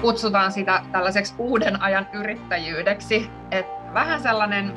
kutsutaan 0.00 0.52
sitä 0.52 0.82
tällaiseksi 0.92 1.34
uuden 1.38 1.82
ajan 1.82 2.08
yrittäjyydeksi. 2.12 3.30
Et 3.50 3.66
vähän 3.94 4.22
sellainen 4.22 4.72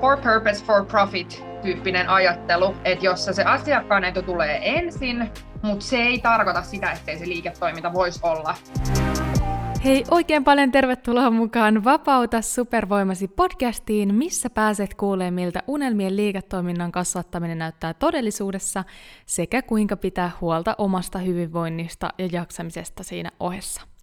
for 0.00 0.16
purpose, 0.16 0.64
for 0.64 0.84
profit 0.84 1.44
tyyppinen 1.62 2.08
ajattelu, 2.08 2.76
että 2.84 3.04
jossa 3.04 3.32
se 3.32 3.44
asiakkaan 3.44 4.04
etu 4.04 4.22
tulee 4.22 4.78
ensin, 4.78 5.30
mutta 5.62 5.84
se 5.84 5.96
ei 5.96 6.18
tarkoita 6.18 6.62
sitä, 6.62 6.90
ettei 6.90 7.18
se 7.18 7.28
liiketoiminta 7.28 7.92
voisi 7.92 8.20
olla. 8.22 8.54
Hei, 9.84 10.04
oikein 10.10 10.44
paljon 10.44 10.72
tervetuloa 10.72 11.30
mukaan 11.30 11.84
Vapauta 11.84 12.42
supervoimasi 12.42 13.28
podcastiin, 13.28 14.14
missä 14.14 14.50
pääset 14.50 14.94
kuulemaan, 14.94 15.34
miltä 15.34 15.62
unelmien 15.66 16.16
liiketoiminnan 16.16 16.92
kasvattaminen 16.92 17.58
näyttää 17.58 17.94
todellisuudessa 17.94 18.84
sekä 19.26 19.62
kuinka 19.62 19.96
pitää 19.96 20.30
huolta 20.40 20.74
omasta 20.78 21.18
hyvinvoinnista 21.18 22.10
ja 22.18 22.28
jaksamisesta 22.32 23.02
siinä 23.02 23.30
ohessa. 23.40 23.97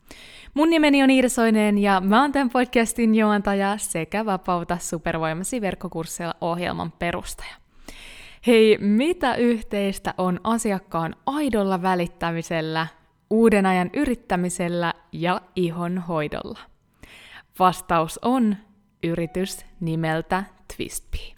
Mun 0.55 0.69
nimeni 0.69 1.03
on 1.03 1.09
Iida 1.09 1.29
Soinen 1.29 1.77
ja 1.77 2.01
mä 2.01 2.21
oon 2.21 2.31
tämän 2.31 2.49
podcastin 2.49 3.15
juontaja 3.15 3.77
sekä 3.77 4.25
Vapauta 4.25 4.77
supervoimasi 4.77 5.61
verkkokursseilla 5.61 6.35
ohjelman 6.41 6.91
perustaja. 6.91 7.55
Hei, 8.47 8.77
mitä 8.77 9.35
yhteistä 9.35 10.13
on 10.17 10.39
asiakkaan 10.43 11.15
aidolla 11.25 11.81
välittämisellä, 11.81 12.87
uuden 13.29 13.65
ajan 13.65 13.89
yrittämisellä 13.93 14.93
ja 15.11 15.41
ihonhoidolla? 15.55 16.59
Vastaus 17.59 18.19
on 18.21 18.55
yritys 19.03 19.65
nimeltä 19.79 20.43
Twistbee. 20.75 21.34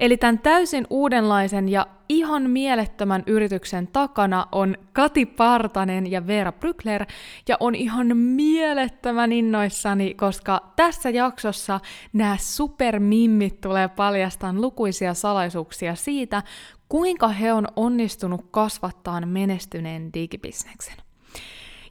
Eli 0.00 0.16
tämän 0.16 0.38
täysin 0.38 0.86
uudenlaisen 0.90 1.68
ja 1.68 1.86
ihan 2.08 2.50
mielettömän 2.50 3.22
yrityksen 3.26 3.86
takana 3.86 4.46
on 4.52 4.76
Kati 4.92 5.26
Partanen 5.26 6.10
ja 6.10 6.26
Veera 6.26 6.52
Brykler, 6.52 7.06
ja 7.48 7.56
on 7.60 7.74
ihan 7.74 8.16
mielettömän 8.16 9.32
innoissani, 9.32 10.14
koska 10.14 10.72
tässä 10.76 11.10
jaksossa 11.10 11.80
nämä 12.12 12.36
supermimmit 12.40 13.60
tulee 13.60 13.88
paljastaan 13.88 14.60
lukuisia 14.60 15.14
salaisuuksia 15.14 15.94
siitä, 15.94 16.42
kuinka 16.88 17.28
he 17.28 17.52
on 17.52 17.68
onnistunut 17.76 18.46
kasvattaa 18.50 19.20
menestyneen 19.20 20.12
digibisneksen. 20.14 21.09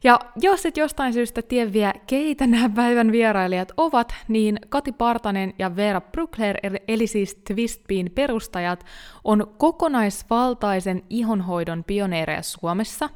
Ja 0.03 0.19
jos 0.41 0.65
et 0.65 0.77
jostain 0.77 1.13
syystä 1.13 1.41
tiedä 1.41 1.73
vielä, 1.73 1.93
keitä 2.07 2.47
nämä 2.47 2.69
päivän 2.69 3.11
vierailijat 3.11 3.71
ovat, 3.77 4.15
niin 4.27 4.59
Kati 4.69 4.91
Partanen 4.91 5.53
ja 5.59 5.75
Vera 5.75 6.01
Brukler, 6.01 6.57
eli 6.87 7.07
siis 7.07 7.35
Twistbeen 7.35 8.11
perustajat, 8.15 8.85
on 9.23 9.53
kokonaisvaltaisen 9.57 11.03
ihonhoidon 11.09 11.83
pioneereja 11.83 12.41
Suomessa. 12.41 13.09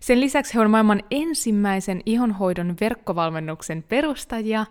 Sen 0.00 0.20
lisäksi 0.20 0.54
he 0.54 0.60
on 0.60 0.70
maailman 0.70 1.02
ensimmäisen 1.10 2.00
ihonhoidon 2.06 2.76
verkkovalmennuksen 2.80 3.82
perustajia, 3.82 4.66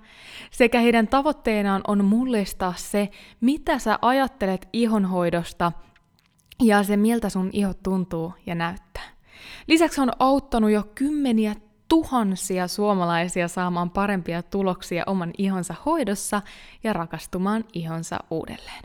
sekä 0.52 0.80
heidän 0.80 1.07
tavoitteenaan 1.07 1.81
on 1.88 2.05
mullistaa 2.05 2.73
se, 2.78 3.09
mitä 3.41 3.80
sä 3.80 4.00
ajattelet 4.02 4.67
ihonhoidosta 4.73 5.72
ja 6.61 6.83
se, 6.83 6.97
miltä 6.97 7.30
sun 7.30 7.50
ihot 7.53 7.83
tuntuu 7.83 8.33
ja 8.45 8.55
näyttää. 8.55 9.12
Lisäksi 9.67 10.02
on 10.02 10.11
auttanut 10.19 10.72
jo 10.72 10.83
kymmeniä 10.95 11.55
tuhansia 11.89 12.67
suomalaisia 12.67 13.47
saamaan 13.47 13.89
parempia 13.89 14.44
tuloksia 14.44 15.03
oman 15.08 15.31
ihonsa 15.38 15.75
hoidossa 15.85 16.41
ja 16.83 16.94
rakastumaan 16.94 17.66
ihonsa 17.73 18.19
uudelleen. 18.31 18.83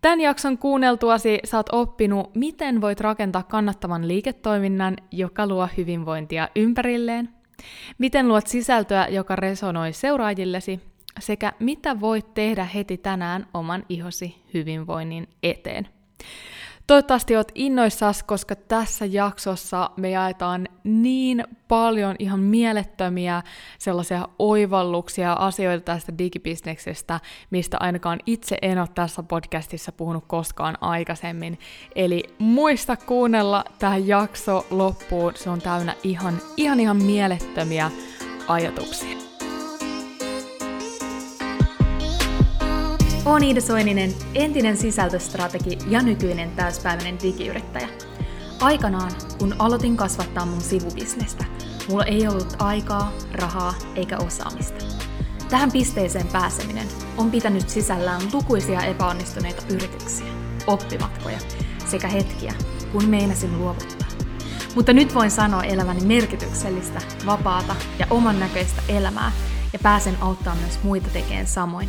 Tämän 0.00 0.20
jakson 0.20 0.58
kuunneltuasi 0.58 1.38
saat 1.44 1.66
oppinut, 1.72 2.34
miten 2.34 2.80
voit 2.80 3.00
rakentaa 3.00 3.42
kannattavan 3.42 4.08
liiketoiminnan, 4.08 4.96
joka 5.10 5.46
luo 5.46 5.68
hyvinvointia 5.76 6.48
ympärilleen, 6.56 7.28
miten 7.98 8.28
luot 8.28 8.46
sisältöä, 8.46 9.06
joka 9.08 9.36
resonoi 9.36 9.92
seuraajillesi, 9.92 10.80
sekä 11.20 11.52
mitä 11.58 12.00
voit 12.00 12.34
tehdä 12.34 12.64
heti 12.64 12.98
tänään 12.98 13.46
oman 13.54 13.84
ihosi 13.88 14.42
hyvinvoinnin 14.54 15.28
eteen. 15.42 15.88
Toivottavasti 16.86 17.36
oot 17.36 17.52
innoissas, 17.54 18.22
koska 18.22 18.56
tässä 18.56 19.04
jaksossa 19.04 19.90
me 19.96 20.10
jaetaan 20.10 20.68
niin 20.84 21.44
paljon 21.68 22.16
ihan 22.18 22.40
mielettömiä 22.40 23.42
sellaisia 23.78 24.28
oivalluksia 24.38 25.32
asioita 25.32 25.84
tästä 25.84 26.18
digibisneksestä, 26.18 27.20
mistä 27.50 27.76
ainakaan 27.80 28.20
itse 28.26 28.58
en 28.62 28.78
ole 28.78 28.88
tässä 28.94 29.22
podcastissa 29.22 29.92
puhunut 29.92 30.24
koskaan 30.26 30.78
aikaisemmin. 30.80 31.58
Eli 31.96 32.22
muista 32.38 32.96
kuunnella 32.96 33.64
tämä 33.78 33.96
jakso 33.96 34.66
loppuun, 34.70 35.32
se 35.36 35.50
on 35.50 35.60
täynnä 35.60 35.94
ihan, 36.02 36.38
ihan, 36.56 36.80
ihan 36.80 36.96
mielettömiä 36.96 37.90
ajatuksia. 38.48 39.23
Olen 43.24 43.42
Iida 43.42 43.60
Soininen, 43.60 44.14
entinen 44.34 44.76
sisältöstrategi 44.76 45.78
ja 45.88 46.02
nykyinen 46.02 46.50
täyspäiväinen 46.50 47.18
digiyrittäjä. 47.22 47.88
Aikanaan, 48.60 49.12
kun 49.38 49.54
aloitin 49.58 49.96
kasvattaa 49.96 50.46
mun 50.46 50.60
sivubisnestä, 50.60 51.44
mulla 51.88 52.04
ei 52.04 52.28
ollut 52.28 52.56
aikaa, 52.58 53.12
rahaa 53.32 53.74
eikä 53.94 54.16
osaamista. 54.18 54.84
Tähän 55.50 55.72
pisteeseen 55.72 56.26
pääseminen 56.26 56.88
on 57.16 57.30
pitänyt 57.30 57.68
sisällään 57.68 58.22
lukuisia 58.32 58.82
epäonnistuneita 58.84 59.62
yrityksiä, 59.74 60.26
oppimatkoja 60.66 61.38
sekä 61.86 62.08
hetkiä, 62.08 62.54
kun 62.92 63.08
meinasin 63.08 63.58
luovuttaa. 63.58 64.08
Mutta 64.74 64.92
nyt 64.92 65.14
voin 65.14 65.30
sanoa 65.30 65.62
elämäni 65.62 66.00
merkityksellistä, 66.00 67.00
vapaata 67.26 67.76
ja 67.98 68.06
oman 68.10 68.40
näköistä 68.40 68.82
elämää 68.88 69.32
ja 69.72 69.78
pääsen 69.82 70.16
auttamaan 70.20 70.58
myös 70.58 70.78
muita 70.82 71.08
tekemään 71.12 71.46
samoin 71.46 71.88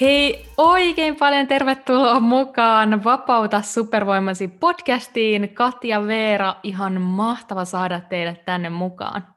Hei, 0.00 0.46
oikein 0.56 1.16
paljon 1.16 1.46
tervetuloa 1.46 2.20
mukaan 2.20 3.04
Vapauta 3.04 3.62
supervoimasi 3.62 4.48
podcastiin. 4.48 5.54
Katja 5.54 6.06
Veera, 6.06 6.54
ihan 6.62 7.00
mahtava 7.00 7.64
saada 7.64 8.00
teidät 8.00 8.44
tänne 8.44 8.70
mukaan. 8.70 9.34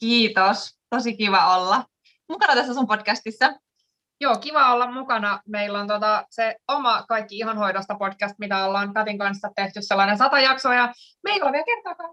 Kiitos, 0.00 0.78
tosi 0.90 1.16
kiva 1.16 1.56
olla 1.56 1.84
mukana 2.28 2.54
tässä 2.54 2.74
sun 2.74 2.86
podcastissa. 2.86 3.52
Joo, 4.20 4.36
kiva 4.36 4.72
olla 4.72 4.90
mukana. 4.90 5.40
Meillä 5.48 5.80
on 5.80 5.88
tota, 5.88 6.24
se 6.30 6.56
oma 6.68 7.04
Kaikki 7.08 7.36
ihonhoidosta 7.36 7.94
podcast, 7.94 8.34
mitä 8.38 8.64
ollaan 8.64 8.94
Katin 8.94 9.18
kanssa 9.18 9.48
tehty 9.56 9.82
sellainen 9.82 10.18
sata 10.18 10.40
jaksoa, 10.40 10.74
ja 10.74 10.92
me 11.24 11.32
ei 11.32 11.42
ole 11.42 11.52
vielä 11.52 11.64
kertaakaan 11.64 12.10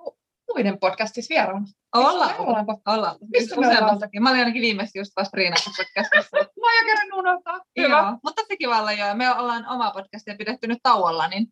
muiden 0.47 0.79
podcastissa 0.79 1.33
vieraana. 1.33 1.67
Ollaan. 1.95 2.35
Ollaanko? 2.39 2.81
Ollaan. 2.87 3.15
Missä 3.31 3.55
me 3.55 3.67
ollaan? 3.67 3.99
Mä 4.19 4.29
olin 4.29 4.39
ainakin 4.39 4.61
viimeksi 4.61 4.99
just 4.99 5.11
vasta 5.15 5.37
Riinassa 5.37 5.71
podcastissa. 5.77 6.37
mä 6.61 6.67
oon 6.67 6.77
jo 6.79 6.85
kerran 6.85 7.13
unohtaa. 7.13 7.59
Hyvä. 7.79 7.97
Joo, 7.97 8.17
mutta 8.23 8.41
se 8.47 8.57
kiva 8.57 8.79
olla 8.79 8.91
jo. 8.91 9.15
Me 9.15 9.35
ollaan 9.35 9.67
oma 9.67 9.91
podcastia 9.91 10.35
pidetty 10.37 10.67
nyt 10.67 10.79
tauolla, 10.83 11.27
niin, 11.27 11.47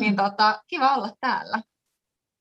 niin 0.00 0.16
tota, 0.16 0.62
kiva 0.66 0.94
olla 0.94 1.10
täällä. 1.20 1.62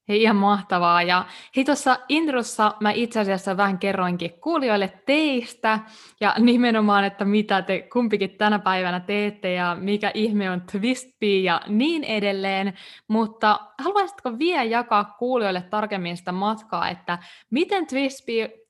Hei, 0.10 0.22
ihan 0.22 0.36
mahtavaa. 0.36 1.04
Ja 1.04 1.26
hei, 1.56 1.66
tuossa 1.66 2.00
introssa 2.08 2.76
mä 2.80 2.92
itse 2.92 3.20
asiassa 3.20 3.58
vähän 3.58 3.80
kerroinkin 3.80 4.40
kuulijoille 4.40 4.94
teistä 5.06 5.80
ja 6.22 6.36
nimenomaan, 6.40 7.04
että 7.04 7.26
mitä 7.26 7.62
te 7.62 7.88
kumpikin 7.94 8.30
tänä 8.30 8.60
päivänä 8.60 9.00
teette 9.00 9.54
ja 9.54 9.78
mikä 9.80 10.12
ihme 10.14 10.52
on 10.52 10.62
Twistbee 10.72 11.40
ja 11.40 11.62
niin 11.68 12.04
edelleen. 12.04 12.74
Mutta 13.08 13.60
haluaisitko 13.80 14.40
vielä 14.40 14.64
jakaa 14.64 15.04
kuulijoille 15.04 15.62
tarkemmin 15.62 16.18
sitä 16.18 16.32
matkaa, 16.32 16.90
että 16.90 17.18
miten 17.50 17.88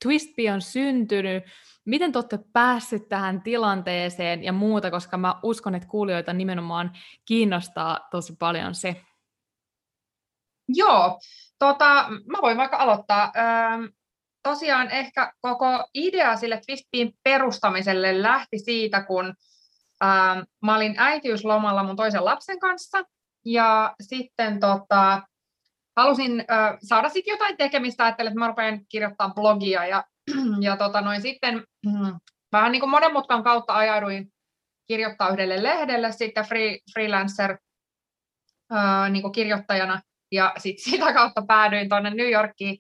Twistbee 0.03 0.53
on 0.53 0.61
syntynyt, 0.61 1.43
miten 1.85 2.11
te 2.11 2.17
olette 2.17 2.39
päässyt 2.53 3.09
tähän 3.09 3.41
tilanteeseen 3.41 4.43
ja 4.43 4.53
muuta, 4.53 4.91
koska 4.91 5.17
mä 5.17 5.35
uskon, 5.43 5.75
että 5.75 5.87
kuulijoita 5.87 6.33
nimenomaan 6.33 6.91
kiinnostaa 7.25 8.07
tosi 8.11 8.35
paljon 8.39 8.75
se. 8.75 9.01
Joo, 10.73 11.19
tota, 11.59 12.05
mä 12.09 12.37
voin 12.41 12.57
vaikka 12.57 12.77
aloittaa. 12.77 13.31
Ähm, 13.37 13.85
tosiaan 14.43 14.91
ehkä 14.91 15.33
koko 15.41 15.87
idea 15.93 16.35
sille 16.35 16.61
Twistbeen 16.65 17.11
perustamiselle 17.23 18.21
lähti 18.21 18.59
siitä, 18.59 19.03
kun 19.03 19.33
ähm, 20.03 20.39
mä 20.63 20.75
olin 20.75 20.95
äitiyslomalla 20.97 21.83
mun 21.83 21.95
toisen 21.95 22.25
lapsen 22.25 22.59
kanssa, 22.59 23.03
ja 23.45 23.95
sitten 24.01 24.59
tota, 24.59 25.21
halusin 25.97 26.45
äh, 26.51 26.77
saada 26.83 27.09
sitten 27.09 27.31
jotain 27.31 27.57
tekemistä, 27.57 28.03
ajattelin, 28.03 28.31
että 28.31 28.39
mä 28.39 28.47
rupean 28.47 28.79
kirjoittamaan 28.89 29.35
blogia, 29.35 29.85
ja, 29.85 30.03
ja 30.61 30.77
tota, 30.77 31.01
noin 31.01 31.21
sitten 31.21 31.63
vähän 32.51 32.71
niin 32.71 32.79
kuin 32.79 32.89
monen 32.89 33.13
mutkan 33.13 33.43
kautta 33.43 33.73
ajauduin 33.73 34.31
kirjoittaa 34.87 35.29
yhdelle 35.29 35.63
lehdelle 35.63 36.11
sitten 36.11 36.45
free, 36.45 36.77
freelancer 36.93 37.57
ää, 38.71 39.09
niin 39.09 39.31
kirjoittajana. 39.31 40.01
Ja 40.31 40.53
sitten 40.57 40.83
sitä 40.91 41.13
kautta 41.13 41.41
päädyin 41.47 41.89
tuonne 41.89 42.09
New 42.09 42.31
Yorkiin 42.31 42.77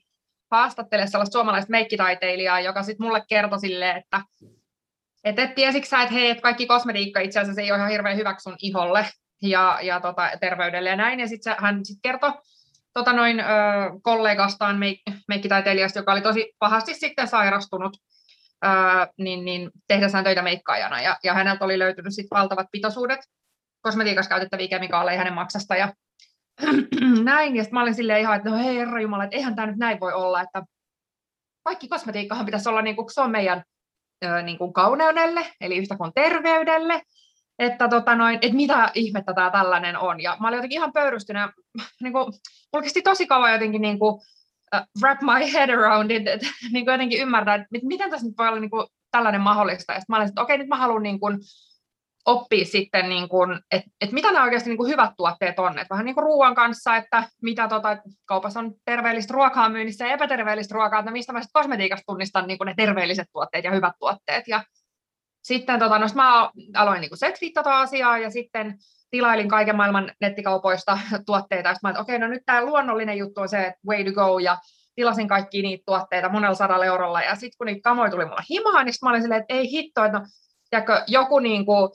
haastattelemaan 0.51 1.11
sellaista 1.11 1.33
suomalaista 1.33 1.71
meikkitaiteilijaa, 1.71 2.59
joka 2.59 2.83
sitten 2.83 3.07
mulle 3.07 3.23
kertoi 3.29 3.59
silleen, 3.59 3.97
että 3.97 4.21
et, 5.23 5.39
et 5.39 5.55
tiesitkö 5.55 5.89
sä, 5.89 6.01
että 6.01 6.13
hei, 6.13 6.29
et 6.29 6.41
kaikki 6.41 6.65
kosmetiikka 6.65 7.19
itse 7.19 7.39
asiassa 7.39 7.61
ei 7.61 7.71
ole 7.71 7.77
ihan 7.77 7.91
hirveän 7.91 8.17
hyväksi 8.17 8.43
sun 8.43 8.55
iholle 8.61 9.05
ja, 9.41 9.79
ja 9.81 9.99
tota, 9.99 10.29
terveydelle 10.39 10.89
ja 10.89 10.95
näin. 10.95 11.19
Ja 11.19 11.27
sitten 11.27 11.55
hän 11.59 11.85
sit 11.85 11.99
kertoi 12.01 12.33
tota 12.93 13.13
noin, 13.13 13.39
ö, 13.39 13.43
kollegastaan 14.01 14.79
meik, 14.79 15.01
meikkitaiteilijasta, 15.27 15.99
joka 15.99 16.11
oli 16.11 16.21
tosi 16.21 16.53
pahasti 16.59 16.93
sitten 16.93 17.27
sairastunut, 17.27 17.97
ö, 18.65 18.69
niin, 19.17 19.45
niin 19.45 19.71
tehdessään 19.87 20.23
töitä 20.23 20.41
meikkaajana. 20.41 21.01
Ja, 21.01 21.17
ja 21.23 21.33
häneltä 21.33 21.65
oli 21.65 21.79
löytynyt 21.79 22.13
sitten 22.13 22.37
valtavat 22.37 22.67
pitoisuudet 22.71 23.19
kosmetiikassa 23.81 24.29
käytettäviä 24.29 24.67
kemikaaleja 24.67 25.17
hänen 25.17 25.33
maksasta. 25.33 25.75
Ja 25.75 25.93
näin, 27.23 27.55
ja 27.55 27.63
sitten 27.63 27.73
mä 27.73 27.81
olin 27.81 27.95
silleen 27.95 28.21
ihan, 28.21 28.37
että 28.37 28.49
no 28.49 28.57
hei 28.57 28.77
herra 28.77 29.01
Jumala, 29.01 29.23
että 29.23 29.35
eihän 29.35 29.55
tämä 29.55 29.67
nyt 29.67 29.77
näin 29.77 29.99
voi 29.99 30.13
olla, 30.13 30.41
että 30.41 30.63
kaikki 31.63 31.87
kosmetiikkahan 31.87 32.45
pitäisi 32.45 32.69
olla 32.69 32.81
niin 32.81 32.95
kuin, 32.95 33.13
se 33.13 33.21
on 33.21 33.31
meidän 33.31 33.63
niin 34.43 34.57
kuin 34.57 34.73
kauneudelle, 34.73 35.45
eli 35.61 35.77
yhtä 35.77 35.97
kuin 35.97 36.11
terveydelle, 36.15 37.01
että, 37.59 37.87
tota 37.87 38.15
noin, 38.15 38.39
että 38.41 38.55
mitä 38.55 38.91
ihmettä 38.93 39.33
tämä 39.33 39.51
tällainen 39.51 39.97
on. 39.97 40.21
Ja 40.21 40.37
mä 40.39 40.47
olin 40.47 40.57
jotenkin 40.57 40.77
ihan 40.77 40.93
pöyrystynyt, 40.93 41.51
niin 42.03 42.13
kuin, 42.13 42.25
mulla 42.73 42.83
kesti 42.83 43.01
tosi 43.01 43.27
kauan 43.27 43.53
jotenkin 43.53 43.81
niin 43.81 43.99
kuin, 43.99 44.13
uh, 44.75 44.81
wrap 45.01 45.21
my 45.21 45.53
head 45.53 45.69
around 45.69 46.11
it, 46.11 46.27
että 46.27 46.47
niin 46.73 46.85
kuin 46.85 46.93
jotenkin 46.93 47.21
ymmärtää, 47.21 47.55
että 47.55 47.67
miten 47.83 48.09
tässä 48.09 48.27
nyt 48.27 48.37
voi 48.37 48.47
olla 48.47 48.59
niin 48.59 48.69
kuin, 48.69 48.87
tällainen 49.11 49.41
mahdollista. 49.41 49.93
Ja 49.93 49.99
sitten 49.99 50.13
mä 50.13 50.17
olin, 50.17 50.29
että 50.29 50.41
okei, 50.41 50.57
nyt 50.57 50.67
mä 50.67 50.77
haluan 50.77 51.03
niin 51.03 51.19
kuin, 51.19 51.37
oppia 52.29 52.65
sitten, 52.65 53.09
niin 53.09 53.29
kuin, 53.29 53.59
että, 53.71 53.89
että 54.01 54.13
mitä 54.13 54.31
nämä 54.31 54.43
oikeasti 54.43 54.69
niin 54.69 54.77
kuin 54.77 54.91
hyvät 54.91 55.11
tuotteet 55.17 55.59
on. 55.59 55.79
Että 55.79 55.93
vähän 55.93 56.05
niin 56.05 56.15
kuin 56.15 56.23
ruoan 56.23 56.55
kanssa, 56.55 56.95
että 56.95 57.23
mitä 57.41 57.67
tota, 57.67 57.97
kaupassa 58.25 58.59
on 58.59 58.73
terveellistä 58.85 59.33
ruokaa 59.33 59.69
myynnissä 59.69 60.07
ja 60.07 60.13
epäterveellistä 60.13 60.75
ruokaa, 60.75 60.99
että 60.99 61.11
mistä 61.11 61.33
mä 61.33 61.41
sitten 61.41 61.61
kosmetiikasta 61.61 62.03
tunnistan 62.07 62.47
niin 62.47 62.57
kuin 62.57 62.65
ne 62.65 62.73
terveelliset 62.77 63.27
tuotteet 63.33 63.65
ja 63.65 63.71
hyvät 63.71 63.93
tuotteet. 63.99 64.47
Ja 64.47 64.63
sitten 65.43 65.79
tota, 65.79 65.99
no, 65.99 66.07
mä 66.15 66.51
aloin 66.75 67.01
niin 67.01 67.17
seksiä 67.17 67.51
tota 67.53 67.79
asiaa 67.79 68.17
ja 68.17 68.29
sitten 68.29 68.77
tilailin 69.11 69.49
kaiken 69.49 69.75
maailman 69.75 70.11
nettikaupoista 70.21 70.99
tuotteita. 71.25 71.73
Sitten 71.73 71.87
mä 71.87 71.89
että 71.89 72.01
okei, 72.01 72.15
okay, 72.15 72.27
no 72.27 72.33
nyt 72.33 72.43
tämä 72.45 72.65
luonnollinen 72.65 73.17
juttu 73.17 73.41
on 73.41 73.49
se, 73.49 73.65
että 73.65 73.79
way 73.87 74.03
to 74.03 74.11
go 74.11 74.39
ja 74.39 74.57
tilasin 74.95 75.27
kaikki 75.27 75.61
niitä 75.61 75.83
tuotteita 75.85 76.29
monella 76.29 76.55
sadalla 76.55 76.85
eurolla. 76.85 77.21
Ja 77.21 77.35
sitten 77.35 77.57
kun 77.57 77.67
niitä 77.67 77.81
kamoja 77.83 78.11
tuli 78.11 78.25
mulla 78.25 78.43
himaan, 78.49 78.85
niin 78.85 78.95
mä 79.01 79.09
olin 79.09 79.21
silleen, 79.21 79.41
että 79.41 79.53
ei 79.53 79.71
hitto, 79.71 80.03
että 80.03 80.19
no, 80.19 80.25
joku 81.07 81.39
niin 81.39 81.65
kuin, 81.65 81.89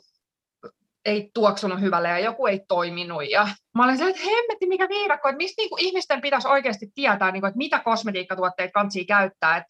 ei 1.05 1.31
tuoksunut 1.35 1.81
hyvälle 1.81 2.09
ja 2.09 2.19
joku 2.19 2.47
ei 2.47 2.61
toiminut. 2.69 3.31
Ja 3.31 3.49
mä 3.75 3.85
olin 3.85 3.99
se, 3.99 4.09
että 4.09 4.23
hemmetti 4.23 4.67
mikä 4.67 4.89
viidakko, 4.89 5.29
että 5.29 5.37
mistä 5.37 5.63
niinku 5.63 5.77
ihmisten 5.81 6.21
pitäisi 6.21 6.49
oikeasti 6.49 6.87
tietää, 6.95 7.31
niinku, 7.31 7.47
että 7.47 7.59
mitä 7.59 7.79
kosmetiikkatuotteita 7.79 8.73
kansi 8.73 9.05
käyttää. 9.05 9.65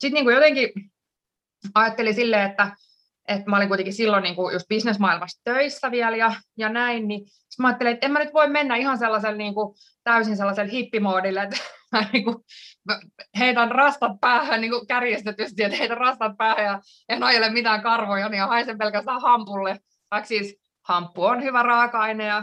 Sitten 0.00 0.12
niinku 0.12 0.30
jotenkin 0.30 0.70
ajattelin 1.74 2.14
silleen, 2.14 2.50
että, 2.50 2.76
että 3.28 3.50
mä 3.50 3.56
olin 3.56 3.68
kuitenkin 3.68 3.94
silloin 3.94 4.22
niinku 4.22 4.50
just 4.50 4.68
bisnesmaailmassa 4.68 5.40
töissä 5.44 5.90
vielä 5.90 6.16
ja, 6.16 6.34
ja 6.58 6.68
näin, 6.68 7.08
niin 7.08 7.26
mä 7.58 7.68
ajattelin, 7.68 7.92
että 7.92 8.06
en 8.06 8.12
mä 8.12 8.18
nyt 8.18 8.34
voi 8.34 8.48
mennä 8.48 8.76
ihan 8.76 8.98
sellaisella 8.98 9.36
niinku, 9.36 9.76
täysin 10.04 10.36
sellaisella 10.36 10.70
hippimoodille, 10.70 11.42
että 11.42 11.56
mä 11.92 12.04
niinku, 12.12 12.44
heitän 13.38 13.70
rastat 13.70 14.12
päähän 14.20 14.60
niin 14.60 14.86
kärjestetysti, 14.88 15.62
että 15.62 15.78
heitän 15.78 15.96
rastat 15.96 16.36
päähän 16.38 16.64
ja 16.64 16.80
en 17.08 17.22
ajele 17.22 17.50
mitään 17.50 17.82
karvoja, 17.82 18.28
niin 18.28 18.42
haisen 18.42 18.78
pelkästään 18.78 19.20
hampulle. 19.20 19.78
Vaikka 20.10 20.28
siis 20.28 20.63
hamppu 20.88 21.24
on 21.24 21.42
hyvä 21.42 21.62
raaka-aine 21.62 22.26
ja, 22.26 22.42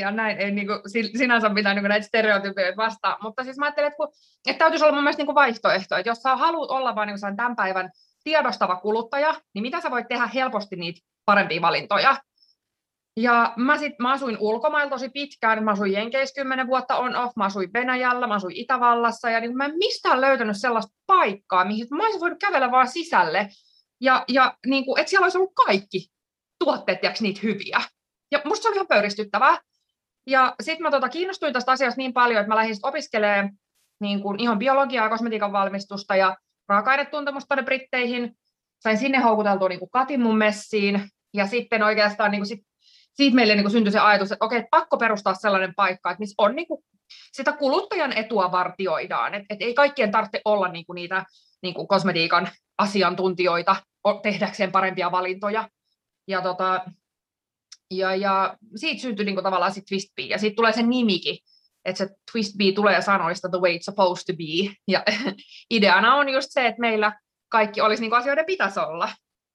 ja 0.00 0.10
näin, 0.10 0.38
ei 0.38 0.50
niin 0.50 0.66
kuin, 0.66 0.80
sinänsä 1.18 1.50
pitää 1.50 1.74
niin 1.74 1.84
näitä 1.84 2.06
stereotypioita 2.06 2.76
vastaan, 2.76 3.16
mutta 3.22 3.44
siis 3.44 3.58
mä 3.58 3.66
ajattelen, 3.66 3.88
että, 3.88 3.96
kun, 3.96 4.08
että 4.48 4.58
täytyisi 4.58 4.84
olla 4.84 4.94
mun 4.94 5.02
mielestä 5.02 5.20
niin 5.20 5.26
kuin 5.26 5.34
vaihtoehto, 5.34 5.96
että 5.96 6.10
jos 6.10 6.18
sä 6.18 6.36
haluat 6.36 6.70
olla 6.70 6.94
vain 6.94 7.06
niin 7.06 7.36
tämän 7.36 7.56
päivän 7.56 7.90
tiedostava 8.24 8.76
kuluttaja, 8.76 9.34
niin 9.54 9.62
mitä 9.62 9.80
sä 9.80 9.90
voit 9.90 10.08
tehdä 10.08 10.26
helposti 10.26 10.76
niitä 10.76 11.00
parempia 11.24 11.62
valintoja. 11.62 12.16
Ja 13.16 13.52
mä, 13.56 13.78
sit, 13.78 13.98
mä 13.98 14.12
asuin 14.12 14.36
ulkomailla 14.40 14.90
tosi 14.90 15.08
pitkään, 15.08 15.64
mä 15.64 15.70
asuin 15.70 15.92
Jenkeissä 15.92 16.34
kymmenen 16.34 16.66
vuotta 16.66 16.96
on 16.96 17.16
off, 17.16 17.36
mä 17.36 17.44
asuin 17.44 17.72
Venäjällä, 17.72 18.26
mä 18.26 18.34
asuin 18.34 18.56
Itävallassa, 18.56 19.30
ja 19.30 19.40
niin 19.40 19.56
mä 19.56 19.64
en 19.64 19.78
mistään 19.78 20.20
löytänyt 20.20 20.56
sellaista 20.60 20.96
paikkaa, 21.06 21.64
mihin 21.64 21.86
mä 21.90 22.04
olisin 22.04 22.20
voinut 22.20 22.38
kävellä 22.38 22.70
vaan 22.70 22.88
sisälle, 22.88 23.48
ja, 24.00 24.24
ja 24.28 24.56
niin 24.66 24.84
kuin, 24.84 25.00
että 25.00 25.10
siellä 25.10 25.24
olisi 25.24 25.38
ollut 25.38 25.54
kaikki 25.66 26.10
tuotteet, 26.64 27.00
tiiäks, 27.00 27.20
niitä 27.20 27.40
hyviä. 27.42 27.80
Ja 28.32 28.40
musta 28.44 28.62
se 28.62 28.68
oli 28.68 28.76
ihan 28.76 28.86
pöyristyttävää. 28.86 29.58
Ja 30.26 30.54
sitten 30.62 30.82
mä 30.82 30.90
tota, 30.90 31.08
kiinnostuin 31.08 31.52
tästä 31.52 31.72
asiasta 31.72 31.98
niin 31.98 32.12
paljon, 32.12 32.40
että 32.40 32.48
mä 32.48 32.56
lähdin 32.56 32.76
opiskelemaan 32.82 33.50
niin 34.00 34.22
kuin 34.22 34.40
ihan 34.40 34.58
biologiaa 34.58 35.04
ja 35.06 35.10
kosmetiikan 35.10 35.52
valmistusta 35.52 36.16
ja 36.16 36.36
raaka-ainetuntemusta 36.68 37.46
tuonne 37.48 37.64
Britteihin. 37.64 38.36
Sain 38.80 38.98
sinne 38.98 39.18
houkuteltua 39.18 39.68
niin 39.68 39.78
kuin 39.78 39.90
Katin 39.90 40.20
mun 40.20 40.38
messiin. 40.38 41.10
Ja 41.34 41.46
sitten 41.46 41.82
oikeastaan 41.82 42.30
niin 42.30 42.40
kuin 42.40 42.46
sit, 42.46 42.60
siitä 43.14 43.34
meille 43.34 43.54
niin 43.54 43.64
kuin 43.64 43.72
syntyi 43.72 43.92
se 43.92 43.98
ajatus, 43.98 44.32
että 44.32 44.44
okei, 44.44 44.64
pakko 44.70 44.96
perustaa 44.96 45.34
sellainen 45.34 45.74
paikka, 45.74 46.10
että 46.10 46.20
missä 46.20 46.34
on 46.38 46.56
niin 46.56 46.68
kuin, 46.68 46.84
sitä 47.32 47.52
kuluttajan 47.52 48.12
etua 48.12 48.52
vartioidaan. 48.52 49.34
Että 49.34 49.46
et 49.50 49.62
ei 49.62 49.74
kaikkien 49.74 50.10
tarvitse 50.10 50.40
olla 50.44 50.68
niin 50.68 50.86
kuin 50.86 50.94
niitä 50.94 51.24
niin 51.62 51.74
kuin 51.74 51.88
kosmetiikan 51.88 52.48
asiantuntijoita 52.78 53.76
tehdäkseen 54.22 54.72
parempia 54.72 55.12
valintoja. 55.12 55.68
Ja, 56.30 56.42
tota, 56.42 56.84
ja, 57.90 58.14
ja 58.14 58.56
siitä 58.76 59.02
syntyi 59.02 59.24
niin 59.24 59.34
kuin, 59.34 59.44
tavallaan 59.44 59.74
se 59.74 59.82
Twist 59.88 60.08
Bee, 60.16 60.26
ja 60.26 60.38
siitä 60.38 60.56
tulee 60.56 60.72
se 60.72 60.82
nimikin, 60.82 61.38
että 61.84 61.98
se 61.98 62.14
Twist 62.32 62.56
Bee 62.56 62.72
tulee 62.72 63.02
sanoista 63.02 63.48
the 63.48 63.58
way 63.58 63.76
it's 63.76 63.82
supposed 63.82 64.24
to 64.26 64.32
be, 64.36 64.74
ja 64.88 65.04
ideana 65.76 66.14
on 66.14 66.28
just 66.28 66.48
se, 66.50 66.66
että 66.66 66.80
meillä 66.80 67.12
kaikki 67.48 67.80
olisi 67.80 68.00
niin 68.00 68.10
kuin 68.10 68.20
asioiden 68.20 68.46
pitäisi 68.46 68.80
olla, 68.80 69.08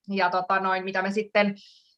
ja 0.09 0.29
tota, 0.29 0.59
noin, 0.59 0.83
mitä 0.83 1.01
me 1.01 1.11
sitten 1.11 1.55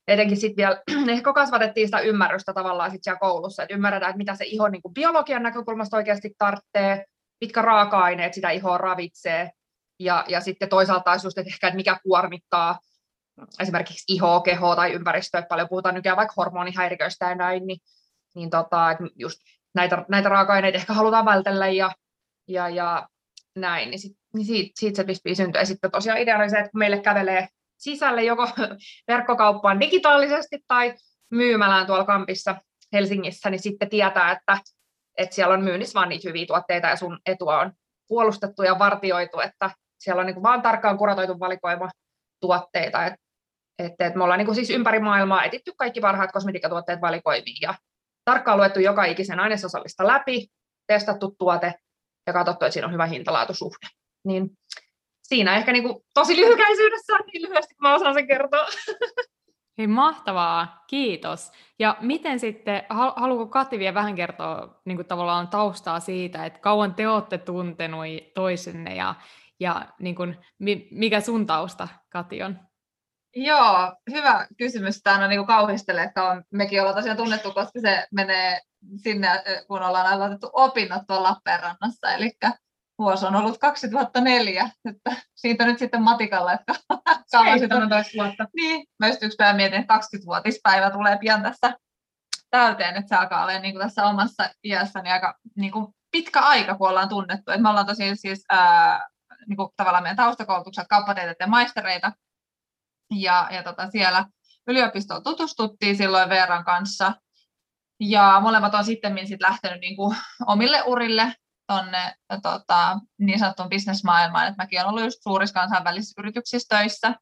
etenkin 0.08 0.38
sitten 0.38 0.58
vielä, 0.58 0.82
ehkä 1.18 1.34
kasvatettiin 1.34 1.88
sitä 1.88 2.00
ymmärrystä 2.00 2.54
tavallaan 2.54 2.92
sit 2.92 3.04
siellä 3.04 3.20
koulussa, 3.20 3.64
että 3.64 3.76
ymmärretään, 3.76 4.10
että 4.10 4.18
mitä 4.18 4.36
se 4.36 4.46
iho 4.46 4.68
niin 4.68 4.82
kuin 4.82 4.94
biologian 4.94 5.44
näkökulmasta 5.44 5.98
oikeasti 5.98 6.32
tarvitsee, 6.38 7.06
mitkä 7.42 7.62
raaka-aineet 7.62 8.34
sitä 8.34 8.50
ihoa 8.50 8.78
ravitsee, 8.78 9.50
ja, 10.00 10.26
ja 10.28 10.42
sitten 10.42 10.70
toisaalta 10.70 11.14
just, 11.24 11.38
että 11.38 11.52
ehkä, 11.54 11.68
että 11.68 11.76
mikä 11.76 12.00
kuormittaa 12.04 12.80
esimerkiksi 13.60 14.14
ihoa, 14.14 14.42
kehoa 14.42 14.76
tai 14.76 14.94
ympäristöä, 14.94 15.42
paljon 15.50 15.70
puhutaan 15.70 15.96
nykyään 15.96 16.18
vaikka 16.18 16.34
hormonihäiriköistä 16.38 17.30
ja 17.30 17.36
näin, 17.36 17.68
niin, 17.68 17.80
niin 18.36 18.50
tota, 18.50 18.98
just 19.16 19.40
näitä, 19.76 20.06
näitä 20.10 20.30
raaka-aineita 20.30 20.78
ehkä 20.78 20.94
halutaan 20.94 21.26
vältellä 21.26 21.68
ja, 21.68 21.92
ja, 22.48 22.70
ja 22.70 23.08
näin, 23.56 23.90
niin, 23.90 24.00
sit, 24.00 24.18
niin 24.34 24.46
siitä, 24.46 24.72
siitä 24.76 24.96
se 24.96 25.04
pispii 25.04 25.36
syntyä. 25.36 25.62
Ja 25.62 25.66
sitten 25.66 25.92
tosiaan 25.92 26.20
ideana 26.20 26.44
on 26.44 26.50
se, 26.50 26.58
että 26.58 26.72
kun 26.72 26.80
meille 26.80 27.00
kävelee 27.00 27.48
sisälle 27.78 28.24
joko 28.24 28.50
verkkokauppaan 29.08 29.80
digitaalisesti 29.80 30.60
tai 30.68 30.94
myymälään 31.32 31.88
tuolla 31.88 32.06
kampissa 32.06 32.56
Helsingissä, 32.94 33.50
niin 33.50 33.62
sitten 33.62 33.90
tietää, 33.90 34.32
että, 34.32 34.58
että 35.18 35.36
siellä 35.36 35.54
on 35.54 35.64
myynnissä 35.64 35.94
vaan 35.94 36.10
niitä 36.10 36.30
hyviä 36.30 36.46
tuotteita 36.46 36.88
ja 36.88 36.96
sun 36.96 37.20
etua 37.26 37.60
on 37.60 37.72
puolustettu 38.08 38.64
ja 38.64 38.80
vartioitu, 38.80 39.40
että 39.40 39.72
siellä 40.00 40.20
on 40.20 40.26
niin 40.26 40.44
vaan 40.44 40.62
tarkkaan 40.62 40.98
kuratoitu 40.98 41.40
valikoima 41.40 41.90
tuotteita, 42.40 43.06
että 43.06 43.27
että, 43.80 44.06
että 44.06 44.18
me 44.18 44.24
ollaan 44.24 44.38
niin 44.38 44.46
kuin 44.46 44.56
siis 44.56 44.70
ympäri 44.70 45.00
maailmaa 45.00 45.44
etitty 45.44 45.74
kaikki 45.78 46.02
parhaat 46.02 46.32
kosmetiikkatuotteet 46.32 47.02
valikoimiin 47.02 47.58
ja 47.62 47.76
tarkkaan 48.26 48.58
luettu 48.58 48.80
joka 48.80 49.06
ikisen 49.06 49.40
ainesosallista 49.40 50.08
läpi, 50.08 50.48
testattu 50.88 51.36
tuote 51.38 51.74
ja 52.28 52.34
katsottu, 52.34 52.66
että 52.66 52.74
siinä 52.74 52.88
on 52.88 52.94
hyvä 52.94 53.06
hintalaatusuhde. 53.06 53.88
Niin 54.26 54.50
siinä 55.24 55.56
ehkä 55.56 55.72
niin 55.72 55.84
kuin 55.84 56.04
tosi 56.14 56.36
lyhykäisyydessä, 56.36 57.14
niin 57.18 57.42
lyhyesti 57.42 57.76
mä 57.82 57.96
osaan 57.96 58.14
sen 58.14 58.28
kertoa. 58.28 58.66
Hei, 59.78 59.88
mahtavaa, 59.88 60.84
kiitos. 60.88 61.52
Ja 61.80 61.98
miten 62.02 62.40
sitten, 62.40 62.84
haluatko 62.90 63.48
Kati 63.48 63.80
vielä 63.80 63.94
vähän 63.94 64.16
kertoa 64.16 64.82
niin 64.86 64.98
kuin 64.98 65.08
tavallaan 65.08 65.48
taustaa 65.48 66.00
siitä, 66.00 66.46
että 66.46 66.60
kauan 66.60 66.96
te 66.96 67.08
olette 67.08 67.38
tuntenut 67.38 68.06
toisenne 68.34 68.96
ja, 68.96 69.16
ja 69.60 69.86
niin 70.00 70.16
kuin, 70.16 70.38
mikä 70.92 71.22
sun 71.22 71.46
tausta, 71.46 71.88
Kati, 72.10 72.44
on? 72.44 72.60
Joo, 73.40 73.96
hyvä 74.12 74.48
kysymys. 74.58 75.02
Tämä 75.04 75.24
on 75.24 75.30
niin 75.30 75.46
kauhistelee, 75.46 76.04
että 76.04 76.24
on, 76.24 76.44
mekin 76.54 76.82
ollaan 76.82 76.96
tosiaan 76.96 77.18
tunnettu, 77.18 77.52
koska 77.54 77.80
se 77.82 78.08
menee 78.12 78.62
sinne, 79.04 79.28
kun 79.68 79.84
ollaan 79.84 80.08
aloitettu 80.08 80.50
opinnot 80.54 81.02
tuolla 81.08 81.30
Lappeenrannassa. 81.30 82.12
Eli 82.12 82.32
vuosi 83.00 83.26
on 83.26 83.36
ollut 83.36 83.58
2004, 83.58 84.70
että 84.86 85.16
siitä 85.36 85.66
nyt 85.66 85.80
sitten 85.80 86.02
matikalla, 86.02 86.54
että 86.54 86.74
kauan 87.32 87.60
17 87.60 88.14
vuotta. 88.18 88.46
Niin, 88.56 88.88
mä 89.00 89.08
just 89.08 89.24
yksi 89.24 89.36
päivä 89.36 89.58
mietin, 89.58 89.82
että 89.82 89.96
20-vuotispäivä 89.96 90.92
tulee 90.92 91.18
pian 91.18 91.44
tässä 91.44 91.74
täyteen, 92.50 92.96
että 92.96 93.10
se 93.10 93.16
alkaa 93.16 93.44
olla 93.44 93.60
niin 93.60 93.74
kuin 93.74 93.84
tässä 93.84 94.06
omassa 94.06 94.50
iässäni 94.64 95.12
aika 95.12 95.38
niin 95.56 95.72
kuin 95.72 95.88
pitkä 96.12 96.40
aika, 96.40 96.76
kun 96.76 96.90
ollaan 96.90 97.10
tunnettu. 97.10 97.52
Et 97.52 97.62
me 97.62 97.70
ollaan 97.70 97.86
tosiaan 97.86 98.18
siis 98.18 98.46
ää, 98.52 99.08
niin 99.48 99.58
kuin 99.58 99.70
tavallaan 99.76 100.04
meidän 100.04 100.18
taustakoulutukset, 100.18 100.88
kauppatieteet 100.88 101.38
ja 101.40 101.48
maistereita, 101.48 102.12
ja, 103.12 103.48
ja 103.52 103.64
tota 103.64 103.90
siellä 103.90 104.26
yliopistoon 104.68 105.24
tutustuttiin 105.24 105.98
silloin 105.98 106.30
Veeran 106.30 106.66
kanssa. 106.66 107.14
Ja 108.00 108.40
molemmat 108.42 108.74
on 108.74 108.86
sitten 108.86 109.28
sit 109.28 109.42
lähtenyt 109.42 109.82
niin 109.82 109.96
kuin 109.96 110.18
omille 110.46 110.84
urille 110.84 111.34
tuonne 111.68 112.16
tota, 112.44 113.00
niin 113.20 113.40
sanottuun 113.40 113.70
bisnesmaailmaan. 113.70 114.48
Et 114.48 114.58
mäkin 114.58 114.80
olen 114.80 114.90
ollut 114.90 115.04
just 115.04 115.24
suurissa 115.24 115.54
kansainvälisissä 115.54 116.22
yrityksissä 116.22 116.78
töissä. 116.78 117.16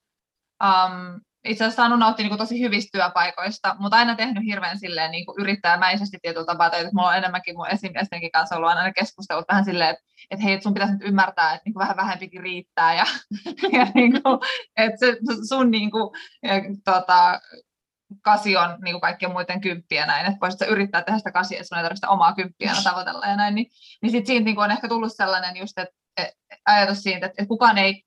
Um, 0.64 1.22
itse 1.46 1.64
asiassa 1.64 1.76
saanut 1.76 2.00
nauttia 2.00 2.28
niin 2.28 2.38
tosi 2.38 2.62
hyvistä 2.62 2.98
työpaikoista, 2.98 3.76
mutta 3.80 3.98
aina 3.98 4.16
tehnyt 4.16 4.44
hirveän 4.46 4.80
silleen 4.80 5.12
niin 5.12 5.26
kuin 5.26 5.42
yrittäjämäisesti 5.42 6.18
tietyllä 6.22 6.46
tapaa 6.46 6.70
töitä. 6.70 6.90
Mulla 6.94 7.08
on 7.08 7.18
enemmänkin 7.18 7.56
mun 7.56 7.70
esimiestenkin 7.70 8.32
kanssa 8.32 8.56
ollut 8.56 8.70
aina 8.70 8.94
keskustelut 8.94 9.46
vähän 9.52 9.66
silleen, 9.66 9.90
että, 9.90 10.04
että 10.32 10.44
hei, 10.44 10.54
että 10.54 10.64
sun 10.64 10.74
pitäisi 10.74 10.94
nyt 10.94 11.08
ymmärtää, 11.08 11.54
että 11.54 11.62
niin 11.66 11.74
kuin 11.74 11.82
vähän 11.82 11.98
vähempikin 11.98 12.42
riittää 12.42 12.94
ja, 12.94 13.06
ja 13.80 13.88
niin 13.94 14.24
kuin, 14.24 14.40
että 14.78 14.98
se, 15.00 15.18
sun 15.48 15.72
niin 15.72 15.92
kuin, 15.92 16.10
ja, 16.44 16.54
tota, 16.86 17.40
kasi 18.22 18.58
on 18.58 18.78
niin 18.84 18.94
kuin 18.94 19.02
kaikkien 19.02 19.32
muiden 19.32 19.62
kymppiä 19.62 20.06
näin, 20.06 20.26
että 20.26 20.40
voisit 20.42 20.62
yrittää 20.70 21.04
tehdä 21.04 21.18
sitä 21.18 21.32
kasia, 21.32 21.58
että 21.58 21.68
sun 21.68 21.78
ei 21.78 21.84
tarvitse 21.84 22.08
omaa 22.08 22.36
kymppiä 22.36 22.72
tavoitella 22.84 23.28
ja 23.28 23.36
näin, 23.36 23.56
niin, 23.56 23.68
niin 24.02 24.12
sitten 24.12 24.28
siitä 24.28 24.46
niin 24.46 24.56
kuin 24.56 24.66
on 24.66 24.72
ehkä 24.72 24.88
tullut 24.88 25.12
sellainen 25.16 25.58
just, 25.58 25.78
että, 25.78 25.96
että 26.18 26.36
ajatus 26.66 27.04
siitä, 27.04 27.26
että, 27.26 27.28
että 27.28 27.48
kukaan 27.48 27.78
ei 27.78 28.04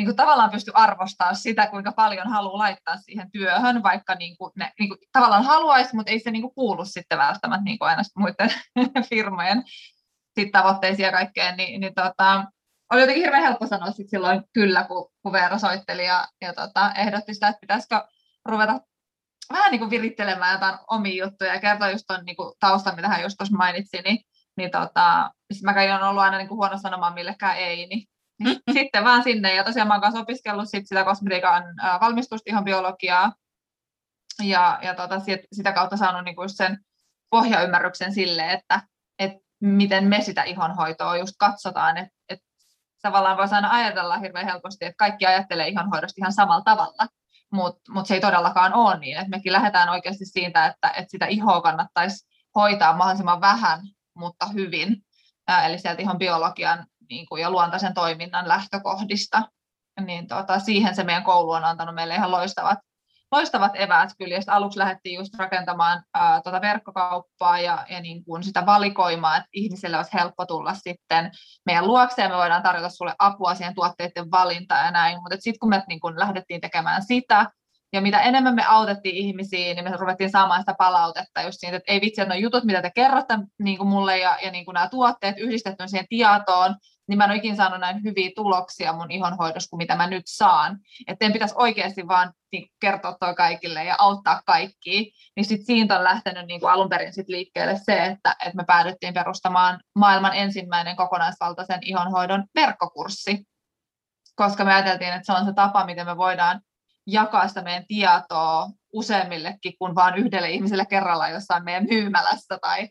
niin 0.00 0.06
kuin 0.06 0.16
tavallaan 0.16 0.50
pysty 0.50 0.70
arvostamaan 0.74 1.36
sitä, 1.36 1.66
kuinka 1.66 1.92
paljon 1.92 2.28
haluaa 2.30 2.58
laittaa 2.58 2.96
siihen 2.96 3.30
työhön, 3.30 3.82
vaikka 3.82 4.14
niin 4.14 4.36
kuin 4.36 4.52
ne 4.56 4.72
niin 4.78 4.88
kuin 4.88 4.98
tavallaan 5.12 5.44
haluaisi, 5.44 5.96
mutta 5.96 6.12
ei 6.12 6.20
se 6.20 6.30
niin 6.30 6.42
kuin 6.42 6.54
kuulu 6.54 6.84
sitten 6.84 7.18
välttämättä 7.18 7.64
niin 7.64 7.78
kuin 7.78 7.88
aina 7.88 8.02
muiden 8.16 8.50
firmojen 9.10 9.62
sit 10.38 10.52
tavoitteisiin 10.52 11.06
ja 11.06 11.12
kaikkeen, 11.12 11.56
niin, 11.56 11.80
niin 11.80 11.94
tota, 11.94 12.44
oli 12.92 13.00
jotenkin 13.00 13.24
hirveän 13.24 13.42
helppo 13.42 13.66
sanoa 13.66 13.90
sit 13.90 14.10
silloin 14.10 14.42
kyllä, 14.52 14.84
kun, 14.84 15.10
kun 15.22 15.32
Veera 15.32 15.58
soitteli 15.58 16.06
ja, 16.06 16.28
ja 16.40 16.54
tota, 16.54 16.92
ehdotti 16.92 17.34
sitä, 17.34 17.48
että 17.48 17.60
pitäisikö 17.60 18.04
ruveta 18.44 18.80
vähän 19.52 19.70
niin 19.70 19.80
kuin 19.80 19.90
virittelemään 19.90 20.52
jotain 20.52 20.78
omia 20.90 21.24
juttuja 21.24 21.54
ja 21.54 21.60
kertoa 21.60 21.90
just 21.90 22.04
tuon 22.06 22.24
niin 22.24 22.36
taustan, 22.60 22.96
mitä 22.96 23.08
hän 23.08 23.22
just 23.22 23.36
tuossa 23.38 23.56
mainitsi, 23.56 24.02
niin, 24.02 24.18
niin 24.56 24.70
tota, 24.70 25.30
mä 25.62 25.72
olen 25.72 26.02
ollut 26.02 26.22
aina 26.22 26.38
niin 26.38 26.48
kuin 26.48 26.56
huono 26.56 26.78
sanomaan 26.78 27.14
millekään 27.14 27.56
ei, 27.56 27.86
niin 27.86 28.06
sitten 28.72 29.04
vaan 29.04 29.22
sinne. 29.22 29.54
Ja 29.54 29.64
tosiaan 29.64 29.88
mä 29.88 29.94
oon 29.94 30.00
kanssa 30.00 30.20
opiskellut 30.20 30.68
sit 30.68 30.88
sitä 30.88 31.04
kosmetiikan 31.04 31.64
valmistusta 32.00 32.50
ihan 32.50 32.64
biologiaa. 32.64 33.32
Ja, 34.42 34.78
ja 34.82 34.94
tota, 34.94 35.20
sit, 35.20 35.40
sitä 35.52 35.72
kautta 35.72 35.96
saanut 35.96 36.24
niinku 36.24 36.48
sen 36.48 36.78
pohjaymmärryksen 37.30 38.14
sille, 38.14 38.52
että 38.52 38.82
et 39.18 39.32
miten 39.60 40.04
me 40.04 40.20
sitä 40.20 40.42
ihonhoitoa 40.42 41.16
just 41.16 41.34
katsotaan. 41.38 41.96
Että 41.96 42.14
et 42.28 42.38
tavallaan 43.02 43.36
voisi 43.36 43.54
aina 43.54 43.70
ajatella 43.70 44.18
hirveän 44.18 44.46
helposti, 44.46 44.84
että 44.84 44.96
kaikki 44.98 45.26
ajattelee 45.26 45.68
ihonhoidosta 45.68 46.18
ihan 46.18 46.32
samalla 46.32 46.64
tavalla. 46.64 47.06
Mutta 47.52 47.92
mut 47.92 48.06
se 48.06 48.14
ei 48.14 48.20
todellakaan 48.20 48.74
ole 48.74 48.98
niin. 48.98 49.18
Et 49.18 49.28
mekin 49.28 49.52
lähdetään 49.52 49.88
oikeasti 49.88 50.24
siitä, 50.24 50.66
että 50.66 50.90
et 50.90 51.10
sitä 51.10 51.26
ihoa 51.26 51.60
kannattaisi 51.60 52.28
hoitaa 52.54 52.96
mahdollisimman 52.96 53.40
vähän, 53.40 53.80
mutta 54.14 54.46
hyvin. 54.46 54.96
Eli 55.64 55.78
sieltä 55.78 56.02
ihan 56.02 56.18
biologian 56.18 56.86
niin 57.10 57.26
kuin, 57.26 57.42
ja 57.42 57.50
luontaisen 57.50 57.94
toiminnan 57.94 58.48
lähtökohdista. 58.48 59.42
Niin 60.06 60.26
tota, 60.26 60.58
siihen 60.58 60.94
se 60.94 61.04
meidän 61.04 61.24
koulu 61.24 61.50
on 61.50 61.64
antanut 61.64 61.94
meille 61.94 62.14
ihan 62.14 62.30
loistavat, 62.30 62.78
loistavat 63.32 63.72
eväät 63.74 64.10
kyllä. 64.18 64.34
Ja 64.34 64.40
aluksi 64.46 64.78
lähdettiin 64.78 65.18
just 65.18 65.34
rakentamaan 65.38 66.02
ää, 66.14 66.40
tota 66.44 66.60
verkkokauppaa 66.60 67.60
ja, 67.60 67.86
ja 67.88 68.00
niin 68.00 68.24
kuin 68.24 68.42
sitä 68.42 68.66
valikoimaa, 68.66 69.36
että 69.36 69.48
ihmisille 69.52 69.96
olisi 69.96 70.14
helppo 70.14 70.46
tulla 70.46 70.74
sitten 70.74 71.30
meidän 71.66 71.86
luokseen. 71.86 72.30
Me 72.30 72.36
voidaan 72.36 72.62
tarjota 72.62 72.88
sulle 72.88 73.14
apua 73.18 73.54
siihen 73.54 73.74
tuotteiden 73.74 74.30
valintaan 74.30 74.84
ja 74.84 74.90
näin. 74.90 75.20
Mutta 75.22 75.36
sitten 75.40 75.58
kun 75.58 75.68
me 75.68 75.82
niin 75.88 76.00
kuin 76.00 76.18
lähdettiin 76.18 76.60
tekemään 76.60 77.02
sitä, 77.02 77.46
ja 77.92 78.00
mitä 78.00 78.20
enemmän 78.20 78.54
me 78.54 78.64
autettiin 78.64 79.16
ihmisiä, 79.16 79.74
niin 79.74 79.84
me 79.84 79.96
ruvettiin 79.96 80.30
saamaan 80.30 80.60
sitä 80.60 80.74
palautetta 80.78 81.42
just 81.42 81.56
siitä, 81.60 81.76
että 81.76 81.92
ei 81.92 82.00
vitsi, 82.00 82.20
että 82.20 82.34
ne 82.34 82.40
jutut, 82.40 82.64
mitä 82.64 82.82
te 82.82 82.90
kerrotte 82.94 83.38
niin 83.62 83.78
kuin 83.78 83.88
mulle 83.88 84.18
ja, 84.18 84.38
ja 84.42 84.50
niin 84.50 84.64
kuin 84.64 84.74
nämä 84.74 84.88
tuotteet 84.88 85.38
yhdistetty 85.38 85.88
siihen 85.88 86.06
tietoon, 86.08 86.74
niin 87.10 87.18
mä 87.18 87.24
en 87.24 87.30
ole 87.30 87.38
ikinä 87.38 87.56
saanut 87.56 87.80
näin 87.80 88.04
hyviä 88.04 88.30
tuloksia 88.36 88.92
mun 88.92 89.10
ihonhoidossa 89.10 89.70
kuin 89.70 89.78
mitä 89.78 89.96
mä 89.96 90.06
nyt 90.06 90.22
saan. 90.26 90.78
Että 91.06 91.24
en 91.24 91.32
pitäisi 91.32 91.54
oikeasti 91.58 92.08
vaan 92.08 92.32
niin, 92.52 92.68
kertoa 92.80 93.16
toi 93.20 93.34
kaikille 93.34 93.84
ja 93.84 93.94
auttaa 93.98 94.42
kaikkia. 94.46 95.00
Niin 95.36 95.44
sitten 95.44 95.66
siitä 95.66 95.98
on 95.98 96.04
lähtenyt 96.04 96.46
niin 96.46 96.60
kuin 96.60 96.72
alun 96.72 96.88
perin 96.88 97.12
sit 97.12 97.28
liikkeelle 97.28 97.80
se, 97.82 98.04
että, 98.04 98.36
että 98.40 98.56
me 98.56 98.64
päädyttiin 98.66 99.14
perustamaan 99.14 99.80
maailman 99.94 100.34
ensimmäinen 100.34 100.96
kokonaisvaltaisen 100.96 101.80
ihonhoidon 101.82 102.44
verkkokurssi. 102.54 103.44
Koska 104.34 104.64
me 104.64 104.74
ajateltiin, 104.74 105.12
että 105.12 105.26
se 105.26 105.32
on 105.32 105.46
se 105.46 105.52
tapa, 105.52 105.86
miten 105.86 106.06
me 106.06 106.16
voidaan 106.16 106.60
jakaa 107.06 107.48
sitä 107.48 107.62
meidän 107.62 107.86
tietoa 107.88 108.68
useammillekin 108.92 109.72
kuin 109.78 109.94
vain 109.94 110.14
yhdelle 110.14 110.50
ihmiselle 110.50 110.86
kerrallaan 110.86 111.32
jossain 111.32 111.64
meidän 111.64 111.86
myymälässä 111.90 112.58
tai 112.60 112.88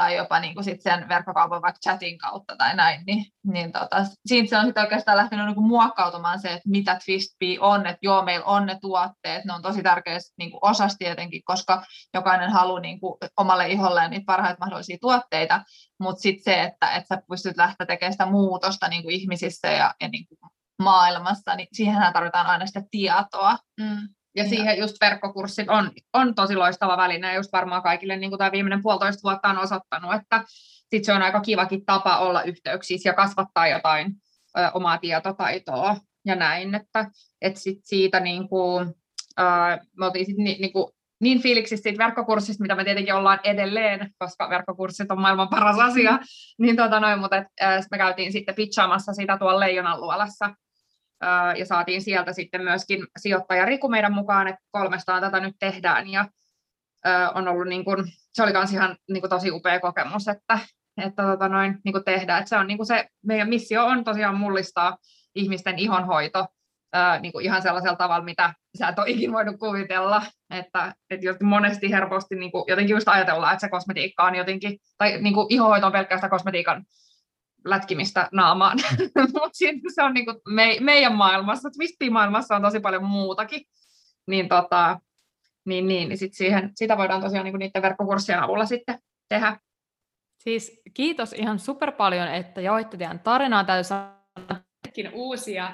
tai 0.00 0.16
jopa 0.16 0.40
niin 0.40 0.54
kuin 0.54 0.64
sit 0.64 0.82
sen 0.82 1.08
verkkokaupan 1.08 1.62
vaikka 1.62 1.80
chatin 1.80 2.18
kautta 2.18 2.56
tai 2.56 2.76
näin, 2.76 3.02
niin, 3.06 3.24
niin 3.44 3.72
tota, 3.72 4.04
siitä 4.26 4.48
se 4.50 4.56
on 4.56 4.64
sitten 4.64 4.82
oikeastaan 4.82 5.16
lähtenyt 5.16 5.46
niin 5.46 5.54
kuin 5.54 5.66
muokkautumaan 5.66 6.40
se, 6.40 6.48
että 6.48 6.68
mitä 6.68 6.98
Twistbee 7.04 7.60
on, 7.60 7.86
että 7.86 7.98
joo, 8.02 8.22
meillä 8.24 8.46
on 8.46 8.66
ne 8.66 8.78
tuotteet, 8.80 9.44
ne 9.44 9.52
on 9.52 9.62
tosi 9.62 9.82
tärkeä 9.82 10.18
niin 10.38 10.50
kuin 10.50 10.60
osas 10.62 10.96
tietenkin, 10.98 11.42
koska 11.44 11.82
jokainen 12.14 12.50
haluaa 12.50 12.80
niin 12.80 13.00
kuin 13.00 13.14
omalle 13.36 13.68
iholleen 13.68 14.10
niitä 14.10 14.24
parhaita 14.26 14.60
mahdollisia 14.60 14.98
tuotteita, 15.00 15.62
mutta 16.00 16.20
sitten 16.20 16.44
se, 16.44 16.62
että, 16.62 16.90
että 16.90 17.16
sä 17.16 17.22
pystyt 17.28 17.56
lähteä 17.56 17.86
tekemään 17.86 18.12
sitä 18.12 18.26
muutosta 18.26 18.88
niin 18.88 19.02
kuin 19.02 19.14
ihmisissä 19.14 19.68
ja, 19.68 19.94
ja 20.00 20.08
niin 20.08 20.26
kuin 20.28 20.38
maailmassa, 20.82 21.56
niin 21.56 21.68
siihen 21.72 22.12
tarvitaan 22.12 22.46
aina 22.46 22.66
sitä 22.66 22.82
tietoa. 22.90 23.58
Mm. 23.80 24.08
Ja 24.36 24.48
siihen 24.48 24.78
just 24.78 24.96
verkkokurssit 25.00 25.68
on, 25.68 25.90
on 26.12 26.34
tosi 26.34 26.56
loistava 26.56 26.96
väline, 26.96 27.26
ja 27.26 27.34
just 27.34 27.52
varmaan 27.52 27.82
kaikille 27.82 28.16
niin 28.16 28.30
kuin 28.30 28.38
tämä 28.38 28.52
viimeinen 28.52 28.82
puolitoista 28.82 29.22
vuotta 29.22 29.48
on 29.48 29.58
osoittanut, 29.58 30.14
että 30.14 30.44
sit 30.90 31.04
se 31.04 31.12
on 31.12 31.22
aika 31.22 31.40
kivakin 31.40 31.84
tapa 31.84 32.18
olla 32.18 32.42
yhteyksissä 32.42 33.08
ja 33.08 33.14
kasvattaa 33.14 33.68
jotain 33.68 34.12
ö, 34.58 34.70
omaa 34.74 34.98
tietotaitoa 34.98 35.96
ja 36.26 36.34
näin, 36.34 36.74
että 36.74 37.10
et 37.40 37.56
sit 37.56 37.78
siitä 37.82 38.20
niin 38.20 38.48
kuin, 38.48 38.88
ö, 39.40 39.42
me 39.98 40.06
oltiin 40.06 40.26
sit 40.26 40.36
ni, 40.36 40.56
niin, 40.60 40.72
kuin, 40.72 40.92
niin 41.20 41.42
fiiliksissä 41.42 41.82
siitä 41.82 42.04
verkkokurssista, 42.04 42.62
mitä 42.62 42.74
me 42.74 42.84
tietenkin 42.84 43.14
ollaan 43.14 43.40
edelleen, 43.44 44.10
koska 44.18 44.50
verkkokurssit 44.50 45.10
on 45.10 45.20
maailman 45.20 45.48
paras 45.48 45.78
asia, 45.78 46.18
niin 46.58 46.76
tota 46.76 47.00
noin, 47.00 47.18
mutta 47.18 47.36
et, 47.36 47.46
me 47.90 47.98
käytiin 47.98 48.32
sitten 48.32 48.54
pitchaamassa 48.54 49.12
sitä 49.12 49.38
tuolla 49.38 49.60
Leijonan 49.60 50.00
luolassa 50.00 50.54
ja 51.58 51.66
saatiin 51.66 52.02
sieltä 52.02 52.32
sitten 52.32 52.62
myöskin 52.62 53.06
sijoittaja 53.18 53.64
Riku 53.64 53.88
meidän 53.88 54.12
mukaan, 54.12 54.48
että 54.48 54.60
kolmestaan 54.70 55.22
tätä 55.22 55.40
nyt 55.40 55.54
tehdään 55.58 56.08
ja 56.08 56.24
on 57.34 57.48
ollut 57.48 57.68
niin 57.68 57.84
kuin, 57.84 58.04
se 58.32 58.42
oli 58.42 58.52
myös 58.52 58.72
ihan 58.72 58.96
niin 59.08 59.20
kuin 59.20 59.30
tosi 59.30 59.50
upea 59.50 59.80
kokemus, 59.80 60.28
että, 60.28 60.58
että 61.04 61.22
tota 61.22 61.48
noin, 61.48 61.78
niin 61.84 61.92
kuin 61.92 62.04
tehdään. 62.04 62.38
Että 62.38 62.48
se 62.48 62.56
on 62.56 62.66
niin 62.66 62.78
kuin 62.78 62.86
se, 62.86 63.06
meidän 63.26 63.48
missio 63.48 63.84
on 63.86 64.04
tosiaan 64.04 64.34
mullistaa 64.34 64.96
ihmisten 65.34 65.78
ihonhoito 65.78 66.46
niin 67.20 67.32
kuin 67.32 67.44
ihan 67.44 67.62
sellaisella 67.62 67.96
tavalla, 67.96 68.24
mitä 68.24 68.54
sä 68.78 68.88
et 68.88 68.98
ole 68.98 69.10
ikinä 69.10 69.32
voinut 69.32 69.58
kuvitella, 69.58 70.22
että, 70.50 70.94
että 71.10 71.44
monesti 71.44 71.90
helposti 71.90 72.34
niin 72.34 72.52
kuin, 72.52 72.64
jotenkin 72.68 72.94
just 72.94 73.08
ajatellaan, 73.08 73.52
että 73.52 73.66
se 73.66 73.70
kosmetiikka 73.70 74.24
on 74.24 74.34
jotenkin, 74.34 74.78
tai 74.98 75.18
niin 75.20 75.34
kuin 75.34 75.46
ihonhoito 75.50 75.86
on 75.86 75.92
pelkästään 75.92 76.30
kosmetiikan 76.30 76.84
lätkimistä 77.64 78.28
naamaan. 78.32 78.78
Mutta 79.32 79.58
se 79.94 80.02
on 80.02 80.14
niinku 80.14 80.32
me, 80.48 80.76
meidän 80.80 81.14
maailmassa, 81.14 81.70
Twisty-maailmassa 81.70 82.56
on 82.56 82.62
tosi 82.62 82.80
paljon 82.80 83.04
muutakin. 83.04 83.62
Niin, 84.26 84.48
tota, 84.48 85.00
niin, 85.64 85.88
niin, 85.88 86.08
niin 86.08 86.18
sit 86.18 86.34
siihen, 86.34 86.70
sitä 86.74 86.96
voidaan 86.96 87.20
tosiaan 87.20 87.44
niinku 87.44 87.58
niiden 87.58 87.82
verkkokurssien 87.82 88.42
avulla 88.42 88.66
sitten 88.66 88.98
tehdä. 89.28 89.56
Siis 90.38 90.80
kiitos 90.94 91.32
ihan 91.32 91.58
super 91.58 91.92
paljon, 91.92 92.28
että 92.28 92.60
jaoitte 92.60 92.96
teidän 92.96 93.20
tarinaa. 93.20 93.64
Täytyy 93.64 93.84
sanoa 93.84 94.20
uusia, 95.12 95.72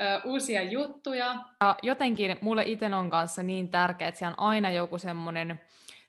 ö, 0.00 0.20
uusia 0.24 0.62
juttuja. 0.62 1.36
Ja 1.60 1.76
jotenkin 1.82 2.36
mulle 2.40 2.62
itse 2.66 2.86
on 2.86 3.10
kanssa 3.10 3.42
niin 3.42 3.68
tärkeää, 3.68 4.08
että 4.08 4.18
siellä 4.18 4.34
on 4.38 4.48
aina 4.48 4.70
joku 4.70 4.98
semmoinen 4.98 5.60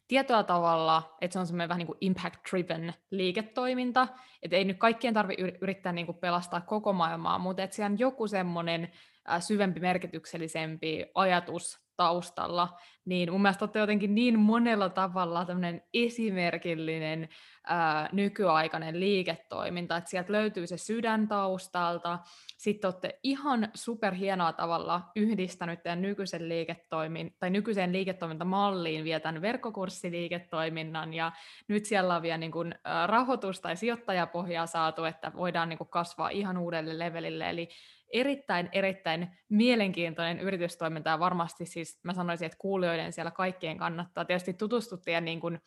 tietyllä 0.08 0.44
tavalla, 0.44 1.18
että 1.22 1.34
se 1.34 1.40
on 1.40 1.48
semmoinen 1.48 1.70
vähän 1.70 1.80
niin 1.80 1.88
kuin 1.88 1.98
impact-driven 2.02 2.94
liiketoiminta, 3.12 4.08
että 4.42 4.58
ei 4.58 4.66
nyt 4.66 4.78
kaikkien 4.78 5.14
tarvitse 5.14 5.58
yrittää 5.62 5.94
niin 5.94 6.06
kuin 6.06 6.18
pelastaa 6.18 6.62
koko 6.62 6.94
maailmaa, 6.94 7.40
mutta 7.40 7.64
että 7.64 7.76
siellä 7.76 7.92
on 7.92 8.00
joku 8.00 8.28
semmoinen 8.28 8.92
syvempi, 9.40 9.80
merkityksellisempi 9.80 11.06
ajatus 11.16 11.85
taustalla, 11.98 12.78
niin 13.06 13.32
mun 13.32 13.42
mielestä 13.42 13.66
olette 13.66 13.80
jotenkin 13.80 14.16
niin 14.16 14.40
monella 14.40 14.90
tavalla 14.90 15.46
tämmöinen 15.46 15.82
esimerkillinen 15.94 17.30
ää, 17.68 18.10
nykyaikainen 18.12 19.00
liiketoiminta, 19.00 19.98
että 19.98 20.10
sieltä 20.10 20.32
löytyy 20.32 20.68
se 20.68 20.78
sydän 20.78 21.28
taustalta, 21.28 22.20
sitten 22.58 22.88
olette 22.88 23.20
ihan 23.24 23.70
superhienoa 23.74 24.54
tavalla 24.54 25.02
yhdistänyt 25.16 25.84
teidän 25.84 26.02
nykyisen 26.02 26.50
liiketoimin, 26.50 27.36
tai 27.40 27.50
nykyiseen 27.50 27.94
liiketoimintamalliin 27.94 29.04
vielä 29.04 29.20
tämän 29.20 29.42
verkkokurssiliiketoiminnan, 29.42 31.14
ja 31.14 31.32
nyt 31.68 31.86
siellä 31.86 32.16
on 32.16 32.22
vielä 32.22 32.38
niin 32.38 32.52
kuin, 32.52 32.76
rahoitus- 33.06 33.62
tai 33.62 33.76
sijoittajapohjaa 33.76 34.66
saatu, 34.66 35.04
että 35.04 35.32
voidaan 35.36 35.70
niin 35.70 35.78
kuin 35.78 35.90
kasvaa 35.90 36.30
ihan 36.30 36.58
uudelle 36.58 37.00
levelille, 37.00 37.50
eli 37.50 37.70
erittäin, 38.16 38.70
erittäin 38.72 39.28
mielenkiintoinen 39.50 40.40
yritystoiminta. 40.40 41.10
Ja 41.10 41.20
varmasti 41.20 41.66
siis 41.66 42.00
mä 42.04 42.14
sanoisin, 42.14 42.46
että 42.46 42.58
kuulijoiden 42.58 43.14
siellä 43.14 43.32
kaikkien 43.32 43.78
kannattaa. 43.78 44.26
Tietysti 44.26 44.54
tutustua 44.54 44.98
teidän 44.98 45.26
niin 45.26 45.40
kuin 45.40 45.60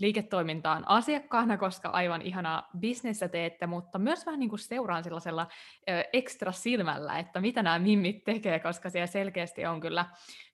liiketoimintaan 0.00 0.88
asiakkaana, 0.88 1.58
koska 1.58 1.88
aivan 1.88 2.22
ihanaa 2.22 2.68
bisnestä 2.78 3.28
teette, 3.28 3.66
mutta 3.66 3.98
myös 3.98 4.26
vähän 4.26 4.40
niin 4.40 4.48
kuin 4.50 4.58
seuraan 4.58 5.04
sellaisella 5.04 5.46
ö, 5.90 6.04
ekstra 6.12 6.52
silmällä, 6.52 7.18
että 7.18 7.40
mitä 7.40 7.62
nämä 7.62 7.78
mimmit 7.78 8.24
tekee, 8.24 8.58
koska 8.58 8.90
siellä 8.90 9.06
selkeästi 9.06 9.66
on 9.66 9.80
kyllä 9.80 10.06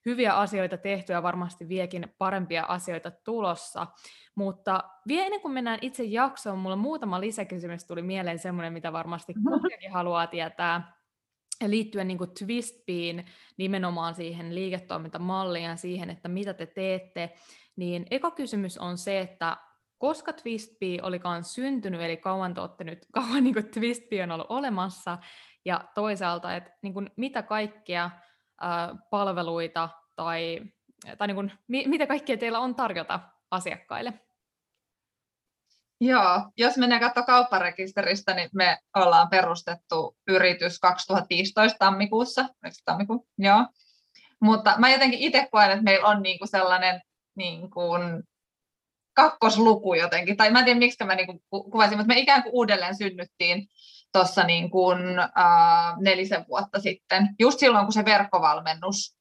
hyviä 0.05 0.33
asioita 0.33 0.77
tehty 0.77 1.13
ja 1.13 1.23
varmasti 1.23 1.69
viekin 1.69 2.13
parempia 2.17 2.65
asioita 2.65 3.11
tulossa. 3.11 3.87
Mutta 4.35 4.83
vielä 5.07 5.25
ennen 5.25 5.41
kuin 5.41 5.53
mennään 5.53 5.79
itse 5.81 6.03
jaksoon, 6.03 6.59
mulla 6.59 6.75
muutama 6.75 7.19
lisäkysymys 7.19 7.85
tuli 7.85 8.01
mieleen 8.01 8.39
semmoinen, 8.39 8.73
mitä 8.73 8.93
varmasti 8.93 9.33
kuulijakin 9.43 9.91
haluaa 9.91 10.27
tietää 10.27 10.96
liittyen 11.65 12.07
niin 12.07 12.17
kuin 12.17 12.31
Twistbiin 12.39 13.25
nimenomaan 13.57 14.15
siihen 14.15 14.55
liiketoimintamalliin 14.55 15.65
ja 15.65 15.75
siihen, 15.75 16.09
että 16.09 16.27
mitä 16.27 16.53
te 16.53 16.65
teette, 16.65 17.33
niin 17.75 18.05
eka 18.11 18.31
kysymys 18.31 18.77
on 18.77 18.97
se, 18.97 19.19
että 19.19 19.57
koska 19.97 20.33
Twistbee 20.33 20.99
olikaan 21.01 21.43
syntynyt, 21.43 22.01
eli 22.01 22.17
kauan 22.17 22.53
te 22.53 22.61
olette 22.61 22.83
nyt, 22.83 23.05
kauan 23.13 23.43
niin 23.43 23.71
Twistbee 23.73 24.23
on 24.23 24.31
ollut 24.31 24.47
olemassa, 24.49 25.17
ja 25.65 25.83
toisaalta, 25.95 26.55
että 26.55 26.71
niin 26.81 26.93
kuin, 26.93 27.09
mitä 27.15 27.43
kaikkia 27.43 28.11
ää, 28.61 28.95
palveluita 29.09 29.89
tai, 30.15 30.61
tai 31.17 31.27
niin 31.27 31.35
kuin, 31.35 31.51
mi, 31.67 31.83
mitä 31.87 32.07
kaikkea 32.07 32.37
teillä 32.37 32.59
on 32.59 32.75
tarjota 32.75 33.19
asiakkaille? 33.51 34.13
Joo, 36.01 36.51
jos 36.57 36.77
mennään 36.77 37.01
katsoa 37.01 37.23
kaupparekisteristä, 37.23 38.33
niin 38.33 38.49
me 38.53 38.77
ollaan 38.95 39.29
perustettu 39.29 40.17
yritys 40.27 40.79
2015 40.79 41.77
tammikuussa. 41.79 42.45
Tammikuu? 42.85 43.27
Joo. 43.37 43.65
Mutta 44.41 44.75
mä 44.77 44.89
jotenkin 44.89 45.19
itse 45.19 45.47
koen, 45.51 45.71
että 45.71 45.83
meillä 45.83 46.07
on 46.07 46.21
niinku 46.21 46.47
sellainen 46.47 47.01
niin 47.35 47.71
kuin 47.71 48.23
kakkosluku 49.13 49.93
jotenkin, 49.93 50.37
tai 50.37 50.51
mä 50.51 50.59
en 50.59 50.65
tiedä 50.65 50.79
miksi 50.79 51.03
mä 51.03 51.15
niin 51.15 51.27
kuin 51.27 51.39
kuvasin, 51.49 51.97
mutta 51.97 52.13
me 52.13 52.19
ikään 52.19 52.43
kuin 52.43 52.53
uudelleen 52.53 52.97
synnyttiin 52.97 53.67
tuossa 54.13 54.43
niin 54.43 54.69
kuin, 54.69 54.99
uh, 55.19 56.01
nelisen 56.01 56.45
vuotta 56.47 56.79
sitten, 56.79 57.29
just 57.39 57.59
silloin 57.59 57.85
kun 57.85 57.93
se 57.93 58.05
verkkovalmennus 58.05 59.17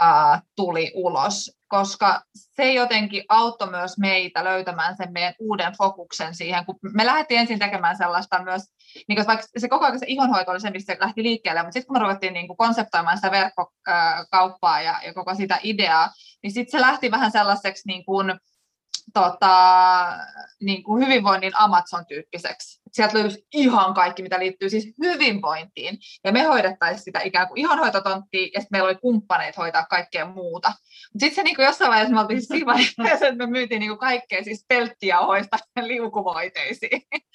uh, 0.00 0.42
tuli 0.56 0.92
ulos, 0.94 1.56
koska 1.68 2.22
se 2.34 2.72
jotenkin 2.72 3.24
auttoi 3.28 3.70
myös 3.70 3.98
meitä 3.98 4.44
löytämään 4.44 4.96
sen 4.96 5.12
meidän 5.12 5.34
uuden 5.38 5.72
fokuksen 5.78 6.34
siihen, 6.34 6.66
kun 6.66 6.78
me 6.94 7.06
lähdettiin 7.06 7.40
ensin 7.40 7.58
tekemään 7.58 7.96
sellaista 7.96 8.42
myös, 8.42 8.62
niin 9.08 9.16
kuin 9.16 9.26
vaikka 9.26 9.46
se 9.56 9.68
koko 9.68 9.84
ajan 9.84 9.98
se 9.98 10.06
ihonhoito 10.08 10.50
oli 10.50 10.60
se, 10.60 10.70
mistä 10.70 10.92
se 10.94 11.00
lähti 11.00 11.22
liikkeelle, 11.22 11.62
mutta 11.62 11.72
sitten 11.72 11.86
kun 11.86 11.96
me 11.96 12.02
ruvettiin 12.02 12.32
niin 12.32 12.46
kuin 12.46 12.56
konseptoimaan 12.56 13.18
sitä 13.18 13.30
verkkokauppaa 13.30 14.80
ja, 14.80 15.00
ja 15.04 15.14
koko 15.14 15.34
sitä 15.34 15.58
ideaa, 15.62 16.12
niin 16.42 16.52
sitten 16.52 16.80
se 16.80 16.86
lähti 16.86 17.10
vähän 17.10 17.30
sellaiseksi 17.30 17.82
niin 17.86 18.04
kuin, 18.04 18.40
tota, 19.14 20.18
niin 20.60 20.82
kuin 20.82 21.04
hyvinvoinnin 21.04 21.52
Amazon-tyyppiseksi. 21.58 22.80
Sieltä 22.92 23.14
löytyisi 23.14 23.46
ihan 23.54 23.94
kaikki, 23.94 24.22
mitä 24.22 24.38
liittyy 24.38 24.70
siis 24.70 24.94
hyvinvointiin. 25.02 25.98
Ja 26.24 26.32
me 26.32 26.42
hoidettaisiin 26.42 27.04
sitä 27.04 27.20
ikään 27.20 27.48
kuin 27.48 27.58
ihonhoitotonttia, 27.58 28.48
ja 28.54 28.60
sitten 28.60 28.68
meillä 28.70 28.86
oli 28.86 28.94
kumppaneita 28.94 29.60
hoitaa 29.60 29.86
kaikkea 29.90 30.26
muuta. 30.26 30.68
Mutta 30.68 31.20
sitten 31.20 31.34
se 31.34 31.42
niin 31.42 31.56
kuin 31.56 31.66
jossain 31.66 31.90
vaiheessa 31.90 32.14
me 32.14 32.20
oltiin 32.20 32.40
siis 32.40 32.48
siinä 32.48 32.66
vaiheessa, 32.66 33.26
että 33.26 33.46
me 33.46 33.46
myytiin 33.46 33.80
niin 33.80 33.90
kuin 33.90 33.98
kaikkea 33.98 34.44
siis 34.44 34.64
pelttijauhoista 34.68 35.56
liukuvoiteisiin. 35.80 37.02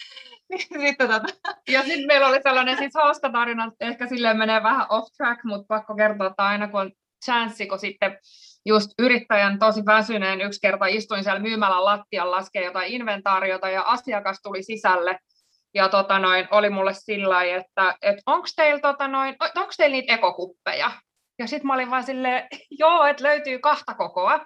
Niin 0.49 0.81
sitten 0.87 1.07
tota. 1.07 1.27
Ja 1.69 1.83
sitten 1.83 2.07
meillä 2.07 2.27
oli 2.27 2.41
sellainen 2.43 2.77
siis 2.77 2.93
hauska 2.95 3.29
tarina, 3.29 3.71
ehkä 3.79 4.07
silleen 4.07 4.37
menee 4.37 4.63
vähän 4.63 4.85
off 4.89 5.07
track, 5.17 5.43
mutta 5.43 5.65
pakko 5.67 5.95
kertoa, 5.95 6.27
että 6.27 6.43
aina 6.43 6.67
kun 6.67 6.81
on 6.81 6.91
chanssi, 7.25 7.67
kun 7.67 7.79
sitten 7.79 8.19
just 8.65 8.91
yrittäjän 8.99 9.59
tosi 9.59 9.85
väsyneen 9.85 10.41
yksi 10.41 10.59
kerta 10.61 10.85
istuin 10.85 11.23
siellä 11.23 11.39
myymälän 11.39 11.85
lattian 11.85 12.31
laskee 12.31 12.65
jotain 12.65 12.91
inventaariota 12.91 13.69
ja 13.69 13.81
asiakas 13.81 14.39
tuli 14.43 14.63
sisälle 14.63 15.19
ja 15.73 15.89
tota 15.89 16.19
noin, 16.19 16.47
oli 16.51 16.69
mulle 16.69 16.93
sillä 16.93 17.43
että 17.43 17.95
et 18.01 18.19
onko 18.25 18.47
teillä 18.55 18.79
tota 18.79 19.07
noin, 19.07 19.35
teillä 19.77 19.93
niitä 19.93 20.13
ekokuppeja? 20.13 20.91
Ja 21.39 21.47
sitten 21.47 21.67
mä 21.67 21.73
olin 21.73 21.89
vaan 21.89 22.03
silleen, 22.03 22.47
joo, 22.79 23.05
että 23.05 23.23
löytyy 23.23 23.59
kahta 23.59 23.93
kokoa. 23.93 24.45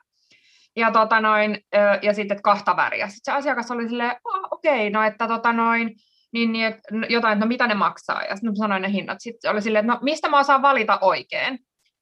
Ja, 0.75 0.91
tota 0.91 1.21
noin, 1.21 1.59
ja 2.01 2.13
sitten 2.13 2.41
kahta 2.41 2.75
väriä. 2.75 3.07
Sitten 3.07 3.33
se 3.33 3.37
asiakas 3.37 3.71
oli 3.71 3.89
silleen, 3.89 4.15
okei, 4.51 4.87
okay, 4.87 4.89
no 4.89 5.03
että 5.03 5.27
tota 5.27 5.53
noin, 5.53 5.95
niin, 6.33 6.51
niin 6.51 6.65
et, 6.65 6.79
jotain, 7.09 7.33
että 7.33 7.45
no 7.45 7.47
mitä 7.47 7.67
ne 7.67 7.73
maksaa. 7.73 8.23
Ja 8.23 8.35
sitten 8.35 8.55
sanoin 8.55 8.81
ne 8.81 8.91
hinnat. 8.91 9.17
Sitten 9.21 9.51
oli 9.51 9.61
silleen, 9.61 9.85
että 9.85 9.93
no 9.93 9.99
mistä 10.03 10.29
mä 10.29 10.39
osaan 10.39 10.61
valita 10.61 10.99
oikein. 11.01 11.59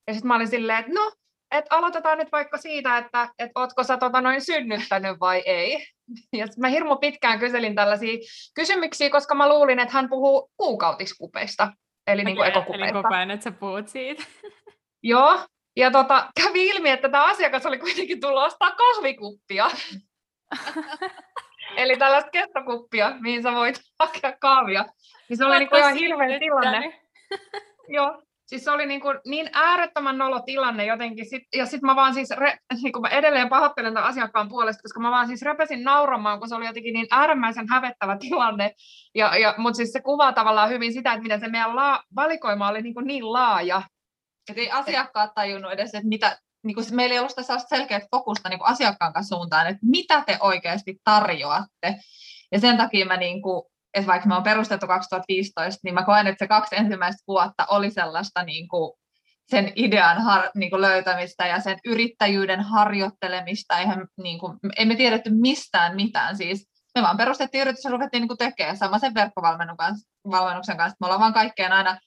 Ja 0.07 0.13
sitten 0.13 0.27
mä 0.27 0.35
olin 0.35 0.47
silleen, 0.47 0.79
että 0.79 0.91
no, 0.91 1.11
et 1.53 1.65
aloitetaan 1.69 2.17
nyt 2.17 2.31
vaikka 2.31 2.57
siitä, 2.57 2.97
että 2.97 3.29
et 3.39 3.51
ootko 3.55 3.83
sä 3.83 3.97
tota 3.97 4.21
noin 4.21 4.41
synnyttänyt 4.41 5.19
vai 5.19 5.43
ei. 5.45 5.77
Ja 6.33 6.47
mä 6.57 6.67
hirmu 6.67 6.95
pitkään 6.95 7.39
kyselin 7.39 7.75
tällaisia 7.75 8.17
kysymyksiä, 8.55 9.09
koska 9.09 9.35
mä 9.35 9.49
luulin, 9.49 9.79
että 9.79 9.93
hän 9.93 10.09
puhuu 10.09 10.51
kuukautiskupeista, 10.57 11.73
eli 12.07 12.21
okay, 12.21 12.25
niin 12.25 12.37
kuin 12.37 12.49
ekokupeista. 12.49 12.85
Eli 12.85 13.03
koko 13.03 13.15
ajan, 13.15 13.31
että 13.31 13.43
sä 13.43 13.51
puhut 13.51 13.87
siitä. 13.87 14.23
Joo, 15.03 15.39
ja 15.75 15.91
tota, 15.91 16.31
kävi 16.41 16.67
ilmi, 16.67 16.89
että 16.89 17.09
tämä 17.09 17.25
asiakas 17.25 17.65
oli 17.65 17.77
kuitenkin 17.77 18.19
tullut 18.19 18.43
ostaa 18.43 18.71
kahvikuppia. 18.71 19.69
eli 21.77 21.97
tällaista 21.97 22.31
kestokuppia, 22.31 23.15
mihin 23.19 23.43
sä 23.43 23.51
voit 23.51 23.81
hakea 23.99 24.33
kahvia. 24.39 24.85
Niin 25.29 25.37
se 25.37 25.45
oli 25.45 25.59
niin 25.59 25.75
ihan 25.75 25.95
hirveä 25.95 26.39
tilanne. 26.39 27.01
Joo, 27.87 28.23
Siis 28.45 28.63
se 28.63 28.71
oli 28.71 28.85
niin, 28.85 29.01
kuin 29.01 29.19
niin 29.25 29.49
äärettömän 29.53 30.17
nolo 30.17 30.41
tilanne 30.41 30.85
jotenkin. 30.85 31.29
Sit, 31.29 31.43
ja 31.55 31.65
sitten 31.65 31.85
mä 31.85 31.95
vaan 31.95 32.13
siis, 32.13 32.29
re, 32.29 32.57
niin 32.83 32.93
kuin 32.93 33.01
mä 33.01 33.07
edelleen 33.07 33.49
pahoittelen 33.49 33.93
tämän 33.93 34.09
asiakkaan 34.09 34.49
puolesta, 34.49 34.81
koska 34.81 34.99
mä 34.99 35.11
vaan 35.11 35.27
siis 35.27 35.41
repesin 35.41 35.83
nauramaan, 35.83 36.39
kun 36.39 36.49
se 36.49 36.55
oli 36.55 36.65
jotenkin 36.65 36.93
niin 36.93 37.07
äärimmäisen 37.11 37.65
hävettävä 37.69 38.17
tilanne. 38.17 38.73
Ja, 39.15 39.37
ja, 39.37 39.55
Mutta 39.57 39.77
siis 39.77 39.91
se 39.91 40.01
kuvaa 40.01 40.33
tavallaan 40.33 40.69
hyvin 40.69 40.93
sitä, 40.93 41.13
että 41.13 41.23
miten 41.23 41.39
se 41.39 41.47
meidän 41.47 41.75
la, 41.75 42.03
valikoima 42.15 42.67
oli 42.67 42.81
niin, 42.81 42.93
kuin 42.93 43.07
niin 43.07 43.33
laaja. 43.33 43.81
Että 44.49 44.61
ei 44.61 44.71
asiakkaat 44.71 45.33
tajunnut 45.35 45.71
edes, 45.71 45.93
että 45.93 46.07
mitä, 46.07 46.37
niin 46.63 46.75
kuin 46.75 46.85
meillä 46.91 47.13
ei 47.13 47.19
ollut 47.19 47.33
sitä 47.35 47.59
selkeää 47.59 48.01
fokusta 48.11 48.49
niin 48.49 48.59
kuin 48.59 48.69
asiakkaan 48.69 49.13
kanssa 49.13 49.35
suuntaan, 49.35 49.67
että 49.67 49.79
mitä 49.85 50.23
te 50.25 50.37
oikeasti 50.41 50.97
tarjoatte. 51.03 51.95
Ja 52.51 52.59
sen 52.59 52.77
takia 52.77 53.05
mä 53.05 53.17
niin 53.17 53.41
kuin 53.41 53.63
että 53.93 54.07
vaikka 54.07 54.27
me 54.27 54.35
on 54.35 54.43
perustettu 54.43 54.87
2015, 54.87 55.79
niin 55.83 55.93
mä 55.93 56.05
koen, 56.05 56.27
että 56.27 56.45
se 56.45 56.47
kaksi 56.47 56.75
ensimmäistä 56.75 57.23
vuotta 57.27 57.65
oli 57.69 57.91
sellaista 57.91 58.43
niin 58.43 58.67
kuin 58.67 58.93
sen 59.51 59.71
idean 59.75 60.21
har, 60.21 60.49
niin 60.55 60.69
kuin 60.69 60.81
löytämistä 60.81 61.47
ja 61.47 61.59
sen 61.59 61.79
yrittäjyyden 61.85 62.61
harjoittelemista. 62.61 63.79
Eihän, 63.79 64.07
niin 64.17 64.39
kuin, 64.39 64.57
emme 64.77 64.95
tiedetty 64.95 65.29
mistään 65.29 65.95
mitään. 65.95 66.37
Siis 66.37 66.67
me 66.95 67.01
vaan 67.01 67.17
perustettiin 67.17 67.61
yritys 67.61 67.83
ja 67.83 67.91
ruvettiin 67.91 68.21
niin 68.21 68.37
tekemään 68.37 68.77
sama 68.77 68.99
sen 68.99 69.13
verkkovalmennuksen 69.13 70.77
kanssa. 70.77 70.97
Me 70.99 71.05
ollaan 71.05 71.21
vaan 71.21 71.33
kaikkeen 71.33 71.71
aina 71.71 71.97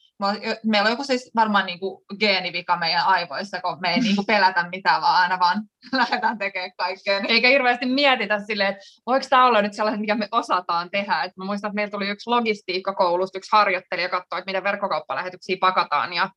meillä 0.65 0.87
on 0.87 0.93
joku 0.93 1.05
siis 1.05 1.31
varmaan 1.35 1.67
niin 1.67 1.81
kuin 1.81 2.05
geenivika 2.21 2.77
meidän 2.77 3.07
aivoissa, 3.07 3.61
kun 3.61 3.79
me 3.81 3.95
ei 3.95 4.01
niin 4.01 4.17
kuin 4.17 4.27
pelätä 4.27 4.69
mitään, 4.73 5.03
vaan 5.03 5.23
aina 5.23 5.39
vaan 5.39 5.63
lähdetään 5.93 6.39
tekemään 6.39 6.73
kaikkea. 6.77 7.21
Eikä 7.29 7.49
hirveästi 7.49 7.87
mietitä 7.87 8.41
silleen, 8.47 8.71
että 8.71 8.83
voiko 9.07 9.27
tämä 9.31 9.47
olla 9.47 9.63
nyt 9.63 9.75
sellainen, 9.75 10.01
mikä 10.01 10.15
me 10.15 10.29
osataan 10.33 10.91
tehdä. 10.91 11.23
Et 11.23 11.37
mä 11.37 11.45
muistan, 11.45 11.69
että 11.69 11.75
meillä 11.75 11.91
tuli 11.91 12.09
yksi 12.09 12.31
logistiikkakoulusta, 12.31 13.39
yksi 13.39 13.51
harjoittelija 13.53 14.09
katsoa, 14.09 14.39
että 14.39 14.51
miten 14.51 14.65
verkkokauppalähetyksiä 14.65 15.57
pakataan. 15.61 16.13
Ja 16.13 16.31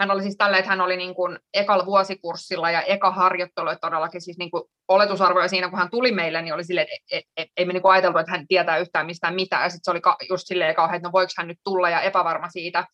hän 0.00 0.10
oli 0.10 0.22
siis 0.22 0.36
tälleen, 0.36 0.58
että 0.58 0.68
hän 0.68 0.80
oli 0.80 0.96
niin 0.96 1.14
kuin 1.14 1.38
ekalla 1.54 1.86
vuosikurssilla 1.86 2.70
ja 2.70 2.82
eka 2.82 3.10
harjoittelu, 3.10 3.68
että 3.68 3.86
todellakin 3.86 4.20
siis 4.20 4.38
niin 4.38 4.50
kuin 4.50 4.62
oletusarvoja 4.88 5.48
siinä, 5.48 5.68
kun 5.68 5.78
hän 5.78 5.90
tuli 5.90 6.12
meille, 6.12 6.42
niin 6.42 6.54
oli 6.54 6.64
silleen, 6.64 6.86
että 6.90 7.16
et, 7.16 7.24
et, 7.24 7.24
et, 7.36 7.48
ei 7.56 7.64
me 7.64 7.72
niin 7.72 7.82
kuin 7.82 7.92
ajateltu, 7.92 8.18
että 8.18 8.32
hän 8.32 8.46
tietää 8.48 8.78
yhtään 8.78 9.06
mistään 9.06 9.34
mitään. 9.34 9.62
Ja 9.62 9.68
sitten 9.68 9.84
se 9.84 9.90
oli 9.90 10.28
just 10.28 10.46
silleen 10.46 10.74
kauhean, 10.74 10.96
että 10.96 11.08
no 11.08 11.12
voiko 11.12 11.32
hän 11.36 11.48
nyt 11.48 11.58
tulla 11.64 11.90
ja 11.90 12.00
epävarma 12.00 12.48
siitä. 12.48 12.86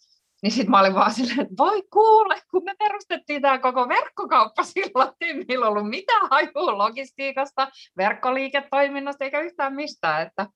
Niin 0.45 0.53
sitten 0.53 0.71
mä 0.71 0.81
olin 0.81 0.95
vaan 0.95 1.15
silleen, 1.15 1.41
että 1.41 1.55
voi 1.59 1.83
kuule, 1.93 2.41
kun 2.51 2.65
me 2.65 2.75
perustettiin 2.79 3.43
tämä 3.43 3.59
koko 3.59 3.89
verkkokauppa 3.89 4.63
silloin, 4.63 5.11
ei 5.21 5.45
meillä 5.49 5.67
ollut 5.67 5.91
mitään 5.91 6.29
hajua 6.31 6.79
logistiikasta, 6.79 7.69
verkkoliiketoiminnasta 7.97 9.25
eikä 9.25 9.41
yhtään 9.41 9.75
mistään, 9.75 10.27
että 10.27 10.47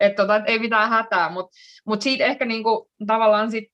et 0.00 0.16
tota, 0.16 0.36
et 0.36 0.42
ei 0.46 0.58
mitään 0.58 0.90
hätää, 0.90 1.30
mutta 1.30 1.56
mut 1.86 2.02
siitä 2.02 2.24
ehkä 2.24 2.44
niinku, 2.44 2.90
tavallaan 3.06 3.50
sit, 3.50 3.64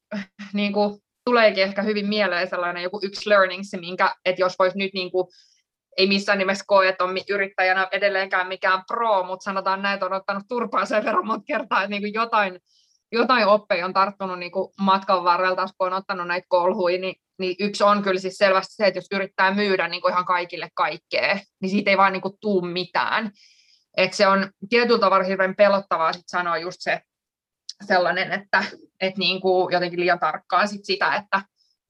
niinku, 0.52 1.02
tuleekin 1.24 1.64
ehkä 1.64 1.82
hyvin 1.82 2.06
mieleen 2.06 2.48
sellainen 2.48 2.82
joku 2.82 3.00
yksi 3.02 3.30
learning, 3.30 3.62
se 3.64 3.76
minkä, 3.76 4.14
että 4.24 4.42
jos 4.42 4.54
voisi 4.58 4.78
nyt 4.78 4.90
niinku, 4.94 5.30
ei 5.96 6.06
missään 6.06 6.38
nimessä 6.38 6.64
koe, 6.66 6.88
että 6.88 7.04
on 7.04 7.16
yrittäjänä 7.28 7.88
edelleenkään 7.92 8.48
mikään 8.48 8.82
pro, 8.88 9.22
mutta 9.22 9.44
sanotaan 9.44 9.82
näin, 9.82 9.94
että 9.94 10.06
on 10.06 10.12
ottanut 10.12 10.44
turpaa 10.48 10.84
sen 10.84 11.04
verran 11.04 11.26
monta 11.26 11.44
kertaa, 11.46 11.82
että 11.82 12.00
niin 12.00 12.14
jotain 12.14 12.60
jotain 13.12 13.46
oppeja 13.46 13.84
on 13.84 13.92
tarttunut 13.92 14.38
niin 14.38 14.52
kuin 14.52 14.72
matkan 14.80 15.24
varrella, 15.24 15.66
kun 15.78 15.86
on 15.86 15.92
ottanut 15.92 16.26
näitä 16.26 16.46
kolhuja, 16.48 16.98
niin, 16.98 17.14
niin 17.38 17.56
yksi 17.58 17.84
on 17.84 18.02
kyllä 18.02 18.20
siis 18.20 18.36
selvästi 18.36 18.74
se, 18.74 18.86
että 18.86 18.98
jos 18.98 19.06
yrittää 19.12 19.54
myydä 19.54 19.88
niin 19.88 20.02
kuin 20.02 20.12
ihan 20.12 20.24
kaikille 20.24 20.68
kaikkea, 20.74 21.38
niin 21.60 21.70
siitä 21.70 21.90
ei 21.90 21.96
vaan 21.96 22.12
niin 22.12 22.22
kuin 22.22 22.34
tuu 22.40 22.60
mitään. 22.60 23.30
Et 23.96 24.12
se 24.12 24.26
on 24.26 24.50
tietyllä 24.68 25.00
tavalla 25.00 25.24
hirveän 25.24 25.56
pelottavaa 25.56 26.12
sit 26.12 26.22
sanoa 26.26 26.58
just 26.58 26.76
se, 26.80 27.00
sellainen, 27.86 28.32
että, 28.32 28.64
että 29.00 29.18
niin 29.18 29.40
kuin 29.40 29.72
jotenkin 29.72 30.00
liian 30.00 30.18
tarkkaan 30.18 30.68
sit 30.68 30.84
sitä, 30.84 31.14
että 31.14 31.42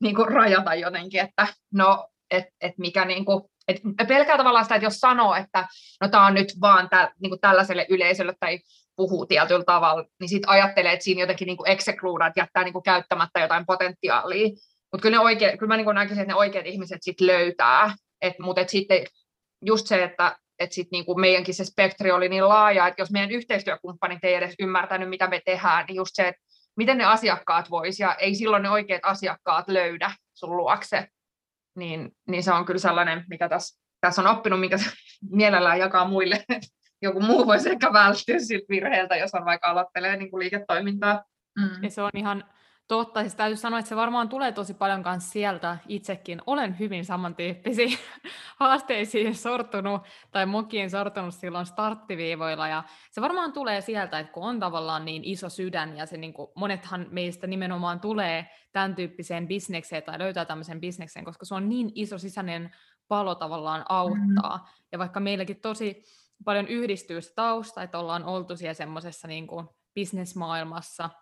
niin 0.03 0.15
kuin 0.15 0.29
rajata 0.29 0.75
jotenkin, 0.75 1.21
että 1.21 1.47
no, 1.73 2.09
et, 2.31 2.45
et 2.61 2.73
mikä 2.79 3.05
niin 3.05 3.25
kuin, 3.25 3.45
et 3.69 3.81
pelkää 4.09 4.37
tavallaan 4.37 4.65
sitä, 4.65 4.75
että 4.75 4.87
jos 4.87 5.01
sanoo, 5.01 5.35
että 5.35 5.69
no 6.01 6.09
tämä 6.09 6.27
on 6.27 6.35
nyt 6.35 6.55
vaan 6.61 6.89
tä, 6.91 7.13
niin 7.21 7.31
kuin 7.31 7.41
tällaiselle 7.41 7.87
yleisölle 7.89 8.35
tai 8.41 8.59
puhuu 8.97 9.27
tietyllä 9.27 9.65
tavalla, 9.65 10.05
niin 10.21 10.29
sitten 10.29 10.51
ajattelee, 10.51 10.93
että 10.93 11.05
siinä 11.05 11.21
jotenkin 11.21 11.47
niin 11.47 11.59
excludaa, 11.67 12.27
että 12.27 12.41
jättää 12.41 12.65
niin 12.65 12.73
kuin 12.73 12.83
käyttämättä 12.83 13.41
jotain 13.41 13.67
potentiaalia. 13.67 14.49
Mutta 14.93 15.03
kyllä, 15.03 15.19
ne 15.19 15.57
kyllä 15.57 15.69
mä 15.69 15.77
niin 15.77 15.95
näkisin, 15.95 16.21
että 16.21 16.33
ne 16.33 16.39
oikeat 16.39 16.67
ihmiset 16.67 16.99
sitten 17.01 17.27
löytää. 17.27 17.95
Mutta 18.39 18.61
et 18.61 18.69
sitten 18.69 19.07
just 19.65 19.87
se, 19.87 20.03
että 20.03 20.37
et 20.59 20.73
sit 20.73 20.89
niin 20.93 21.05
kuin 21.05 21.21
meidänkin 21.21 21.55
se 21.55 21.65
spektri 21.65 22.11
oli 22.11 22.29
niin 22.29 22.49
laaja, 22.49 22.89
että 22.89 23.03
jos 23.03 23.11
meidän 23.11 23.31
yhteistyökumppanit 23.31 24.25
ei 24.25 24.35
edes 24.35 24.55
ymmärtänyt, 24.59 25.09
mitä 25.09 25.27
me 25.29 25.41
tehdään, 25.45 25.85
niin 25.87 25.97
just 25.97 26.11
se, 26.15 26.29
että 26.29 26.43
miten 26.77 26.99
ne 26.99 27.05
asiakkaat 27.05 27.71
vois 27.71 28.01
ja 28.01 28.15
ei 28.15 28.35
silloin 28.35 28.63
ne 28.63 28.71
oikeat 28.71 29.01
asiakkaat 29.05 29.69
löydä 29.69 30.11
sun 30.35 30.57
luokse, 30.57 31.09
niin, 31.77 32.11
niin 32.29 32.43
se 32.43 32.53
on 32.53 32.65
kyllä 32.65 32.81
sellainen, 32.81 33.25
mikä 33.29 33.49
tässä, 33.49 33.81
tässä 34.01 34.23
on 34.23 34.29
oppinut, 34.29 34.61
mikä 34.61 34.77
mielellään 35.31 35.79
jakaa 35.79 36.09
muille. 36.09 36.45
Joku 37.03 37.21
muu 37.21 37.47
voisi 37.47 37.71
ehkä 37.71 37.93
välttyä 37.93 38.39
siltä 38.39 38.67
virheeltä, 38.69 39.17
jos 39.17 39.35
on 39.35 39.45
vaikka 39.45 39.71
aloittelee 39.71 40.17
niin 40.17 40.31
kuin 40.31 40.41
liiketoimintaa. 40.41 41.25
Mm. 41.59 41.83
Ja 41.83 41.91
se 41.91 42.03
on 42.03 42.11
ihan 42.15 42.45
totta. 42.89 43.21
Siis 43.21 43.35
täytyy 43.35 43.57
sanoa, 43.57 43.79
että 43.79 43.89
se 43.89 43.97
varmaan 43.97 44.29
tulee 44.29 44.53
tosi 44.53 44.75
paljon 44.75 45.03
myös 45.07 45.31
sieltä 45.31 45.79
itsekin. 45.89 46.43
Olen 46.47 46.79
hyvin 46.79 47.05
samantyyppisiin 47.05 47.99
haasteisiin 48.61 49.35
sortunut 49.35 50.03
tai 50.31 50.47
mokiin 50.47 50.91
sortunut 50.91 51.35
silloin 51.35 51.67
starttiviivoilla. 51.67 52.69
Ja 52.69 52.83
se 53.11 53.21
varmaan 53.21 53.53
tulee 53.53 53.81
sieltä, 53.81 54.19
että 54.19 54.33
kun 54.33 54.43
on 54.43 54.61
tavallaan 54.61 55.05
niin 55.05 55.25
iso 55.25 55.49
sydän 55.49 55.97
ja 55.97 56.07
se 56.07 56.17
niin 56.17 56.33
kuin, 56.33 56.51
monethan 56.57 57.07
meistä 57.11 57.47
nimenomaan 57.47 58.01
tulee 58.01 58.47
tämän 58.73 58.95
tyyppiseen 58.95 59.49
bisnekseen 59.49 60.03
tai 60.03 60.19
löytää 60.19 60.45
tämmöisen 60.45 60.81
bisnekseen, 60.81 61.25
koska 61.25 61.45
se 61.45 61.55
on 61.55 61.69
niin 61.69 61.93
iso 61.95 62.19
sisäinen 62.19 62.71
palo 63.09 63.35
tavallaan 63.35 63.85
auttaa. 63.89 64.57
Mm. 64.57 64.83
Ja 64.93 64.99
vaikka 64.99 65.21
meilläkin 65.21 65.61
tosi 65.61 66.05
paljon 66.45 66.69
yhdistyy 66.69 67.21
se 67.21 67.35
tausta, 67.35 67.83
että 67.83 67.99
ollaan 67.99 68.25
oltu 68.25 68.57
siellä 68.57 68.75
semmoisessa 68.75 69.29
niin 69.29 69.49
bisnesmaailmassa– 69.95 71.11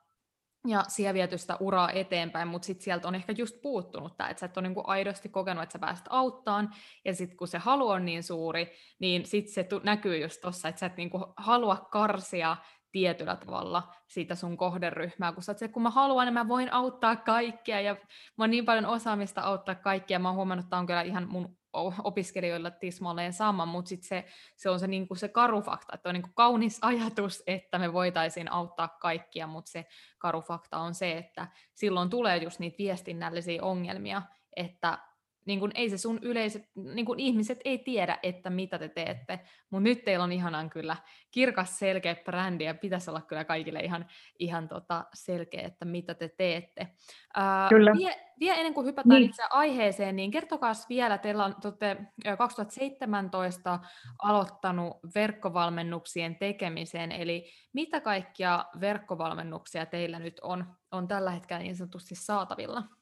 ja 0.67 0.85
siellä 0.89 1.15
viety 1.15 1.39
sitä 1.39 1.57
uraa 1.61 1.91
eteenpäin, 1.91 2.49
mutta 2.49 2.67
sitten 2.67 2.85
sieltä 2.85 3.09
on 3.09 3.15
ehkä 3.15 3.33
just 3.39 3.63
puuttunut 3.63 4.17
tämä, 4.17 4.31
että 4.31 4.41
sä 4.41 4.47
et 4.47 4.57
ole 4.57 4.69
niinku 4.69 4.83
aidosti 4.87 5.29
kokenut, 5.29 5.63
että 5.63 5.73
sä 5.73 5.79
pääset 5.79 6.07
auttaan, 6.11 6.71
ja 7.05 7.15
sitten 7.15 7.37
kun 7.37 7.49
se 7.49 7.59
halu 7.59 7.89
on 7.89 8.05
niin 8.05 8.23
suuri, 8.23 8.73
niin 8.99 9.27
sitten 9.27 9.55
se 9.55 9.65
tu- 9.65 9.81
näkyy 9.85 10.19
just 10.19 10.41
tuossa, 10.41 10.69
että 10.69 10.79
sä 10.79 10.87
et 10.87 10.97
niinku 10.97 11.33
halua 11.37 11.77
karsia 11.77 12.57
tietyllä 12.93 13.37
tavalla 13.37 13.95
siitä 14.07 14.35
sun 14.35 14.57
kohderyhmää, 14.57 15.33
kun 15.33 15.43
sä 15.43 15.55
se, 15.55 15.69
kun 15.69 15.83
mä 15.83 15.91
haluan, 15.91 16.27
niin 16.27 16.35
mä 16.35 16.49
voin 16.49 16.73
auttaa 16.73 17.17
kaikkia, 17.17 17.81
ja 17.81 17.95
mä 18.39 18.43
oon 18.43 18.51
niin 18.51 18.65
paljon 18.65 18.87
osaamista 18.87 19.41
auttaa 19.41 19.75
kaikkia, 19.75 20.19
mä 20.19 20.29
oon 20.29 20.37
huomannut, 20.37 20.65
että 20.65 20.71
tämä 20.71 20.81
on 20.81 20.87
kyllä 20.87 21.03
ihan 21.03 21.29
mun 21.29 21.60
opiskelijoilla 22.05 22.71
tismalleen 22.71 23.33
sama, 23.33 23.67
mutta 23.67 23.89
sit 23.89 24.03
se, 24.03 24.25
se 24.57 24.71
on 24.71 24.81
se, 24.81 24.87
niin 24.87 25.09
kuin 25.09 25.19
se 25.19 25.29
karu 25.29 25.63
fakta, 25.63 25.95
että 25.95 26.09
on 26.09 26.15
niin 26.15 26.23
kuin 26.23 26.35
kaunis 26.35 26.79
ajatus, 26.83 27.43
että 27.47 27.79
me 27.79 27.93
voitaisiin 27.93 28.53
auttaa 28.53 28.89
kaikkia, 28.89 29.47
mutta 29.47 29.71
se 29.71 29.87
karu 30.19 30.41
fakta 30.41 30.79
on 30.79 30.95
se, 30.95 31.19
että 31.19 31.49
silloin 31.75 32.11
tulee 32.11 32.37
just 32.37 32.59
niitä 32.59 32.79
viestinnällisiä 32.79 33.63
ongelmia, 33.63 34.23
että 34.57 34.99
niin 35.47 35.61
kun 35.61 35.71
ei 35.75 35.91
se 35.91 35.99
sun 35.99 36.19
yleiset, 36.23 36.63
niin 36.75 37.07
kun 37.07 37.21
ihmiset 37.21 37.59
ei 37.65 37.79
tiedä, 37.79 38.19
että 38.23 38.51
mitä 38.51 38.79
te 38.79 38.89
teette, 38.89 39.41
mutta 39.71 39.85
nyt 39.85 40.05
teillä 40.05 40.25
on 40.25 40.33
ihanan 40.33 40.71
kyllä 40.71 40.97
kirkas 41.31 41.79
selkeä 41.79 42.17
brändi 42.25 42.65
ja 42.65 42.75
pitäisi 42.75 43.11
olla 43.11 43.21
kyllä 43.21 43.45
kaikille 43.45 43.81
ihan, 43.81 44.07
ihan 44.39 44.69
tota 44.69 45.05
selkeä, 45.15 45.67
että 45.67 45.85
mitä 45.85 46.15
te 46.15 46.29
teette. 46.29 46.89
Ää, 47.35 47.69
kyllä. 47.69 47.93
Vie, 47.99 48.17
vie 48.41 48.55
ennen 48.55 48.75
kuin 48.75 48.87
hypätään 48.87 49.21
niin. 49.21 49.31
itse 49.31 49.43
aiheeseen, 49.51 50.17
niin 50.17 50.31
kertokaa 50.31 50.73
vielä, 50.89 51.19
teillä 51.19 51.45
on, 51.45 51.55
te 51.79 51.97
2017 52.39 53.79
aloittanut 54.23 54.97
verkkovalmennuksien 55.15 56.37
tekemiseen, 56.37 57.13
eli 57.13 57.51
mitä 57.73 58.01
kaikkia 58.01 58.65
verkkovalmennuksia 58.81 59.87
teillä 59.87 60.19
nyt 60.19 60.41
on, 60.43 60.77
on 60.93 61.09
tällä 61.09 61.31
hetkellä 61.31 61.63
niin 61.63 61.77
sanotusti 61.77 62.15
saatavilla? 62.15 63.00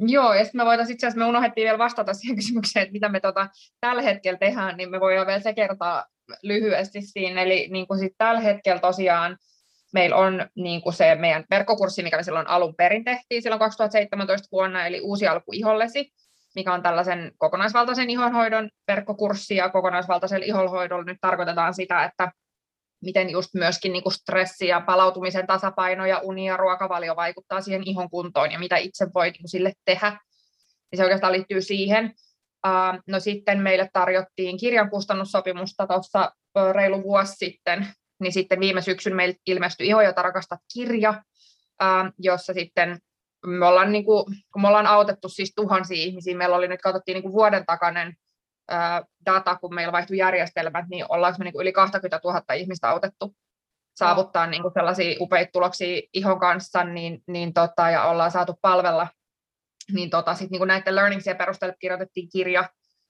Joo, 0.00 0.34
ja 0.34 0.44
sitten 0.44 0.60
me 0.60 0.64
voitaisiin 0.64 0.94
itse 0.94 1.06
asiassa, 1.06 1.18
me 1.18 1.28
unohdettiin 1.28 1.64
vielä 1.64 1.78
vastata 1.78 2.14
siihen 2.14 2.36
kysymykseen, 2.36 2.82
että 2.82 2.92
mitä 2.92 3.08
me 3.08 3.20
tota, 3.20 3.48
tällä 3.80 4.02
hetkellä 4.02 4.38
tehdään, 4.38 4.76
niin 4.76 4.90
me 4.90 5.00
voidaan 5.00 5.26
vielä 5.26 5.40
se 5.40 5.54
kertaa 5.54 6.04
lyhyesti 6.42 7.02
siinä. 7.02 7.42
Eli 7.42 7.68
niin 7.70 7.86
kuin 7.86 8.00
sit 8.00 8.12
tällä 8.18 8.40
hetkellä 8.40 8.80
tosiaan 8.80 9.36
meillä 9.94 10.16
on 10.16 10.48
niin 10.56 10.82
kuin 10.82 10.92
se 10.92 11.14
meidän 11.14 11.44
verkkokurssi, 11.50 12.02
mikä 12.02 12.16
me 12.16 12.22
silloin 12.22 12.48
alun 12.48 12.74
perin 12.74 13.04
tehtiin 13.04 13.42
silloin 13.42 13.60
2017 13.60 14.48
vuonna, 14.52 14.86
eli 14.86 15.00
Uusi 15.00 15.26
alku 15.26 15.52
ihollesi, 15.52 16.12
mikä 16.54 16.74
on 16.74 16.82
tällaisen 16.82 17.32
kokonaisvaltaisen 17.38 18.10
ihonhoidon 18.10 18.70
verkkokurssi, 18.88 19.56
ja 19.56 19.68
kokonaisvaltaisella 19.68 20.46
ihonhoidolla 20.46 21.04
nyt 21.04 21.18
tarkoitetaan 21.20 21.74
sitä, 21.74 22.04
että 22.04 22.32
miten 23.04 23.30
just 23.30 23.54
myöskin 23.54 23.92
niin 23.92 24.02
kuin 24.02 24.12
stressi 24.12 24.66
ja 24.66 24.80
palautumisen 24.80 25.46
tasapaino 25.46 26.06
ja 26.06 26.18
uni 26.18 26.46
ja 26.46 26.56
ruokavalio 26.56 27.16
vaikuttaa 27.16 27.60
siihen 27.60 27.82
ihon 27.86 28.10
kuntoon 28.10 28.52
ja 28.52 28.58
mitä 28.58 28.76
itse 28.76 29.06
voi 29.14 29.30
niin 29.30 29.40
kuin 29.40 29.50
sille 29.50 29.72
tehdä. 29.84 30.18
Ja 30.92 30.96
se 30.96 31.02
oikeastaan 31.02 31.32
liittyy 31.32 31.60
siihen. 31.60 32.14
No 33.06 33.20
sitten 33.20 33.60
meille 33.60 33.88
tarjottiin 33.92 34.58
kirjan 34.58 34.90
kustannussopimusta 34.90 35.86
tuossa 35.86 36.32
reilu 36.72 37.02
vuosi 37.02 37.32
sitten, 37.36 37.86
niin 38.20 38.32
sitten 38.32 38.60
viime 38.60 38.82
syksyn 38.82 39.16
meille 39.16 39.34
ilmestyi 39.46 39.88
Iho, 39.88 40.02
jota 40.02 40.22
rakastat 40.22 40.60
kirja, 40.74 41.22
jossa 42.18 42.54
sitten 42.54 42.98
me 43.46 43.66
ollaan, 43.66 43.92
niin 43.92 44.04
kuin, 44.04 44.24
kun 44.52 44.62
me 44.62 44.68
ollaan 44.68 44.86
autettu 44.86 45.28
siis 45.28 45.52
tuhansia 45.56 46.04
ihmisiä, 46.04 46.36
meillä 46.36 46.56
oli 46.56 46.68
nyt, 46.68 46.80
katsottiin 46.80 47.14
niin 47.14 47.22
kuin 47.22 47.32
vuoden 47.32 47.66
takainen 47.66 48.14
data, 49.26 49.56
kun 49.56 49.74
meillä 49.74 49.92
vaihtui 49.92 50.16
järjestelmät, 50.16 50.84
niin 50.90 51.04
ollaanko 51.08 51.38
me 51.38 51.44
niin 51.44 51.60
yli 51.60 51.72
20 51.72 52.20
000 52.24 52.54
ihmistä 52.54 52.90
autettu 52.90 53.34
saavuttaa 53.96 54.46
niin 54.46 54.62
kuin 54.62 54.74
sellaisia 54.74 55.16
upeita 55.20 55.52
tuloksia 55.52 56.00
ihon 56.12 56.40
kanssa, 56.40 56.84
niin, 56.84 57.22
niin 57.26 57.52
tota, 57.52 57.90
ja 57.90 58.04
ollaan 58.04 58.30
saatu 58.30 58.54
palvella, 58.62 59.08
niin 59.92 60.10
tota, 60.10 60.34
sit 60.34 60.50
niin 60.50 60.60
kuin 60.60 60.68
näiden 60.68 60.96
learningsien 60.96 61.36
perusteella 61.36 61.76
kirjoitettiin 61.80 62.28
kirja, 62.32 62.68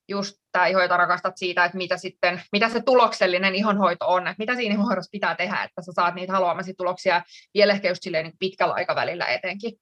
just 0.08 0.36
tämä 0.52 0.66
iho, 0.66 0.82
jota 0.82 0.96
rakastat 0.96 1.36
siitä, 1.36 1.64
että 1.64 1.76
mitä, 1.76 1.96
sitten, 1.96 2.42
mitä 2.52 2.68
se 2.68 2.82
tuloksellinen 2.82 3.54
ihonhoito 3.54 4.06
on, 4.08 4.26
että 4.26 4.38
mitä 4.38 4.54
siinä 4.54 4.74
ihonhoidossa 4.74 5.10
pitää 5.12 5.34
tehdä, 5.34 5.62
että 5.62 5.82
sä 5.82 5.92
saat 5.92 6.14
niitä 6.14 6.32
haluamasi 6.32 6.74
tuloksia 6.74 7.22
vielä 7.54 7.72
ehkä 7.72 7.88
just 7.88 8.02
silleen 8.02 8.24
niin 8.24 8.38
pitkällä 8.38 8.74
aikavälillä 8.74 9.26
etenkin. 9.26 9.72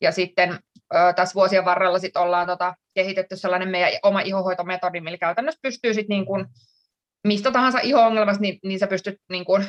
Ja 0.00 0.12
sitten 0.12 0.58
tässä 1.16 1.34
vuosien 1.34 1.64
varrella 1.64 1.98
sit 1.98 2.16
ollaan 2.16 2.46
tota, 2.46 2.74
kehitetty 2.94 3.36
sellainen 3.36 3.68
meidän 3.68 3.92
oma 4.02 4.20
ihohoitometodi, 4.20 5.00
millä 5.00 5.18
käytännössä 5.18 5.60
pystyy 5.62 5.94
sit 5.94 6.08
niin 6.08 6.26
kun, 6.26 6.46
mistä 7.26 7.50
tahansa 7.50 7.78
iho-ongelmasta, 7.82 8.40
niin, 8.40 8.58
niin 8.64 8.78
sä 8.78 8.86
pystyt 8.86 9.16
niin 9.30 9.44
kun, 9.44 9.64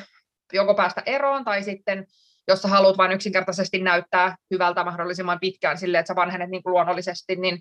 joko 0.54 0.76
päästä 0.76 1.04
eroon 1.06 1.46
tai 1.46 1.64
sitten 1.64 2.08
jos 2.48 2.62
sä 2.62 2.68
haluat 2.68 2.98
vain 2.98 3.12
yksinkertaisesti 3.12 3.80
näyttää 3.80 4.36
hyvältä 4.52 4.84
mahdollisimman 4.84 5.40
pitkään 5.40 5.78
silleen, 5.78 6.00
että 6.00 6.08
sä 6.08 6.16
vanhenet 6.16 6.50
niin 6.50 6.64
kuin 6.64 6.72
luonnollisesti, 6.72 7.36
niin, 7.36 7.60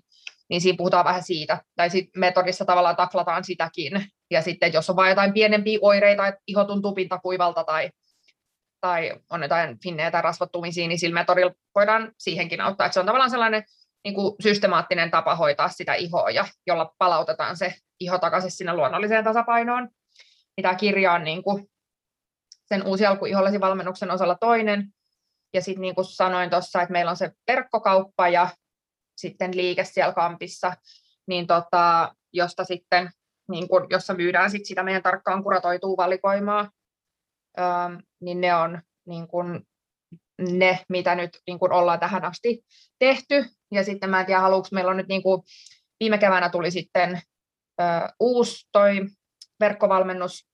niin 0.49 0.61
siinä 0.61 0.77
puhutaan 0.77 1.05
vähän 1.05 1.23
siitä. 1.23 1.61
Tai 1.75 1.89
sitten 1.89 2.19
metodissa 2.19 2.65
tavallaan 2.65 2.95
taklataan 2.95 3.43
sitäkin. 3.43 4.05
Ja 4.31 4.41
sitten 4.41 4.73
jos 4.73 4.89
on 4.89 4.95
vain 4.95 5.09
jotain 5.09 5.33
pienempiä 5.33 5.79
oireita, 5.81 6.27
että 6.27 6.41
iho 6.47 6.63
tuntuu 6.63 6.93
pintakuivalta 6.93 7.63
tai 7.63 7.89
tai 8.87 9.13
on 9.29 9.41
jotain 9.41 9.79
finnejä 9.79 10.11
tai 10.11 10.21
rasvattumisia, 10.21 10.87
niin 10.87 10.99
sillä 10.99 11.25
voidaan 11.75 12.11
siihenkin 12.17 12.61
auttaa. 12.61 12.85
Että 12.85 12.93
se 12.93 12.99
on 12.99 13.05
tavallaan 13.05 13.29
sellainen 13.29 13.63
niin 14.03 14.15
kuin 14.15 14.35
systemaattinen 14.39 15.11
tapa 15.11 15.35
hoitaa 15.35 15.69
sitä 15.69 15.93
ihoa, 15.93 16.29
ja 16.29 16.45
jolla 16.67 16.93
palautetaan 16.97 17.57
se 17.57 17.75
iho 17.99 18.17
takaisin 18.17 18.51
sinne 18.51 18.73
luonnolliseen 18.73 19.23
tasapainoon. 19.23 19.89
Mitä 20.57 20.75
kirja 20.75 21.13
on 21.13 21.23
niin 21.23 21.43
kuin 21.43 21.69
sen 22.65 22.87
uusi 22.87 23.05
alku 23.05 23.25
ihollesi 23.25 23.59
valmennuksen 23.59 24.11
osalla 24.11 24.35
toinen. 24.35 24.87
Ja 25.53 25.61
sitten 25.61 25.81
niin 25.81 25.95
kuin 25.95 26.05
sanoin 26.05 26.49
tuossa, 26.49 26.81
että 26.81 26.91
meillä 26.91 27.11
on 27.11 27.17
se 27.17 27.31
verkkokauppa 27.47 28.29
ja 28.29 28.49
sitten 29.17 29.57
liike 29.57 29.83
siellä 29.83 30.13
kampissa, 30.13 30.73
niin 31.27 31.47
tota, 31.47 32.15
josta 32.33 32.63
sitten, 32.63 33.09
niin 33.49 33.67
kuin, 33.67 33.87
jossa 33.89 34.13
myydään 34.13 34.51
sit 34.51 34.65
sitä 34.65 34.83
meidän 34.83 35.03
tarkkaan 35.03 35.43
kuratoitua 35.43 35.97
valikoimaa 35.97 36.69
niin 38.21 38.41
ne 38.41 38.55
on 38.55 38.81
niin 39.07 39.27
kuin 39.27 39.61
ne, 40.51 40.79
mitä 40.89 41.15
nyt 41.15 41.39
niin 41.47 41.59
kuin 41.59 41.71
ollaan 41.71 41.99
tähän 41.99 42.25
asti 42.25 42.65
tehty. 42.99 43.45
Ja 43.71 43.83
sitten 43.83 44.09
mä 44.09 44.19
en 44.19 44.25
tiedä, 44.25 44.41
haluuks, 44.41 44.71
meillä 44.71 44.91
on 44.91 44.97
nyt 44.97 45.07
niin 45.07 45.23
kuin, 45.23 45.41
viime 45.99 46.17
keväänä 46.17 46.49
tuli 46.49 46.71
sitten 46.71 47.21
uusi 48.19 48.67
toi 48.71 49.05
verkkovalmennus 49.59 50.47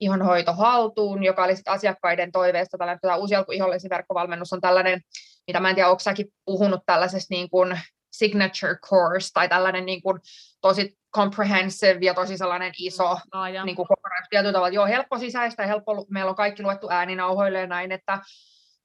ihonhoito 0.00 0.52
haltuun, 0.52 1.24
joka 1.24 1.44
oli 1.44 1.56
sitten 1.56 1.74
asiakkaiden 1.74 2.32
toiveesta. 2.32 2.78
Tällainen 2.78 3.00
tämä 3.02 3.16
uusi 3.16 3.34
alku 3.34 3.52
verkkovalmennus 3.90 4.52
on 4.52 4.60
tällainen, 4.60 5.00
mitä 5.46 5.60
mä 5.60 5.68
en 5.68 5.74
tiedä, 5.74 5.88
onko 5.88 6.00
säkin 6.00 6.26
puhunut 6.44 6.80
tällaisesta 6.86 7.34
niin 7.34 7.50
kuin 7.50 7.80
signature 8.12 8.74
course 8.74 9.28
tai 9.34 9.48
tällainen 9.48 9.86
niin 9.86 10.02
kuin 10.02 10.20
tosi 10.60 10.99
comprehensive 11.14 11.98
ja 12.00 12.14
tosi 12.14 12.38
sellainen 12.38 12.72
iso 12.78 13.18
niin 13.64 13.76
kuin 13.76 13.88
kokonaisuus 13.88 14.28
tietyllä 14.30 14.52
tavalla. 14.52 14.74
Joo, 14.74 14.86
helppo 14.86 15.18
sisäistä 15.18 15.66
helppo, 15.66 16.06
meillä 16.10 16.28
on 16.28 16.36
kaikki 16.36 16.62
luettu 16.62 16.88
ääninauhoille 16.90 17.60
ja 17.60 17.66
näin, 17.66 17.92
että 17.92 18.18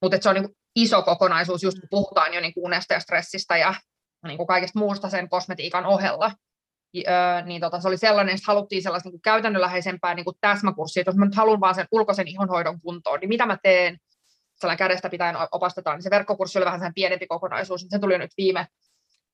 mutta 0.01 0.17
se 0.21 0.29
on 0.29 0.35
niin 0.35 0.45
kuin 0.45 0.57
iso 0.75 1.01
kokonaisuus, 1.01 1.63
just 1.63 1.79
kun 1.79 1.89
puhutaan 1.89 2.33
jo 2.33 2.41
niin 2.41 2.53
kuin 2.53 2.65
unesta 2.65 2.93
ja 2.93 2.99
stressistä 2.99 3.57
ja 3.57 3.73
niin 4.27 4.37
kuin 4.37 4.47
kaikesta 4.47 4.79
muusta 4.79 5.09
sen 5.09 5.29
kosmetiikan 5.29 5.85
ohella. 5.85 6.31
Öö, 6.97 7.41
niin 7.45 7.61
tota, 7.61 7.79
se 7.79 7.87
oli 7.87 7.97
sellainen, 7.97 8.35
että 8.35 8.45
haluttiin 8.47 8.83
sellaista 8.83 9.07
niin 9.07 9.13
kuin 9.13 9.21
käytännönläheisempää 9.21 10.13
niin 10.13 10.25
kuin 10.25 10.37
täsmäkurssia, 10.41 11.01
että 11.01 11.09
jos 11.09 11.15
mä 11.15 11.25
nyt 11.25 11.35
haluan 11.35 11.59
vaan 11.59 11.75
sen 11.75 11.87
ulkoisen 11.91 12.27
ihonhoidon 12.27 12.81
kuntoon, 12.81 13.19
niin 13.19 13.29
mitä 13.29 13.45
mä 13.45 13.57
teen, 13.63 13.97
sellainen 14.55 14.77
kädestä 14.77 15.09
pitäen 15.09 15.35
opastetaan, 15.51 15.97
niin 15.97 16.03
se 16.03 16.09
verkkokurssi 16.09 16.59
oli 16.59 16.65
vähän 16.65 16.79
sen 16.79 16.93
pienempi 16.93 17.27
kokonaisuus, 17.27 17.85
se 17.89 17.99
tuli 17.99 18.17
nyt 18.17 18.31
viime, 18.37 18.67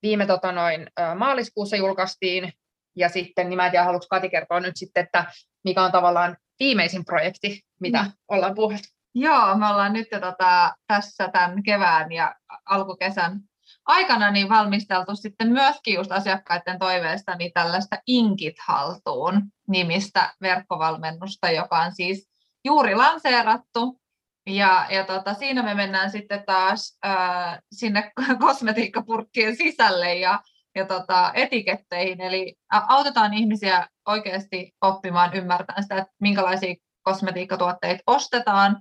viime 0.01 0.25
tota 0.25 0.51
noin, 0.51 0.87
maaliskuussa 1.15 1.75
julkaistiin, 1.75 2.53
ja 2.95 3.09
sitten, 3.09 3.49
niin 3.49 3.57
mä 3.57 3.65
en 3.65 3.71
tiedä, 3.71 3.85
haluatko 3.85 4.07
Kati 4.09 4.29
kertoa 4.29 4.59
nyt 4.59 4.77
sitten, 4.77 5.03
että 5.03 5.25
mikä 5.63 5.83
on 5.83 5.91
tavallaan 5.91 6.37
viimeisin 6.59 7.05
projekti, 7.05 7.61
mitä 7.79 8.03
mm. 8.03 8.11
ollaan 8.27 8.55
puhuttu. 8.55 8.87
Joo, 9.15 9.57
me 9.57 9.67
ollaan 9.67 9.93
nyt 9.93 10.07
tota, 10.09 10.75
tässä 10.87 11.27
tämän 11.27 11.63
kevään 11.63 12.11
ja 12.11 12.35
alkukesän 12.65 13.41
aikana 13.85 14.31
niin 14.31 14.49
valmisteltu 14.49 15.15
sitten 15.15 15.51
myöskin 15.51 15.93
just 15.93 16.11
asiakkaiden 16.11 16.79
toiveesta 16.79 17.35
niin 17.35 17.51
tällaista 17.53 17.97
Inkit 18.07 18.55
haltuun 18.67 19.41
nimistä 19.67 20.33
verkkovalmennusta, 20.41 21.51
joka 21.51 21.79
on 21.79 21.95
siis 21.95 22.29
juuri 22.65 22.95
lanseerattu. 22.95 24.01
Ja, 24.47 24.87
ja 24.89 25.03
tota, 25.03 25.33
siinä 25.33 25.63
me 25.63 25.73
mennään 25.73 26.11
sitten 26.11 26.43
taas 26.45 26.97
äh, 27.05 27.59
sinne 27.71 28.11
kosmetiikkapurkkien 28.39 29.55
sisälle 29.55 30.15
ja, 30.15 30.39
ja 30.75 30.85
tota, 30.85 31.31
etiketteihin. 31.33 32.21
Eli 32.21 32.55
autetaan 32.71 33.33
ihmisiä 33.33 33.87
oikeasti 34.07 34.75
oppimaan, 34.81 35.33
ymmärtämään 35.33 35.83
sitä, 35.83 35.97
että 35.97 36.13
minkälaisia 36.19 36.75
kosmetiikkatuotteita 37.01 38.03
ostetaan, 38.07 38.77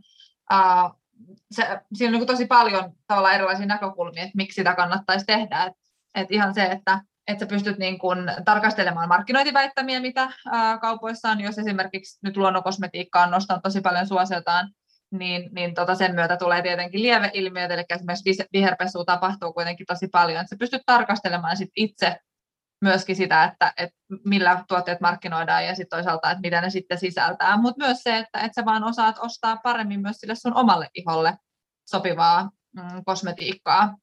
uh, 0.52 1.00
se, 1.50 1.80
siinä 1.94 2.14
on 2.14 2.18
niin 2.18 2.26
tosi 2.26 2.46
paljon 2.46 2.92
tavallaan 3.06 3.34
erilaisia 3.34 3.66
näkökulmia, 3.66 4.22
että 4.22 4.36
miksi 4.36 4.54
sitä 4.54 4.74
kannattaisi 4.74 5.26
tehdä. 5.26 5.64
Et, 5.64 5.72
et 6.14 6.30
ihan 6.30 6.54
se, 6.54 6.64
että 6.64 7.00
et 7.26 7.38
sä 7.38 7.46
pystyt 7.46 7.78
niin 7.78 7.98
kun 7.98 8.30
tarkastelemaan 8.44 9.08
markkinointiväittämiä, 9.08 10.00
mitä 10.00 10.28
ää, 10.52 10.78
kaupoissa 10.78 11.30
on, 11.30 11.40
jos 11.40 11.58
esimerkiksi 11.58 12.18
nyt 12.22 12.36
luonnonkosmetiikka 12.36 13.22
on 13.22 13.30
nostanut 13.30 13.62
tosi 13.62 13.80
paljon 13.80 14.06
suosiotaan, 14.06 14.72
niin, 15.10 15.50
niin 15.52 15.74
tota 15.74 15.94
sen 15.94 16.14
myötä 16.14 16.36
tulee 16.36 16.62
tietenkin 16.62 17.02
lieveilmiöt, 17.02 17.70
eli 17.70 17.84
esimerkiksi 17.90 18.44
viherpesua 18.52 19.04
tapahtuu 19.04 19.52
kuitenkin 19.52 19.86
tosi 19.86 20.08
paljon, 20.08 20.48
sä 20.48 20.56
pystyt 20.58 20.82
tarkastelemaan 20.86 21.56
sit 21.56 21.70
itse 21.76 22.16
myöskin 22.82 23.16
sitä, 23.16 23.44
että, 23.44 23.72
että 23.76 23.96
millä 24.24 24.64
tuotteet 24.68 25.00
markkinoidaan 25.00 25.66
ja 25.66 25.74
sitten 25.74 25.96
toisaalta, 25.98 26.30
että 26.30 26.40
mitä 26.40 26.60
ne 26.60 26.70
sitten 26.70 26.98
sisältää, 26.98 27.56
mutta 27.56 27.86
myös 27.86 28.02
se, 28.02 28.18
että, 28.18 28.40
että 28.40 28.60
sä 28.60 28.64
vaan 28.64 28.84
osaat 28.84 29.18
ostaa 29.18 29.56
paremmin 29.56 30.00
myös 30.00 30.16
sille 30.16 30.34
sun 30.34 30.56
omalle 30.56 30.88
iholle 30.94 31.38
sopivaa 31.90 32.50
mm, 32.76 33.04
kosmetiikkaa. 33.04 33.96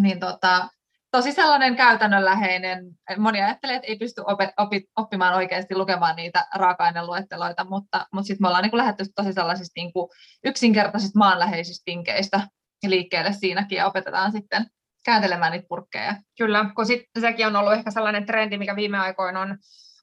Niin 0.00 0.20
tota, 0.20 0.68
tosi 1.16 1.32
sellainen 1.32 1.76
käytännönläheinen, 1.76 2.84
moni 3.18 3.42
ajattelee, 3.42 3.76
että 3.76 3.88
ei 3.88 3.96
pysty 3.96 4.22
opet, 4.26 4.50
opi, 4.58 4.84
oppimaan 4.96 5.34
oikeasti 5.34 5.74
lukemaan 5.76 6.16
niitä 6.16 6.46
raaka-aineluetteloita, 6.54 7.64
mutta, 7.64 8.06
mutta 8.12 8.26
sitten 8.26 8.44
me 8.44 8.48
ollaan 8.48 8.62
niin 8.64 8.76
lähdetty 8.76 9.04
tosi 9.14 9.32
sellaisista 9.32 9.72
niin 9.76 9.92
kuin 9.92 10.08
yksinkertaisista 10.44 11.18
maanläheisistä 11.18 11.82
vinkkeistä 11.86 12.40
liikkeelle 12.86 13.32
siinäkin 13.32 13.76
ja 13.76 13.86
opetetaan 13.86 14.32
sitten 14.32 14.66
kääntelemään 15.04 15.52
niitä 15.52 15.66
purkkeja. 15.68 16.14
Kyllä, 16.38 16.70
kun 16.76 16.86
sit, 16.86 17.02
sekin 17.20 17.46
on 17.46 17.56
ollut 17.56 17.72
ehkä 17.72 17.90
sellainen 17.90 18.26
trendi, 18.26 18.58
mikä 18.58 18.76
viime 18.76 18.98
aikoina 18.98 19.40
on, 19.40 19.58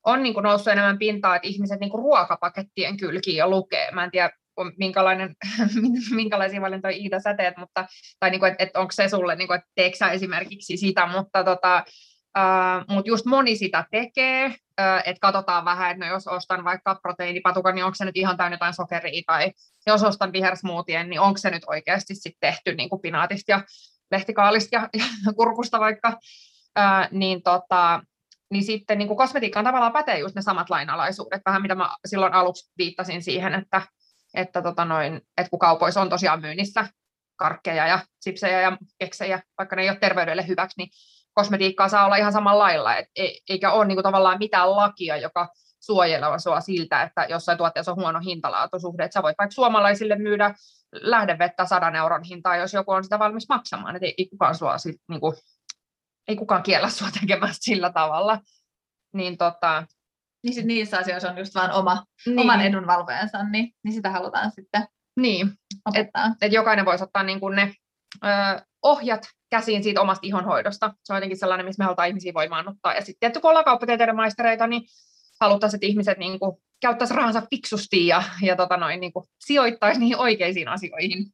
on 0.05 0.23
niin 0.23 0.33
kuin 0.33 0.43
noussut 0.43 0.73
enemmän 0.73 0.97
pintaa, 0.97 1.35
että 1.35 1.47
ihmiset 1.47 1.79
niin 1.79 1.91
kuin 1.91 2.03
ruokapakettien 2.03 2.97
kylkiin 2.97 3.37
jo 3.37 3.49
lukee. 3.49 3.91
Mä 3.91 4.03
en 4.03 4.11
tiedä, 4.11 4.29
minkälainen, 4.77 5.35
minkälaisia 6.15 6.61
valintoja 6.61 6.97
Iida 6.97 7.19
sä 7.19 7.33
teet, 7.33 7.57
mutta, 7.57 7.85
tai 8.19 8.29
niin 8.29 8.39
kuin, 8.39 8.51
että, 8.51 8.63
että 8.63 8.79
onko 8.79 8.91
se 8.91 9.09
sulle, 9.09 9.35
niin 9.35 9.47
kuin, 9.47 9.59
että 9.59 9.71
teekö 9.75 9.97
sä 9.97 10.11
esimerkiksi 10.11 10.77
sitä, 10.77 11.07
mutta 11.07 11.43
tota, 11.43 11.83
Uh, 12.37 12.95
mutta 12.95 13.09
just 13.09 13.25
moni 13.25 13.55
sitä 13.55 13.85
tekee, 13.91 14.45
uh, 14.47 15.01
että 15.05 15.19
katsotaan 15.21 15.65
vähän, 15.65 15.91
että 15.91 16.05
no 16.05 16.11
jos 16.13 16.27
ostan 16.27 16.63
vaikka 16.63 16.95
proteiinipatukan, 16.95 17.75
niin 17.75 17.85
onko 17.85 17.95
se 17.95 18.05
nyt 18.05 18.17
ihan 18.17 18.37
täynnä 18.37 18.55
jotain 18.55 18.73
sokeria, 18.73 19.21
tai 19.27 19.51
jos 19.87 20.03
ostan 20.03 20.33
vihersmoothien, 20.33 21.09
niin 21.09 21.19
onko 21.19 21.37
se 21.37 21.49
nyt 21.49 21.63
oikeasti 21.67 22.15
sit 22.15 22.37
tehty 22.39 22.75
niin 22.75 22.89
kuin 22.89 23.01
pinaatista 23.01 23.51
ja 23.51 23.63
lehtikaalista 24.11 24.75
ja, 24.75 24.89
ja 25.25 25.33
kurkusta 25.35 25.79
vaikka, 25.79 26.17
ää, 26.75 27.07
niin, 27.11 27.43
tota, 27.43 28.03
niin 28.51 28.63
sitten 28.63 28.97
niin 28.97 29.07
kuin 29.07 29.17
kosmetiikkaan 29.17 29.65
tavallaan 29.65 29.93
pätee 29.93 30.19
just 30.19 30.35
ne 30.35 30.41
samat 30.41 30.69
lainalaisuudet, 30.69 31.41
vähän 31.45 31.61
mitä 31.61 31.75
mä 31.75 31.95
silloin 32.05 32.33
aluksi 32.33 32.71
viittasin 32.77 33.23
siihen, 33.23 33.53
että, 33.53 33.81
että, 34.33 34.61
tota 34.61 34.85
noin, 34.85 35.15
että 35.15 35.49
kun 35.49 35.59
kaupoissa 35.59 36.01
on 36.01 36.09
tosiaan 36.09 36.41
myynnissä 36.41 36.87
karkkeja 37.35 37.87
ja 37.87 37.99
sipsejä 38.19 38.61
ja 38.61 38.77
keksejä, 38.99 39.43
vaikka 39.57 39.75
ne 39.75 39.81
ei 39.81 39.89
ole 39.89 39.97
terveydelle 39.97 40.47
hyväksi, 40.47 40.75
niin 40.77 40.89
kosmetiikkaa 41.33 41.89
saa 41.89 42.05
olla 42.05 42.15
ihan 42.15 42.33
samalla 42.33 42.63
lailla, 42.63 42.95
et, 42.95 43.05
e, 43.15 43.27
eikä 43.49 43.71
ole 43.71 43.85
niin 43.85 43.95
kuin 43.95 44.03
tavallaan 44.03 44.37
mitään 44.39 44.75
lakia, 44.75 45.17
joka 45.17 45.49
suojeleva 45.79 46.39
sua 46.39 46.61
siltä, 46.61 47.01
että 47.01 47.25
jossain 47.29 47.57
tuotteessa 47.57 47.91
on 47.91 47.97
huono 47.97 48.19
hintalaatusuhde, 48.19 49.03
että 49.03 49.13
sä 49.13 49.23
voit 49.23 49.35
vaikka 49.37 49.53
suomalaisille 49.53 50.15
myydä 50.15 50.55
lähdevettä 50.91 51.65
sadan 51.65 51.95
euron 51.95 52.23
hintaa, 52.23 52.57
jos 52.57 52.73
joku 52.73 52.91
on 52.91 53.03
sitä 53.03 53.19
valmis 53.19 53.49
maksamaan, 53.49 53.95
että 53.95 54.05
ei, 54.05 54.13
ei 54.17 54.25
kukaan 54.25 54.55
sua 54.55 54.77
sit, 54.77 54.95
niin 55.09 55.19
kuin, 55.19 55.35
ei 56.27 56.35
kukaan 56.35 56.63
kiellä 56.63 56.89
sua 56.89 57.07
tekemästä 57.19 57.63
sillä 57.63 57.91
tavalla. 57.91 58.39
Niin 59.13 59.37
tota, 59.37 59.83
niin 60.43 60.53
sit 60.53 60.65
niissä 60.65 60.97
asioissa 60.97 61.31
on 61.31 61.37
just 61.37 61.55
vaan 61.55 61.71
oma, 61.71 62.03
niin. 62.25 62.39
oman 62.39 62.61
edunvalvojansa, 62.61 63.43
niin, 63.43 63.71
niin 63.83 63.93
sitä 63.93 64.09
halutaan 64.09 64.51
sitten 64.51 64.87
niin. 65.19 65.51
opettaa. 65.85 66.25
Et, 66.25 66.33
et 66.41 66.53
jokainen 66.53 66.85
voisi 66.85 67.03
ottaa 67.03 67.23
niin 67.23 67.39
kuin 67.39 67.55
ne 67.55 67.73
ö, 68.23 68.27
ohjat 68.83 69.29
käsiin 69.49 69.83
siitä 69.83 70.01
omasta 70.01 70.27
ihonhoidosta. 70.27 70.93
Se 71.03 71.13
on 71.13 71.17
jotenkin 71.17 71.37
sellainen, 71.37 71.65
missä 71.65 71.83
me 71.83 71.85
halutaan 71.85 72.07
ihmisiä 72.07 72.33
voimaannuttaa. 72.33 72.93
Ja 72.93 73.01
sitten 73.01 73.19
tietty, 73.19 73.39
kun 73.39 73.49
ollaan 73.49 73.65
kauppatieteiden 73.65 74.15
maistereita, 74.15 74.67
niin 74.67 74.81
haluttaisiin, 75.41 75.77
että 75.77 75.87
ihmiset 75.87 76.17
niin 76.17 76.39
kuin, 76.39 76.57
käyttäisi 76.81 77.13
rahansa 77.13 77.47
fiksusti 77.49 78.07
ja, 78.07 78.23
ja 78.41 78.55
tota 78.55 78.77
noin, 78.77 78.99
niin 78.99 79.13
kuin, 79.13 79.25
sijoittaisi 79.45 79.99
niihin 79.99 80.17
oikeisiin 80.17 80.67
asioihin. 80.67 81.25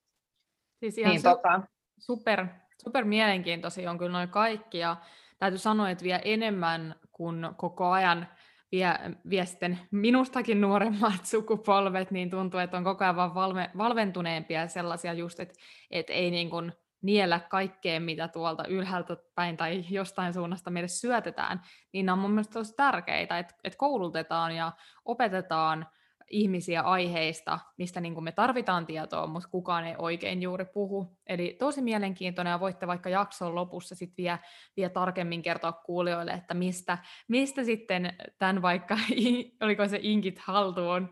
Siis 0.80 0.98
ihan 0.98 1.12
niin, 1.12 1.20
su- 1.20 1.24
tota... 1.24 1.62
super, 2.00 2.46
super 2.84 3.06
mielenkiintoisia 3.06 3.92
on 3.92 3.98
kyllä 3.98 4.12
noin 4.12 4.30
kaikki 4.30 4.78
ja 4.78 4.98
täytyy 5.40 5.58
sanoa, 5.58 5.90
että 5.90 6.04
vielä 6.04 6.22
enemmän 6.26 6.96
kuin 7.12 7.48
koko 7.58 7.92
ajan 7.92 8.28
vie, 8.72 8.94
vie 9.30 9.46
sitten 9.46 9.80
minustakin 9.92 10.62
nuoremmat 10.62 11.26
sukupolvet, 11.32 12.12
niin 12.12 12.30
tuntuu, 12.30 12.60
että 12.60 12.78
on 12.78 12.84
koko 12.84 13.04
ajan 13.04 13.16
vaan 13.16 13.36
valve, 13.36 13.70
valventuneempia 13.78 14.68
sellaisia 14.68 15.14
just, 15.14 15.40
että, 15.40 15.56
että 15.92 16.14
ei 16.14 16.32
niin 16.32 16.50
kuin 16.50 16.74
niellä 17.02 17.40
kaikkea, 17.40 18.00
mitä 18.00 18.28
tuolta 18.28 18.68
ylhäältä 18.68 19.18
päin 19.36 19.58
tai 19.58 19.86
jostain 19.90 20.34
suunnasta 20.34 20.70
meille 20.70 20.88
syötetään, 20.88 21.62
niin 21.94 22.06
nämä 22.06 22.14
on 22.14 22.20
mun 22.20 22.32
mielestä 22.32 22.54
tosi 22.54 22.76
tärkeitä, 22.76 23.40
että, 23.40 23.56
että 23.64 23.78
koulutetaan 23.78 24.56
ja 24.56 24.72
opetetaan 25.06 25.88
ihmisiä 26.30 26.82
aiheista, 26.82 27.60
mistä 27.78 28.02
niin 28.02 28.14
kuin 28.14 28.24
me 28.24 28.32
tarvitaan 28.32 28.86
tietoa, 28.86 29.28
mutta 29.28 29.50
kukaan 29.50 29.86
ei 29.86 29.96
oikein 29.98 30.42
juuri 30.42 30.66
puhu. 30.66 31.18
Eli 31.28 31.56
tosi 31.60 31.82
mielenkiintoinen 31.82 32.52
ja 32.52 32.60
voitte 32.60 32.88
vaikka 32.88 33.10
jakson 33.10 33.56
lopussa 33.56 33.96
sit 33.96 34.14
vielä, 34.18 34.40
vielä 34.78 34.90
tarkemmin 34.90 35.42
kertoa 35.42 35.72
kuulijoille, 35.72 36.32
että 36.32 36.54
mistä, 36.54 36.98
mistä 37.28 37.64
sitten 37.64 38.14
tämän 38.38 38.62
vaikka, 38.62 38.98
oliko 39.64 39.88
se 39.88 40.00
Inkit 40.02 40.40
haltuun 40.40 41.10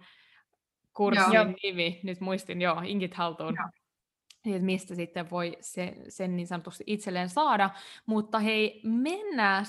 kurssin 0.94 1.34
Joo. 1.34 1.46
nimi, 1.64 2.00
nyt 2.04 2.20
muistin, 2.20 2.62
joo, 2.62 2.82
Inkit 2.86 3.14
haltuun. 3.14 3.56
Joo 3.56 3.70
että 4.56 4.66
mistä 4.66 4.96
sitten 4.96 5.30
voi 5.30 5.58
sen, 5.62 5.96
sen 6.10 6.36
niin 6.36 6.48
sanotusti 6.48 6.84
itselleen 6.88 7.30
saada. 7.30 7.70
Mutta 8.06 8.40
hei, 8.40 8.82
mennään 8.84 9.66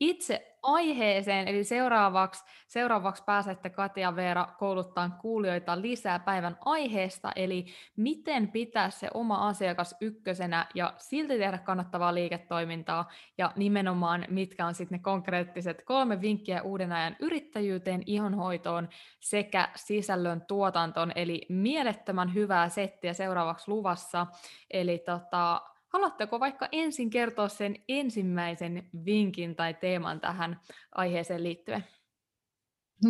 itse 0.00 0.55
aiheeseen, 0.66 1.48
eli 1.48 1.64
seuraavaksi, 1.64 2.44
seuraavaksi 2.66 3.22
pääsette 3.26 3.70
Katja 3.70 4.16
Veera 4.16 4.48
kouluttaa 4.58 5.10
kuulijoita 5.20 5.80
lisää 5.80 6.18
päivän 6.18 6.58
aiheesta, 6.64 7.32
eli 7.36 7.66
miten 7.96 8.48
pitää 8.48 8.90
se 8.90 9.08
oma 9.14 9.48
asiakas 9.48 9.94
ykkösenä 10.00 10.66
ja 10.74 10.94
silti 10.98 11.38
tehdä 11.38 11.58
kannattavaa 11.58 12.14
liiketoimintaa, 12.14 13.10
ja 13.38 13.52
nimenomaan 13.56 14.24
mitkä 14.28 14.66
on 14.66 14.74
sitten 14.74 14.98
ne 14.98 15.02
konkreettiset 15.02 15.82
kolme 15.84 16.20
vinkkiä 16.20 16.62
uuden 16.62 16.92
ajan 16.92 17.16
yrittäjyyteen, 17.20 18.02
ihonhoitoon 18.06 18.88
sekä 19.20 19.68
sisällön 19.74 20.40
tuotantoon, 20.40 21.12
eli 21.14 21.46
mielettömän 21.48 22.34
hyvää 22.34 22.68
settiä 22.68 23.12
seuraavaksi 23.12 23.68
luvassa, 23.68 24.26
eli 24.70 24.98
tota, 24.98 25.62
Haluatteko 25.96 26.40
vaikka 26.40 26.68
ensin 26.72 27.10
kertoa 27.10 27.48
sen 27.48 27.76
ensimmäisen 27.88 28.88
vinkin 29.04 29.56
tai 29.56 29.74
teeman 29.74 30.20
tähän 30.20 30.60
aiheeseen 30.94 31.42
liittyen? 31.42 31.84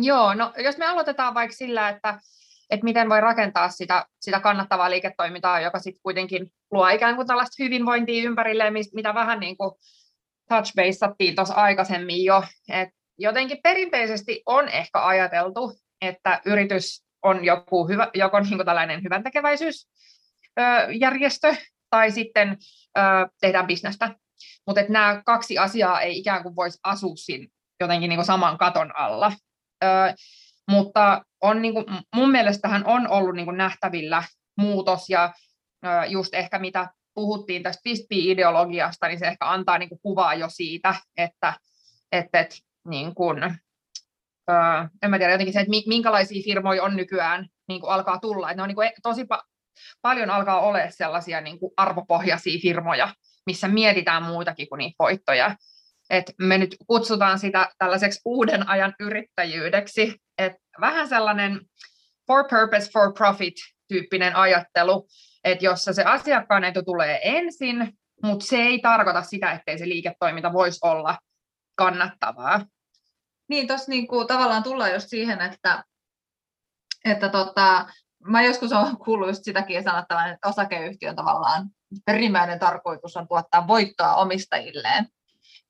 Joo, 0.01 0.33
no 0.33 0.53
jos 0.57 0.77
me 0.77 0.85
aloitetaan 0.85 1.33
vaikka 1.33 1.55
sillä, 1.55 1.89
että, 1.89 2.19
että 2.69 2.83
miten 2.83 3.09
voi 3.09 3.21
rakentaa 3.21 3.69
sitä, 3.69 4.05
sitä 4.19 4.39
kannattavaa 4.39 4.89
liiketoimintaa, 4.89 5.59
joka 5.59 5.79
sitten 5.79 6.01
kuitenkin 6.03 6.51
luo 6.71 6.87
ikään 6.87 7.15
kuin 7.15 7.27
tällaista 7.27 7.63
hyvinvointia 7.63 8.23
ympärilleen, 8.23 8.73
mitä 8.93 9.13
vähän 9.13 9.39
niin 9.39 9.57
kuin 9.57 9.71
touch 10.49 10.73
baseattiin 10.75 11.35
tuossa 11.35 11.53
aikaisemmin 11.53 12.23
jo. 12.23 12.43
Et 12.69 12.89
jotenkin 13.17 13.59
perinteisesti 13.63 14.43
on 14.45 14.69
ehkä 14.69 15.05
ajateltu, 15.05 15.77
että 16.01 16.41
yritys 16.45 17.05
on 17.23 17.45
joku 17.45 17.87
hyvä, 17.87 18.09
joko 18.13 18.39
niin 18.39 18.55
kuin 18.55 18.65
tällainen 18.65 19.03
hyvän 19.03 19.23
tekeväisyys 19.23 19.87
järjestö 20.99 21.55
tai 21.89 22.11
sitten 22.11 22.57
tehdään 23.41 23.67
bisnestä. 23.67 24.15
Mutta 24.67 24.81
nämä 24.89 25.21
kaksi 25.25 25.57
asiaa 25.57 26.01
ei 26.01 26.17
ikään 26.17 26.43
kuin 26.43 26.55
voisi 26.55 26.79
asua 26.83 27.15
siinä 27.15 27.47
jotenkin 27.79 28.09
niin 28.09 28.17
kuin 28.17 28.25
saman 28.25 28.57
katon 28.57 28.95
alla. 28.95 29.31
mutta 30.71 31.25
on, 31.41 31.61
niin 31.61 31.73
kuin, 31.73 31.85
mun 32.15 32.31
mielestähän 32.31 32.85
on 32.85 33.07
ollut 33.07 33.35
niin 33.35 33.45
kuin 33.45 33.57
nähtävillä 33.57 34.23
muutos 34.57 35.09
ja 35.09 35.33
just 36.07 36.33
ehkä 36.33 36.59
mitä 36.59 36.87
puhuttiin 37.13 37.63
tästä 37.63 37.81
fistbee-ideologiasta, 37.83 39.07
niin 39.07 39.19
se 39.19 39.27
ehkä 39.27 39.49
antaa 39.49 39.77
niin 39.77 39.89
kuin 39.89 39.99
kuvaa 40.01 40.33
jo 40.33 40.49
siitä, 40.49 40.95
että, 41.17 41.53
että, 42.11 42.39
että 42.39 42.55
niin 42.89 43.15
kuin, 43.15 43.43
öö, 43.43 44.87
en 45.01 45.09
mä 45.09 45.17
tiedä, 45.17 45.31
jotenkin 45.31 45.53
se, 45.53 45.59
että 45.59 45.71
minkälaisia 45.87 46.43
firmoja 46.43 46.83
on 46.83 46.95
nykyään 46.95 47.47
niin 47.67 47.81
kuin 47.81 47.91
alkaa 47.91 48.19
tulla. 48.19 48.51
Että 48.51 48.57
ne 48.57 48.61
on 48.63 48.67
niin 48.67 48.75
kuin 48.75 48.91
tosi 49.03 49.23
pa- 49.23 49.45
paljon 50.01 50.29
alkaa 50.29 50.59
olla 50.59 50.79
sellaisia 50.89 51.41
niin 51.41 51.59
kuin 51.59 51.71
arvopohjaisia 51.77 52.59
firmoja, 52.61 53.13
missä 53.45 53.67
mietitään 53.67 54.23
muutakin 54.23 54.69
kuin 54.69 54.79
niitä 54.79 54.95
voittoja. 54.99 55.55
Et 56.09 56.31
me 56.39 56.57
nyt 56.57 56.75
kutsutaan 56.87 57.39
sitä 57.39 57.69
tällaiseksi 57.77 58.21
uuden 58.25 58.69
ajan 58.69 58.93
yrittäjyydeksi, 58.99 60.15
että 60.37 60.59
vähän 60.81 61.09
sellainen 61.09 61.59
for 62.27 62.47
purpose, 62.49 62.91
for 62.91 63.13
profit 63.13 63.53
tyyppinen 63.87 64.35
ajattelu, 64.35 65.07
että 65.43 65.65
jossa 65.65 65.93
se 65.93 66.03
asiakkaan 66.03 66.63
etu 66.63 66.83
tulee 66.83 67.19
ensin, 67.23 67.97
mutta 68.23 68.45
se 68.45 68.57
ei 68.57 68.79
tarkoita 68.79 69.21
sitä, 69.21 69.51
ettei 69.51 69.77
se 69.77 69.87
liiketoiminta 69.87 70.53
voisi 70.53 70.79
olla 70.81 71.17
kannattavaa. 71.75 72.65
Niin, 73.49 73.67
tuossa 73.67 73.89
niinku, 73.91 74.25
tavallaan 74.25 74.63
tullaan 74.63 74.93
just 74.93 75.09
siihen, 75.09 75.41
että, 75.41 75.83
että 77.05 77.29
tota, 77.29 77.87
mä 78.23 78.41
joskus 78.41 78.71
olen 78.71 78.97
kuullut 78.97 79.27
just 79.27 79.43
sitäkin 79.43 79.83
sanottavan, 79.83 80.29
että 80.29 80.49
osakeyhtiön 80.49 81.15
tavallaan 81.15 81.69
perimmäinen 82.05 82.59
tarkoitus 82.59 83.17
on 83.17 83.27
tuottaa 83.27 83.67
voittoa 83.67 84.15
omistajilleen. 84.15 85.07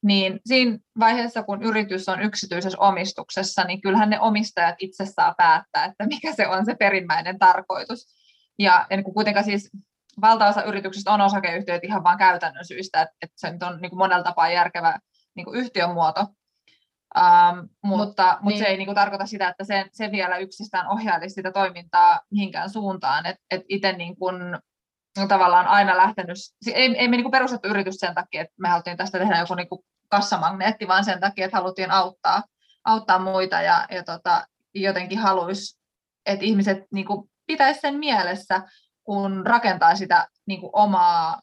Niin 0.03 0.39
siinä 0.45 0.77
vaiheessa, 0.99 1.43
kun 1.43 1.63
yritys 1.63 2.09
on 2.09 2.21
yksityisessä 2.21 2.79
omistuksessa, 2.79 3.63
niin 3.63 3.81
kyllähän 3.81 4.09
ne 4.09 4.19
omistajat 4.19 4.75
itse 4.79 5.05
saa 5.05 5.33
päättää, 5.37 5.85
että 5.85 6.07
mikä 6.07 6.33
se 6.33 6.47
on 6.47 6.65
se 6.65 6.75
perimmäinen 6.75 7.39
tarkoitus. 7.39 8.07
Ja 8.59 8.87
en 8.89 9.03
kuitenkaan 9.03 9.45
siis 9.45 9.69
valtaosa 10.21 10.63
yrityksistä 10.63 11.11
on 11.11 11.21
osakeyhtiöt 11.21 11.83
ihan 11.83 12.03
vain 12.03 12.17
käytännön 12.17 12.65
syistä, 12.65 13.01
että, 13.01 13.15
että 13.21 13.35
se 13.39 13.51
nyt 13.51 13.63
on 13.63 13.81
niin 13.81 13.89
kuin 13.89 13.97
monella 13.97 14.23
tapaa 14.23 14.49
järkevä 14.49 14.99
niin 15.35 15.45
kuin 15.45 15.59
yhtiön 15.59 15.93
muoto. 15.93 16.27
Um, 17.15 17.69
mutta, 17.83 18.23
Mut, 18.25 18.41
mutta 18.41 18.49
niin. 18.49 18.59
se 18.59 18.65
ei 18.65 18.77
niin 18.77 18.85
kuin, 18.85 18.95
tarkoita 18.95 19.25
sitä, 19.25 19.49
että 19.49 19.63
se, 19.63 19.85
se 19.91 20.11
vielä 20.11 20.37
yksistään 20.37 20.87
ohjailisi 20.87 21.33
sitä 21.33 21.51
toimintaa 21.51 22.19
mihinkään 22.31 22.69
suuntaan. 22.69 23.25
Et, 23.25 23.35
et 23.51 23.61
itse 23.69 23.91
niin 23.91 24.15
kuin, 24.15 24.35
no, 25.19 25.27
tavallaan 25.27 25.67
aina 25.67 25.97
lähtenyt, 25.97 26.37
ei, 26.73 26.97
ei 26.97 27.07
me 27.07 27.15
niin 27.15 27.23
kuin 27.23 27.31
perustettu 27.31 27.67
yritys 27.67 27.95
sen 27.95 28.15
takia, 28.15 28.41
että 28.41 28.53
me 28.57 28.69
haluttiin 28.69 28.97
tästä 28.97 29.19
tehdä 29.19 29.39
joku 29.39 29.55
niin 29.55 29.69
kuin 29.69 29.81
kassamagneetti, 30.09 30.87
vaan 30.87 31.05
sen 31.05 31.19
takia, 31.19 31.45
että 31.45 31.57
haluttiin 31.57 31.91
auttaa, 31.91 32.43
auttaa 32.85 33.19
muita 33.19 33.61
ja, 33.61 33.87
ja 33.91 34.03
tota, 34.03 34.47
jotenkin 34.73 35.19
haluaisi, 35.19 35.79
että 36.25 36.45
ihmiset 36.45 36.83
niin 36.93 37.05
kuin, 37.05 37.29
pitäisi 37.45 37.79
sen 37.79 37.95
mielessä, 37.95 38.61
kun 39.03 39.45
rakentaa 39.45 39.95
sitä 39.95 40.27
niin 40.47 40.61
kuin 40.61 40.71
omaa 40.73 41.41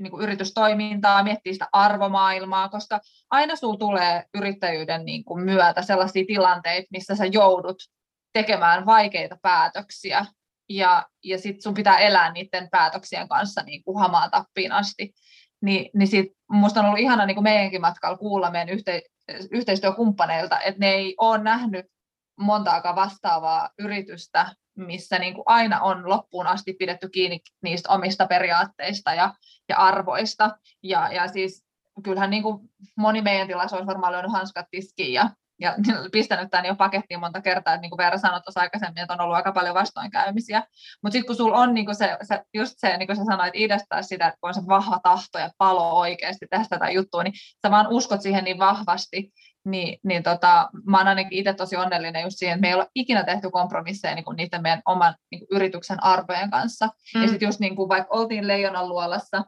niin 0.00 0.10
kuin 0.10 0.22
yritystoimintaa, 0.22 1.22
miettii 1.22 1.52
sitä 1.52 1.68
arvomaailmaa, 1.72 2.68
koska 2.68 3.00
aina 3.30 3.56
sinulla 3.56 3.78
tulee 3.78 4.24
yrittäjyyden 4.34 5.04
niin 5.04 5.24
kuin 5.24 5.44
myötä 5.44 5.82
sellaisia 5.82 6.24
tilanteita, 6.26 6.88
missä 6.90 7.16
sä 7.16 7.24
joudut 7.26 7.76
tekemään 8.32 8.86
vaikeita 8.86 9.36
päätöksiä, 9.42 10.26
ja, 10.70 11.06
ja 11.24 11.38
sitten 11.38 11.62
sun 11.62 11.74
pitää 11.74 11.98
elää 11.98 12.32
niiden 12.32 12.68
päätöksien 12.70 13.28
kanssa 13.28 13.62
niin 13.62 13.84
kuin 13.84 14.00
hamaan 14.00 14.30
tappiin 14.30 14.72
asti. 14.72 15.12
Ni, 15.62 15.90
niin 15.94 16.08
sit 16.08 16.26
musta 16.50 16.80
on 16.80 16.86
ollut 16.86 17.00
ihana 17.00 17.26
niin 17.26 17.34
kuin 17.34 17.44
meidänkin 17.44 17.80
matkalla 17.80 18.18
kuulla 18.18 18.50
meidän 18.50 18.68
yhte, 18.68 19.02
yhteistyökumppaneilta, 19.50 20.60
että 20.60 20.80
ne 20.80 20.90
ei 20.90 21.14
ole 21.18 21.38
nähnyt 21.38 21.86
montaakaan 22.38 22.96
vastaavaa 22.96 23.70
yritystä, 23.78 24.54
missä 24.76 25.18
niin 25.18 25.34
kuin 25.34 25.44
aina 25.46 25.80
on 25.80 26.08
loppuun 26.08 26.46
asti 26.46 26.72
pidetty 26.72 27.08
kiinni 27.08 27.40
niistä 27.62 27.92
omista 27.92 28.26
periaatteista 28.26 29.14
ja, 29.14 29.34
ja 29.68 29.76
arvoista. 29.76 30.50
Ja, 30.82 31.12
ja 31.12 31.28
siis 31.28 31.64
kyllähän 32.04 32.30
niin 32.30 32.42
kuin 32.42 32.58
moni 32.96 33.22
meidän 33.22 33.46
tilassa 33.46 33.76
olisi 33.76 33.86
varmaan 33.86 34.12
lyönyt 34.12 34.32
hanskat 34.32 34.66
tiskiin 34.70 35.12
ja, 35.12 35.30
ja 35.60 35.74
pistänyt 36.12 36.50
tämän 36.50 36.66
jo 36.66 36.74
pakettiin 36.74 37.20
monta 37.20 37.40
kertaa, 37.40 37.74
että 37.74 37.82
niin 37.82 37.90
kuin 37.90 37.98
Veera 37.98 38.18
sanoi 38.18 38.40
tuossa 38.40 38.60
aikaisemmin, 38.60 38.98
että 39.02 39.14
on 39.14 39.20
ollut 39.20 39.36
aika 39.36 39.52
paljon 39.52 39.74
vastoinkäymisiä. 39.74 40.62
Mutta 41.02 41.12
sitten 41.12 41.26
kun 41.26 41.36
sulla 41.36 41.58
on 41.58 41.74
niin 41.74 41.86
kuin 41.86 41.94
se, 41.94 42.18
se, 42.22 42.42
just 42.54 42.74
se, 42.76 42.96
niin 42.96 43.06
kuin 43.06 43.16
sä 43.16 43.24
sanoit 43.24 43.54
idästää 43.54 44.02
sitä, 44.02 44.26
että 44.26 44.38
kun 44.40 44.48
on 44.48 44.54
se 44.54 44.60
vahva 44.68 45.00
tahto 45.02 45.38
ja 45.38 45.50
palo 45.58 45.98
oikeasti 45.98 46.46
tehdä 46.50 46.64
tätä 46.70 46.90
juttua, 46.90 47.22
niin 47.22 47.34
sä 47.62 47.70
vaan 47.70 47.88
uskot 47.88 48.22
siihen 48.22 48.44
niin 48.44 48.58
vahvasti, 48.58 49.32
niin, 49.64 49.98
niin 50.04 50.22
tota, 50.22 50.70
mä 50.86 50.98
oon 50.98 51.08
ainakin 51.08 51.38
itse 51.38 51.52
tosi 51.52 51.76
onnellinen 51.76 52.22
just 52.22 52.38
siihen, 52.38 52.54
että 52.54 52.60
me 52.60 52.68
ei 52.68 52.74
ole 52.74 52.86
ikinä 52.94 53.24
tehty 53.24 53.50
kompromisseja 53.50 54.14
niin 54.14 54.24
kuin 54.24 54.36
niiden 54.36 54.62
meidän 54.62 54.82
oman 54.86 55.14
niin 55.30 55.38
kuin 55.38 55.56
yrityksen 55.56 56.04
arvojen 56.04 56.50
kanssa. 56.50 56.88
Mm. 57.14 57.22
Ja 57.22 57.28
sitten 57.28 57.46
just 57.46 57.60
niin 57.60 57.76
kuin 57.76 57.88
vaikka 57.88 58.16
oltiin 58.16 58.48
Leijonan 58.48 58.88
luolassa 58.88 59.44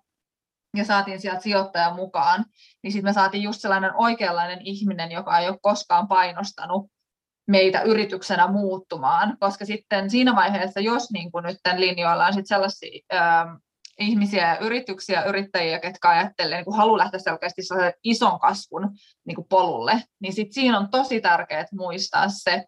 ja 0.77 0.85
saatiin 0.85 1.20
sieltä 1.20 1.40
sijoittaja 1.40 1.94
mukaan, 1.94 2.44
niin 2.83 2.92
sitten 2.92 3.09
me 3.09 3.12
saatiin 3.12 3.42
just 3.42 3.61
sellainen 3.61 3.94
oikeanlainen 3.94 4.59
ihminen, 4.62 5.12
joka 5.12 5.38
ei 5.38 5.48
ole 5.48 5.59
koskaan 5.62 6.09
painostanut 6.09 6.87
meitä 7.48 7.81
yrityksenä 7.83 8.46
muuttumaan, 8.48 9.37
koska 9.40 9.64
sitten 9.64 10.11
siinä 10.11 10.37
vaiheessa, 10.37 10.81
jos 10.81 11.11
niin 11.11 11.33
kuin 11.33 11.44
nyt 11.44 11.57
linjoilla 11.77 12.27
on 12.27 12.33
sitten 12.33 12.46
sellaisia 12.46 13.01
ähm, 13.14 13.55
ihmisiä 14.03 14.57
yrityksiä, 14.57 15.25
yrittäjiä, 15.25 15.81
ketkä 15.81 16.09
ajattelee, 16.09 16.62
niin 16.62 16.77
haluaa 16.77 16.99
lähteä 16.99 17.21
selkeästi 17.21 17.62
ison 18.05 18.41
kasvun 18.41 18.91
niin 19.27 19.35
kuin 19.35 19.49
polulle, 19.49 20.03
niin 20.21 20.33
sit 20.33 20.53
siinä 20.53 20.79
on 20.79 20.91
tosi 20.91 21.21
tärkeää 21.21 21.65
muistaa 21.73 22.29
se, 22.29 22.65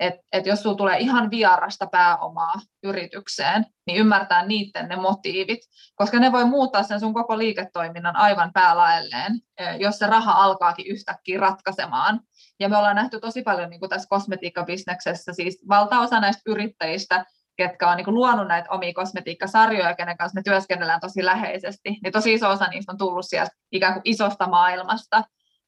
että 0.00 0.22
et 0.32 0.46
jos 0.46 0.58
sinulla 0.58 0.76
tulee 0.76 0.98
ihan 0.98 1.30
vierasta 1.30 1.86
pääomaa 1.86 2.54
yritykseen, 2.82 3.66
niin 3.86 3.98
ymmärtää 3.98 4.46
niiden 4.46 4.88
ne 4.88 4.96
motiivit, 4.96 5.60
koska 5.94 6.18
ne 6.18 6.32
voi 6.32 6.44
muuttaa 6.44 6.82
sen 6.82 7.00
sun 7.00 7.14
koko 7.14 7.38
liiketoiminnan 7.38 8.16
aivan 8.16 8.52
päälaelleen, 8.52 9.40
e, 9.58 9.76
jos 9.76 9.98
se 9.98 10.06
raha 10.06 10.32
alkaakin 10.32 10.86
yhtäkkiä 10.86 11.40
ratkaisemaan. 11.40 12.20
Ja 12.60 12.68
me 12.68 12.76
ollaan 12.76 12.96
nähty 12.96 13.20
tosi 13.20 13.42
paljon 13.42 13.70
niin 13.70 13.80
kuin 13.80 13.90
tässä 13.90 14.08
kosmetiikkabisneksessä, 14.08 15.32
siis 15.32 15.64
valtaosa 15.68 16.20
näistä 16.20 16.42
yrittäjistä 16.46 17.24
ketkä 17.60 17.90
on 17.90 17.96
niin 17.96 18.14
luonut 18.14 18.48
näitä 18.48 18.70
omia 18.70 18.92
kosmetiikkasarjoja, 18.94 19.94
kenen 19.94 20.16
kanssa 20.16 20.38
me 20.38 20.42
työskennellään 20.42 21.00
tosi 21.00 21.24
läheisesti, 21.24 21.98
niin 22.02 22.12
tosi 22.12 22.32
iso 22.32 22.50
osa 22.50 22.66
niistä 22.66 22.92
on 22.92 22.98
tullut 22.98 23.26
sieltä 23.28 23.50
ikään 23.72 23.92
kuin 23.92 24.02
isosta 24.04 24.48
maailmasta. 24.48 25.24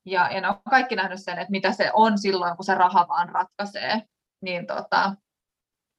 Ja, 0.06 0.30
ja 0.32 0.40
ne 0.40 0.48
on 0.48 0.56
kaikki 0.70 0.96
nähnyt 0.96 1.22
sen, 1.22 1.38
että 1.38 1.50
mitä 1.50 1.72
se 1.72 1.90
on 1.92 2.18
silloin, 2.18 2.56
kun 2.56 2.64
se 2.64 2.74
raha 2.74 3.06
vaan 3.08 3.28
ratkaisee. 3.28 4.02
Niin 4.42 4.66
tota, 4.66 5.14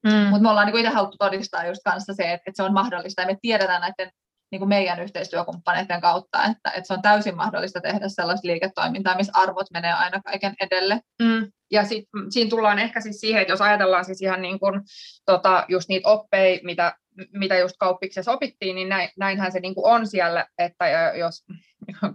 mm. 0.03 0.27
Mutta 0.29 0.41
me 0.41 0.49
ollaan 0.49 0.67
niin 0.67 0.77
itse 0.77 0.93
haluttu 0.93 1.17
todistaa 1.17 1.65
just 1.65 1.82
kanssa 1.86 2.13
se, 2.13 2.23
että, 2.23 2.34
että 2.34 2.56
se 2.56 2.63
on 2.63 2.73
mahdollista, 2.73 3.21
ja 3.21 3.27
me 3.27 3.38
tiedetään 3.41 3.82
näiden 3.82 4.12
niin 4.51 4.60
kuin 4.60 4.69
meidän 4.69 4.99
yhteistyökumppaneiden 4.99 6.01
kautta, 6.01 6.43
että, 6.43 6.69
että 6.69 6.88
se 6.88 6.93
on 6.93 7.01
täysin 7.01 7.38
mahdollista 7.38 7.82
tehdä 7.82 8.10
sellaista 8.10 8.47
liiketoimintaa, 8.47 9.15
missä 9.15 9.32
arvot 9.36 9.71
menee 9.71 9.93
aina 9.93 10.21
kaiken 10.21 10.56
edelle. 10.62 10.99
Mm. 11.21 11.51
Ja 11.73 11.86
sit, 11.86 12.09
siinä 12.29 12.49
tullaan 12.49 12.79
ehkä 12.79 13.01
siis 13.01 13.19
siihen, 13.19 13.41
että 13.41 13.53
jos 13.53 13.62
ajatellaan 13.62 14.05
siis 14.05 14.21
ihan 14.21 14.41
niin 14.41 14.59
kuin, 14.59 14.81
tota, 15.25 15.65
just 15.67 15.89
niitä 15.89 16.09
oppeja, 16.09 16.59
mitä, 16.63 16.95
mitä 17.31 17.57
just 17.57 17.75
kauppiksessa 17.79 18.31
opittiin, 18.31 18.75
niin 18.75 18.89
näin, 18.89 19.09
näinhän 19.17 19.51
se 19.51 19.59
niin 19.59 19.75
kuin 19.75 19.86
on 19.86 20.07
siellä, 20.07 20.47
että 20.57 20.86
jos 21.15 21.45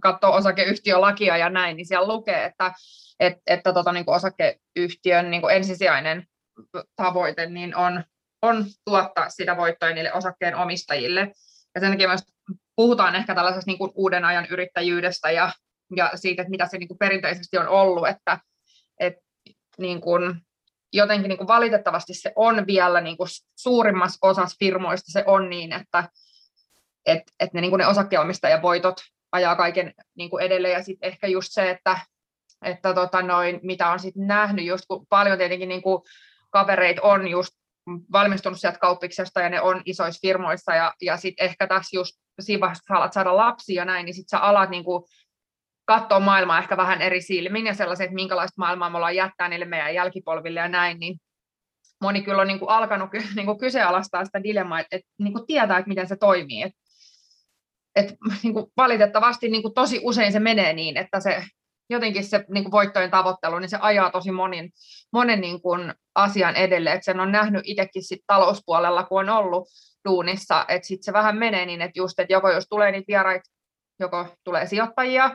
katsoo 0.02 0.34
osakeyhtiölakia 0.34 1.36
ja 1.36 1.50
näin, 1.50 1.76
niin 1.76 1.86
siellä 1.86 2.08
lukee, 2.08 2.44
että, 2.44 2.72
että, 3.20 3.40
että 3.46 3.72
tota, 3.72 3.92
niin 3.92 4.04
kuin 4.04 4.14
osakeyhtiön 4.16 5.30
niin 5.30 5.40
kuin 5.40 5.56
ensisijainen 5.56 6.26
tavoite 6.96 7.46
niin 7.46 7.76
on, 7.76 8.04
on 8.42 8.64
tuottaa 8.84 9.28
sitä 9.28 9.56
voittoa 9.56 9.90
niille 9.90 10.12
osakkeen 10.12 10.56
omistajille. 10.56 11.20
Ja 11.74 11.80
sen 11.80 11.90
takia 11.90 12.08
myös 12.08 12.22
puhutaan 12.76 13.14
ehkä 13.14 13.34
tällaisesta 13.34 13.70
niin 13.70 13.78
kuin 13.78 13.92
uuden 13.94 14.24
ajan 14.24 14.46
yrittäjyydestä 14.50 15.30
ja, 15.30 15.52
ja 15.96 16.10
siitä, 16.14 16.42
että 16.42 16.50
mitä 16.50 16.66
se 16.66 16.78
niin 16.78 16.88
kuin 16.88 16.98
perinteisesti 16.98 17.58
on 17.58 17.68
ollut, 17.68 18.08
että 18.08 18.32
et, 18.32 18.38
niin 19.78 20.00
kuin, 20.00 20.40
jotenkin 20.92 21.28
niin 21.28 21.38
kuin 21.38 21.48
valitettavasti 21.48 22.14
se 22.14 22.32
on 22.36 22.66
vielä 22.66 23.00
niin 23.00 23.16
kuin 23.16 23.28
suurimmassa 23.58 24.18
osassa 24.22 24.56
firmoista 24.58 25.12
se 25.12 25.24
on 25.26 25.50
niin, 25.50 25.72
että 25.72 26.08
et, 27.06 27.22
et 27.40 27.52
ne, 27.52 27.60
niin 27.60 27.70
kuin 27.70 27.78
ne 27.78 27.86
osakkeenomistajan 27.86 28.62
ajaa 29.32 29.56
kaiken 29.56 29.94
niin 30.16 30.30
kuin 30.30 30.44
edelleen 30.44 30.74
ja 30.74 30.82
sitten 30.82 31.08
ehkä 31.08 31.26
just 31.26 31.48
se, 31.50 31.70
että, 31.70 31.98
että 32.64 32.94
tota 32.94 33.22
noin, 33.22 33.60
mitä 33.62 33.90
on 33.90 33.98
sitten 33.98 34.26
nähnyt, 34.26 34.66
just 34.66 34.84
kun 34.88 35.06
paljon 35.08 35.38
tietenkin 35.38 35.68
niin 35.68 35.82
kuin 35.82 36.02
kavereita 36.50 37.02
on 37.02 37.28
just 37.28 37.50
valmistunut 38.12 38.60
sieltä 38.60 38.78
kauppiksesta 38.78 39.40
ja 39.40 39.48
ne 39.48 39.60
on 39.60 39.82
isoissa 39.84 40.20
firmoissa 40.20 40.74
ja, 40.74 40.94
ja 41.02 41.16
sitten 41.16 41.44
ehkä 41.44 41.66
tässä 41.66 41.96
just 41.96 42.16
siinä 42.40 42.60
vaiheessa, 42.60 42.84
kun 42.88 42.96
alat 42.96 43.12
saada 43.12 43.36
lapsia 43.36 43.82
ja 43.82 43.84
näin, 43.84 44.04
niin 44.04 44.14
sitten 44.14 44.38
sä 44.38 44.38
alat 44.38 44.70
niin 44.70 44.84
kuin 44.84 45.04
katsoa 45.88 46.20
maailmaa 46.20 46.58
ehkä 46.58 46.76
vähän 46.76 47.02
eri 47.02 47.22
silmin 47.22 47.66
ja 47.66 47.74
sellaiset, 47.74 48.04
että 48.04 48.14
minkälaista 48.14 48.54
maailmaa 48.56 48.90
me 48.90 48.96
ollaan 48.96 49.16
jättää 49.16 49.48
niille 49.48 49.64
meidän 49.64 49.94
jälkipolville 49.94 50.60
ja 50.60 50.68
näin, 50.68 50.98
niin 50.98 51.20
moni 52.00 52.22
kyllä 52.22 52.42
on 52.42 52.46
niin 52.48 52.58
kuin 52.58 52.70
alkanut 52.70 53.10
niin 53.36 53.46
kuin 53.46 53.58
kyseenalaistaa 53.58 54.24
sitä 54.24 54.42
dilemmaa, 54.42 54.80
että, 54.80 54.96
että 54.96 55.08
niin 55.18 55.32
kuin 55.32 55.46
tietää, 55.46 55.78
että 55.78 55.88
miten 55.88 56.08
se 56.08 56.16
toimii. 56.16 56.62
Että, 56.62 56.78
että 57.96 58.14
niin 58.42 58.54
kuin 58.54 58.66
valitettavasti 58.76 59.48
niin 59.48 59.62
kuin 59.62 59.74
tosi 59.74 60.00
usein 60.02 60.32
se 60.32 60.40
menee 60.40 60.72
niin, 60.72 60.96
että 60.96 61.20
se 61.20 61.44
jotenkin 61.90 62.24
se 62.24 62.44
niin 62.48 62.64
kuin 62.64 62.72
voittojen 62.72 63.10
tavoittelu, 63.10 63.58
niin 63.58 63.68
se 63.68 63.78
ajaa 63.80 64.10
tosi 64.10 64.30
monin, 64.30 64.70
monen 65.12 65.40
niin 65.40 65.62
kuin 65.62 65.94
asian 66.14 66.56
edelle. 66.56 66.92
Että 66.92 67.04
sen 67.04 67.20
on 67.20 67.32
nähnyt 67.32 67.62
itsekin 67.64 68.02
sit 68.02 68.20
talouspuolella, 68.26 69.04
kun 69.04 69.20
on 69.20 69.28
ollut 69.28 69.68
duunissa, 70.08 70.64
että 70.68 70.88
sitten 70.88 71.04
se 71.04 71.12
vähän 71.12 71.36
menee 71.36 71.66
niin, 71.66 71.82
että 71.82 71.98
just, 71.98 72.18
että 72.18 72.32
joko 72.32 72.50
jos 72.50 72.66
tulee 72.70 72.92
niitä 72.92 73.08
vieraita, 73.08 73.50
joko 74.00 74.26
tulee 74.44 74.66
sijoittajia, 74.66 75.30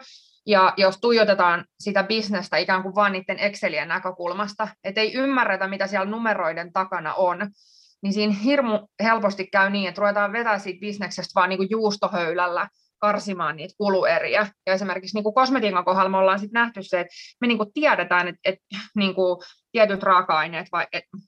ja 0.45 0.73
jos 0.77 0.97
tuijotetaan 1.01 1.65
sitä 1.79 2.03
bisnestä 2.03 2.57
ikään 2.57 2.83
kuin 2.83 2.95
vain 2.95 3.13
niiden 3.13 3.39
Excelien 3.39 3.87
näkökulmasta, 3.87 4.67
että 4.83 5.01
ei 5.01 5.13
ymmärretä, 5.13 5.67
mitä 5.67 5.87
siellä 5.87 6.11
numeroiden 6.11 6.73
takana 6.73 7.13
on, 7.13 7.49
niin 8.03 8.13
siinä 8.13 8.33
hirmu 8.33 8.87
helposti 9.03 9.47
käy 9.47 9.69
niin, 9.69 9.89
että 9.89 10.01
ruvetaan 10.01 10.33
vetää 10.33 10.59
siitä 10.59 10.79
bisneksestä 10.79 11.31
vaan 11.35 11.49
niin 11.49 11.57
kuin 11.57 11.69
juustohöylällä 11.69 12.67
karsimaan 12.99 13.55
niitä 13.55 13.73
kulueriä. 13.77 14.47
Ja 14.65 14.73
esimerkiksi 14.73 15.17
niin 15.17 15.23
kuin 15.23 15.35
kosmetiikan 15.35 15.85
kohdalla 15.85 16.09
me 16.09 16.17
ollaan 16.17 16.39
sitten 16.39 16.59
nähty 16.59 16.83
se, 16.83 16.99
että 16.99 17.13
me 17.41 17.47
niin 17.47 17.57
kuin 17.57 17.73
tiedetään, 17.73 18.27
että, 18.27 18.39
että 18.45 18.65
niin 18.95 19.15
kuin 19.15 19.43
tietyt 19.71 20.03
raaka-aineet 20.03 20.67
vai, 20.71 20.87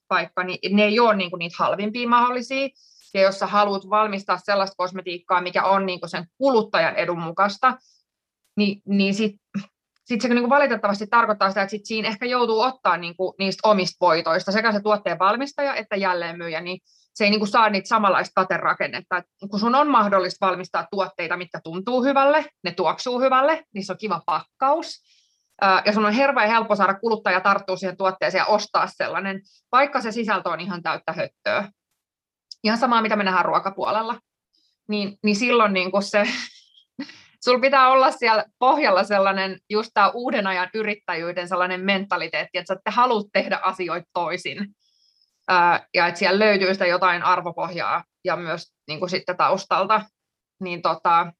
vaikka, 0.10 0.44
niin 0.44 0.76
ne 0.76 0.84
ei 0.84 1.00
ole 1.00 1.16
niin 1.16 1.30
kuin 1.30 1.40
niitä 1.40 1.56
halvimpia 1.60 2.08
mahdollisia, 2.08 2.70
ja 3.14 3.22
jos 3.22 3.40
sä 3.40 3.48
haluat 3.48 3.90
valmistaa 3.90 4.38
sellaista 4.38 4.76
kosmetiikkaa, 4.78 5.42
mikä 5.42 5.64
on 5.64 5.86
niin 5.86 6.00
sen 6.06 6.26
kuluttajan 6.38 6.96
edun 6.96 7.20
mukaista, 7.20 7.78
niin, 8.56 8.82
niin 8.86 9.14
sitten 9.14 9.40
sit 10.06 10.22
se 10.22 10.28
niin 10.28 10.50
valitettavasti 10.50 11.08
tarkoittaa 11.08 11.50
sitä, 11.50 11.62
että 11.62 11.72
sit 11.72 11.86
siinä 11.86 12.08
ehkä 12.08 12.26
joutuu 12.26 12.62
ottaa 12.62 12.98
niin 12.98 13.16
kuin 13.16 13.34
niistä 13.40 13.70
omista 13.70 13.98
voitoista 14.02 14.52
sekä 14.52 14.72
se 14.72 14.80
tuotteen 14.80 15.20
valmistaja 15.20 15.76
että 15.76 15.96
jälleenmyyjä, 15.96 16.62
niin 16.62 16.80
se 17.14 17.24
ei 17.24 17.30
niin 17.30 17.40
kuin 17.40 17.50
saa 17.50 17.70
niitä 17.70 17.88
samanlaista 17.88 18.42
katerakennetta. 18.42 19.18
Et 19.18 19.26
kun 19.52 19.60
sun 19.60 19.76
on 19.76 19.88
mahdollista 19.88 20.46
valmistaa 20.46 20.88
tuotteita, 20.92 21.38
mitkä 21.38 21.60
tuntuu 21.64 22.04
hyvälle, 22.04 22.46
ne 22.64 22.72
tuoksuu 22.72 23.20
hyvälle, 23.20 23.64
niissä 23.74 23.94
on 23.94 23.98
kiva 23.98 24.22
pakkaus, 24.26 25.04
ja 25.86 25.94
sun 25.94 26.06
on 26.06 26.14
hirveän 26.14 26.50
helppo 26.50 26.76
saada 26.76 27.00
kuluttaja 27.00 27.42
tarttua 27.42 27.78
siihen 27.78 27.98
tuotteeseen 27.98 28.40
ja 28.40 28.46
ostaa 28.46 28.88
sellainen, 28.88 29.42
vaikka 29.72 30.02
se 30.02 30.12
sisältö 30.12 30.50
on 30.50 30.60
ihan 30.60 30.84
täyttä 30.84 31.14
höttöä. 31.14 31.70
Ihan 32.64 32.78
samaa, 32.78 33.02
mitä 33.02 33.16
me 33.16 33.24
nähdään 33.24 33.46
ruokapuolella. 33.46 34.20
Niin, 34.88 35.18
niin 35.24 35.36
silloin 35.36 35.74
niin 35.74 35.92
kuin 35.92 36.04
se, 36.04 36.24
Sulla 37.46 37.60
pitää 37.60 37.90
olla 37.90 38.12
siellä 38.12 38.46
pohjalla 38.60 39.04
sellainen 39.04 39.60
just 39.70 39.92
tämä 39.94 40.12
uuden 40.14 40.48
ajan 40.48 40.70
yrittäjyyden 40.74 41.48
sellainen 41.48 41.82
mentaliteetti, 41.82 42.58
että 42.58 42.74
sä 42.74 42.80
te 42.84 42.92
haluat 42.92 43.28
tehdä 43.34 43.60
asioita 43.64 44.10
toisin. 44.14 44.58
Ja 45.94 46.08
että 46.08 46.20
siellä 46.20 46.40
löytyy 46.40 46.74
sitä 46.74 46.86
jotain 46.86 47.24
arvopohjaa 47.24 48.04
ja 48.26 48.36
myös 48.36 48.74
niin 48.88 49.00
kuin 49.00 49.10
sitten 49.10 49.38
taustalta. 49.38 50.02
Niin, 50.64 50.82
tota, 50.82 51.32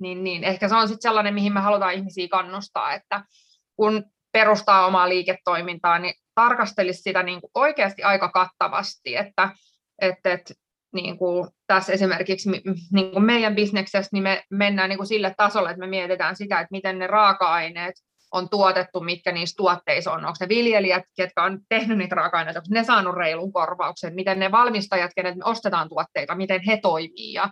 niin, 0.00 0.24
niin 0.24 0.44
ehkä 0.44 0.68
se 0.68 0.74
on 0.74 0.88
sitten 0.88 1.02
sellainen, 1.02 1.34
mihin 1.34 1.52
me 1.52 1.60
halutaan 1.60 1.94
ihmisiä 1.94 2.28
kannustaa, 2.30 2.92
että 2.92 3.24
kun 3.76 4.04
perustaa 4.32 4.86
omaa 4.86 5.08
liiketoimintaa, 5.08 5.98
niin 5.98 6.14
tarkastelisi 6.34 7.02
sitä 7.02 7.22
niin 7.22 7.40
kuin 7.40 7.50
oikeasti 7.54 8.02
aika 8.02 8.28
kattavasti, 8.28 9.16
että, 9.16 9.48
että, 10.02 10.32
että 10.32 10.54
niin 10.94 11.18
kuin 11.18 11.48
tässä 11.66 11.92
esimerkiksi 11.92 12.50
niin 12.92 13.10
kuin 13.12 13.24
meidän 13.24 13.54
bisneksessä 13.54 14.08
niin 14.12 14.22
me 14.22 14.42
mennään 14.50 14.88
niin 14.88 14.96
kuin 14.98 15.06
sille 15.06 15.34
tasolle, 15.36 15.70
että 15.70 15.80
me 15.80 15.86
mietitään 15.86 16.36
sitä, 16.36 16.60
että 16.60 16.68
miten 16.70 16.98
ne 16.98 17.06
raaka-aineet 17.06 17.94
on 18.32 18.48
tuotettu, 18.48 19.00
mitkä 19.00 19.32
niissä 19.32 19.56
tuotteissa 19.56 20.12
on. 20.12 20.24
Onko 20.24 20.36
ne 20.40 20.48
viljelijät, 20.48 21.02
ketkä 21.16 21.42
on 21.42 21.60
tehnyt 21.68 21.98
niitä 21.98 22.14
raaka-aineita, 22.14 22.60
onko 22.60 22.68
ne 22.70 22.84
saanut 22.84 23.14
reilun 23.14 23.52
korvauksen, 23.52 24.14
miten 24.14 24.38
ne 24.38 24.50
valmistajat, 24.50 25.10
kenet 25.16 25.36
me 25.36 25.44
ostetaan 25.44 25.88
tuotteita, 25.88 26.34
miten 26.34 26.60
he 26.66 26.78
toimii. 26.82 27.32
Ja 27.32 27.48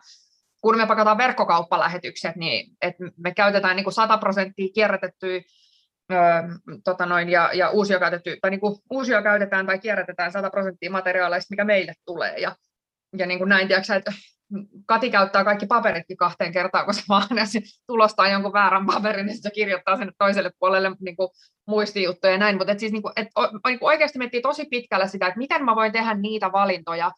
kun 0.60 0.76
me 0.76 0.86
pakataan 0.86 1.18
verkkokauppalähetykset, 1.18 2.36
niin 2.36 2.76
että 2.82 3.04
me 3.16 3.34
käytetään 3.34 3.76
niin 3.76 3.84
kuin 3.84 3.94
100 3.94 4.18
prosenttia 4.18 4.68
kierrätettyä 4.74 5.40
tota 6.84 7.06
noin, 7.06 7.28
ja, 7.28 7.50
ja 7.52 7.70
uusia, 7.70 7.98
käytetty, 7.98 8.38
tai 8.40 8.50
niin 8.50 8.60
kuin 8.60 8.76
uusia 8.90 9.22
käytetään 9.22 9.66
tai 9.66 9.78
kierrätetään 9.78 10.32
100 10.32 10.50
prosenttia 10.50 10.90
materiaaleista, 10.90 11.52
mikä 11.52 11.64
meille 11.64 11.92
tulee. 12.06 12.38
Ja 12.38 12.56
ja 13.18 13.26
niin 13.26 13.38
kuin 13.38 13.48
näin, 13.48 13.68
tiedätkö, 13.68 13.94
että 13.94 14.12
Kati 14.86 15.10
käyttää 15.10 15.44
kaikki 15.44 15.66
paperitkin 15.66 16.16
kahteen 16.16 16.52
kertaan, 16.52 16.84
kun 16.84 16.94
se 16.94 17.02
vaan 17.08 17.36
ja 17.36 17.46
se 17.46 17.60
tulostaa 17.86 18.28
jonkun 18.28 18.52
väärän 18.52 18.86
paperin, 18.86 19.26
niin 19.26 19.42
se 19.42 19.50
kirjoittaa 19.50 19.96
sen 19.96 20.12
toiselle 20.18 20.50
puolelle 20.58 20.90
niin 21.00 21.16
kuin 21.16 21.28
muistijuttuja 21.66 22.32
ja 22.32 22.38
näin. 22.38 22.56
Mutta 22.56 22.78
siis 22.78 22.92
niin 22.92 23.02
kuin, 23.02 23.12
et, 23.16 23.28
niin 23.66 23.78
kuin 23.78 23.88
oikeasti 23.88 24.18
miettii 24.18 24.42
tosi 24.42 24.64
pitkällä 24.64 25.06
sitä, 25.06 25.26
että 25.26 25.38
miten 25.38 25.64
mä 25.64 25.76
voin 25.76 25.92
tehdä 25.92 26.14
niitä 26.14 26.52
valintoja, 26.52 27.10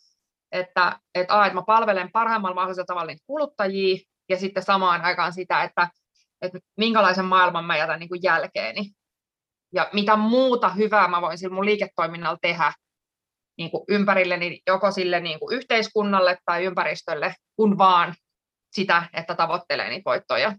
että, 0.52 0.98
että, 1.14 1.40
a, 1.40 1.46
että 1.46 1.54
mä 1.54 1.62
palvelen 1.66 2.12
parhaimmalla 2.12 2.54
mahdollisella 2.54 2.86
tavalla 2.86 3.06
niitä 3.06 3.24
kuluttajia, 3.26 3.98
ja 4.28 4.36
sitten 4.36 4.62
samaan 4.62 5.02
aikaan 5.02 5.32
sitä, 5.32 5.62
että, 5.62 5.88
että 6.42 6.58
minkälaisen 6.76 7.24
maailman 7.24 7.64
mä 7.64 7.76
jätän 7.76 8.00
niin 8.00 8.08
kuin 8.08 8.22
jälkeeni. 8.22 8.90
Ja 9.72 9.88
mitä 9.92 10.16
muuta 10.16 10.68
hyvää 10.68 11.08
mä 11.08 11.20
voin 11.20 11.38
sillä 11.38 11.54
mun 11.54 11.64
liiketoiminnalla 11.64 12.38
tehdä, 12.42 12.72
niin 13.58 13.70
kuin 13.70 13.84
ympärilleni 13.88 14.60
joko 14.66 14.90
sille 14.90 15.20
niin 15.20 15.40
kuin 15.40 15.56
yhteiskunnalle 15.56 16.38
tai 16.44 16.64
ympäristölle, 16.64 17.34
kun 17.56 17.78
vaan 17.78 18.14
sitä, 18.72 19.08
että 19.12 19.34
tavoittelee 19.34 19.88
niitä 19.88 20.10
voittoja. 20.10 20.56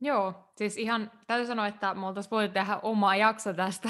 Joo, 0.00 0.51
siis 0.62 0.76
ihan 0.76 1.10
täytyy 1.26 1.46
sanoa, 1.46 1.66
että 1.66 1.94
me 1.94 2.06
oltaisiin 2.06 2.30
voitu 2.30 2.52
tehdä 2.52 2.78
oma 2.82 3.16
jakso 3.16 3.52
tästä 3.52 3.88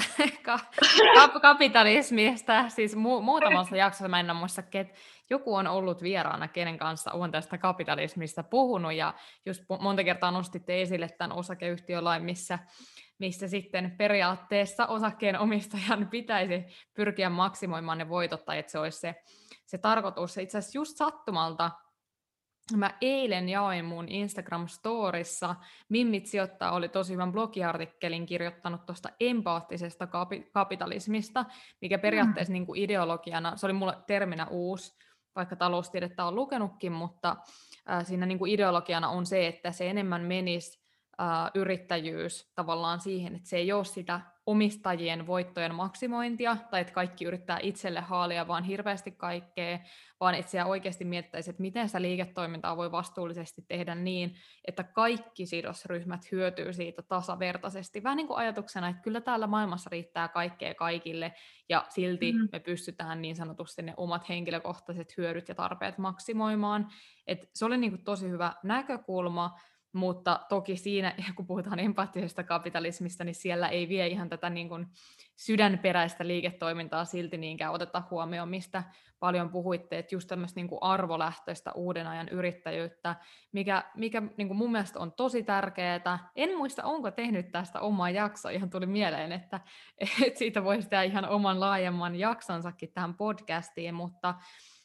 kapitalismista. 1.41 2.69
Siis 2.69 2.95
mu- 2.95 3.21
muutamassa 3.21 3.75
jaksossa 3.75 4.07
mä 4.07 4.19
en 4.19 4.35
muista, 4.35 4.63
että 4.73 4.93
joku 5.29 5.55
on 5.55 5.67
ollut 5.67 6.03
vieraana, 6.03 6.47
kenen 6.47 6.77
kanssa 6.77 7.11
on 7.11 7.31
tästä 7.31 7.57
kapitalismista 7.57 8.43
puhunut, 8.43 8.93
ja 8.93 9.13
just 9.45 9.63
monta 9.79 10.03
kertaa 10.03 10.31
nostitte 10.31 10.81
esille 10.81 11.09
tämän 11.09 11.37
osakeyhtiölain, 11.37 12.23
missä 12.23 12.59
missä 13.19 13.47
sitten 13.47 13.91
periaatteessa 13.97 14.85
osakkeenomistajan 14.85 16.07
pitäisi 16.07 16.65
pyrkiä 16.93 17.29
maksimoimaan 17.29 17.97
ne 17.97 18.09
voitot, 18.09 18.45
tai 18.45 18.59
että 18.59 18.71
se 18.71 18.79
olisi 18.79 18.99
se, 18.99 19.15
se 19.65 19.77
tarkoitus. 19.77 20.37
Itse 20.37 20.57
asiassa 20.57 20.77
just 20.77 20.97
sattumalta 20.97 21.71
mä 22.77 22.97
eilen 23.01 23.49
jaoin 23.49 23.85
mun 23.85 24.07
Instagram-storissa, 24.07 25.55
Mimmit 25.89 26.25
sijoittaa 26.25 26.71
oli 26.71 26.89
tosi 26.89 27.13
hyvän 27.13 27.31
blogiartikkelin 27.31 28.25
kirjoittanut 28.25 28.85
tuosta 28.85 29.09
empaattisesta 29.19 30.07
kapi- 30.07 30.49
kapitalismista, 30.53 31.45
mikä 31.81 31.97
periaatteessa 31.97 32.51
mm. 32.51 32.53
niin 32.53 32.65
kuin 32.65 32.79
ideologiana, 32.79 33.57
se 33.57 33.65
oli 33.65 33.73
mulle 33.73 33.97
terminä 34.07 34.47
uusi, 34.47 34.93
vaikka 35.35 35.55
taloustiedettä 35.55 36.25
on 36.25 36.35
lukenutkin, 36.35 36.91
mutta 36.91 37.35
äh, 37.89 38.05
siinä 38.05 38.25
niin 38.25 38.39
kuin 38.39 38.51
ideologiana 38.51 39.09
on 39.09 39.25
se, 39.25 39.47
että 39.47 39.71
se 39.71 39.89
enemmän 39.89 40.21
menisi 40.21 40.83
yrittäjyys 41.55 42.51
tavallaan 42.55 42.99
siihen, 42.99 43.35
että 43.35 43.49
se 43.49 43.57
ei 43.57 43.71
ole 43.71 43.85
sitä 43.85 44.21
omistajien 44.45 45.27
voittojen 45.27 45.75
maksimointia, 45.75 46.57
tai 46.71 46.81
että 46.81 46.93
kaikki 46.93 47.25
yrittää 47.25 47.59
itselle 47.61 48.01
haalia 48.01 48.47
vaan 48.47 48.63
hirveästi 48.63 49.11
kaikkea, 49.11 49.79
vaan 50.19 50.35
että 50.35 50.51
siellä 50.51 50.69
oikeasti 50.69 51.05
miettäisi, 51.05 51.49
että 51.49 51.61
miten 51.61 51.89
sitä 51.89 52.01
liiketoimintaa 52.01 52.77
voi 52.77 52.91
vastuullisesti 52.91 53.61
tehdä 53.67 53.95
niin, 53.95 54.35
että 54.67 54.83
kaikki 54.83 55.45
sidosryhmät 55.45 56.31
hyötyy 56.31 56.73
siitä 56.73 57.01
tasavertaisesti. 57.01 58.03
Vähän 58.03 58.17
niin 58.17 58.27
kuin 58.27 58.37
ajatuksena, 58.37 58.89
että 58.89 59.01
kyllä 59.01 59.21
täällä 59.21 59.47
maailmassa 59.47 59.89
riittää 59.91 60.27
kaikkea 60.27 60.75
kaikille, 60.75 61.33
ja 61.69 61.85
silti 61.89 62.31
mm. 62.31 62.49
me 62.51 62.59
pystytään 62.59 63.21
niin 63.21 63.35
sanotusti 63.35 63.81
ne 63.81 63.93
omat 63.97 64.29
henkilökohtaiset 64.29 65.17
hyödyt 65.17 65.49
ja 65.49 65.55
tarpeet 65.55 65.97
maksimoimaan. 65.97 66.87
Et 67.27 67.49
se 67.53 67.65
oli 67.65 67.77
niin 67.77 67.91
kuin 67.91 68.03
tosi 68.03 68.29
hyvä 68.29 68.53
näkökulma, 68.63 69.55
mutta 69.93 70.39
toki 70.49 70.77
siinä, 70.77 71.15
kun 71.35 71.47
puhutaan 71.47 71.79
empaattisesta 71.79 72.43
kapitalismista, 72.43 73.23
niin 73.23 73.35
siellä 73.35 73.69
ei 73.69 73.89
vie 73.89 74.07
ihan 74.07 74.29
tätä 74.29 74.49
niin 74.49 74.69
kuin 74.69 74.87
sydänperäistä 75.35 76.27
liiketoimintaa 76.27 77.05
silti 77.05 77.37
niinkään 77.37 77.73
oteta 77.73 78.03
huomioon, 78.11 78.49
mistä 78.49 78.83
paljon 79.19 79.49
puhuitte, 79.49 79.99
että 79.99 80.15
just 80.15 80.27
tämmöistä 80.27 80.59
niin 80.59 80.67
kuin 80.67 80.79
arvolähtöistä 80.81 81.71
uuden 81.71 82.07
ajan 82.07 82.29
yrittäjyyttä, 82.29 83.15
mikä, 83.51 83.83
mikä 83.95 84.21
niin 84.37 84.47
kuin 84.47 84.57
mun 84.57 84.71
mielestä 84.71 84.99
on 84.99 85.11
tosi 85.11 85.43
tärkeää. 85.43 86.29
En 86.35 86.57
muista, 86.57 86.83
onko 86.83 87.11
tehnyt 87.11 87.51
tästä 87.51 87.79
omaa 87.79 88.09
jaksoa, 88.09 88.51
ihan 88.51 88.69
tuli 88.69 88.85
mieleen, 88.85 89.31
että, 89.31 89.59
että 90.25 90.39
siitä 90.39 90.63
voisi 90.63 90.89
tehdä 90.89 91.03
ihan 91.03 91.29
oman 91.29 91.59
laajemman 91.59 92.15
jaksonsakin 92.15 92.93
tähän 92.93 93.13
podcastiin, 93.13 93.93
mutta 93.93 94.33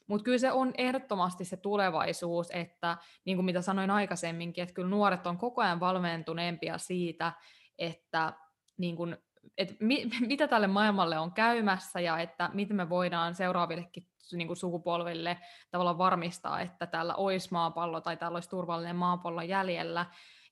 mutta 0.08 0.24
kyllä 0.24 0.38
se 0.38 0.52
on 0.52 0.72
ehdottomasti 0.78 1.44
se 1.44 1.56
tulevaisuus, 1.56 2.50
että 2.50 2.96
niin 3.24 3.36
kuin 3.36 3.44
mitä 3.44 3.62
sanoin 3.62 3.90
aikaisemminkin, 3.90 4.62
että 4.62 4.74
kyllä 4.74 4.88
nuoret 4.88 5.26
on 5.26 5.38
koko 5.38 5.62
ajan 5.62 5.80
valmentuneempia 5.80 6.78
siitä, 6.78 7.32
että 7.78 8.32
niin 8.78 8.96
kuin, 8.96 9.16
että 9.58 9.74
mi, 9.80 10.10
mitä 10.28 10.48
tälle 10.48 10.66
maailmalle 10.66 11.18
on 11.18 11.32
käymässä 11.32 12.00
ja 12.00 12.18
että 12.18 12.50
miten 12.54 12.76
me 12.76 12.88
voidaan 12.88 13.34
seuraavillekin 13.34 14.06
niin 14.32 14.46
kuin 14.46 14.56
sukupolville 14.56 15.38
tavallaan 15.70 15.98
varmistaa, 15.98 16.60
että 16.60 16.86
täällä 16.86 17.14
olisi 17.14 17.48
maapallo 17.50 18.00
tai 18.00 18.16
täällä 18.16 18.36
olisi 18.36 18.48
turvallinen 18.48 18.96
maapallo 18.96 19.42
jäljellä. 19.42 20.06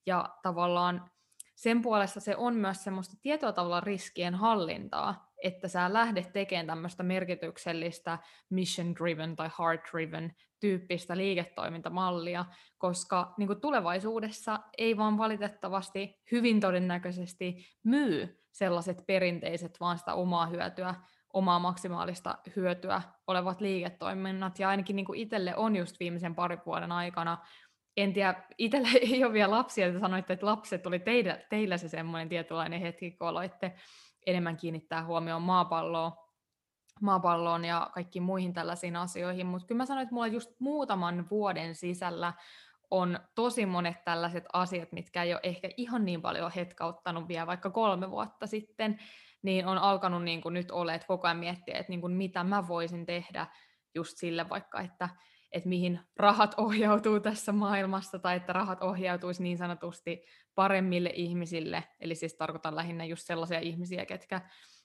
Ja 0.06 0.28
tavallaan 0.42 1.10
sen 1.54 1.82
puolesta 1.82 2.20
se 2.20 2.36
on 2.36 2.56
myös 2.56 2.84
semmoista 2.84 3.16
tietoa 3.22 3.52
tavalla 3.52 3.80
riskien 3.80 4.34
hallintaa, 4.34 5.32
että 5.46 5.68
sä 5.68 5.92
lähdet 5.92 6.32
tekemään 6.32 6.66
tämmöistä 6.66 7.02
merkityksellistä 7.02 8.18
mission-driven 8.50 9.36
tai 9.36 9.48
heart-driven 9.48 10.32
tyyppistä 10.60 11.16
liiketoimintamallia, 11.16 12.44
koska 12.78 13.34
niin 13.38 13.46
kuin 13.46 13.60
tulevaisuudessa 13.60 14.60
ei 14.78 14.96
vaan 14.96 15.18
valitettavasti 15.18 16.22
hyvin 16.32 16.60
todennäköisesti 16.60 17.66
myy 17.82 18.42
sellaiset 18.52 19.02
perinteiset 19.06 19.80
vaan 19.80 19.98
sitä 19.98 20.14
omaa 20.14 20.46
hyötyä, 20.46 20.94
omaa 21.32 21.58
maksimaalista 21.58 22.38
hyötyä 22.56 23.02
olevat 23.26 23.60
liiketoiminnat. 23.60 24.58
Ja 24.58 24.68
ainakin 24.68 24.96
niin 24.96 25.06
kuin 25.06 25.20
itselle 25.20 25.56
on 25.56 25.76
just 25.76 26.00
viimeisen 26.00 26.34
parin 26.34 26.60
vuoden 26.66 26.92
aikana 26.92 27.38
en 27.96 28.12
tiedä, 28.12 28.34
itsellä 28.58 28.88
ei 29.12 29.24
ole 29.24 29.32
vielä 29.32 29.50
lapsia, 29.50 29.86
että 29.86 30.00
sanoitte, 30.00 30.32
että 30.32 30.46
lapset 30.46 30.86
oli 30.86 30.98
teillä, 30.98 31.38
teillä 31.50 31.76
se 31.76 31.88
semmoinen 31.88 32.28
tietynlainen 32.28 32.80
hetki, 32.80 33.10
kun 33.10 33.28
aloitte 33.28 33.74
enemmän 34.26 34.56
kiinnittää 34.56 35.04
huomioon 35.04 35.42
maapalloon, 35.42 36.12
maapalloon 37.00 37.64
ja 37.64 37.90
kaikkiin 37.94 38.22
muihin 38.22 38.52
tällaisiin 38.52 38.96
asioihin, 38.96 39.46
mutta 39.46 39.66
kyllä 39.66 39.78
mä 39.78 39.86
sanoin, 39.86 40.02
että 40.02 40.14
mulla 40.14 40.26
just 40.26 40.50
muutaman 40.58 41.26
vuoden 41.30 41.74
sisällä 41.74 42.32
on 42.90 43.20
tosi 43.34 43.66
monet 43.66 44.04
tällaiset 44.04 44.44
asiat, 44.52 44.92
mitkä 44.92 45.22
ei 45.22 45.32
ole 45.32 45.40
ehkä 45.42 45.68
ihan 45.76 46.04
niin 46.04 46.22
paljon 46.22 46.52
hetkauttanut 46.56 47.28
vielä 47.28 47.46
vaikka 47.46 47.70
kolme 47.70 48.10
vuotta 48.10 48.46
sitten, 48.46 48.98
niin 49.42 49.66
on 49.66 49.78
alkanut 49.78 50.22
niin 50.22 50.42
kuin 50.42 50.52
nyt 50.52 50.70
olla, 50.70 50.94
että 50.94 51.06
koko 51.06 51.26
ajan 51.26 51.36
miettiä, 51.36 51.78
että 51.78 51.90
niin 51.92 52.00
kuin 52.00 52.12
mitä 52.12 52.44
mä 52.44 52.68
voisin 52.68 53.06
tehdä 53.06 53.46
just 53.94 54.16
sille 54.16 54.48
vaikka, 54.48 54.80
että 54.80 55.08
että 55.56 55.68
mihin 55.68 56.00
rahat 56.16 56.54
ohjautuu 56.66 57.20
tässä 57.20 57.52
maailmassa, 57.52 58.18
tai 58.18 58.36
että 58.36 58.52
rahat 58.52 58.82
ohjautuisi 58.82 59.42
niin 59.42 59.58
sanotusti 59.58 60.24
paremmille 60.54 61.10
ihmisille, 61.14 61.84
eli 62.00 62.14
siis 62.14 62.34
tarkoitan 62.34 62.76
lähinnä 62.76 63.04
just 63.04 63.26
sellaisia 63.26 63.60
ihmisiä, 63.60 64.06
ketkä, 64.06 64.40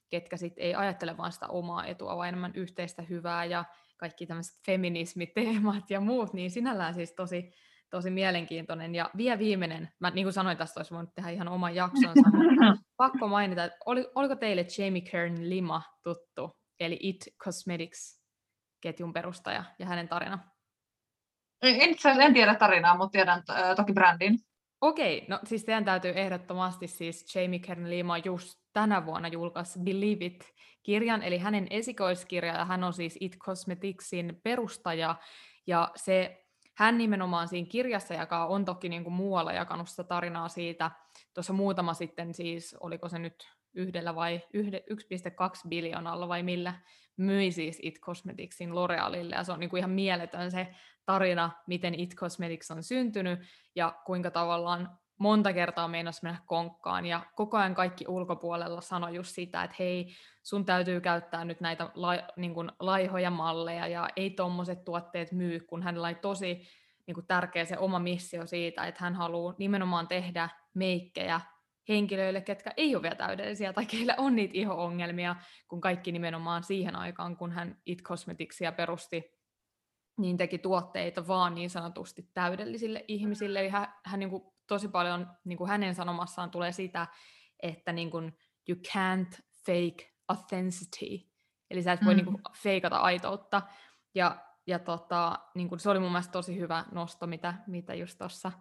ketkä 0.09 0.37
sit 0.37 0.53
ei 0.57 0.75
ajattele 0.75 1.17
vain 1.17 1.31
sitä 1.31 1.47
omaa 1.47 1.85
etua, 1.85 2.17
vaan 2.17 2.29
enemmän 2.29 2.55
yhteistä 2.55 3.01
hyvää, 3.01 3.45
ja 3.45 3.65
kaikki 3.97 4.25
tämmöiset 4.25 4.59
feminismiteemat 4.65 5.91
ja 5.91 5.99
muut, 5.99 6.33
niin 6.33 6.51
sinällään 6.51 6.93
siis 6.93 7.13
tosi, 7.13 7.51
tosi 7.89 8.09
mielenkiintoinen. 8.09 8.95
Ja 8.95 9.09
vielä 9.17 9.39
viimeinen, 9.39 9.89
mä 9.99 10.09
niin 10.09 10.25
kuin 10.25 10.33
sanoin, 10.33 10.57
tästä 10.57 10.79
olisi 10.79 10.93
voinut 10.93 11.15
tehdä 11.15 11.29
ihan 11.29 11.47
oman 11.47 11.75
jaksonsa, 11.75 12.29
mutta 12.33 12.83
pakko 12.97 13.27
mainita, 13.27 13.63
että 13.63 13.77
oli, 13.85 14.11
oliko 14.15 14.35
teille 14.35 14.65
Jamie 14.77 15.01
Kern 15.01 15.49
Lima 15.49 15.81
tuttu, 16.03 16.57
eli 16.79 16.97
It 17.01 17.25
Cosmetics 17.43 18.21
ketjun 18.81 19.13
perustaja 19.13 19.63
ja 19.79 19.85
hänen 19.85 20.07
tarina? 20.07 20.50
En, 21.61 21.95
en 22.21 22.33
tiedä 22.33 22.55
tarinaa, 22.55 22.97
mutta 22.97 23.11
tiedän 23.11 23.43
äh, 23.49 23.75
toki 23.75 23.93
brändin. 23.93 24.39
Okei, 24.81 25.25
no 25.27 25.39
siis 25.43 25.65
teidän 25.65 25.85
täytyy 25.85 26.11
ehdottomasti 26.15 26.87
siis 26.87 27.35
Jamie 27.35 27.59
Kern 27.59 27.89
Lima 27.89 28.17
just 28.17 28.59
tänä 28.73 29.05
vuonna 29.05 29.27
julkaisi 29.27 29.79
Believe 29.79 30.25
It-kirjan, 30.25 31.23
eli 31.23 31.37
hänen 31.37 31.67
esikoiskirja, 31.69 32.53
ja 32.53 32.65
hän 32.65 32.83
on 32.83 32.93
siis 32.93 33.17
It 33.19 33.37
Cosmeticsin 33.37 34.39
perustaja, 34.43 35.15
ja 35.67 35.91
se, 35.95 36.45
hän 36.77 36.97
nimenomaan 36.97 37.47
siinä 37.47 37.67
kirjassa 37.71 38.13
jakaa, 38.13 38.47
on 38.47 38.65
toki 38.65 38.89
niin 38.89 39.03
kuin 39.03 39.13
muualla 39.13 39.53
jakanut 39.53 39.89
sitä 39.89 40.03
tarinaa 40.03 40.49
siitä, 40.49 40.91
tuossa 41.33 41.53
muutama 41.53 41.93
sitten 41.93 42.33
siis, 42.33 42.75
oliko 42.79 43.09
se 43.09 43.19
nyt 43.19 43.49
yhdellä 43.73 44.15
vai 44.15 44.41
1,2 44.57 45.69
biljoonalla 45.69 46.27
vai 46.27 46.43
millä, 46.43 46.73
myi 47.17 47.51
siis 47.51 47.79
It 47.81 47.99
Cosmeticsin 47.99 48.71
L'Orealille, 48.71 49.35
ja 49.35 49.43
se 49.43 49.51
on 49.51 49.59
niin 49.59 49.69
kuin 49.69 49.77
ihan 49.77 49.91
mieletön 49.91 50.51
se 50.51 50.67
tarina, 51.05 51.51
miten 51.67 51.99
It 51.99 52.15
Cosmetics 52.15 52.71
on 52.71 52.83
syntynyt, 52.83 53.39
ja 53.75 53.95
kuinka 54.05 54.31
tavallaan 54.31 54.89
monta 55.17 55.53
kertaa 55.53 55.87
meinas 55.87 56.23
mennä 56.23 56.39
konkkaan, 56.45 57.05
ja 57.05 57.25
koko 57.35 57.57
ajan 57.57 57.75
kaikki 57.75 58.05
ulkopuolella 58.07 58.81
sanoi 58.81 59.15
just 59.15 59.35
sitä, 59.35 59.63
että 59.63 59.75
hei, 59.79 60.13
sun 60.43 60.65
täytyy 60.65 61.01
käyttää 61.01 61.45
nyt 61.45 61.61
näitä 61.61 61.89
la, 61.93 62.13
niin 62.35 62.53
kuin 62.53 62.71
laihoja 62.79 63.29
malleja, 63.29 63.87
ja 63.87 64.09
ei 64.15 64.29
tommoset 64.29 64.85
tuotteet 64.85 65.31
myy, 65.31 65.59
kun 65.59 65.83
hänellä 65.83 66.07
oli 66.07 66.15
tosi 66.15 66.61
niin 67.07 67.15
kuin 67.15 67.27
tärkeä 67.27 67.65
se 67.65 67.77
oma 67.77 67.99
missio 67.99 68.47
siitä, 68.47 68.85
että 68.85 69.03
hän 69.03 69.15
haluaa 69.15 69.55
nimenomaan 69.57 70.07
tehdä 70.07 70.49
meikkejä 70.73 71.41
henkilöille, 71.89 72.41
ketkä 72.41 72.73
ei 72.77 72.95
ole 72.95 73.03
vielä 73.03 73.15
täydellisiä 73.15 73.73
tai 73.73 73.85
keillä 73.85 74.15
on 74.17 74.35
niitä 74.35 74.51
iho-ongelmia, 74.57 75.35
kun 75.67 75.81
kaikki 75.81 76.11
nimenomaan 76.11 76.63
siihen 76.63 76.95
aikaan, 76.95 77.37
kun 77.37 77.51
hän 77.51 77.77
It 77.85 78.01
Cosmeticsia 78.01 78.71
perusti, 78.71 79.40
niin 80.17 80.37
teki 80.37 80.57
tuotteita 80.57 81.27
vaan 81.27 81.55
niin 81.55 81.69
sanotusti 81.69 82.29
täydellisille 82.33 83.05
ihmisille. 83.07 83.59
Eli 83.59 83.69
hän, 83.69 83.93
hän 84.05 84.19
niin 84.19 84.29
kuin, 84.29 84.43
tosi 84.67 84.87
paljon 84.87 85.27
niin 85.45 85.57
kuin 85.57 85.69
hänen 85.69 85.95
sanomassaan 85.95 86.51
tulee 86.51 86.71
sitä, 86.71 87.07
että 87.63 87.91
niin 87.91 88.11
kuin, 88.11 88.37
you 88.69 88.77
can't 88.77 89.41
fake 89.65 90.13
authenticity. 90.27 91.31
Eli 91.69 91.83
sä 91.83 91.93
et 91.93 92.05
voi 92.05 92.13
mm. 92.13 92.17
niin 92.17 92.25
kuin, 92.25 92.37
feikata 92.57 92.97
aitoutta. 92.97 93.61
Ja, 94.15 94.45
ja 94.67 94.79
tota, 94.79 95.39
niin 95.55 95.69
kuin, 95.69 95.79
se 95.79 95.89
oli 95.89 95.99
mun 95.99 96.11
mielestä 96.11 96.31
tosi 96.31 96.59
hyvä 96.59 96.85
nosto, 96.91 97.27
mitä, 97.27 97.53
mitä 97.67 97.93
just 97.93 98.17
tuossa 98.17 98.51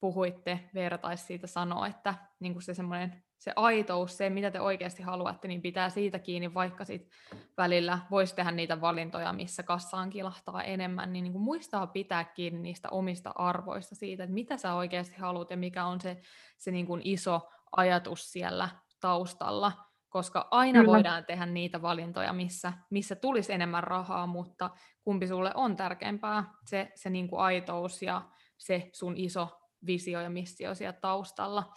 puhuitte, 0.00 0.60
Veera 0.74 0.98
taisi 0.98 1.24
siitä 1.24 1.46
sanoa, 1.46 1.86
että 1.86 2.14
niin 2.40 2.52
kuin 2.52 2.62
se 2.62 2.74
semmoinen 2.74 3.22
se 3.38 3.52
aitous, 3.56 4.16
se 4.16 4.30
mitä 4.30 4.50
te 4.50 4.60
oikeasti 4.60 5.02
haluatte, 5.02 5.48
niin 5.48 5.62
pitää 5.62 5.90
siitä 5.90 6.18
kiinni, 6.18 6.54
vaikka 6.54 6.84
sit 6.84 7.08
välillä 7.56 7.98
voisi 8.10 8.34
tehdä 8.34 8.50
niitä 8.50 8.80
valintoja, 8.80 9.32
missä 9.32 9.62
kassaan 9.62 10.10
kilahtaa 10.10 10.62
enemmän, 10.62 11.12
niin, 11.12 11.22
niin 11.22 11.32
kuin 11.32 11.42
muistaa 11.42 11.86
pitää 11.86 12.24
kiinni 12.24 12.60
niistä 12.60 12.88
omista 12.90 13.32
arvoista 13.34 13.94
siitä, 13.94 14.24
että 14.24 14.34
mitä 14.34 14.56
sä 14.56 14.74
oikeasti 14.74 15.16
haluat 15.16 15.50
ja 15.50 15.56
mikä 15.56 15.84
on 15.84 16.00
se, 16.00 16.20
se 16.58 16.70
niin 16.70 16.86
kuin 16.86 17.00
iso 17.04 17.40
ajatus 17.76 18.32
siellä 18.32 18.68
taustalla, 19.00 19.72
koska 20.08 20.48
aina 20.50 20.80
Kyllä. 20.80 20.92
voidaan 20.92 21.24
tehdä 21.24 21.46
niitä 21.46 21.82
valintoja, 21.82 22.32
missä, 22.32 22.72
missä 22.90 23.16
tulisi 23.16 23.52
enemmän 23.52 23.84
rahaa, 23.84 24.26
mutta 24.26 24.70
kumpi 25.04 25.26
sulle 25.26 25.52
on 25.54 25.76
tärkeämpää, 25.76 26.44
se, 26.64 26.92
se 26.94 27.10
niin 27.10 27.28
kuin 27.28 27.40
aitous 27.40 28.02
ja 28.02 28.22
se 28.58 28.90
sun 28.92 29.16
iso 29.16 29.65
visio 29.86 30.20
ja 30.20 30.30
missio 30.30 30.74
siellä 30.74 30.98
taustalla. 31.00 31.72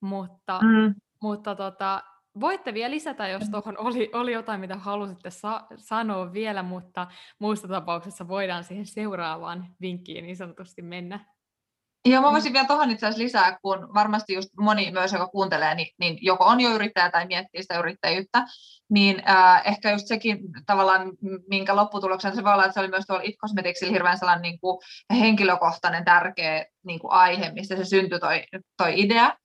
Mutta, 0.00 0.60
mm. 0.62 0.94
mutta 1.22 1.54
tota, 1.54 2.02
voitte 2.40 2.74
vielä 2.74 2.90
lisätä, 2.90 3.28
jos 3.28 3.50
tuohon 3.50 3.78
oli, 3.78 4.10
oli 4.12 4.32
jotain, 4.32 4.60
mitä 4.60 4.76
halusitte 4.76 5.30
sa- 5.30 5.66
sanoa 5.76 6.32
vielä, 6.32 6.62
mutta 6.62 7.06
muussa 7.38 7.68
tapauksessa 7.68 8.28
voidaan 8.28 8.64
siihen 8.64 8.86
seuraavaan 8.86 9.66
vinkkiin 9.80 10.24
niin 10.24 10.36
sanotusti 10.36 10.82
mennä. 10.82 11.32
Joo, 12.04 12.22
mä 12.22 12.28
mm. 12.28 12.32
voisin 12.32 12.52
vielä 12.52 12.66
tuohon 12.66 12.90
itse 12.90 13.06
asiassa 13.06 13.24
lisää, 13.24 13.58
kun 13.62 13.94
varmasti 13.94 14.34
just 14.34 14.48
moni 14.60 14.90
myös, 14.90 15.12
joka 15.12 15.26
kuuntelee, 15.26 15.74
niin, 15.74 15.88
niin 16.00 16.18
joko 16.20 16.44
on 16.44 16.60
jo 16.60 16.70
yrittäjä 16.70 17.10
tai 17.10 17.26
miettii 17.26 17.62
sitä 17.62 17.78
yrittäjyyttä, 17.78 18.46
niin 18.90 19.22
äh, 19.28 19.62
ehkä 19.64 19.90
just 19.90 20.06
sekin 20.06 20.38
tavallaan, 20.66 21.12
minkä 21.48 21.76
lopputuloksena 21.76 22.34
se 22.34 22.44
voi 22.44 22.52
olla, 22.52 22.64
että 22.64 22.74
se 22.74 22.80
oli 22.80 22.88
myös 22.88 23.04
tuolla 23.06 23.22
It 23.24 23.36
Cosmeticsilla 23.36 23.92
hirveän 23.92 24.18
sellainen 24.18 24.42
niin 24.42 24.60
kuin 24.60 24.78
henkilökohtainen 25.18 26.04
tärkeä 26.04 26.64
niin 26.86 27.00
kuin 27.00 27.12
aihe, 27.12 27.52
mistä 27.52 27.76
se 27.76 27.84
syntyi 27.84 28.18
toi, 28.18 28.44
toi 28.76 29.00
idea 29.00 29.36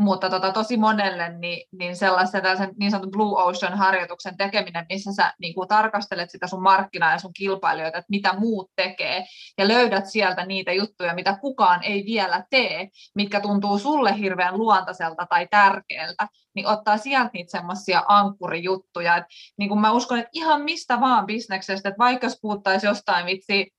mutta 0.00 0.30
tota, 0.30 0.52
tosi 0.52 0.76
monelle 0.76 1.38
niin, 1.38 1.68
niin 1.72 1.96
sellaisen 1.96 2.42
niin 2.78 2.90
sanotun 2.90 3.10
Blue 3.10 3.42
Ocean-harjoituksen 3.42 4.36
tekeminen, 4.36 4.86
missä 4.88 5.12
sä 5.12 5.32
niin 5.40 5.54
kuin 5.54 5.68
tarkastelet 5.68 6.30
sitä 6.30 6.46
sun 6.46 6.62
markkinaa 6.62 7.12
ja 7.12 7.18
sun 7.18 7.32
kilpailijoita, 7.32 7.98
että 7.98 8.10
mitä 8.10 8.32
muut 8.38 8.70
tekee, 8.76 9.24
ja 9.58 9.68
löydät 9.68 10.06
sieltä 10.06 10.46
niitä 10.46 10.72
juttuja, 10.72 11.14
mitä 11.14 11.38
kukaan 11.40 11.82
ei 11.82 12.04
vielä 12.06 12.44
tee, 12.50 12.88
mitkä 13.14 13.40
tuntuu 13.40 13.78
sulle 13.78 14.18
hirveän 14.18 14.58
luontaiselta 14.58 15.26
tai 15.30 15.48
tärkeältä, 15.50 16.28
niin 16.54 16.66
ottaa 16.66 16.96
sieltä 16.96 17.30
niitä 17.32 17.50
semmoisia 17.50 18.02
ankkurijuttuja. 18.08 19.16
Et, 19.16 19.24
niin 19.58 19.68
kuin 19.68 19.80
mä 19.80 19.92
uskon, 19.92 20.18
että 20.18 20.30
ihan 20.32 20.62
mistä 20.62 21.00
vaan 21.00 21.26
bisneksestä, 21.26 21.88
että 21.88 21.98
vaikka 21.98 22.26
jos 22.26 22.38
puhuttaisiin 22.42 22.88
jostain 22.88 23.26
vitsi 23.26 23.70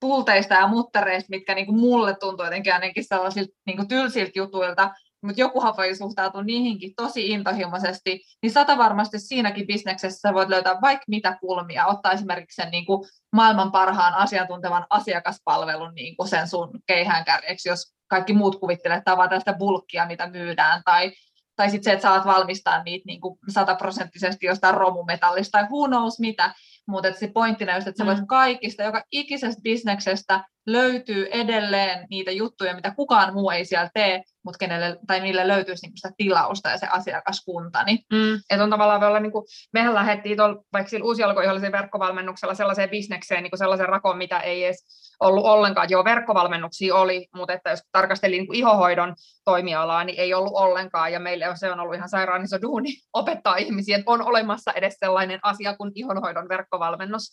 pulteista 0.00 0.54
ja 0.54 0.68
muttereista, 0.68 1.30
mitkä 1.30 1.54
niin 1.54 1.66
kuin 1.66 1.80
mulle 1.80 2.16
tuntuu 2.20 2.44
jotenkin 2.44 2.74
ainakin 2.74 3.04
sellaisilta 3.04 3.52
niin 3.66 3.76
kuin 3.76 3.88
tylsiltä 3.88 4.32
jutuilta, 4.34 4.90
mutta 5.26 5.40
jokuhan 5.40 5.76
voi 5.76 5.94
suhtautua 5.94 6.42
niihinkin 6.42 6.92
tosi 6.96 7.28
intohimoisesti, 7.28 8.20
niin 8.42 8.52
sata 8.52 8.78
varmasti 8.78 9.18
siinäkin 9.18 9.66
bisneksessä 9.66 10.34
voit 10.34 10.48
löytää 10.48 10.80
vaikka 10.82 11.04
mitä 11.08 11.36
kulmia, 11.40 11.86
ottaa 11.86 12.12
esimerkiksi 12.12 12.62
sen 12.62 12.70
niin 12.70 12.86
kuin 12.86 13.08
maailman 13.32 13.72
parhaan 13.72 14.14
asiantuntevan 14.14 14.86
asiakaspalvelun 14.90 15.94
niin 15.94 16.16
kuin 16.16 16.28
sen 16.28 16.48
sun 16.48 16.70
keihään 16.86 17.24
kärjeksi, 17.24 17.68
jos 17.68 17.94
kaikki 18.08 18.32
muut 18.32 18.60
kuvittelee 18.60 19.02
tavata 19.04 19.38
sitä 19.38 19.52
bulkkia, 19.52 20.06
mitä 20.06 20.30
myydään, 20.30 20.82
tai, 20.84 21.12
tai 21.56 21.70
sitten 21.70 21.84
se, 21.84 21.92
että 21.92 22.02
saat 22.02 22.26
valmistaa 22.26 22.82
niitä 22.82 23.04
niin 23.06 23.20
kuin 23.20 23.38
sataprosenttisesti 23.48 24.46
jostain 24.46 24.74
romumetallista, 24.74 25.58
tai 25.58 25.68
who 25.70 25.86
knows 25.86 26.20
mitä, 26.20 26.54
mutta 26.88 27.12
se 27.12 27.30
pointtina 27.34 27.74
just, 27.74 27.86
että 27.86 27.98
sä 27.98 28.06
voit 28.06 28.18
mm. 28.18 28.26
kaikista, 28.26 28.82
joka 28.82 29.02
ikisestä 29.10 29.62
bisneksestä 29.62 30.44
löytyy 30.66 31.28
edelleen 31.30 32.06
niitä 32.10 32.30
juttuja, 32.30 32.74
mitä 32.74 32.90
kukaan 32.96 33.34
muu 33.34 33.50
ei 33.50 33.64
siellä 33.64 33.90
tee, 33.94 34.22
mutta 34.44 34.58
kenelle, 34.58 34.98
tai 35.06 35.20
niille 35.20 35.48
löytyisi 35.48 35.86
niinku 35.86 35.96
sitä 35.96 36.14
tilausta 36.16 36.70
ja 36.70 36.78
se 36.78 36.86
asiakaskunta. 36.86 37.84
Niin. 37.84 37.98
Mm, 38.12 38.62
on 38.62 38.70
tavallaan 38.70 39.04
olla, 39.04 39.20
niin 39.20 39.32
kuin, 39.32 39.44
mehän 39.72 39.94
lähdettiin 39.94 40.36
tuolla, 40.36 40.62
vaikka 40.72 40.90
sillä 40.90 41.04
uusialkoihollisen 41.04 41.72
verkkovalmennuksella 41.72 42.54
sellaiseen 42.54 42.90
bisnekseen, 42.90 43.42
niin 43.42 43.50
kuin 43.50 43.58
sellaisen 43.58 43.88
rakoon, 43.88 44.18
mitä 44.18 44.40
ei 44.40 44.64
edes 44.64 44.84
ollut 45.20 45.44
ollenkaan. 45.44 45.90
Joo, 45.90 46.04
verkkovalmennuksia 46.04 46.94
oli, 46.94 47.28
mutta 47.34 47.52
että 47.52 47.70
jos 47.70 47.80
tarkastelin 47.92 48.38
niin 48.38 48.54
ihohoidon 48.54 49.14
toimialaa, 49.44 50.04
niin 50.04 50.20
ei 50.20 50.34
ollut 50.34 50.52
ollenkaan, 50.54 51.12
ja 51.12 51.20
meille 51.20 51.46
se 51.54 51.72
on 51.72 51.80
ollut 51.80 51.94
ihan 51.94 52.08
sairaan 52.08 52.44
iso 52.44 52.62
duuni 52.62 52.90
opettaa 53.12 53.56
ihmisiä, 53.56 53.98
että 53.98 54.10
on 54.10 54.22
olemassa 54.22 54.72
edes 54.72 54.96
sellainen 54.98 55.40
asia 55.42 55.76
kuin 55.76 55.92
ihonhoidon 55.94 56.48
verkkovalmennus 56.48 57.30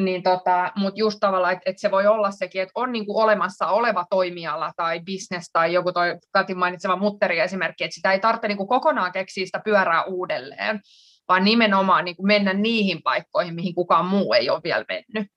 Niin 0.00 0.22
tota, 0.22 0.72
Mutta 0.76 0.98
just 0.98 1.16
tavallaan, 1.20 1.52
että 1.52 1.70
et 1.70 1.78
se 1.78 1.90
voi 1.90 2.06
olla 2.06 2.30
sekin, 2.30 2.62
että 2.62 2.72
on 2.74 2.92
niinku 2.92 3.20
olemassa 3.20 3.66
oleva 3.66 4.04
toimiala 4.10 4.72
tai 4.76 5.00
business 5.00 5.50
tai 5.52 5.72
joku 5.72 5.92
toi 5.92 6.18
Katin 6.32 6.58
mainitsema 6.58 6.96
mutteri 6.96 7.40
esimerkki, 7.40 7.84
että 7.84 7.94
sitä 7.94 8.12
ei 8.12 8.20
tarvitse 8.20 8.48
niinku 8.48 8.66
kokonaan 8.66 9.12
keksiä 9.12 9.46
sitä 9.46 9.60
pyörää 9.64 10.04
uudelleen, 10.04 10.80
vaan 11.28 11.44
nimenomaan 11.44 12.04
niinku 12.04 12.22
mennä 12.22 12.52
niihin 12.52 13.02
paikkoihin, 13.02 13.54
mihin 13.54 13.74
kukaan 13.74 14.06
muu 14.06 14.32
ei 14.32 14.50
ole 14.50 14.60
vielä 14.64 14.84
mennyt. 14.88 15.32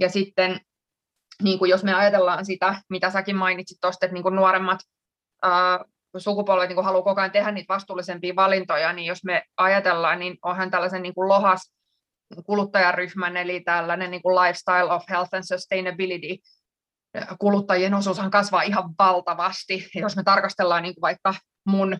Ja 0.00 0.08
sitten 0.08 0.60
niin 1.42 1.58
kuin 1.58 1.70
jos 1.70 1.84
me 1.84 1.94
ajatellaan 1.94 2.44
sitä, 2.44 2.74
mitä 2.90 3.10
säkin 3.10 3.36
mainitsit 3.36 3.78
tuosta, 3.80 4.06
että 4.06 4.14
niin 4.14 4.22
kuin 4.22 4.36
nuoremmat 4.36 4.80
ää, 5.42 5.84
sukupolvet 6.18 6.68
niin 6.68 6.74
kuin 6.74 6.84
haluaa 6.84 7.02
koko 7.02 7.20
ajan 7.20 7.30
tehdä 7.30 7.50
niitä 7.50 7.74
vastuullisempia 7.74 8.36
valintoja, 8.36 8.92
niin 8.92 9.06
jos 9.06 9.24
me 9.24 9.42
ajatellaan, 9.56 10.18
niin 10.18 10.38
onhan 10.42 10.70
tällaisen 10.70 11.02
niin 11.02 11.14
kuin 11.14 11.28
lohas 11.28 11.75
kuluttajaryhmän, 12.46 13.36
eli 13.36 13.60
tällainen 13.60 14.10
niin 14.10 14.22
kuin 14.22 14.34
lifestyle 14.34 14.92
of 14.92 15.04
health 15.10 15.34
and 15.34 15.44
sustainability, 15.44 16.42
kuluttajien 17.38 17.94
osuushan 17.94 18.30
kasvaa 18.30 18.62
ihan 18.62 18.94
valtavasti. 18.98 19.88
Jos 19.94 20.16
me 20.16 20.22
tarkastellaan 20.22 20.82
niin 20.82 20.94
kuin 20.94 21.02
vaikka 21.02 21.34
mun, 21.66 21.96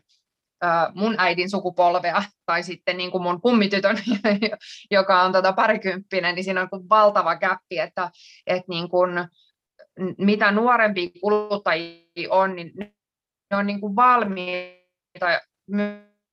mun 0.95 1.14
äidin 1.18 1.51
sukupolvea 1.51 2.22
tai 2.47 2.62
sitten 2.62 2.97
niin 2.97 3.11
kuin 3.11 3.22
mun 3.22 3.41
kummitytön, 3.41 3.97
joka 4.91 5.22
on 5.22 5.33
tota 5.33 5.53
parikymppinen, 5.53 6.35
niin 6.35 6.45
siinä 6.45 6.61
on 6.61 6.68
niin 6.72 6.89
valtava 6.89 7.37
gappi, 7.37 7.79
että, 7.79 8.11
että 8.47 8.66
niin 8.68 8.89
kuin, 8.89 9.11
mitä 10.18 10.53
nuorempi 10.53 11.12
kuluttajia 11.20 12.29
on, 12.31 12.57
niin 12.57 12.72
ne 13.51 13.57
on 13.57 13.66
niin 13.66 13.81
kuin 13.81 13.97
valmiita 13.97 15.27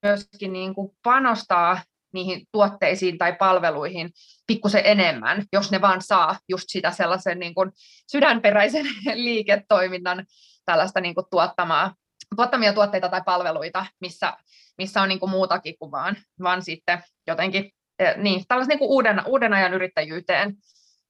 myöskin 0.04 0.54
niin 0.54 0.76
kuin 0.76 0.92
panostaa 1.04 1.82
niihin 2.14 2.46
tuotteisiin 2.52 3.18
tai 3.18 3.36
palveluihin 3.36 4.10
pikkusen 4.48 4.82
enemmän, 4.86 5.44
jos 5.54 5.72
ne 5.72 5.82
vaan 5.82 6.02
saa 6.02 6.40
just 6.50 6.66
sitä 6.68 6.92
sellaisen 6.92 7.40
niin 7.40 7.56
kuin 7.56 7.72
sydänperäisen 8.12 8.86
liiketoiminnan 9.14 10.26
tällaista 10.66 11.02
niin 11.02 11.16
kuin 11.16 11.26
tuottamaa, 11.32 11.94
tuottamia 12.36 12.74
tuotteita 12.74 13.10
tai 13.10 13.22
palveluita, 13.26 13.86
missä, 14.02 14.34
missä 14.78 15.02
on 15.02 15.10
niin 15.10 15.20
kuin 15.20 15.30
muutakin 15.30 15.76
kuin 15.80 15.92
vaan, 15.92 16.18
vaan 16.44 16.62
sitten 16.62 17.04
jotenkin 17.28 17.72
eh, 18.00 18.18
niin, 18.18 18.44
tällaisen 18.48 18.70
niin 18.70 18.80
kuin 18.80 18.92
uuden, 18.92 19.22
uuden 19.26 19.54
ajan 19.54 19.74
yrittäjyyteen 19.74 20.56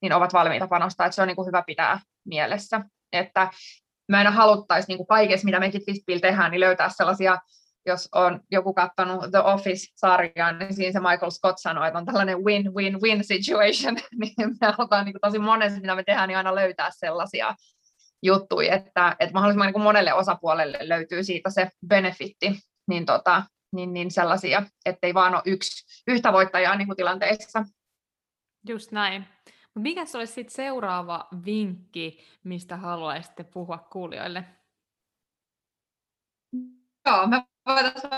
niin 0.02 0.14
ovat 0.14 0.34
valmiita 0.34 0.68
panostaa, 0.68 1.06
että 1.06 1.16
se 1.16 1.22
on 1.22 1.28
niin 1.28 1.36
kuin 1.36 1.48
hyvä 1.48 1.64
pitää 1.68 2.00
mielessä, 2.26 2.82
että 3.12 3.52
mä 4.08 4.18
aina 4.18 4.32
haluttaisiin 4.32 4.98
niin 4.98 5.08
kaikessa, 5.08 5.46
mitä 5.46 5.60
mekin 5.60 5.86
Fistbill 5.86 6.20
tehdään, 6.20 6.52
niin 6.52 6.60
löytää 6.60 6.90
sellaisia 6.90 7.38
jos 7.86 8.10
on 8.12 8.40
joku 8.52 8.74
katsonut 8.74 9.32
The 9.32 9.40
Office-sarjaa, 9.40 10.52
niin 10.52 10.74
siinä 10.74 10.92
se 10.92 11.00
Michael 11.00 11.32
Scott 11.32 11.58
sanoi, 11.58 11.88
että 11.88 12.00
on 12.00 12.06
tällainen 12.06 12.44
win-win-win 12.44 13.24
situation, 13.24 13.96
niin 14.20 14.34
me 14.62 14.72
halutaan 14.78 15.06
niin 15.06 15.16
tosi 15.22 15.40
monesti, 15.40 15.80
mitä 15.80 15.96
me 15.96 16.04
tehdään, 16.04 16.28
niin 16.28 16.38
aina 16.38 16.56
löytää 16.56 16.90
sellaisia 16.92 17.56
juttuja, 18.24 18.76
että, 18.76 19.16
että 19.20 19.34
mahdollisimman 19.34 19.74
niin 19.74 19.82
monelle 19.82 20.14
osapuolelle 20.14 20.78
löytyy 20.82 21.24
siitä 21.24 21.50
se 21.50 21.70
benefitti, 21.88 22.60
niin, 22.88 23.06
tota, 23.06 23.44
niin, 23.76 23.94
niin 23.94 24.12
sellaisia, 24.12 24.64
ettei 24.86 25.14
vaan 25.14 25.34
ole 25.34 25.42
yksi, 25.46 26.04
yhtä 26.08 26.34
voittajaa 26.34 26.76
niin 26.76 26.88
kuin 26.88 26.98
tilanteissa. 26.98 27.66
Just 28.68 28.92
näin. 28.92 29.26
Mikä 29.76 30.02
olisi 30.02 30.34
sitten 30.34 30.56
seuraava 30.56 31.28
vinkki, 31.46 32.20
mistä 32.44 32.78
haluaisitte 32.78 33.44
puhua 33.44 33.78
kuulijoille? 33.78 34.46
Joo, 37.06 37.28
mä 37.28 37.44
voitaisiin 37.66 38.12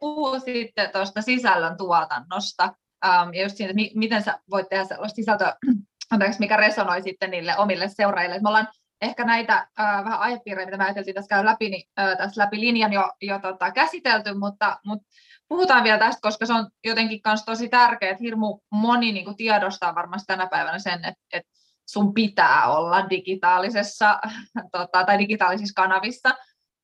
puhua 0.00 0.38
sitten 0.38 0.90
tuosta 0.92 1.22
sisällön 1.22 1.76
tuotannosta 1.76 2.64
um, 3.06 3.34
ja 3.34 3.42
just 3.42 3.56
siitä, 3.56 3.74
miten 3.94 4.22
sä 4.22 4.38
voit 4.50 4.68
tehdä 4.68 4.84
sellaista 4.84 5.16
sisältöä, 5.16 5.54
mikä 6.38 6.56
resonoi 6.56 7.02
sitten 7.02 7.30
niille 7.30 7.56
omille 7.58 7.88
seuraajille. 7.88 8.40
Me 8.40 8.48
ollaan 8.48 8.68
ehkä 9.02 9.24
näitä 9.24 9.68
uh, 9.80 10.04
vähän 10.04 10.20
aihepiirejä, 10.20 10.66
mitä 10.66 10.76
mä 10.76 10.84
ajateltiin 10.84 11.14
tässä 11.14 11.28
käy 11.28 11.44
läpi, 11.44 11.70
niin 11.70 11.88
uh, 12.00 12.18
tässä 12.18 12.42
läpi 12.42 12.60
linjan 12.60 12.92
jo, 12.92 13.12
jo 13.22 13.38
tota, 13.38 13.70
käsitelty, 13.70 14.34
mutta, 14.34 14.78
mutta 14.84 15.06
puhutaan 15.48 15.84
vielä 15.84 15.98
tästä, 15.98 16.20
koska 16.22 16.46
se 16.46 16.52
on 16.52 16.70
jotenkin 16.84 17.20
myös 17.26 17.44
tosi 17.44 17.68
tärkeää, 17.68 18.12
että 18.12 18.24
hirmu 18.24 18.60
moni 18.72 19.12
niin 19.12 19.24
kuin 19.24 19.36
tiedostaa 19.36 19.94
varmasti 19.94 20.26
tänä 20.26 20.46
päivänä 20.46 20.78
sen, 20.78 21.04
että, 21.04 21.22
että 21.32 21.50
sun 21.88 22.14
pitää 22.14 22.66
olla 22.66 23.10
digitaalisessa 23.10 24.20
tota, 24.72 25.04
tai 25.04 25.18
digitaalisissa 25.18 25.82
kanavissa, 25.82 26.34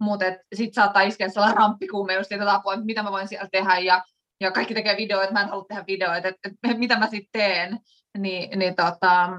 mutta 0.00 0.24
sitten 0.54 0.74
saattaa 0.74 1.02
iskeä 1.02 1.28
sellainen 1.28 1.56
ramppikuume 1.56 2.14
just 2.14 2.28
siitä 2.28 2.54
apua, 2.54 2.74
että 2.74 2.86
mitä 2.86 3.02
mä 3.02 3.12
voin 3.12 3.28
siellä 3.28 3.48
tehdä 3.52 3.78
ja, 3.78 4.04
ja 4.40 4.50
kaikki 4.50 4.74
tekee 4.74 4.96
videoita, 4.96 5.32
mä 5.32 5.42
en 5.42 5.48
halua 5.48 5.64
tehdä 5.68 5.84
videoita, 5.86 6.28
että, 6.28 6.48
että 6.48 6.78
mitä 6.78 6.98
mä 6.98 7.06
sitten 7.06 7.28
teen, 7.32 7.78
niin, 8.18 8.58
niin, 8.58 8.74
tota, 8.74 9.30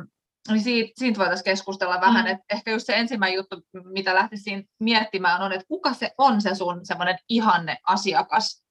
niin 0.52 0.64
siitä, 0.64 0.92
siitä 0.96 1.20
voitaisiin 1.20 1.46
keskustella 1.46 2.02
vähän, 2.02 2.26
mm. 2.26 2.32
että 2.32 2.44
ehkä 2.50 2.72
just 2.72 2.86
se 2.86 2.96
ensimmäinen 2.96 3.36
juttu, 3.36 3.62
mitä 3.84 4.16
lähtisin 4.16 4.70
miettimään 4.80 5.42
on, 5.42 5.52
että 5.52 5.68
kuka 5.68 5.94
se 5.94 6.12
on 6.18 6.42
se 6.42 6.56
sun 6.56 6.86
semmoinen 6.86 7.18
ihanne 7.30 7.78
asiakas, 7.88 8.64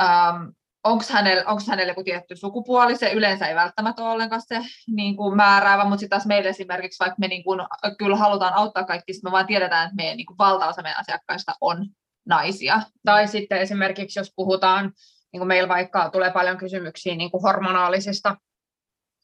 um, 0.00 0.54
onko 0.84 1.04
hänellä, 1.12 1.44
onko 1.46 1.62
hänellä 1.68 1.90
joku 1.90 2.04
tietty 2.04 2.36
sukupuoli, 2.36 2.96
se 2.96 3.12
yleensä 3.12 3.46
ei 3.46 3.54
välttämättä 3.54 4.02
ole 4.02 4.10
ollenkaan 4.10 4.42
se 4.42 4.60
niin 4.86 5.16
kuin 5.16 5.36
määräävä, 5.36 5.84
mutta 5.84 6.00
sitten 6.00 6.16
taas 6.16 6.26
meille 6.26 6.48
esimerkiksi, 6.48 6.98
vaikka 7.00 7.16
me 7.18 7.28
niin 7.28 7.44
kuin, 7.44 7.60
kyllä 7.98 8.16
halutaan 8.16 8.54
auttaa 8.54 8.84
kaikki, 8.84 9.12
me 9.24 9.30
vaan 9.30 9.46
tiedetään, 9.46 9.84
että 9.84 9.96
meidän 9.96 10.16
niin 10.16 10.26
kuin 10.26 10.38
valtaosa 10.38 10.82
meidän 10.82 11.00
asiakkaista 11.00 11.52
on 11.60 11.86
naisia. 12.28 12.82
Tai 13.04 13.28
sitten 13.28 13.58
esimerkiksi, 13.58 14.18
jos 14.18 14.32
puhutaan, 14.36 14.92
niin 15.32 15.40
kuin 15.40 15.48
meillä 15.48 15.68
vaikka 15.68 16.10
tulee 16.10 16.30
paljon 16.32 16.58
kysymyksiä 16.58 17.14
niin 17.14 17.30
kuin 17.30 17.42
hormonaalisista 17.42 18.36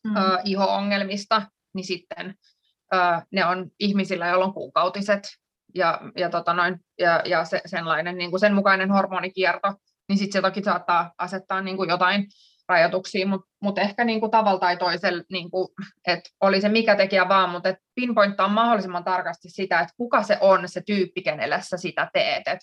mm. 0.04 0.16
ö, 0.16 0.38
iho-ongelmista, 0.44 1.42
niin 1.74 1.84
sitten 1.84 2.34
ö, 2.94 2.96
ne 3.30 3.46
on 3.46 3.70
ihmisillä, 3.80 4.26
joilla 4.26 4.44
on 4.44 4.54
kuukautiset 4.54 5.22
ja, 5.74 6.00
ja, 6.16 6.30
tota 6.30 6.54
noin, 6.54 6.80
ja, 6.98 7.22
ja 7.24 7.44
se, 7.44 7.60
senlainen, 7.66 8.18
niin 8.18 8.30
kuin 8.30 8.40
sen 8.40 8.54
mukainen 8.54 8.90
hormonikierto, 8.90 9.74
niin 10.08 10.18
sitten 10.18 10.32
se 10.32 10.42
toki 10.42 10.62
saattaa 10.62 11.12
asettaa 11.18 11.60
niin 11.60 11.76
kuin 11.76 11.90
jotain 11.90 12.26
rajoituksia, 12.68 13.26
mutta 13.26 13.50
mut 13.62 13.78
ehkä 13.78 14.04
niin 14.04 14.20
kuin 14.20 14.30
tavalla 14.30 14.58
tai 14.58 14.76
toisella, 14.76 15.22
niin 15.32 15.50
kuin, 15.50 15.68
että 16.06 16.30
oli 16.40 16.60
se 16.60 16.68
mikä 16.68 16.96
tekijä 16.96 17.28
vaan, 17.28 17.50
mutta 17.50 17.68
et 17.68 17.76
pinpointtaa 17.94 18.48
mahdollisimman 18.48 19.04
tarkasti 19.04 19.48
sitä, 19.50 19.80
että 19.80 19.94
kuka 19.96 20.22
se 20.22 20.38
on 20.40 20.68
se 20.68 20.82
tyyppi, 20.86 21.22
kenelle 21.22 21.60
sä 21.62 21.76
sitä 21.76 22.10
teet. 22.12 22.48
Et 22.48 22.58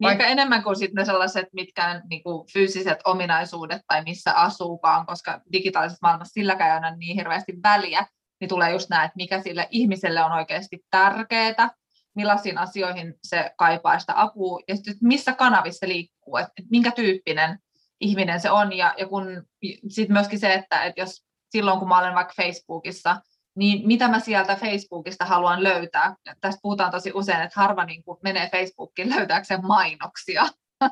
niin 0.00 0.06
vaikka 0.06 0.24
enemmän 0.24 0.62
kuin 0.62 0.76
sitten 0.76 0.94
ne 0.94 1.04
sellaiset 1.04 1.46
mitkään 1.52 2.02
niin 2.10 2.22
kuin 2.22 2.46
fyysiset 2.52 2.98
ominaisuudet 3.04 3.82
tai 3.86 4.02
missä 4.04 4.32
asuukaan, 4.32 5.06
koska 5.06 5.40
digitaalisessa 5.52 6.06
maailmassa 6.06 6.32
silläkään 6.32 6.84
ei 6.84 6.90
ole 6.90 6.96
niin 6.96 7.16
hirveästi 7.16 7.52
väliä, 7.62 8.06
niin 8.40 8.48
tulee 8.48 8.70
just 8.70 8.90
näin, 8.90 9.06
että 9.06 9.16
mikä 9.16 9.42
sille 9.42 9.68
ihmiselle 9.70 10.24
on 10.24 10.32
oikeasti 10.32 10.78
tärkeää, 10.90 11.70
millaisiin 12.14 12.58
asioihin 12.58 13.14
se 13.24 13.50
kaipaa 13.58 13.98
sitä 13.98 14.12
apua 14.16 14.60
ja 14.68 14.76
sitten 14.76 14.96
missä 15.02 15.32
kanavissa 15.32 15.88
liikkuu, 15.88 16.13
että 16.40 16.62
minkä 16.70 16.90
tyyppinen 16.90 17.58
ihminen 18.00 18.40
se 18.40 18.50
on. 18.50 18.72
Ja, 18.72 18.94
ja 18.98 19.08
kun 19.08 19.46
sitten 19.88 20.12
myöskin 20.12 20.38
se, 20.38 20.54
että, 20.54 20.84
että 20.84 21.00
jos 21.00 21.24
silloin 21.50 21.78
kun 21.78 21.88
mä 21.88 21.98
olen 21.98 22.14
vaikka 22.14 22.34
Facebookissa, 22.36 23.16
niin 23.56 23.86
mitä 23.86 24.08
mä 24.08 24.20
sieltä 24.20 24.56
Facebookista 24.56 25.24
haluan 25.24 25.62
löytää. 25.62 26.14
Tästä 26.40 26.60
puhutaan 26.62 26.90
tosi 26.90 27.12
usein, 27.14 27.42
että 27.42 27.60
harva 27.60 27.84
niin 27.84 28.04
kuin 28.04 28.18
menee 28.22 28.48
Facebookiin 28.50 29.10
löytääkseen 29.10 29.66
mainoksia. 29.66 30.46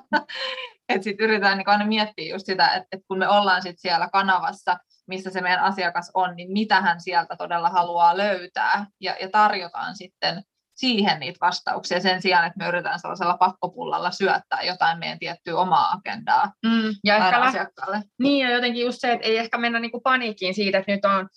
että 0.89 1.05
sitten 1.05 1.24
yritetään 1.24 1.59
niin 1.59 1.68
aina 1.68 1.87
miettiä 1.87 2.35
just 2.35 2.47
sitä, 2.47 2.66
että, 2.66 2.89
että 2.93 3.07
kun 3.09 3.18
me 3.18 3.28
ollaan 3.28 3.62
sit 3.62 3.78
siellä 3.78 4.09
kanavassa, 4.12 4.78
missä 5.07 5.30
se 5.30 5.41
meidän 5.41 5.64
asiakas 5.64 6.11
on, 6.14 6.37
niin 6.37 6.53
mitä 6.53 6.80
hän 6.80 7.01
sieltä 7.01 7.37
todella 7.37 7.68
haluaa 7.68 8.16
löytää 8.16 8.87
ja, 9.01 9.16
ja 9.20 9.28
tarjotaan 9.30 9.97
sitten 9.97 10.43
siihen 10.83 11.20
niitä 11.20 11.39
vastauksia 11.41 12.01
sen 12.01 12.22
sijaan, 12.22 12.47
että 12.47 12.59
me 12.59 12.68
yritetään 12.68 13.01
sellaisella 13.01 13.37
pakkopullalla 13.37 14.11
syöttää 14.11 14.62
jotain 14.62 14.99
meidän 14.99 15.18
tiettyä 15.18 15.57
omaa 15.57 15.93
agendaa 15.93 16.53
mm, 16.66 16.95
ja 17.05 17.16
ehkä 17.16 17.41
asiakkaalle. 17.41 18.03
Niin, 18.18 18.47
ja 18.47 18.55
jotenkin 18.55 18.83
just 18.83 19.01
se, 19.01 19.12
että 19.12 19.26
ei 19.26 19.39
ehkä 19.39 19.59
mennä 19.59 19.78
niinku 19.78 20.01
paniikkiin 20.01 20.55
siitä, 20.55 20.78
että 20.78 20.93
nyt 20.93 21.05
on 21.05 21.28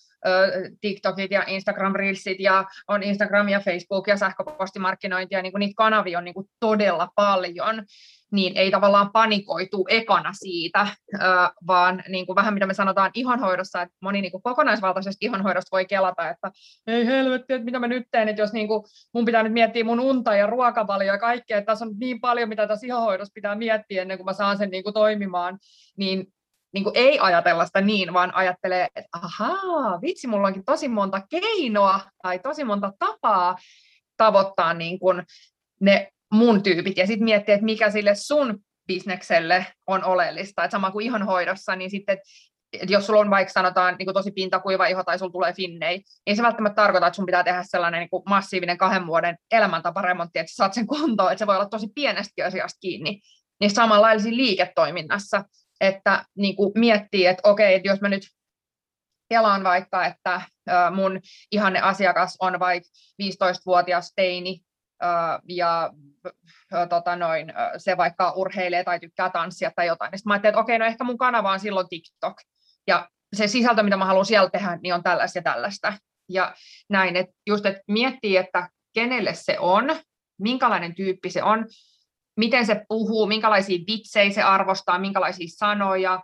TikTokit 0.82 1.32
ja 1.32 1.43
Instagram 1.48 1.96
Reelsit 1.96 2.39
ja 2.39 2.66
on 2.88 3.04
Instagram 3.04 3.50
ja 3.50 3.60
Facebook 3.60 4.08
ja 4.08 4.18
sähköpostimarkkinointi 4.18 5.36
ja 5.36 5.41
niinku 5.41 5.58
niitä 5.58 5.74
kanavia 5.78 6.18
on 6.18 6.24
niinku 6.24 6.50
todella 6.60 7.10
paljon. 7.16 7.84
Niin 8.32 8.57
ei 8.57 8.71
tavallaan 8.71 9.11
panikoitu 9.11 9.86
ekana 9.89 10.34
siitä, 10.34 10.88
vaan 11.67 12.03
niin 12.09 12.26
kuin 12.26 12.36
vähän 12.36 12.53
mitä 12.53 12.65
me 12.65 12.73
sanotaan 12.73 13.11
ihonhoidossa, 13.13 13.82
että 13.82 13.95
moni 14.01 14.21
niin 14.21 14.32
kuin 14.32 14.43
kokonaisvaltaisesti 14.43 15.26
ihonhoidosta 15.26 15.69
voi 15.71 15.86
kelata, 15.86 16.30
että 16.30 16.51
ei 16.88 17.05
helvetti, 17.05 17.53
että 17.53 17.65
mitä 17.65 17.80
mä 17.80 17.88
nyt 17.88 18.07
teen, 18.11 18.30
että 18.30 18.41
jos 18.41 18.53
niin 18.53 18.67
kuin 18.67 18.84
mun 19.13 19.26
pitää 19.26 19.43
nyt 19.43 19.53
miettiä 19.53 19.84
mun 19.84 19.99
unta 19.99 20.36
ja 20.36 20.47
ruokavalio 20.47 21.07
ja 21.07 21.19
kaikkea, 21.19 21.57
että 21.57 21.71
tässä 21.71 21.86
on 21.86 21.91
niin 21.99 22.21
paljon, 22.21 22.49
mitä 22.49 22.67
tässä 22.67 22.88
ihonhoidossa 22.88 23.34
pitää 23.34 23.55
miettiä 23.55 24.01
ennen 24.01 24.17
kuin 24.17 24.26
mä 24.26 24.34
saan 24.34 24.57
sen 24.57 24.69
niin 24.69 24.84
kuin 24.84 24.93
toimimaan, 24.93 25.59
niin 25.97 26.28
niin 26.73 26.84
kuin 26.84 26.97
ei 26.97 27.19
ajatella 27.19 27.65
sitä 27.65 27.82
niin, 27.82 28.13
vaan 28.13 28.36
ajattelee, 28.36 28.88
että 28.95 29.09
ahaa, 29.11 30.01
vitsi, 30.01 30.28
mulla 30.28 30.47
onkin 30.47 30.65
tosi 30.65 30.88
monta 30.88 31.21
keinoa 31.30 31.99
tai 32.23 32.39
tosi 32.39 32.63
monta 32.63 32.93
tapaa 32.99 33.55
tavoittaa 34.17 34.73
niin 34.73 34.99
kuin 34.99 35.23
ne 35.80 36.11
mun 36.34 36.63
tyypit 36.63 36.97
ja 36.97 37.07
sitten 37.07 37.23
miettiä, 37.23 37.55
että 37.55 37.65
mikä 37.65 37.91
sille 37.91 38.15
sun 38.15 38.59
bisnekselle 38.88 39.65
on 39.88 40.03
oleellista. 40.03 40.63
Et 40.63 40.71
sama 40.71 40.91
kuin 40.91 41.05
ihonhoidossa, 41.05 41.76
niin 41.76 41.89
sitten 41.89 42.17
et 42.82 42.89
jos 42.89 43.05
sulla 43.05 43.19
on 43.19 43.30
vaikka 43.30 43.53
sanotaan 43.53 43.95
niin 43.99 44.13
tosi 44.13 44.32
pintakuiva 44.32 44.86
iho 44.86 45.03
tai 45.03 45.19
sulla 45.19 45.32
tulee 45.32 45.53
finnei, 45.53 46.03
niin 46.26 46.36
se 46.36 46.43
välttämättä 46.43 46.76
tarkoita, 46.76 47.07
että 47.07 47.15
sun 47.15 47.26
pitää 47.26 47.43
tehdä 47.43 47.63
sellainen 47.63 47.99
niin 47.99 48.23
massiivinen 48.30 48.78
kahden 48.78 49.07
vuoden 49.07 49.38
elämäntaparemontti, 49.51 50.39
että 50.39 50.51
sä 50.51 50.55
saat 50.55 50.73
sen 50.73 50.88
kuntoon, 50.88 51.32
että 51.32 51.39
se 51.39 51.47
voi 51.47 51.55
olla 51.55 51.69
tosi 51.69 51.88
pienestä 51.95 52.45
asiasta 52.45 52.78
kiinni. 52.82 53.21
Niin 53.61 53.71
samanlaisia 53.71 54.36
liiketoiminnassa, 54.36 55.43
että 55.82 56.26
niin 56.38 56.55
kuin 56.55 56.71
miettii, 56.76 57.26
että 57.26 57.49
okei, 57.49 57.76
että 57.76 57.88
jos 57.88 58.01
mä 58.01 58.09
nyt 58.09 58.23
kelaan 59.30 59.63
vaikka, 59.63 60.05
että 60.05 60.41
mun 60.91 61.19
ihanne 61.51 61.80
asiakas 61.80 62.36
on 62.39 62.59
vaikka 62.59 62.89
15-vuotias 63.23 64.13
teini, 64.15 64.59
ja 65.48 65.89
tota 66.89 67.16
noin, 67.16 67.54
se 67.78 67.98
vaikka 67.98 68.32
urheilee 68.32 68.84
tai 68.84 69.00
tykkää 69.00 69.30
tanssia 69.30 69.72
tai 69.76 69.88
jotain. 69.88 70.12
Sitten 70.16 70.30
mä 70.30 70.34
ajattelin, 70.34 70.52
että 70.52 70.60
okei, 70.60 70.80
no 70.80 70.86
ehkä 70.86 71.04
mun 71.04 71.18
kanava 71.18 71.52
on 71.52 71.60
silloin 71.60 71.89
TikTok. 71.89 72.38
Ja 72.88 73.10
se 73.36 73.48
sisältö, 73.48 73.84
mitä 73.84 73.98
mä 73.98 74.06
haluan 74.06 74.26
siellä 74.26 74.50
tehdä, 74.50 74.80
niin 74.84 74.93
on 74.93 75.04
tällaista 75.04 75.39
ja 75.39 75.43
tällaista. 75.43 75.93
Ja 76.30 76.56
näin, 76.89 77.16
että 77.16 77.34
just 77.48 77.66
että 77.66 77.82
miettii, 77.88 78.38
että 78.38 78.70
kenelle 78.93 79.34
se 79.34 79.60
on, 79.60 79.86
minkälainen 80.41 80.96
tyyppi 80.96 81.30
se 81.30 81.43
on, 81.43 81.66
miten 82.38 82.66
se 82.66 82.86
puhuu, 82.88 83.26
minkälaisia 83.26 83.80
vitsejä 83.88 84.32
se 84.32 84.41
arvostaa, 84.41 85.00
minkälaisia 85.00 85.48
sanoja, 85.50 86.20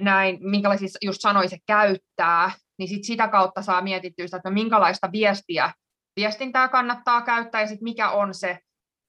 näin, 0.00 0.38
minkälaisia 0.40 0.88
just 1.02 1.20
sanoja 1.20 1.48
se 1.48 1.58
käyttää, 1.66 2.50
niin 2.78 2.88
sit 2.88 3.04
sitä 3.04 3.28
kautta 3.28 3.62
saa 3.62 3.82
mietittyä 3.82 4.26
sitä, 4.26 4.36
että 4.36 4.50
no 4.50 4.54
minkälaista 4.54 5.12
viestiä 5.12 5.72
viestintää 6.16 6.68
kannattaa 6.68 7.22
käyttää 7.22 7.60
ja 7.60 7.66
sitten 7.66 7.84
mikä 7.84 8.10
on 8.10 8.34
se 8.34 8.58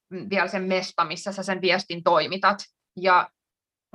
mm, 0.10 0.30
vielä 0.30 0.47
sen 0.47 0.64
mesta, 0.64 1.06
missä 1.06 1.32
sä 1.32 1.43
sen 1.43 1.62
viestin 1.62 2.04
toimitat. 2.04 2.58
Ja 3.01 3.30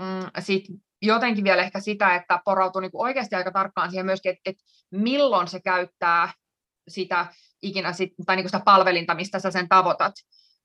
mm, 0.01 0.31
sitten 0.39 0.77
jotenkin 1.03 1.45
vielä 1.45 1.63
ehkä 1.63 1.81
sitä, 1.81 2.15
että 2.15 2.41
porautuu 2.45 2.81
niinku 2.81 3.03
oikeasti 3.03 3.37
aika 3.37 3.53
tarkkaan 3.53 3.91
siihen 3.91 4.07
myöskin, 4.07 4.33
että, 4.33 4.43
että 4.45 4.65
milloin 4.91 5.49
se 5.49 5.61
käyttää 5.61 6.33
sitä 6.89 7.27
ikinä 7.63 7.93
sit, 7.93 8.13
tai 8.27 8.37
niinku 8.37 8.49
sitä 8.49 8.63
palvelinta, 8.65 9.15
mistä 9.15 9.39
sä 9.39 9.51
sen 9.51 9.69
tavoitat. 9.69 10.15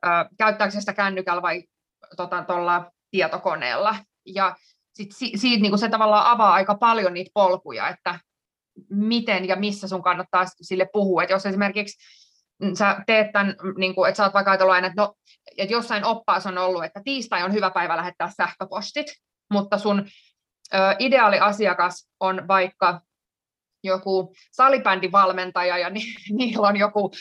Ö, 0.05 0.09
käyttääkö 0.37 0.71
se 0.71 0.79
sitä 0.79 0.93
kännykällä 0.93 1.41
vai 1.41 1.63
tota, 2.17 2.45
tietokoneella. 3.11 3.95
Ja 4.25 4.55
sit 4.93 5.09
si, 5.11 5.31
siitä 5.35 5.61
niinku 5.61 5.77
se 5.77 5.89
tavallaan 5.89 6.27
avaa 6.27 6.53
aika 6.53 6.75
paljon 6.75 7.13
niitä 7.13 7.31
polkuja, 7.33 7.89
että 7.89 8.19
miten 8.89 9.47
ja 9.47 9.55
missä 9.55 9.87
sun 9.87 10.03
kannattaa 10.03 10.45
sille 10.61 10.89
puhua. 10.93 11.23
Et 11.23 11.29
jos 11.29 11.45
esimerkiksi 11.45 11.97
sä 12.77 13.03
teet 13.07 13.31
tämän, 13.31 13.55
niin 13.77 13.95
kuin, 13.95 14.09
että 14.09 14.17
sä 14.17 14.23
oot 14.23 14.33
vaikka 14.33 14.51
ajatellut 14.51 14.73
aina, 14.73 14.87
että, 14.87 15.01
no, 15.01 15.15
että 15.57 15.73
jossain 15.73 16.05
oppaassa 16.05 16.49
on 16.49 16.57
ollut, 16.57 16.83
että 16.83 17.01
tiistai 17.03 17.43
on 17.43 17.53
hyvä 17.53 17.71
päivä 17.71 17.97
lähettää 17.97 18.31
sähköpostit, 18.37 19.07
mutta 19.53 19.77
sun 19.77 20.05
ö, 20.73 20.77
ideaali 20.99 21.39
asiakas 21.39 22.09
on 22.19 22.47
vaikka 22.47 23.01
joku 23.83 24.33
salibändivalmentaja 24.51 25.77
ja 25.77 25.89
ni, 25.95 26.01
niillä 26.31 26.67
on 26.67 26.77
joku 26.77 27.11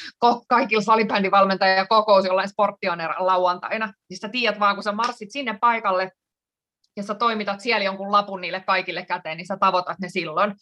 kaikilla 0.49 0.83
salibändivalmentaja 0.83 1.87
kokous 1.87 2.25
jollain 2.25 2.49
sporttioneran 2.49 3.27
lauantaina, 3.27 3.93
niin 4.11 4.19
sä 4.19 4.29
tiedät 4.29 4.61
vaan, 4.61 4.77
kun 4.77 4.85
sä 4.85 4.93
marssit 4.93 5.31
sinne 5.33 5.59
paikalle 5.61 6.13
ja 6.97 7.03
sä 7.03 7.15
toimitat 7.15 7.61
siellä 7.61 7.85
jonkun 7.85 8.13
lapun 8.13 8.41
niille 8.41 8.61
kaikille 8.61 9.07
käteen, 9.07 9.37
niin 9.37 9.47
sä 9.47 9.57
tavoitat 9.57 9.99
ne 9.99 10.09
silloin. 10.09 10.55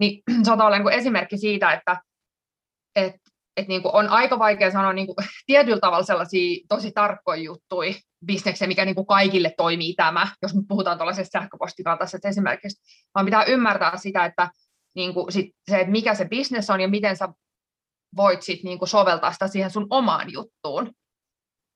Niin 0.00 0.22
se 0.44 0.52
on 0.52 0.58
tavallaan 0.58 0.84
niin 0.84 0.98
esimerkki 0.98 1.38
siitä, 1.38 1.72
että, 1.72 1.96
että 2.96 3.18
että 3.58 3.68
niin 3.68 3.82
kuin 3.82 3.94
on 3.94 4.08
aika 4.08 4.38
vaikea 4.38 4.70
sanoa 4.70 4.92
niin 4.92 5.06
kuin 5.06 5.16
tietyllä 5.46 5.80
tavalla 5.80 6.04
sellaisia 6.04 6.64
tosi 6.68 6.92
tarkkoja 6.92 7.42
juttuja 7.42 7.94
bisnekseen, 8.26 8.68
mikä 8.68 8.84
niin 8.84 8.94
kuin 8.94 9.06
kaikille 9.06 9.54
toimii 9.56 9.94
tämä, 9.94 10.28
jos 10.42 10.54
nyt 10.54 10.64
puhutaan 10.68 10.98
tuollaisesta 10.98 11.40
sähköpostikaltaisesta 11.40 12.28
esimerkiksi, 12.28 12.82
vaan 13.14 13.26
pitää 13.26 13.44
ymmärtää 13.44 13.96
sitä, 13.96 14.24
että 14.24 14.50
niin 14.96 15.14
kuin 15.14 15.32
sit 15.32 15.46
se, 15.70 15.80
että 15.80 15.90
mikä 15.90 16.14
se 16.14 16.24
bisnes 16.24 16.70
on 16.70 16.80
ja 16.80 16.88
miten 16.88 17.16
sä 17.16 17.28
voit 18.16 18.42
sit 18.42 18.62
niin 18.62 18.78
kuin 18.78 18.88
soveltaa 18.88 19.32
sitä 19.32 19.48
siihen 19.48 19.70
sun 19.70 19.86
omaan 19.90 20.32
juttuun. 20.32 20.92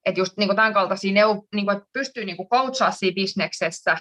Että 0.06 0.20
just 0.20 0.32
niin 0.36 0.48
kuin 0.48 0.56
tämän 0.56 0.74
kaltaisia, 0.74 1.12
neu, 1.12 1.48
niin 1.54 1.66
kuin, 1.66 1.76
että 1.76 1.88
pystyy 1.92 2.24
niin 2.24 2.36
kuin 2.36 2.48
coachaa 2.48 2.90
siinä 2.90 3.14
bisneksessä, 3.14 3.96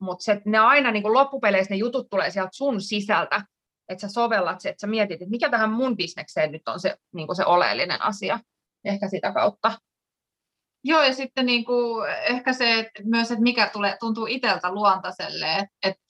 mutta 0.00 0.24
se, 0.24 0.42
ne 0.44 0.58
aina 0.58 0.90
niin 0.90 1.02
kuin 1.02 1.12
loppupeleissä 1.12 1.74
ne 1.74 1.78
jutut 1.78 2.06
tulee 2.10 2.30
sieltä 2.30 2.50
sun 2.52 2.80
sisältä, 2.80 3.44
että 3.92 4.08
sä 4.08 4.12
sovellat 4.12 4.60
se, 4.60 4.68
että 4.68 4.80
sä 4.80 4.86
mietit, 4.86 5.22
että 5.22 5.30
mikä 5.30 5.50
tähän 5.50 5.72
mun 5.72 5.96
bisnekseen 5.96 6.52
nyt 6.52 6.68
on 6.68 6.80
se, 6.80 6.96
niin 7.14 7.26
kuin 7.26 7.36
se 7.36 7.44
oleellinen 7.44 8.02
asia. 8.02 8.40
Ehkä 8.84 9.08
sitä 9.08 9.32
kautta. 9.32 9.78
Joo, 10.84 11.02
ja 11.02 11.14
sitten 11.14 11.46
niin 11.46 11.64
kuin, 11.64 12.10
ehkä 12.28 12.52
se 12.52 12.78
että 12.78 13.02
myös, 13.04 13.30
että 13.30 13.42
mikä 13.42 13.70
tulee, 13.72 13.96
tuntuu 14.00 14.26
itseltä 14.26 14.72
luontaiselle, 14.72 15.52
että, 15.52 15.76
että 15.82 16.02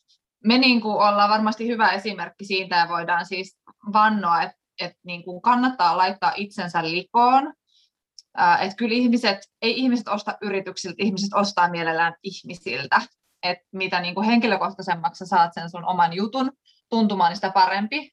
me 0.44 0.58
niin 0.58 0.80
kuin 0.80 0.94
ollaan 0.94 1.30
varmasti 1.30 1.68
hyvä 1.68 1.90
esimerkki 1.90 2.44
siitä 2.44 2.76
ja 2.76 2.88
voidaan 2.88 3.26
siis 3.26 3.58
vannoa, 3.92 4.42
että, 4.42 4.56
että 4.80 4.98
niin 5.04 5.24
kuin 5.24 5.42
kannattaa 5.42 5.96
laittaa 5.96 6.32
itsensä 6.36 6.82
likoon. 6.82 7.54
Että 8.60 8.76
kyllä 8.76 8.94
ihmiset, 8.94 9.38
ei 9.62 9.78
ihmiset 9.78 10.08
osta 10.08 10.38
yrityksiltä, 10.40 10.96
ihmiset 10.98 11.34
ostaa 11.34 11.70
mielellään 11.70 12.14
ihmisiltä. 12.22 13.02
Että 13.42 13.64
mitä 13.72 14.00
niin 14.00 14.14
kuin 14.14 14.26
henkilökohtaisemmaksi 14.26 15.26
saat 15.26 15.54
sen 15.54 15.70
sun 15.70 15.84
oman 15.84 16.12
jutun, 16.12 16.52
tuntumaan, 16.92 17.30
niin 17.30 17.36
sitä 17.36 17.50
parempi. 17.50 18.10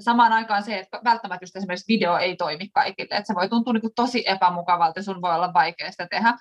samaan 0.00 0.32
aikaan 0.32 0.62
se, 0.62 0.78
että 0.78 1.00
välttämättä 1.04 1.42
just 1.42 1.56
esimerkiksi 1.56 1.92
video 1.92 2.18
ei 2.18 2.36
toimi 2.36 2.68
kaikille, 2.68 3.08
että 3.16 3.26
se 3.26 3.34
voi 3.34 3.48
tuntua 3.48 3.72
niin 3.72 3.94
tosi 3.96 4.24
epämukavalta, 4.26 5.02
sun 5.02 5.22
voi 5.22 5.34
olla 5.34 5.52
vaikea 5.52 5.90
sitä 5.90 6.06
tehdä. 6.10 6.34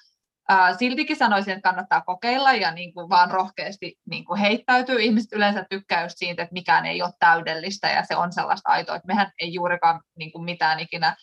siltikin 0.80 1.16
sanoisin, 1.16 1.54
että 1.54 1.70
kannattaa 1.70 2.02
kokeilla 2.02 2.54
ja 2.54 2.72
niin 2.72 2.94
kuin 2.94 3.10
vaan 3.10 3.32
rohkeasti 3.32 3.96
niin 4.10 4.26
kuin 4.26 4.40
heittäytyy. 4.40 5.02
Ihmiset 5.02 5.34
yleensä 5.34 5.66
tykkää 5.70 6.04
just 6.04 6.18
siitä, 6.18 6.44
että 6.44 6.54
mikään 6.54 6.86
ei 6.86 7.02
ole 7.02 7.12
täydellistä 7.20 7.90
ja 7.90 8.04
se 8.04 8.16
on 8.16 8.34
sellaista 8.34 8.70
aitoa, 8.70 8.96
että 8.96 9.08
mehän 9.08 9.32
ei 9.40 9.54
juurikaan 9.54 10.02
niin 10.18 10.32
kuin 10.32 10.44
mitään 10.44 10.80
ikinä 10.80 11.16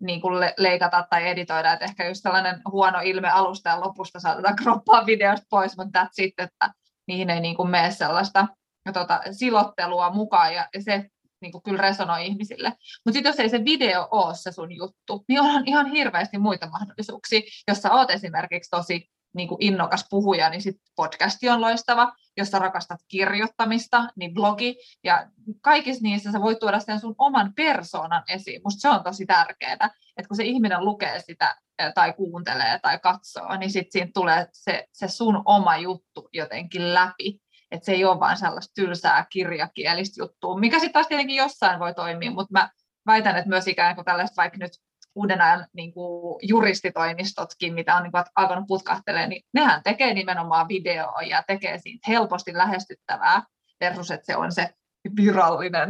niin 0.00 0.20
kuin 0.20 0.34
leikata 0.58 1.06
tai 1.10 1.28
editoida, 1.28 1.72
että 1.72 1.84
ehkä 1.84 2.08
just 2.08 2.22
tällainen 2.22 2.60
huono 2.70 3.00
ilme 3.04 3.30
alusta 3.30 3.70
ja 3.70 3.80
lopusta 3.80 4.20
saatetaan 4.20 4.56
kroppaa 4.56 5.06
videosta 5.06 5.46
pois, 5.50 5.76
mutta 5.76 6.00
that's 6.02 6.24
it, 6.24 6.34
että 6.38 6.70
niihin 7.08 7.30
ei 7.30 7.40
niin 7.40 7.56
kuin 7.56 7.70
mene 7.70 7.90
sellaista 7.90 8.46
tota, 8.92 9.20
silottelua 9.30 10.10
mukaan 10.10 10.54
ja, 10.54 10.68
se 10.80 11.10
niin 11.40 11.52
kuin 11.52 11.62
kyllä 11.62 11.82
resonoi 11.82 12.26
ihmisille. 12.26 12.68
Mutta 13.04 13.16
sitten 13.16 13.30
jos 13.30 13.40
ei 13.40 13.48
se 13.48 13.64
video 13.64 14.08
ole 14.10 14.34
se 14.34 14.52
sun 14.52 14.76
juttu, 14.76 15.24
niin 15.28 15.40
onhan 15.40 15.68
ihan 15.68 15.86
hirveästi 15.86 16.38
muita 16.38 16.68
mahdollisuuksia. 16.68 17.40
Jos 17.68 17.78
sä 17.78 17.92
oot 17.92 18.10
esimerkiksi 18.10 18.70
tosi 18.70 19.10
niin 19.34 19.48
kuin 19.48 19.62
innokas 19.62 20.06
puhuja, 20.10 20.50
niin 20.50 20.62
sitten 20.62 20.82
podcasti 20.96 21.48
on 21.48 21.60
loistava. 21.60 22.12
Jos 22.36 22.48
sä 22.48 22.58
rakastat 22.58 23.00
kirjoittamista, 23.08 24.08
niin 24.16 24.34
blogi. 24.34 24.76
Ja 25.04 25.30
kaikissa 25.60 26.02
niissä 26.02 26.32
sä 26.32 26.40
voit 26.40 26.58
tuoda 26.58 26.80
sen 26.80 27.00
sun 27.00 27.14
oman 27.18 27.52
persoonan 27.54 28.22
esiin. 28.28 28.60
Musta 28.64 28.80
se 28.80 28.88
on 28.88 29.04
tosi 29.04 29.26
tärkeää, 29.26 29.90
että 30.16 30.28
kun 30.28 30.36
se 30.36 30.44
ihminen 30.44 30.84
lukee 30.84 31.20
sitä 31.20 31.56
tai 31.94 32.12
kuuntelee 32.12 32.78
tai 32.82 32.98
katsoo, 32.98 33.56
niin 33.56 33.70
sitten 33.70 33.92
siinä 33.92 34.10
tulee 34.14 34.46
se, 34.52 34.86
se 34.92 35.08
sun 35.08 35.42
oma 35.44 35.76
juttu 35.76 36.28
jotenkin 36.32 36.94
läpi 36.94 37.40
että 37.70 37.86
se 37.86 37.92
ei 37.92 38.04
ole 38.04 38.20
vain 38.20 38.36
sellaista 38.36 38.72
tylsää 38.74 39.26
kirjakielistä 39.30 40.22
juttua, 40.22 40.58
mikä 40.58 40.78
sitten 40.78 40.92
taas 40.92 41.06
tietenkin 41.06 41.36
jossain 41.36 41.80
voi 41.80 41.94
toimia, 41.94 42.30
mutta 42.30 42.52
mä 42.52 42.70
väitän, 43.06 43.36
että 43.36 43.48
myös 43.48 43.66
ikään 43.66 43.94
kuin 43.94 44.04
tällaiset 44.04 44.36
vaikka 44.36 44.58
nyt 44.58 44.72
uuden 45.14 45.40
ajan 45.40 45.66
niin 45.72 45.92
kuin 45.92 46.38
juristitoimistotkin, 46.42 47.74
mitä 47.74 47.96
on 47.96 48.02
niin 48.02 48.12
kuin 48.12 48.24
alkanut 48.36 48.64
putkahtelemaan, 48.66 49.28
niin 49.28 49.42
nehän 49.54 49.82
tekee 49.82 50.14
nimenomaan 50.14 50.68
videoa 50.68 51.22
ja 51.22 51.42
tekee 51.46 51.78
siitä 51.78 52.04
helposti 52.08 52.54
lähestyttävää 52.54 53.42
versus, 53.80 54.10
että 54.10 54.26
se 54.26 54.36
on 54.36 54.52
se 54.52 54.70
virallinen 55.16 55.88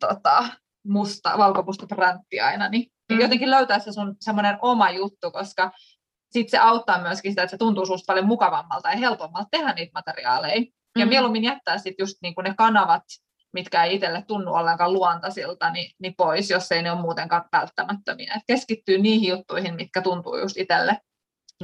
tota, 0.00 0.48
musta, 0.86 1.38
valkomusta 1.38 1.86
präntti 1.86 2.40
aina, 2.40 2.68
niin 2.68 2.90
mm. 3.12 3.20
jotenkin 3.20 3.50
löytää 3.50 3.78
se 3.78 3.92
sun 3.92 4.16
semmoinen 4.20 4.58
oma 4.62 4.90
juttu, 4.90 5.30
koska 5.30 5.72
sitten 6.30 6.50
se 6.50 6.58
auttaa 6.58 7.02
myöskin 7.02 7.32
sitä, 7.32 7.42
että 7.42 7.50
se 7.50 7.58
tuntuu 7.58 7.86
susta 7.86 8.06
paljon 8.06 8.26
mukavammalta 8.26 8.90
ja 8.90 8.96
helpommalta 8.96 9.48
tehdä 9.50 9.72
niitä 9.72 9.92
materiaaleja. 9.94 10.64
Ja 10.98 11.06
mm. 11.06 11.10
mieluummin 11.10 11.44
jättää 11.44 11.78
sitten 11.78 12.02
just 12.02 12.16
niin 12.22 12.34
kuin 12.34 12.44
ne 12.44 12.54
kanavat, 12.56 13.02
mitkä 13.52 13.84
ei 13.84 13.94
itselle 13.94 14.24
tunnu 14.26 14.54
ollenkaan 14.54 14.92
luontaisilta, 14.92 15.70
niin, 15.70 15.90
niin 15.98 16.14
pois, 16.16 16.50
jos 16.50 16.72
ei 16.72 16.82
ne 16.82 16.92
ole 16.92 17.00
muutenkaan 17.00 17.44
välttämättömiä. 17.52 18.34
Et 18.36 18.42
keskittyy 18.46 18.98
niihin 18.98 19.30
juttuihin, 19.30 19.74
mitkä 19.74 20.02
tuntuu 20.02 20.38
just 20.38 20.56
itselle 20.56 20.98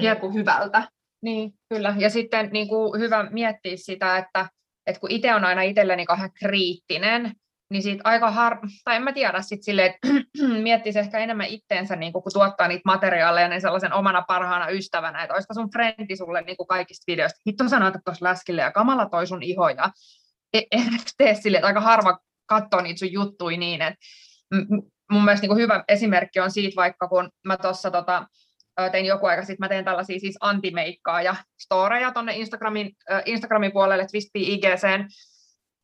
niin 0.01 0.17
kuin 0.17 0.35
hyvältä. 0.35 0.89
Niin, 1.23 1.53
kyllä. 1.69 1.95
Ja 1.99 2.11
sitten 2.11 2.51
niin 2.53 2.69
kuin 2.69 3.01
hyvä 3.01 3.29
miettiä 3.31 3.77
sitä, 3.77 4.19
että, 4.19 4.49
että 4.87 5.01
kun 5.01 5.11
itse 5.11 5.35
on 5.35 5.45
aina 5.45 5.63
itselleni 5.63 6.07
kahden 6.07 6.33
kriittinen, 6.33 7.37
niin 7.71 7.83
siitä 7.83 8.01
aika 8.05 8.31
har... 8.31 8.59
tai 8.85 8.97
en 8.97 9.03
mä 9.03 9.13
tiedä, 9.13 9.43
sit 9.43 9.63
silleen, 9.63 9.95
että 9.95 10.09
miettisi 10.63 10.99
ehkä 10.99 11.19
enemmän 11.19 11.47
itteensä, 11.47 11.97
niin 11.97 12.13
kun 12.13 12.23
tuottaa 12.33 12.69
niitä 12.69 12.83
materiaaleja, 12.85 13.49
niin 13.49 13.61
sellaisen 13.61 13.93
omana 13.93 14.23
parhaana 14.23 14.69
ystävänä, 14.69 15.23
että 15.23 15.35
olisiko 15.35 15.55
sun 15.55 15.71
frendi 15.71 16.17
sulle 16.17 16.43
niin 16.43 16.57
kaikista 16.69 17.05
videoista, 17.07 17.41
hitto 17.47 17.69
sanoit 17.69 17.95
tuossa 18.05 18.25
läskille 18.25 18.63
ja 18.63 18.73
kamala 18.73 19.09
toi 19.09 19.27
sun 19.27 19.43
iho, 19.43 19.69
ja 19.69 19.91
e- 20.53 20.63
en 20.71 20.99
tee 21.17 21.35
silleen, 21.35 21.59
että 21.59 21.67
aika 21.67 21.81
harva 21.81 22.19
katsoo 22.47 22.81
niitä 22.81 22.99
sun 22.99 23.13
juttui 23.13 23.57
niin, 23.57 23.83
että 23.83 24.01
mun 25.13 25.25
mielestä 25.25 25.47
niin 25.47 25.57
hyvä 25.57 25.85
esimerkki 25.89 26.41
on 26.41 26.51
siitä 26.51 26.77
vaikka, 26.77 27.09
kun 27.09 27.31
mä 27.45 27.57
tuossa 27.57 27.91
tota, 27.91 28.27
tein 28.93 29.07
joku 29.07 29.27
aika 29.27 29.43
sitten, 29.43 29.57
mä 29.59 29.69
teen 29.69 29.85
tällaisia 29.85 30.21
siis 30.21 30.37
antimeikkaa 30.41 31.23
ja 31.23 31.37
storeja 31.61 32.13
tuonne 32.13 32.37
Instagramin, 32.37 32.93
Instagramin 33.25 33.73
puolelle, 33.73 34.07
Twist.igcen, 34.07 35.01
IGCen, 35.01 35.09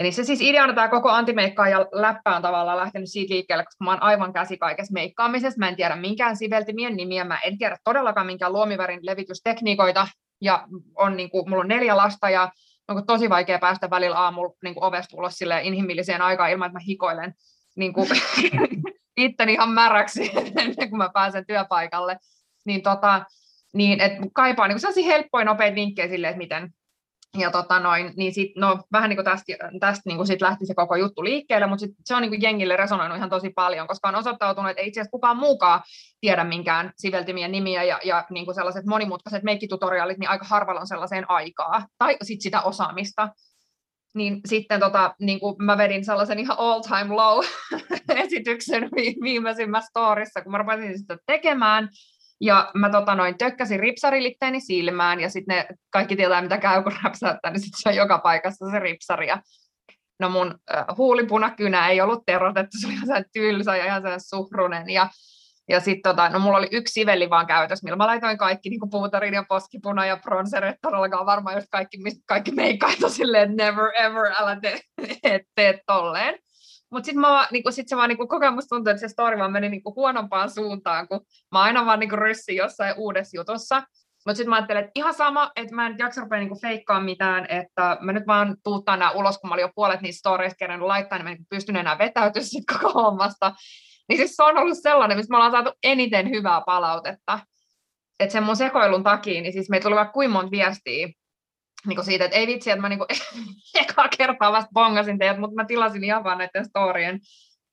Eli 0.02 0.12
se 0.12 0.24
siis 0.24 0.40
ideana 0.40 0.74
tämä 0.74 0.88
koko 0.88 1.08
antimeikkaa 1.08 1.68
ja 1.68 1.86
läppä 1.92 2.36
on 2.36 2.42
tavallaan 2.42 2.76
lähtenyt 2.76 3.10
siitä 3.10 3.34
liikkeelle, 3.34 3.64
koska 3.64 3.84
mä 3.84 3.90
oon 3.90 4.02
aivan 4.02 4.32
käsi 4.32 4.58
kaikessa 4.58 4.92
meikkaamisessa. 4.92 5.58
Mä 5.58 5.68
en 5.68 5.76
tiedä 5.76 5.96
minkään 5.96 6.36
siveltimien 6.36 6.96
nimiä, 6.96 7.24
mä 7.24 7.38
en 7.38 7.58
tiedä 7.58 7.76
todellakaan 7.84 8.26
minkään 8.26 8.52
luomivärin 8.52 9.00
levitystekniikoita. 9.02 10.08
Ja 10.40 10.68
on, 10.96 11.16
niin 11.16 11.30
kuin, 11.30 11.50
mulla 11.50 11.60
on 11.60 11.68
neljä 11.68 11.96
lasta 11.96 12.30
ja 12.30 12.52
on 12.88 13.06
tosi 13.06 13.30
vaikea 13.30 13.58
päästä 13.58 13.90
välillä 13.90 14.18
aamulla 14.18 14.54
niin 14.62 14.74
kuin 14.74 14.84
ovesta 14.84 15.16
ulos 15.16 15.38
inhimilliseen 15.62 16.22
aikaan 16.22 16.50
ilman, 16.50 16.66
että 16.66 16.78
mä 16.78 16.84
hikoilen 16.86 17.34
niin 17.76 17.92
kuin, 17.92 18.08
itteni 19.16 19.52
ihan 19.52 19.70
märäksi 19.70 20.30
ennen 20.56 20.90
kuin 20.90 20.98
mä 20.98 21.10
pääsen 21.14 21.46
työpaikalle. 21.46 22.18
Niin, 22.64 22.82
tota, 22.82 23.24
niin 23.72 24.00
et 24.00 24.12
kaipaan 24.32 24.70
niin 24.70 24.80
sellaisia 24.80 25.06
helppoja, 25.06 25.44
nopeita 25.44 25.74
vinkkejä 25.74 26.08
sille, 26.08 26.28
että 26.28 26.38
miten, 26.38 26.74
ja 27.38 27.50
tota 27.50 27.80
noin, 27.80 28.12
niin 28.16 28.34
sit, 28.34 28.52
no, 28.56 28.78
vähän 28.92 29.08
niin 29.08 29.16
kuin 29.16 29.24
tästä, 29.24 29.52
tästä 29.80 30.02
niin 30.06 30.16
kuin 30.16 30.26
sit 30.26 30.40
lähti 30.40 30.66
se 30.66 30.74
koko 30.74 30.96
juttu 30.96 31.24
liikkeelle, 31.24 31.66
mutta 31.66 31.86
sit 31.86 31.96
se 32.04 32.14
on 32.14 32.22
niin 32.22 32.30
kuin 32.30 32.42
jengille 32.42 32.76
resonoinut 32.76 33.16
ihan 33.16 33.30
tosi 33.30 33.50
paljon, 33.50 33.86
koska 33.86 34.08
on 34.08 34.14
osoittautunut, 34.14 34.70
että 34.70 34.82
ei 34.82 34.88
itse 34.88 35.00
asiassa 35.00 35.10
kukaan 35.10 35.36
muukaan 35.36 35.82
tiedä 36.20 36.44
minkään 36.44 36.92
siveltimien 36.96 37.52
nimiä 37.52 37.82
ja, 37.82 38.00
ja 38.04 38.26
niin 38.30 38.44
kuin 38.44 38.54
sellaiset 38.54 38.86
monimutkaiset 38.86 39.42
meikkitutoriaalit, 39.42 40.18
niin 40.18 40.30
aika 40.30 40.44
harvalla 40.48 40.80
on 40.80 40.86
sellaiseen 40.86 41.30
aikaa 41.30 41.86
tai 41.98 42.16
sit 42.22 42.40
sitä 42.40 42.60
osaamista. 42.60 43.28
Niin 44.14 44.40
sitten 44.48 44.80
tota, 44.80 45.14
niin 45.20 45.40
kuin 45.40 45.56
mä 45.58 45.78
vedin 45.78 46.04
sellaisen 46.04 46.38
ihan 46.38 46.58
all 46.58 46.80
time 46.80 47.14
low 47.14 47.44
esityksen 48.24 48.88
viimeisimmässä 49.22 49.88
storissa, 49.88 50.42
kun 50.42 50.52
mä 50.52 50.58
rupesin 50.58 50.98
sitä 50.98 51.16
tekemään, 51.26 51.88
ja 52.42 52.70
mä 52.74 52.90
tota 52.90 53.14
noin, 53.14 53.38
tökkäsin 53.38 53.80
ripsarilitteeni 53.80 54.60
silmään, 54.60 55.20
ja 55.20 55.30
sitten 55.30 55.56
ne 55.56 55.66
kaikki 55.90 56.16
tietää, 56.16 56.42
mitä 56.42 56.58
käy, 56.58 56.82
kun 56.82 56.92
räpsäyttää, 57.04 57.50
niin 57.50 57.60
sitten 57.60 57.80
se 57.82 57.88
on 57.88 57.94
joka 57.94 58.18
paikassa 58.18 58.70
se 58.70 58.78
ripsari. 58.78 59.26
Ja 59.26 59.42
no 60.20 60.28
mun 60.28 60.54
äh, 60.74 60.84
huulipunakynä 60.96 61.88
ei 61.88 62.00
ollut 62.00 62.22
terotettu, 62.26 62.70
se 62.80 62.86
oli 62.86 62.94
ihan 62.94 63.24
tylsä 63.32 63.76
ja 63.76 63.84
ihan 63.84 64.02
suhrunen. 64.28 64.90
Ja, 64.90 65.08
ja 65.68 65.80
sitten 65.80 66.10
tota, 66.10 66.28
no 66.28 66.38
mulla 66.38 66.58
oli 66.58 66.68
yksi 66.72 66.92
sivelli 66.92 67.30
vaan 67.30 67.46
käytössä, 67.46 67.84
millä 67.84 67.96
mä 67.96 68.06
laitoin 68.06 68.38
kaikki 68.38 68.70
niin 68.70 68.90
puutarin 68.90 69.34
ja 69.34 69.44
poskipuna 69.48 70.06
ja 70.06 70.16
bronzeret, 70.16 70.76
todellakaan 70.82 71.26
varmaan 71.26 71.56
just 71.56 71.68
kaikki, 71.70 71.98
kaikki 72.26 72.52
meikkaita 72.52 73.08
silleen, 73.08 73.56
never 73.56 73.90
ever, 73.98 74.32
älä 74.38 74.60
tee, 74.60 74.80
et, 75.22 75.42
tee 75.54 75.80
tolleen. 75.86 76.38
Mutta 76.92 77.06
sitten 77.06 77.22
niinku, 77.52 77.70
sit 77.70 77.88
se 77.88 77.96
vaan 77.96 78.08
niinku, 78.08 78.26
kokemus 78.26 78.66
tuntuu, 78.66 78.90
että 78.90 79.00
se 79.00 79.08
story 79.08 79.38
vaan 79.38 79.52
meni 79.52 79.68
niinku, 79.68 79.94
huonompaan 79.96 80.50
suuntaan, 80.50 81.08
kun 81.08 81.20
mä 81.52 81.62
aina 81.62 81.86
vaan 81.86 82.00
niinku, 82.00 82.16
ryssin 82.16 82.56
jossain 82.56 82.94
uudessa 82.96 83.36
jutussa. 83.36 83.82
Mutta 84.26 84.36
sitten 84.36 84.50
mä 84.50 84.56
ajattelin, 84.56 84.80
että 84.80 84.92
ihan 84.94 85.14
sama, 85.14 85.52
että 85.56 85.74
mä 85.74 85.86
en 85.86 85.94
jaksa 85.98 86.20
rupea 86.20 86.38
niinku 86.38 86.58
feikkaa 86.62 87.00
mitään, 87.00 87.46
että 87.48 87.96
mä 88.00 88.12
nyt 88.12 88.26
vaan 88.26 88.56
tuuttaan 88.64 88.98
nämä 88.98 89.10
ulos, 89.10 89.38
kun 89.38 89.48
mä 89.50 89.54
olin 89.54 89.62
jo 89.62 89.70
puolet 89.74 90.00
niistä 90.00 90.18
storeista 90.18 90.56
kerran 90.56 90.88
laittaa, 90.88 91.18
niin 91.18 91.24
mä 91.24 91.30
en 91.30 91.46
pystyn 91.50 91.76
enää 91.76 91.98
vetäytyä 91.98 92.42
sit 92.42 92.64
koko 92.72 93.02
hommasta. 93.02 93.52
Niin 94.08 94.16
siis 94.16 94.36
se 94.36 94.42
on 94.42 94.58
ollut 94.58 94.78
sellainen, 94.82 95.16
missä 95.16 95.30
me 95.30 95.36
ollaan 95.36 95.52
saatu 95.52 95.72
eniten 95.82 96.30
hyvää 96.30 96.62
palautetta. 96.66 97.38
Että 98.20 98.32
sen 98.32 98.42
mun 98.42 98.56
sekoilun 98.56 99.02
takia, 99.02 99.42
niin 99.42 99.52
siis 99.52 99.70
meitä 99.70 99.84
tuli 99.84 99.94
vaikka 99.94 100.12
kuinka 100.12 100.32
monta 100.32 100.50
viestiä, 100.50 101.08
niin 101.86 101.96
kuin 101.96 102.04
siitä, 102.04 102.24
että 102.24 102.36
ei 102.36 102.46
vitsi, 102.46 102.70
että 102.70 102.80
mä 102.80 102.88
niin 102.88 102.98
kuin, 102.98 103.08
ekaa 103.82 104.08
kertaa 104.18 104.52
vasta 104.52 104.70
bongasin 104.74 105.18
teidät, 105.18 105.38
mutta 105.38 105.54
mä 105.54 105.64
tilasin 105.64 106.04
ihan 106.04 106.24
vaan 106.24 106.38
näiden 106.38 106.64
storien 106.64 107.20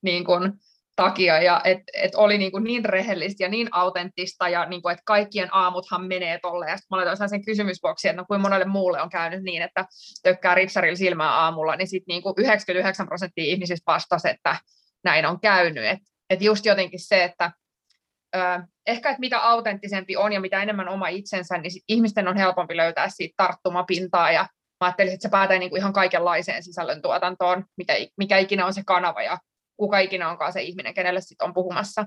niin 0.02 0.24
kuin, 0.24 0.52
takia, 0.96 1.42
ja 1.42 1.60
että 1.64 1.84
et 1.94 2.14
oli 2.14 2.38
niin, 2.38 2.52
kuin 2.52 2.64
niin 2.64 2.84
rehellistä 2.84 3.44
ja 3.44 3.48
niin 3.48 3.68
autenttista, 3.70 4.48
ja 4.48 4.66
niin 4.66 4.82
kuin, 4.82 4.92
että 4.92 5.02
kaikkien 5.06 5.48
aamuthan 5.54 6.06
menee 6.06 6.38
tolle, 6.42 6.70
ja 6.70 6.76
sitten 6.76 6.86
mä 6.90 6.96
laitoin 6.96 7.28
sen 7.28 7.44
kysymysboksi, 7.44 8.08
että 8.08 8.22
no 8.22 8.26
kuin 8.28 8.40
monelle 8.40 8.64
muulle 8.64 9.02
on 9.02 9.10
käynyt 9.10 9.42
niin, 9.42 9.62
että 9.62 9.86
tökkää 10.22 10.54
ripsarilla 10.54 10.96
silmää 10.96 11.30
aamulla, 11.30 11.76
niin 11.76 11.88
sitten 11.88 12.12
niin 12.12 12.22
kuin 12.22 12.34
99 12.38 13.06
prosenttia 13.06 13.44
ihmisistä 13.44 13.92
vastasi, 13.92 14.28
että 14.28 14.56
näin 15.04 15.26
on 15.26 15.40
käynyt, 15.40 15.84
että 15.84 16.04
et 16.30 16.42
just 16.42 16.66
jotenkin 16.66 17.00
se, 17.00 17.24
että 17.24 17.52
ehkä, 18.86 19.10
että 19.10 19.20
mitä 19.20 19.38
autenttisempi 19.38 20.16
on 20.16 20.32
ja 20.32 20.40
mitä 20.40 20.62
enemmän 20.62 20.88
oma 20.88 21.08
itsensä, 21.08 21.58
niin 21.58 21.70
sit 21.70 21.84
ihmisten 21.88 22.28
on 22.28 22.36
helpompi 22.36 22.76
löytää 22.76 23.08
siitä 23.08 23.34
tarttumapintaa 23.36 24.32
ja 24.32 24.42
mä 24.80 24.86
ajattelin, 24.86 25.12
että 25.12 25.22
se 25.28 25.30
päätää 25.30 25.58
niin 25.58 25.70
kuin 25.70 25.80
ihan 25.80 25.92
kaikenlaiseen 25.92 26.62
sisällöntuotantoon, 26.62 27.64
mitä, 27.76 27.92
mikä 28.16 28.38
ikinä 28.38 28.66
on 28.66 28.74
se 28.74 28.82
kanava 28.86 29.22
ja 29.22 29.38
kuka 29.76 29.98
ikinä 29.98 30.30
onkaan 30.30 30.52
se 30.52 30.62
ihminen, 30.62 30.94
kenelle 30.94 31.20
sitten 31.20 31.48
on 31.48 31.54
puhumassa. 31.54 32.06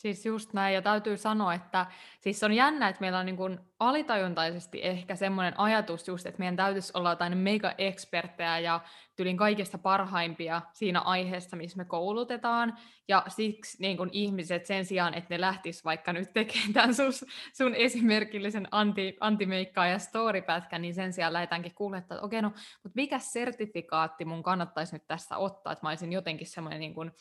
Siis 0.00 0.26
just 0.26 0.52
näin, 0.52 0.74
ja 0.74 0.82
täytyy 0.82 1.16
sanoa, 1.16 1.54
että 1.54 1.86
siis 2.20 2.42
on 2.42 2.52
jännä, 2.52 2.88
että 2.88 3.00
meillä 3.00 3.18
on 3.18 3.26
niin 3.26 3.36
kuin 3.36 3.60
alitajuntaisesti 3.78 4.80
ehkä 4.82 5.16
semmoinen 5.16 5.60
ajatus 5.60 6.08
just, 6.08 6.26
että 6.26 6.38
meidän 6.38 6.56
täytyisi 6.56 6.92
olla 6.94 7.10
jotain 7.10 7.38
mega-eksperttejä 7.38 8.58
ja 8.58 8.80
tylin 9.16 9.36
kaikista 9.36 9.78
parhaimpia 9.78 10.62
siinä 10.72 11.00
aiheessa, 11.00 11.56
missä 11.56 11.76
me 11.76 11.84
koulutetaan, 11.84 12.78
ja 13.08 13.24
siksi 13.28 13.76
niin 13.80 13.96
kuin 13.96 14.10
ihmiset 14.12 14.66
sen 14.66 14.84
sijaan, 14.84 15.14
että 15.14 15.34
ne 15.34 15.40
lähtis 15.40 15.84
vaikka 15.84 16.12
nyt 16.12 16.32
tekemään 16.32 16.72
tämän 16.72 16.94
sun, 16.94 17.12
sun 17.52 17.74
esimerkillisen 17.74 18.68
anti, 18.70 19.16
antimeikkaa 19.20 19.86
ja 19.86 19.98
storypätkän, 19.98 20.82
niin 20.82 20.94
sen 20.94 21.12
sijaan 21.12 21.32
lähdetäänkin 21.32 21.74
kuulemaan, 21.74 22.02
että 22.02 22.20
okei, 22.20 22.42
no, 22.42 22.48
mutta 22.82 22.96
mikä 22.96 23.18
sertifikaatti 23.18 24.24
mun 24.24 24.42
kannattaisi 24.42 24.94
nyt 24.94 25.06
tässä 25.06 25.36
ottaa, 25.36 25.72
että 25.72 25.86
mä 25.86 25.88
olisin 25.88 26.12
jotenkin 26.12 26.46
semmoinen 26.46 26.80
niin 26.80 26.94
kuin, 26.94 27.12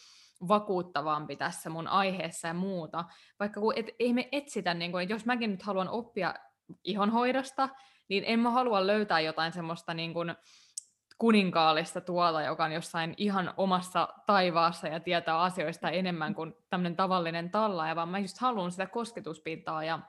vakuuttavampi 0.47 1.35
tässä 1.35 1.69
mun 1.69 1.87
aiheessa 1.87 2.47
ja 2.47 2.53
muuta. 2.53 3.05
Vaikka 3.39 3.59
kun 3.59 3.73
et, 3.75 3.85
ei 3.99 4.13
me 4.13 4.29
etsitä, 4.31 4.73
niin 4.73 4.91
kun, 4.91 5.09
jos 5.09 5.25
mäkin 5.25 5.51
nyt 5.51 5.63
haluan 5.63 5.89
oppia 5.89 6.35
ihonhoidosta, 6.83 7.69
niin 8.09 8.23
en 8.27 8.39
mä 8.39 8.49
halua 8.49 8.87
löytää 8.87 9.19
jotain 9.19 9.53
semmoista 9.53 9.93
niin 9.93 10.13
kun, 10.13 10.35
kuninkaallista 11.17 12.01
tuolla, 12.01 12.41
joka 12.41 12.63
on 12.63 12.71
jossain 12.71 13.13
ihan 13.17 13.53
omassa 13.57 14.07
taivaassa 14.25 14.87
ja 14.87 14.99
tietää 14.99 15.41
asioista 15.41 15.89
enemmän 15.89 16.35
kuin 16.35 16.53
tämmöinen 16.69 16.95
tavallinen 16.95 17.51
talla, 17.51 17.95
vaan 17.95 18.09
mä 18.09 18.19
just 18.19 18.37
haluan 18.37 18.71
sitä 18.71 18.85
kosketuspintaa 18.87 19.83
ja 19.83 19.99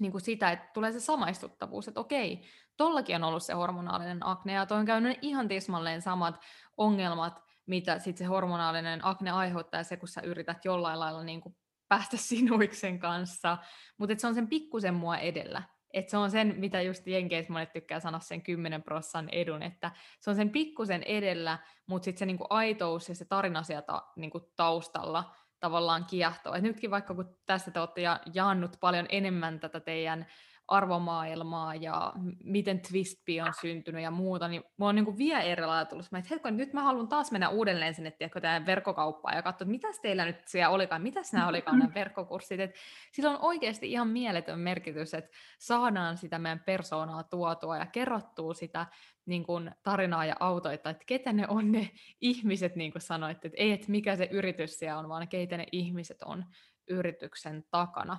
niin 0.00 0.12
kuin 0.12 0.22
sitä, 0.22 0.50
että 0.50 0.70
tulee 0.74 0.92
se 0.92 1.00
samaistuttavuus, 1.00 1.88
että 1.88 2.00
okei, 2.00 2.42
tollakin 2.76 3.16
on 3.16 3.24
ollut 3.24 3.42
se 3.42 3.52
hormonaalinen 3.52 4.26
akne, 4.26 4.52
ja 4.52 4.66
toi 4.66 4.78
on 4.78 4.86
käynyt 4.86 5.18
ihan 5.22 5.48
tismalleen 5.48 6.02
samat 6.02 6.40
ongelmat, 6.76 7.45
mitä 7.66 7.98
sit 7.98 8.16
se 8.16 8.24
hormonaalinen 8.24 9.04
akne 9.04 9.30
aiheuttaa, 9.30 9.82
se 9.82 9.96
kun 9.96 10.08
sä 10.08 10.20
yrität 10.20 10.64
jollain 10.64 11.00
lailla 11.00 11.22
niin 11.22 11.40
kuin 11.40 11.56
päästä 11.88 12.16
sinuiksen 12.30 12.98
kanssa, 12.98 13.58
mutta 13.98 14.14
se 14.18 14.26
on 14.26 14.34
sen 14.34 14.48
pikkusen 14.48 14.94
mua 14.94 15.16
edellä. 15.16 15.62
Et 15.94 16.08
se 16.08 16.16
on 16.16 16.30
sen, 16.30 16.54
mitä 16.58 16.82
just 16.82 17.06
Jenkeissä 17.06 17.52
monet 17.52 17.72
tykkää 17.72 18.00
sanoa 18.00 18.20
sen 18.20 18.42
10 18.42 18.82
prossan 18.82 19.28
edun, 19.28 19.62
että 19.62 19.90
se 20.20 20.30
on 20.30 20.36
sen 20.36 20.50
pikkusen 20.50 21.02
edellä, 21.02 21.58
mutta 21.86 22.04
sitten 22.04 22.18
se 22.18 22.26
niinku 22.26 22.46
aitous 22.50 23.08
ja 23.08 23.14
se 23.14 23.24
tarina 23.24 23.62
sieltä 23.62 23.92
niinku 24.16 24.40
taustalla 24.56 25.34
tavallaan 25.60 26.04
kiehtoo. 26.04 26.54
Et 26.54 26.62
nytkin 26.62 26.90
vaikka 26.90 27.14
kun 27.14 27.38
tässä 27.46 27.70
te 27.70 27.80
olette 27.80 28.00
ja 28.00 28.20
jaannut 28.34 28.76
paljon 28.80 29.06
enemmän 29.08 29.60
tätä 29.60 29.80
teidän 29.80 30.26
arvomaailmaa 30.68 31.74
ja 31.74 32.12
miten 32.44 32.80
Twistpi 32.80 33.40
on 33.40 33.52
syntynyt 33.60 34.02
ja 34.02 34.10
muuta, 34.10 34.48
niin 34.48 34.62
mulla 34.76 34.88
on 34.88 34.94
niin 34.94 35.04
kuin 35.04 35.18
vielä 35.18 35.40
eri 35.40 35.66
lailla 35.66 35.84
tullut. 35.84 36.06
Mä, 36.10 36.18
että 36.18 36.34
hetken, 36.34 36.56
nyt 36.56 36.72
mä 36.72 36.82
haluan 36.82 37.08
taas 37.08 37.32
mennä 37.32 37.48
uudelleen 37.48 37.94
sinne 37.94 38.10
tiedätkö, 38.10 38.40
tämän 38.40 38.66
verkkokauppaan 38.66 39.36
ja 39.36 39.42
katsoa, 39.42 39.68
mitäs 39.68 40.00
teillä 40.00 40.24
nyt 40.24 40.36
siellä 40.46 40.74
olikaan, 40.74 41.02
mitäs 41.02 41.32
nämä 41.32 41.48
olikaan 41.48 41.78
nämä 41.78 41.94
verkkokurssit. 41.94 42.60
Et 42.60 42.74
sillä 43.12 43.30
on 43.30 43.38
oikeasti 43.40 43.92
ihan 43.92 44.08
mieletön 44.08 44.60
merkitys, 44.60 45.14
että 45.14 45.30
saadaan 45.58 46.16
sitä 46.16 46.38
meidän 46.38 46.62
persoonaa 46.66 47.22
tuotua 47.22 47.76
ja 47.76 47.86
kerrottua 47.86 48.54
sitä 48.54 48.86
niin 49.26 49.44
kuin 49.44 49.70
tarinaa 49.82 50.24
ja 50.24 50.36
autoita, 50.40 50.90
että 50.90 51.04
ketä 51.06 51.32
ne 51.32 51.48
on 51.48 51.72
ne 51.72 51.90
ihmiset, 52.20 52.76
niin 52.76 52.92
kuin 52.92 53.02
sanoit, 53.02 53.44
että 53.44 53.56
ei, 53.58 53.72
että 53.72 53.90
mikä 53.90 54.16
se 54.16 54.28
yritys 54.30 54.78
siellä 54.78 54.98
on, 54.98 55.08
vaan 55.08 55.28
keitä 55.28 55.56
ne 55.56 55.66
ihmiset 55.72 56.22
on 56.22 56.44
yrityksen 56.88 57.64
takana. 57.70 58.18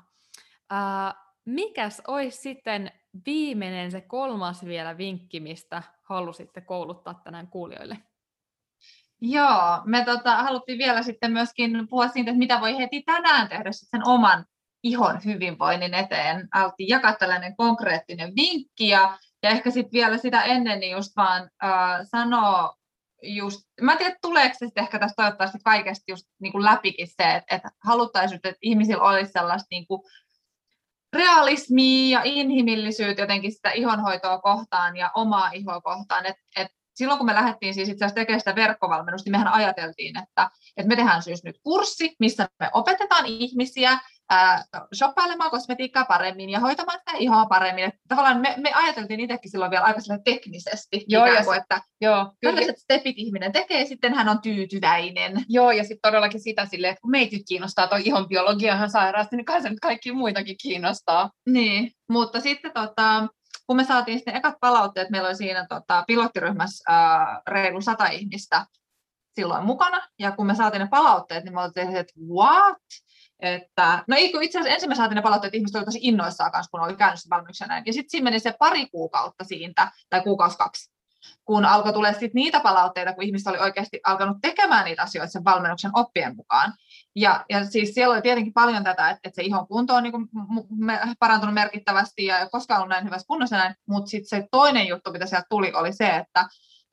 Ää, 0.70 1.27
mikäs 1.48 2.02
olisi 2.08 2.38
sitten 2.38 2.92
viimeinen, 3.26 3.92
se 3.92 4.02
kolmas 4.02 4.66
vielä 4.66 4.98
vinkki, 4.98 5.40
mistä 5.40 5.84
halusitte 6.04 6.62
kouluttaa 6.62 7.22
tänään 7.24 7.48
kuulijoille? 7.48 7.98
Joo, 9.22 9.82
me 9.86 10.06
tota, 10.06 10.36
haluttiin 10.36 10.78
vielä 10.78 11.04
sitten 11.04 11.32
myöskin 11.32 11.88
puhua 11.90 12.08
siitä, 12.08 12.32
että 12.32 12.40
mitä 12.40 12.62
voi 12.62 12.78
heti 12.78 13.02
tänään 13.02 13.50
tehdä 13.50 13.70
sen 13.72 14.08
oman 14.08 14.46
ihon 14.84 15.20
hyvinvoinnin 15.26 15.94
eteen. 15.94 16.48
Haluttiin 16.54 16.90
jakaa 16.90 17.14
tällainen 17.14 17.56
konkreettinen 17.56 18.36
vinkki 18.36 18.88
ja, 18.88 19.18
ja 19.44 19.50
ehkä 19.50 19.72
sitten 19.72 19.92
vielä 19.94 20.18
sitä 20.18 20.44
ennen 20.44 20.80
niin 20.80 20.92
just 20.92 21.16
vaan 21.16 21.50
äh, 21.64 22.00
sanoa 22.04 22.78
just, 23.24 23.60
mä 23.82 23.92
en 23.92 23.98
tiedä, 23.98 24.16
tuleeko 24.22 24.54
se 24.54 24.66
sitten 24.66 24.84
ehkä 24.84 25.00
tästä 25.00 25.16
toivottavasti 25.16 25.58
kaikesta 25.64 26.04
just 26.08 26.26
niin 26.42 26.52
kuin 26.52 26.64
läpikin 26.64 27.08
se, 27.08 27.36
että, 27.36 27.56
että 27.56 27.70
haluttaisiin, 27.84 28.36
että 28.44 28.60
ihmisillä 28.62 29.04
olisi 29.04 29.32
sellaista 29.32 29.68
niin 29.72 29.88
kuin 29.88 30.02
realismia 31.14 32.20
ja 32.20 32.22
inhimillisyyttä 32.24 33.22
jotenkin 33.22 33.52
sitä 33.52 33.72
ihonhoitoa 33.72 34.42
kohtaan 34.42 34.98
ja 34.98 35.12
omaa 35.16 35.52
ihoa 35.52 35.82
kohtaan. 35.82 36.26
Et, 36.26 36.36
et 36.56 36.68
silloin 36.96 37.18
kun 37.18 37.26
me 37.26 37.36
lähdettiin 37.36 37.74
siis 37.74 37.90
itse 37.90 38.06
asiassa 38.06 38.16
tekemään 38.16 38.40
sitä 38.40 38.56
verkkovalmennusta, 38.56 39.26
niin 39.26 39.32
mehän 39.32 39.54
ajateltiin, 39.54 40.18
että, 40.18 40.50
että 40.78 40.88
me 40.88 40.96
tehdään 40.96 41.24
siis 41.24 41.44
nyt 41.44 41.60
kurssi, 41.64 42.16
missä 42.20 42.50
me 42.60 42.70
opetetaan 42.74 43.26
ihmisiä 43.26 44.00
ää, 44.30 44.66
shoppailemaan 44.96 45.52
kosmetiikkaa 45.52 46.06
paremmin 46.06 46.50
ja 46.50 46.60
hoitamaan 46.60 47.00
sitä 47.00 47.18
ihoa 47.18 47.46
paremmin. 47.46 47.84
Että 47.84 48.00
tavallaan 48.08 48.42
me, 48.42 48.54
me 48.58 48.72
ajateltiin 48.74 49.20
itsekin 49.20 49.52
silloin 49.52 49.72
vielä 49.72 49.86
aika 49.86 50.00
teknisesti, 50.24 51.06
joo, 51.08 51.26
ja 51.26 51.44
kuin, 51.44 51.58
että 51.58 51.82
joo, 52.02 52.34
tällaiset 52.42 52.78
stepit 52.78 53.16
ihminen 53.18 53.52
tekee, 53.52 53.86
sitten 53.86 54.14
hän 54.14 54.30
on 54.30 54.42
tyytyväinen. 54.42 55.46
Joo, 55.50 55.72
ja 55.72 55.84
sitten 55.84 56.12
todellakin 56.12 56.42
sitä 56.42 56.66
silleen, 56.66 56.92
että 56.92 57.02
kun 57.02 57.12
meitä 57.12 57.36
kiinnostaa 57.48 57.88
tuo 57.88 57.98
ihon 58.04 58.28
biologiahan 58.28 58.90
sairaasti, 58.90 59.36
niin 59.36 59.46
kai 59.46 59.62
se 59.62 59.70
nyt 59.70 59.80
kaikki 59.80 60.12
muitakin 60.12 60.56
kiinnostaa. 60.62 61.30
Niin, 61.50 61.92
mutta 62.10 62.40
sitten 62.40 62.72
tota, 62.74 63.28
kun 63.68 63.76
me 63.76 63.84
saatiin 63.84 64.18
sitten 64.18 64.36
ekat 64.36 64.56
palautteet, 64.62 65.10
meillä 65.10 65.28
oli 65.28 65.36
siinä 65.36 65.66
tota, 65.70 66.04
pilottiryhmässä 66.08 66.84
ää, 66.88 67.42
reilu 67.48 67.82
sata 67.82 68.08
ihmistä 68.08 68.66
silloin 69.36 69.66
mukana, 69.66 70.08
ja 70.20 70.32
kun 70.32 70.46
me 70.46 70.56
saatiin 70.56 70.80
ne 70.80 70.88
palautteet, 70.88 71.44
niin 71.44 71.54
me 71.54 71.62
oltiin, 71.62 71.96
että 71.96 72.14
what? 72.30 72.78
Että, 73.40 74.04
no 74.08 74.16
ei, 74.16 74.32
kun 74.32 74.44
itse 74.44 74.60
asiassa 74.60 74.74
ensin 74.74 74.90
me 74.90 74.96
saatiin 74.96 75.16
ne 75.16 75.22
palautteet, 75.22 75.50
että 75.50 75.58
ihmiset 75.58 75.76
olivat 75.76 75.86
tosi 75.86 76.00
innoissaan 76.02 76.52
kanssa, 76.52 76.70
kun 76.72 76.80
oli 76.80 76.96
käynyt 76.96 77.20
se 77.20 77.30
valmiuksen 77.30 77.70
Ja 77.86 77.94
sitten 77.94 78.10
siinä 78.10 78.24
meni 78.24 78.40
se 78.40 78.56
pari 78.60 78.86
kuukautta 78.86 79.44
siitä, 79.44 79.92
tai 80.10 80.22
kuukausi 80.22 80.58
kaksi, 80.58 80.92
kun 81.46 81.66
alkoi 81.66 81.94
tulla 81.94 82.14
sit 82.14 82.34
niitä 82.34 82.60
palautteita, 82.60 83.14
kun 83.14 83.24
ihmiset 83.24 83.48
oli 83.48 83.58
oikeasti 83.58 84.00
alkanut 84.06 84.38
tekemään 84.42 84.86
niitä 84.86 85.04
asioita 85.04 85.32
sen 85.32 85.44
valmennuksen 85.44 85.92
oppien 85.94 86.36
mukaan. 86.36 86.74
Ja, 87.16 87.46
ja 87.50 87.66
siis 87.66 87.94
siellä 87.94 88.14
oli 88.14 88.22
tietenkin 88.22 88.54
paljon 88.54 88.84
tätä, 88.84 89.10
että, 89.10 89.20
että 89.24 89.36
se 89.36 89.42
ihon 89.42 89.68
kunto 89.68 89.96
on 89.96 90.04
niin 90.04 90.12
kuin 90.12 90.30
parantunut 91.20 91.54
merkittävästi 91.54 92.26
ja 92.26 92.50
koskaan 92.50 92.82
ollut 92.82 92.90
näin 92.90 93.06
hyvässä 93.06 93.28
kunnossa 93.28 93.58
näin, 93.58 93.76
mutta 93.88 94.10
sitten 94.10 94.30
se 94.30 94.48
toinen 94.52 94.88
juttu, 94.88 95.12
mitä 95.12 95.26
sieltä 95.26 95.48
tuli, 95.50 95.74
oli 95.74 95.94
se, 95.94 96.16
että 96.16 96.46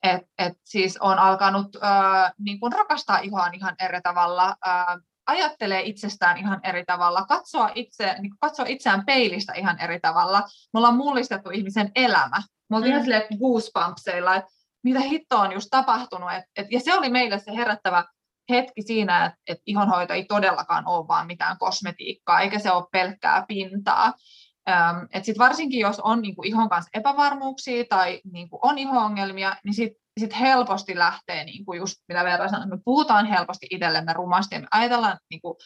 et, 0.02 0.22
et 0.38 0.52
siis 0.64 0.96
on 1.00 1.18
alkanut 1.18 1.76
äh, 1.84 2.32
niin 2.38 2.60
kuin 2.60 2.72
rakastaa 2.72 3.18
ihoaan 3.18 3.54
ihan 3.54 3.74
eri 3.80 4.00
tavalla, 4.00 4.56
äh, 4.66 4.86
ajattelee 5.26 5.82
itsestään 5.82 6.38
ihan 6.38 6.60
eri 6.62 6.84
tavalla, 6.84 7.26
katsoa, 7.26 7.70
itse, 7.74 8.16
niin 8.20 8.32
katsoa 8.40 8.66
itseään 8.68 9.04
peilistä 9.06 9.52
ihan 9.52 9.80
eri 9.80 10.00
tavalla. 10.00 10.40
Me 10.72 10.78
ollaan 10.78 10.96
mullistettu 10.96 11.50
ihmisen 11.50 11.90
elämä. 11.94 12.42
Me 12.70 12.76
oltiin 12.76 12.90
mm. 12.90 12.94
ihan 12.94 13.02
silleen 13.02 13.38
goosebumpseilla, 13.38 14.34
että 14.34 14.50
mitä 14.84 15.00
hittoa 15.00 15.40
on 15.40 15.52
just 15.52 15.68
tapahtunut. 15.70 16.32
Et, 16.32 16.44
et, 16.56 16.66
ja 16.70 16.80
se 16.80 16.94
oli 16.94 17.10
meille 17.10 17.38
se 17.38 17.56
herättävä 17.56 18.04
hetki 18.50 18.82
siinä, 18.82 19.24
että, 19.24 19.38
että 19.46 19.62
ihonhoito 19.66 20.12
ei 20.12 20.24
todellakaan 20.24 20.86
ole 20.86 21.08
vaan 21.08 21.26
mitään 21.26 21.58
kosmetiikkaa, 21.58 22.40
eikä 22.40 22.58
se 22.58 22.72
ole 22.72 22.84
pelkkää 22.92 23.44
pintaa. 23.48 24.12
Ähm, 24.68 24.96
et 25.12 25.24
sit 25.24 25.38
varsinkin 25.38 25.80
jos 25.80 26.00
on 26.00 26.22
niinku 26.22 26.42
ihon 26.42 26.68
kanssa 26.68 26.90
epävarmuuksia 26.94 27.84
tai 27.88 28.20
niinku 28.32 28.58
on 28.62 28.78
iho-ongelmia, 28.78 29.56
niin 29.64 29.74
sit, 29.74 29.92
sit 30.20 30.40
helposti 30.40 30.98
lähtee, 30.98 31.44
niinku 31.44 31.74
just 31.74 31.96
mitä 32.08 32.24
verran 32.24 32.50
sanoin, 32.50 32.68
me 32.68 32.78
puhutaan 32.84 33.26
helposti 33.26 33.66
itsellemme 33.70 34.12
rumasti 34.12 34.54
ja 34.54 34.60
me 34.60 34.66
ajatellaan 34.70 35.18
niinku 35.30 35.58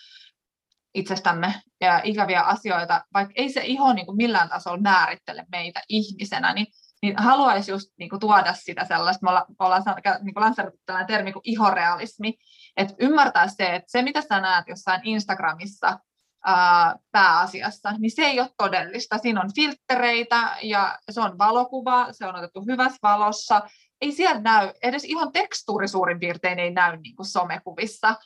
itsestämme 0.95 1.55
ja 1.81 2.01
ikäviä 2.05 2.43
asioita, 2.43 3.05
vaikka 3.15 3.35
ei 3.37 3.53
se 3.53 3.61
iho 3.65 3.93
niinku 3.93 4.13
millään 4.13 4.49
tasolla 4.49 4.81
määrittele 4.81 5.47
meitä 5.53 5.83
ihmisenä, 5.89 6.53
niin 6.53 6.67
niin 7.03 7.15
haluaisi 7.19 7.71
just 7.71 7.89
niin 7.99 8.11
kuin, 8.11 8.21
tuoda 8.21 8.55
sitä 8.55 8.85
sellaista, 8.85 9.25
me 9.27 9.31
ollaan, 9.31 9.47
me 9.49 9.67
ollaan 9.67 9.83
niin 10.23 10.35
kuin 10.35 10.45
lanseerattu 10.45 10.81
tällainen 10.87 11.07
termi 11.07 11.33
kuin 11.33 11.43
ihorealismi, 11.45 12.35
että 12.77 12.95
ymmärtää 12.99 13.49
se, 13.49 13.75
että 13.75 13.91
se 13.91 14.03
mitä 14.03 14.23
sä 14.23 14.41
näet 14.41 14.65
jossain 14.69 15.01
Instagramissa 15.05 15.99
ää, 16.45 16.97
pääasiassa, 17.11 17.93
niin 17.99 18.11
se 18.11 18.23
ei 18.23 18.41
ole 18.41 18.51
todellista. 18.57 19.19
Siinä 19.19 19.41
on 19.41 19.51
filtreitä 19.55 20.57
ja 20.63 20.99
se 21.11 21.21
on 21.21 21.39
valokuva, 21.39 22.13
se 22.13 22.27
on 22.27 22.37
otettu 22.37 22.65
hyvässä 22.67 22.99
valossa. 23.03 23.63
Ei 24.01 24.13
siellä 24.13 24.41
näy, 24.41 24.73
edes 24.83 25.05
ihan 25.05 25.33
tekstuuri 25.33 25.89
suurin 25.89 26.21
piirtein 26.21 26.59
ei 26.59 26.71
näy 26.71 26.97
niin 26.97 27.17
kuin 27.17 27.27
somekuvissa. 27.27 28.17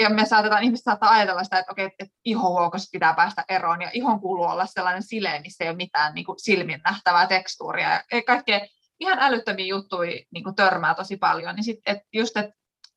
Ja 0.00 0.10
me 0.10 0.26
saatetaan, 0.26 0.62
ihmiset 0.62 0.84
saattaa 0.84 1.10
ajatella 1.10 1.44
sitä, 1.44 1.58
että 1.58 1.72
okei, 1.72 1.84
että 1.84 2.06
ihohuokosta 2.24 2.88
pitää 2.92 3.14
päästä 3.14 3.44
eroon, 3.48 3.82
ja 3.82 3.90
ihon 3.92 4.20
kuuluu 4.20 4.44
olla 4.44 4.66
sellainen 4.66 5.02
sileä, 5.02 5.40
missä 5.40 5.64
ei 5.64 5.70
ole 5.70 5.76
mitään 5.76 6.14
niin 6.14 6.24
kuin 6.24 6.40
silmin 6.40 6.80
nähtävää 6.84 7.26
tekstuuria, 7.26 7.90
ja 8.12 8.22
kaikkea 8.26 8.60
ihan 9.00 9.18
älyttömiä 9.20 9.66
juttuja 9.66 10.22
niin 10.30 10.44
kuin 10.44 10.54
törmää 10.54 10.94
tosi 10.94 11.16
paljon, 11.16 11.54
niin 11.54 11.64
sitten 11.64 11.96
et 11.96 12.02
just, 12.12 12.36
että 12.36 12.52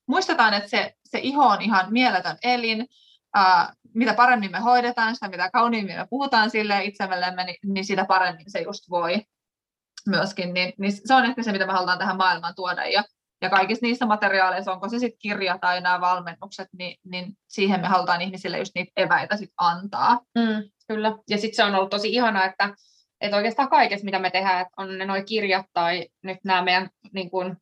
muistetaan, 0.07 0.53
että 0.53 0.69
se, 0.69 0.93
se 1.05 1.19
iho 1.19 1.45
on 1.45 1.61
ihan 1.61 1.85
mieletön 1.89 2.37
elin, 2.43 2.87
ää, 3.35 3.73
mitä 3.93 4.13
paremmin 4.13 4.51
me 4.51 4.59
hoidetaan 4.59 5.15
sitä, 5.15 5.27
mitä 5.27 5.49
kauniimmin 5.53 5.97
me 5.97 6.07
puhutaan 6.09 6.49
sille 6.49 6.83
itsellemme, 6.83 7.43
niin, 7.43 7.57
niin 7.65 7.85
sitä 7.85 8.05
paremmin 8.05 8.51
se 8.51 8.59
just 8.59 8.89
voi 8.89 9.25
myöskin, 10.07 10.53
niin, 10.53 10.73
niin 10.79 10.91
se 11.07 11.13
on 11.13 11.25
ehkä 11.25 11.43
se, 11.43 11.51
mitä 11.51 11.65
me 11.65 11.73
halutaan 11.73 11.97
tähän 11.97 12.17
maailmaan 12.17 12.55
tuoda, 12.55 12.85
ja 12.85 13.03
ja 13.41 13.49
kaikissa 13.49 13.85
niissä 13.85 14.05
materiaaleissa, 14.05 14.71
onko 14.71 14.89
se 14.89 14.99
sitten 14.99 15.19
kirja 15.19 15.57
tai 15.61 15.81
nämä 15.81 16.01
valmennukset, 16.01 16.67
niin, 16.77 16.97
niin 17.05 17.33
siihen 17.47 17.81
me 17.81 17.87
halutaan 17.87 18.21
ihmisille 18.21 18.57
just 18.57 18.71
niitä 18.75 18.91
eväitä 18.95 19.37
sit 19.37 19.49
antaa. 19.57 20.19
Mm, 20.37 20.69
kyllä, 20.87 21.17
ja 21.29 21.37
sitten 21.37 21.55
se 21.55 21.63
on 21.63 21.75
ollut 21.75 21.89
tosi 21.89 22.13
ihana, 22.13 22.45
että, 22.45 22.73
että 23.21 23.37
oikeastaan 23.37 23.69
kaikessa, 23.69 24.05
mitä 24.05 24.19
me 24.19 24.29
tehdään, 24.29 24.61
että 24.61 24.73
on 24.77 24.97
ne 24.97 25.05
nuo 25.05 25.15
kirjat 25.25 25.65
tai 25.73 26.07
nyt 26.23 26.37
nämä 26.43 26.61
meidän 26.61 26.89
niin 27.13 27.29
kun, 27.29 27.57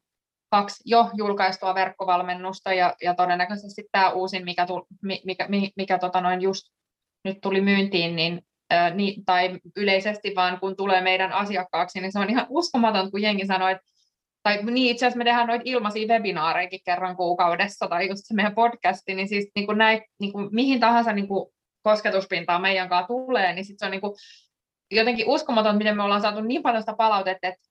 kaksi 0.52 0.84
jo 0.86 1.10
julkaistua 1.14 1.76
verkkovalmennusta 1.76 2.74
ja, 2.74 2.96
ja 3.02 3.16
todennäköisesti 3.16 3.84
tämä 3.92 4.10
uusin, 4.10 4.46
mikä, 4.46 4.66
tu, 4.66 4.88
mikä, 5.02 5.48
mikä, 5.48 5.70
mikä 5.76 6.00
tota 6.00 6.22
noin 6.22 6.42
just 6.42 6.64
nyt 7.26 7.38
tuli 7.42 7.62
myyntiin, 7.62 8.16
niin 8.16 8.42
niin, 8.94 9.26
tai 9.26 9.60
yleisesti 9.76 10.34
vaan 10.36 10.60
kun 10.60 10.76
tulee 10.76 11.02
meidän 11.02 11.32
asiakkaaksi, 11.32 12.02
niin 12.02 12.12
se 12.12 12.20
on 12.20 12.30
ihan 12.30 12.46
uskomaton, 12.50 13.12
kun 13.12 13.22
jengi 13.22 13.46
sanoo, 13.46 13.68
että 13.68 13.84
tai 14.44 14.64
niin 14.64 14.92
itse 14.92 15.06
asiassa 15.06 15.18
me 15.18 15.24
tehdään 15.24 15.48
noita 15.48 15.64
ilmaisia 15.66 16.08
webinaareja 16.08 16.80
kerran 16.86 17.16
kuukaudessa, 17.16 17.88
tai 17.88 18.10
just 18.10 18.22
se 18.26 18.34
meidän 18.34 18.56
podcasti, 18.56 19.16
niin 19.16 19.28
siis 19.28 19.52
niin 19.56 19.66
kuin 19.66 19.78
näin, 19.78 20.02
niin 20.20 20.32
kuin 20.32 20.50
mihin 20.52 20.80
tahansa 20.80 21.14
niin 21.14 21.28
kuin 21.28 21.54
kosketuspintaa 21.84 22.60
meidän 22.60 22.90
kanssa 22.90 23.08
tulee, 23.08 23.54
niin 23.54 23.66
sit 23.66 23.80
se 23.80 23.86
on 23.86 23.92
niin 23.92 24.02
kuin 24.02 24.14
jotenkin 24.92 25.30
uskomaton, 25.30 25.78
miten 25.78 25.98
me 25.98 26.04
ollaan 26.04 26.22
saatu 26.22 26.42
niin 26.42 26.64
paljon 26.64 26.82
sitä 26.82 26.94
palautetta, 26.98 27.48
että 27.48 27.62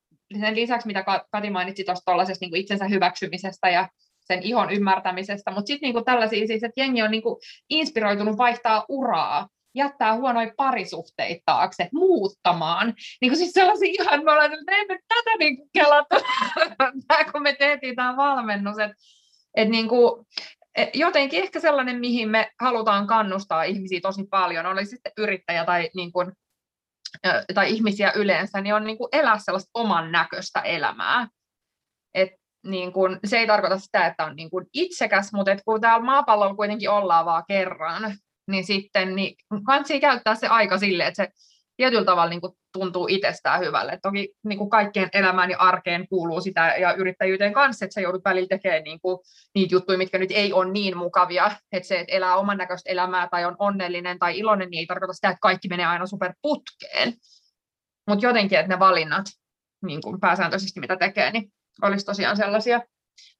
sen 0.41 0.57
lisäksi, 0.57 0.87
mitä 0.87 1.05
Kati 1.33 1.51
mainitsi 1.51 1.85
tuosta 1.85 2.13
niin 2.41 2.57
itsensä 2.57 2.85
hyväksymisestä 2.85 3.71
ja 3.71 3.89
sen 4.21 4.43
ihon 4.43 4.71
ymmärtämisestä, 4.71 5.51
mutta 5.51 5.67
sitten 5.67 5.93
niin 5.93 6.05
tällaisia 6.05 6.47
siis, 6.47 6.65
että 6.65 6.81
jengi 6.81 7.03
on 7.03 7.11
niin 7.11 7.23
kuin 7.23 7.37
inspiroitunut 7.71 8.39
vaihtaa 8.39 8.85
uraa, 8.89 9.49
jättää 9.75 10.15
huonoja 10.15 10.53
parisuhteita 10.57 11.43
taakse, 11.47 11.89
muuttamaan. 11.93 12.95
Niin 13.21 13.31
kuin 13.31 13.39
siis 13.39 13.53
sellaisia 13.53 13.89
ihan, 13.89 14.25
me 14.25 14.33
ollaan, 14.33 14.53
että 14.53 14.73
emme 14.73 14.99
tätä 15.09 15.31
niin 15.39 15.57
kelata, 15.73 16.17
kun 17.33 17.43
me 17.43 17.57
tehtiin 17.59 17.97
tämä 17.97 18.17
valmennus, 18.17 18.79
että 18.79 18.97
et 19.57 19.69
niin 19.69 19.89
kuin, 19.89 20.27
jotenkin 20.95 21.43
ehkä 21.43 21.61
sellainen, 21.61 22.01
mihin 22.01 22.29
me 22.29 22.51
halutaan 22.61 23.07
kannustaa 23.07 23.63
ihmisiä 23.63 24.01
tosi 24.01 24.25
paljon, 24.31 24.67
oli 24.67 24.87
sitten 24.87 25.13
yrittäjä 25.19 25.65
tai, 25.65 25.91
niin 25.95 26.13
kuin, 26.13 26.33
tai 27.55 27.71
ihmisiä 27.73 28.13
yleensä, 28.13 28.61
niin 28.61 28.75
on 28.75 28.85
niin 28.85 28.99
kuin 28.99 29.09
elää 29.13 29.39
sellaista 29.39 29.71
oman 29.75 30.13
näköistä 30.13 30.61
elämää. 30.61 31.29
Et 32.15 32.31
niin 32.67 32.93
kun, 32.93 33.21
se 33.25 33.39
ei 33.39 33.47
tarkoita 33.47 33.79
sitä, 33.79 34.07
että 34.07 34.25
on 34.25 34.37
niin 34.37 34.51
kun 34.51 34.67
itsekäs, 34.73 35.33
mutta 35.33 35.57
kun 35.65 35.81
täällä 35.81 36.05
maapallolla 36.05 36.55
kuitenkin 36.55 36.91
ollaan 36.91 37.25
vaan 37.25 37.45
kerran, 37.49 38.17
niin 38.51 38.67
sitten 38.67 39.17
niin 39.17 39.37
kansi 39.67 40.01
käyttää 40.01 40.35
se 40.35 40.47
aika 40.47 40.79
sille, 40.79 41.07
että 41.07 41.25
se 41.25 41.33
tietyllä 41.77 42.05
tavalla 42.05 42.31
niin 42.31 42.41
kuin 42.41 42.53
tuntuu 42.73 43.07
itsestään 43.11 43.61
hyvälle. 43.61 43.99
toki 44.03 44.35
niin 44.45 44.59
kuin 44.59 44.71
kaikkien 44.71 45.09
elämään 45.13 45.51
ja 45.51 45.59
arkeen 45.59 46.09
kuuluu 46.09 46.41
sitä 46.41 46.75
ja 46.81 46.95
yrittäjyyteen 46.95 47.53
kanssa, 47.53 47.85
että 47.85 47.95
sä 47.95 48.01
joudut 48.01 48.25
välillä 48.25 48.49
tekemään 48.49 48.85
niin 48.85 49.01
kuin, 49.01 49.19
niitä 49.55 49.75
juttuja, 49.75 49.99
mitkä 49.99 50.19
nyt 50.19 50.31
ei 50.31 50.53
ole 50.53 50.73
niin 50.73 50.97
mukavia. 50.97 51.51
Että 51.73 51.89
se, 51.89 52.01
että 52.01 52.13
elää 52.13 52.37
oman 52.37 52.59
näköistä 52.59 52.91
elämää 52.91 53.29
tai 53.31 53.45
on 53.45 53.57
onnellinen 53.59 54.19
tai 54.19 54.39
iloinen, 54.39 54.71
niin 54.71 54.79
ei 54.79 54.87
tarkoita 54.87 55.13
sitä, 55.13 55.29
että 55.29 55.39
kaikki 55.41 55.69
menee 55.69 55.87
aina 55.87 56.07
superputkeen. 56.07 57.15
Mutta 58.09 58.27
jotenkin, 58.27 58.59
että 58.59 58.75
ne 58.75 58.79
valinnat 58.79 59.27
niin 59.83 60.03
kuin 60.03 60.21
pääsääntöisesti, 60.21 60.81
mitä 60.81 60.97
tekee, 60.97 61.31
niin 61.31 61.53
olisi 61.83 62.07
tosiaan 62.07 62.37
sellaisia, 62.37 62.81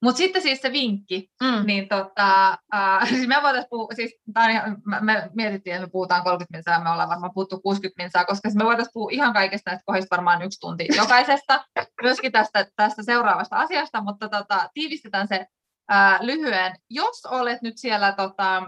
mutta 0.03 0.17
sitten 0.17 0.43
siis 0.43 0.61
se 0.61 0.73
vinkki, 0.73 1.29
mm. 1.43 1.67
niin 1.67 1.89
tota, 1.89 2.59
äh, 2.75 3.09
siis 3.09 3.29
me 3.29 3.37
voitaisiin 3.43 3.71
puhua, 3.71 3.89
siis 3.95 4.15
ihan, 4.51 4.77
me 5.01 5.31
mietittiin, 5.35 5.77
että 5.77 5.87
me 5.87 5.91
puhutaan 5.91 6.23
30 6.23 6.59
minsaa, 6.59 6.85
me 6.85 6.91
ollaan 6.91 7.09
varmaan 7.09 7.33
puhuttu 7.35 7.61
60 7.61 8.03
minsaa, 8.03 8.25
koska 8.25 8.49
siis 8.51 8.59
me 8.59 8.65
voitaisiin 8.65 8.93
puhua 8.93 9.11
ihan 9.13 9.33
kaikesta 9.33 9.71
näistä 9.71 9.85
kohdista 9.87 10.17
varmaan 10.17 10.43
yksi 10.43 10.61
tunti 10.61 10.89
jokaisesta, 10.97 11.65
myöskin 12.03 12.33
tästä, 12.33 12.67
tästä 12.77 13.03
seuraavasta 13.03 13.57
asiasta, 13.57 14.03
mutta 14.03 14.29
tota, 14.29 14.71
tiivistetään 14.75 15.29
se 15.29 15.47
äh, 15.93 16.21
lyhyen. 16.21 16.77
Jos 16.91 17.27
olet 17.27 17.63
nyt 17.63 17.79
siellä 17.79 18.13
tota, 18.13 18.63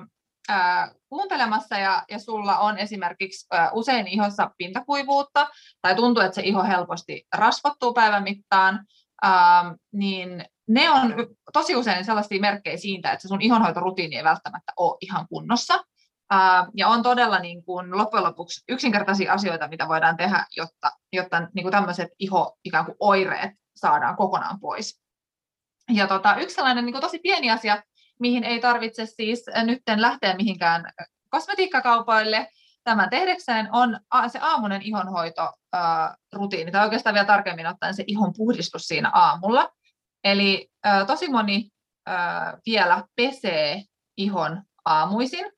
ää, 0.49 0.95
kuuntelemassa 1.09 1.79
ja, 1.79 2.05
ja 2.11 2.19
sulla 2.19 2.59
on 2.59 2.79
esimerkiksi 2.79 3.47
ää, 3.51 3.71
usein 3.73 4.09
ihossa 4.09 4.51
pintakuivuutta 4.59 5.49
tai 5.83 5.95
tuntuu, 5.95 6.23
että 6.23 6.35
se 6.35 6.43
iho 6.43 6.65
helposti 6.65 7.27
rasvottuu 7.35 7.93
päivän 7.93 8.23
mittaan, 8.23 8.87
ää, 9.23 9.75
niin 9.93 10.45
ne 10.69 10.91
on 10.91 11.15
tosi 11.53 11.77
usein 11.77 12.05
sellaisia 12.05 12.41
merkkejä 12.41 12.77
siitä, 12.77 13.13
että 13.13 13.23
se 13.23 13.29
sun 13.29 13.43
ihonhoitorutiini 13.43 14.17
ei 14.17 14.25
välttämättä 14.25 14.73
ole 14.77 14.97
ihan 15.01 15.29
kunnossa. 15.29 15.85
Ja 16.75 16.89
on 16.89 17.03
todella 17.03 17.39
niin 17.39 17.65
kuin 17.65 17.99
loppujen 17.99 18.25
lopuksi 18.25 18.65
yksinkertaisia 18.69 19.33
asioita, 19.33 19.69
mitä 19.69 19.89
voidaan 19.89 20.17
tehdä, 20.17 20.47
jotta, 20.57 20.91
jotta 21.13 21.41
niin 21.55 21.63
kuin 21.63 21.73
tämmöiset 21.73 22.09
iho 22.19 22.59
ikään 22.65 22.85
kuin 22.85 22.97
oireet 23.01 23.51
saadaan 23.77 24.17
kokonaan 24.17 24.61
pois. 24.61 25.01
Ja 25.91 26.07
tota, 26.07 26.37
yksi 26.37 26.55
sellainen 26.55 26.85
niin 26.85 26.93
kuin 26.93 27.03
tosi 27.03 27.19
pieni 27.19 27.51
asia, 27.51 27.83
mihin 28.21 28.45
ei 28.45 28.61
tarvitse 28.61 29.07
siis 29.07 29.45
nyt 29.65 29.83
lähteä 29.97 30.37
mihinkään 30.37 30.93
kosmetiikkakaupoille 31.31 32.49
tämän 32.85 33.11
tehdekseen, 33.11 33.69
on 33.73 34.01
se 34.29 34.39
aamunen 34.43 34.83
ihonhoitorutiini, 34.83 36.71
tai 36.73 36.85
oikeastaan 36.85 37.15
vielä 37.15 37.27
tarkemmin 37.27 37.67
ottaen 37.67 37.95
se 37.95 38.05
ihon 38.07 38.33
puhdistus 38.37 38.83
siinä 38.83 39.11
aamulla. 39.15 39.71
Eli 40.25 40.71
tosi 41.07 41.31
moni 41.31 41.69
vielä 42.67 43.05
pesee 43.17 43.83
ihon 44.17 44.63
aamuisin, 44.85 45.53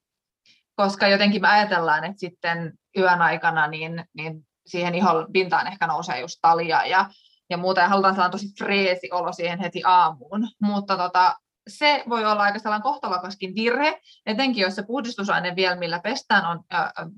koska 0.77 1.09
jotenkin 1.09 1.43
me 1.43 1.49
ajatellaan, 1.49 2.05
että 2.05 2.21
sitten 2.21 2.73
yön 2.99 3.23
aikana 3.23 3.67
niin, 3.67 4.05
niin 4.15 4.47
siihen 4.67 4.95
ihon 4.95 5.27
pintaan 5.33 5.67
ehkä 5.67 5.87
nousee 5.87 6.21
just 6.21 6.39
talia 6.43 6.87
ja, 6.87 7.11
ja 7.51 7.57
muuta, 7.57 7.81
ja 7.81 7.89
halutaan 7.89 8.15
saada 8.15 8.31
tosi 8.31 8.47
freesi 8.59 9.09
olo 9.13 9.33
siihen 9.33 9.59
heti 9.59 9.83
aamuun. 9.85 10.49
Mutta 10.63 10.97
tota, 10.97 11.37
se 11.69 12.05
voi 12.09 12.25
olla 12.25 12.43
aika 12.43 12.59
sellainen 12.59 12.83
kohtalokaskin 12.83 13.55
virhe, 13.55 14.01
etenkin 14.27 14.63
jos 14.63 14.75
se 14.75 14.83
puhdistusaine 14.83 15.57
vielä, 15.57 15.77
millä 15.77 16.01
pestään, 16.01 16.47
on 16.47 16.61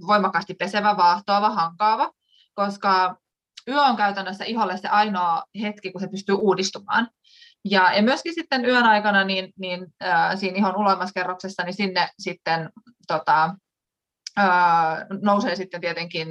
voimakkaasti 0.06 0.54
pesevä, 0.54 0.96
vaahtoava, 0.96 1.50
hankaava, 1.50 2.12
koska 2.54 3.16
yö 3.68 3.82
on 3.82 3.96
käytännössä 3.96 4.44
iholle 4.44 4.76
se 4.76 4.88
ainoa 4.88 5.44
hetki, 5.60 5.92
kun 5.92 6.00
se 6.00 6.08
pystyy 6.08 6.34
uudistumaan. 6.34 7.08
Ja, 7.64 7.92
ja 7.92 8.02
myöskin 8.02 8.34
sitten 8.34 8.64
yön 8.64 8.84
aikana 8.84 9.24
niin, 9.24 9.52
niin 9.58 9.86
äh, 10.04 10.36
siinä 10.36 10.56
ihon 10.56 10.76
uloimaskerroksessa, 10.76 11.62
niin 11.62 11.74
sinne 11.74 12.08
sitten 12.18 12.70
tota, 13.06 13.54
äh, 14.38 15.06
nousee 15.22 15.56
sitten 15.56 15.80
tietenkin 15.80 16.28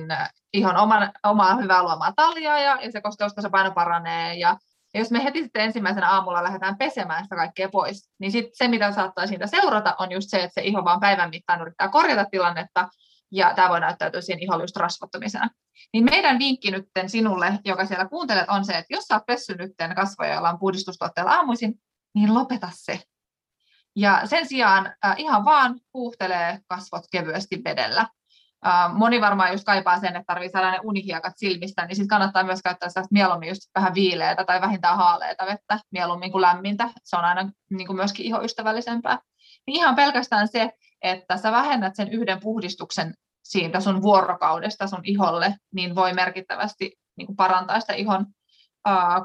ihon 0.53 0.77
oman, 0.77 1.11
omaa 1.23 1.55
hyvää 1.55 1.83
luomaa 1.83 2.13
taljaa 2.15 2.59
ja, 2.59 2.77
ja 2.81 2.91
se 2.91 3.01
kosteustasapaino 3.01 3.71
paranee. 3.71 4.33
Ja 4.33 4.57
ja 4.93 5.01
jos 5.01 5.11
me 5.11 5.23
heti 5.23 5.43
sitten 5.43 5.61
ensimmäisenä 5.61 6.09
aamulla 6.09 6.43
lähdetään 6.43 6.77
pesemään 6.77 7.23
sitä 7.23 7.35
kaikkea 7.35 7.69
pois, 7.69 8.09
niin 8.19 8.31
sit 8.31 8.45
se, 8.53 8.67
mitä 8.67 8.91
saattaa 8.91 9.27
siitä 9.27 9.47
seurata, 9.47 9.95
on 9.99 10.11
just 10.11 10.29
se, 10.29 10.37
että 10.37 10.53
se 10.53 10.67
iho 10.67 10.85
vaan 10.85 10.99
päivän 10.99 11.29
mittaan 11.29 11.61
yrittää 11.61 11.87
korjata 11.87 12.25
tilannetta, 12.31 12.89
ja 13.31 13.53
tämä 13.53 13.69
voi 13.69 13.79
näyttäytyä 13.79 14.21
siihen 14.21 14.43
iholle 14.43 14.63
just 14.63 14.77
rasvottumisena. 14.77 15.49
Niin 15.93 16.03
meidän 16.03 16.39
vinkki 16.39 16.71
nyt 16.71 16.85
sinulle, 17.07 17.59
joka 17.65 17.85
siellä 17.85 18.07
kuuntelet, 18.07 18.49
on 18.49 18.65
se, 18.65 18.73
että 18.73 18.93
jos 18.93 19.03
sä 19.03 19.15
oot 19.15 19.25
pessy 19.25 19.55
nytten 19.55 19.95
kasvoja, 19.95 20.33
joilla 20.33 20.49
on 20.49 20.59
puhdistustuotteella 20.59 21.31
aamuisin, 21.31 21.73
niin 22.15 22.33
lopeta 22.33 22.69
se. 22.73 23.01
Ja 23.95 24.21
sen 24.25 24.47
sijaan 24.47 24.93
äh, 25.05 25.15
ihan 25.17 25.45
vaan 25.45 25.79
puuhtelee 25.91 26.59
kasvot 26.67 27.03
kevyesti 27.11 27.61
vedellä. 27.65 28.07
Moni 28.93 29.21
varmaan 29.21 29.51
just 29.51 29.63
kaipaa 29.63 29.99
sen, 29.99 30.15
että 30.15 30.23
tarvii 30.27 30.49
saada 30.49 30.71
ne 30.71 30.79
unihiekat 30.83 31.33
silmistä, 31.35 31.85
niin 31.85 31.95
sitten 31.95 32.07
kannattaa 32.07 32.43
myös 32.43 32.61
käyttää 32.61 32.89
sitä 32.89 33.03
mieluummin 33.11 33.49
just 33.49 33.61
vähän 33.75 33.93
viileitä 33.93 34.43
tai 34.43 34.61
vähintään 34.61 34.97
haaleita 34.97 35.45
vettä 35.45 35.79
mieluummin 35.91 36.31
kuin 36.31 36.41
lämmintä. 36.41 36.89
Se 37.03 37.15
on 37.17 37.25
aina 37.25 37.51
niin 37.69 37.87
kuin 37.87 37.97
myöskin 37.97 38.25
ihoystävällisempää. 38.25 39.19
Niin 39.67 39.75
ihan 39.75 39.95
pelkästään 39.95 40.47
se, 40.47 40.73
että 41.01 41.37
sä 41.37 41.51
vähennät 41.51 41.95
sen 41.95 42.11
yhden 42.11 42.39
puhdistuksen 42.39 43.13
siitä 43.43 43.79
sun 43.79 44.01
vuorokaudesta 44.01 44.87
sun 44.87 45.01
iholle, 45.03 45.55
niin 45.73 45.95
voi 45.95 46.13
merkittävästi 46.13 46.91
niin 47.17 47.25
kuin 47.25 47.35
parantaa 47.35 47.79
sitä 47.79 47.93
ihon 47.93 48.25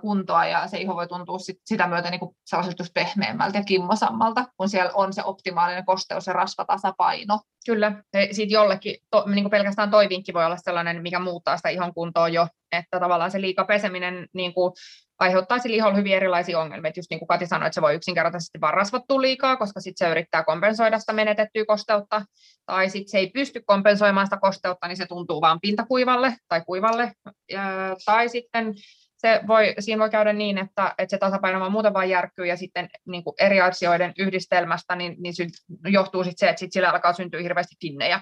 kuntoa 0.00 0.46
ja 0.46 0.66
se 0.66 0.78
iho 0.78 0.94
voi 0.94 1.08
tuntua 1.08 1.38
sit, 1.38 1.56
sitä 1.64 1.86
myötä 1.86 2.10
niin 2.10 2.18
kuin 2.18 2.36
sellaiselta 2.46 2.84
pehmeämmältä 2.94 3.58
ja 3.58 3.64
kimmosammalta, 3.64 4.44
kun 4.56 4.68
siellä 4.68 4.90
on 4.94 5.12
se 5.12 5.24
optimaalinen 5.24 5.84
kosteus 5.84 6.26
ja 6.26 6.32
rasvatasapaino. 6.32 7.40
Kyllä, 7.66 8.02
siitä 8.32 8.52
jollekin, 8.52 8.96
to, 9.10 9.24
niin 9.26 9.44
kuin 9.44 9.50
pelkästään 9.50 9.90
toi 9.90 10.08
vinkki 10.08 10.34
voi 10.34 10.44
olla 10.44 10.56
sellainen, 10.56 11.02
mikä 11.02 11.18
muuttaa 11.18 11.56
sitä 11.56 11.68
ihon 11.68 11.94
kuntoa 11.94 12.28
jo, 12.28 12.48
että 12.72 13.00
tavallaan 13.00 13.30
se 13.30 13.40
liika 13.40 13.64
peseminen 13.64 14.28
niin 14.34 14.54
kuin 14.54 14.72
aiheuttaa 15.22 15.58
sille 15.58 15.76
iholle 15.76 15.96
hyvin 15.96 16.16
erilaisia 16.16 16.60
ongelmia. 16.60 16.92
Just 16.96 17.10
niin 17.10 17.18
kuin 17.18 17.26
Kati 17.26 17.46
sanoi, 17.46 17.66
että 17.66 17.74
se 17.74 17.82
voi 17.82 17.94
yksinkertaisesti 17.94 18.60
vaan 18.60 18.74
rasvattua 18.74 19.20
liikaa, 19.20 19.56
koska 19.56 19.80
sitten 19.80 20.06
se 20.06 20.10
yrittää 20.10 20.44
kompensoida 20.44 20.98
sitä 20.98 21.12
menetettyä 21.12 21.64
kosteutta, 21.66 22.24
tai 22.66 22.90
sitten 22.90 23.10
se 23.10 23.18
ei 23.18 23.30
pysty 23.30 23.62
kompensoimaan 23.66 24.26
sitä 24.26 24.38
kosteutta, 24.40 24.88
niin 24.88 24.96
se 24.96 25.06
tuntuu 25.06 25.40
vaan 25.40 25.60
pintakuivalle 25.60 26.36
tai 26.48 26.62
kuivalle, 26.66 27.12
ja, 27.52 27.96
tai 28.04 28.28
sitten 28.28 28.74
se 29.22 29.40
voi, 29.46 29.74
siinä 29.78 30.00
voi 30.00 30.10
käydä 30.10 30.32
niin, 30.32 30.58
että, 30.58 30.94
että 30.98 31.10
se 31.10 31.18
tasapaino 31.18 31.60
vaan 31.60 31.72
muuten 31.72 31.94
vaan 31.94 32.08
järkkyy 32.08 32.46
ja 32.46 32.56
sitten 32.56 32.88
niin 33.06 33.24
kuin 33.24 33.34
eri 33.40 33.60
asioiden 33.60 34.12
yhdistelmästä 34.18 34.96
niin, 34.96 35.16
niin 35.18 35.34
sy, 35.34 35.46
johtuu 35.84 36.24
sitten 36.24 36.46
se, 36.46 36.50
että 36.50 36.60
sit 36.60 36.72
sillä 36.72 36.90
alkaa 36.90 37.12
syntyä 37.12 37.40
hirveästi 37.42 37.76
finnejä. 37.80 38.20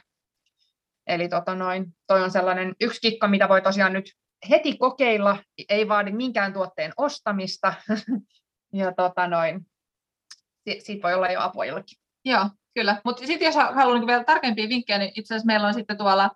Eli 1.07 1.29
tota 1.29 1.55
noin, 1.55 1.87
toi 2.07 2.23
on 2.23 2.31
sellainen 2.31 2.75
yksi 2.81 3.01
kikka, 3.01 3.29
mitä 3.29 3.49
voi 3.49 3.63
tosiaan 3.63 3.93
nyt 3.93 4.05
heti 4.51 4.77
kokeilla, 4.77 5.39
ei 5.69 5.89
vaadi 5.89 6.13
minkään 6.13 6.53
tuotteen 6.53 6.93
ostamista. 6.97 7.75
ja 8.73 8.93
tota 8.93 9.27
noin, 9.27 9.67
siitä 10.79 11.03
voi 11.03 11.15
olla 11.15 11.29
jo 11.29 11.41
apua 11.41 11.65
jollekin. 11.65 11.99
Joo, 12.25 12.51
kyllä. 12.75 13.01
Mutta 13.05 13.27
sitten 13.27 13.47
jos 13.47 13.55
haluan 13.55 14.01
niin 14.01 14.07
vielä 14.07 14.25
tarkempia 14.25 14.69
vinkkejä, 14.69 14.99
niin 14.99 15.13
itse 15.15 15.35
asiassa 15.35 15.47
meillä 15.47 15.67
on 15.67 15.75
sitten 15.75 15.99
tuolla 15.99 16.31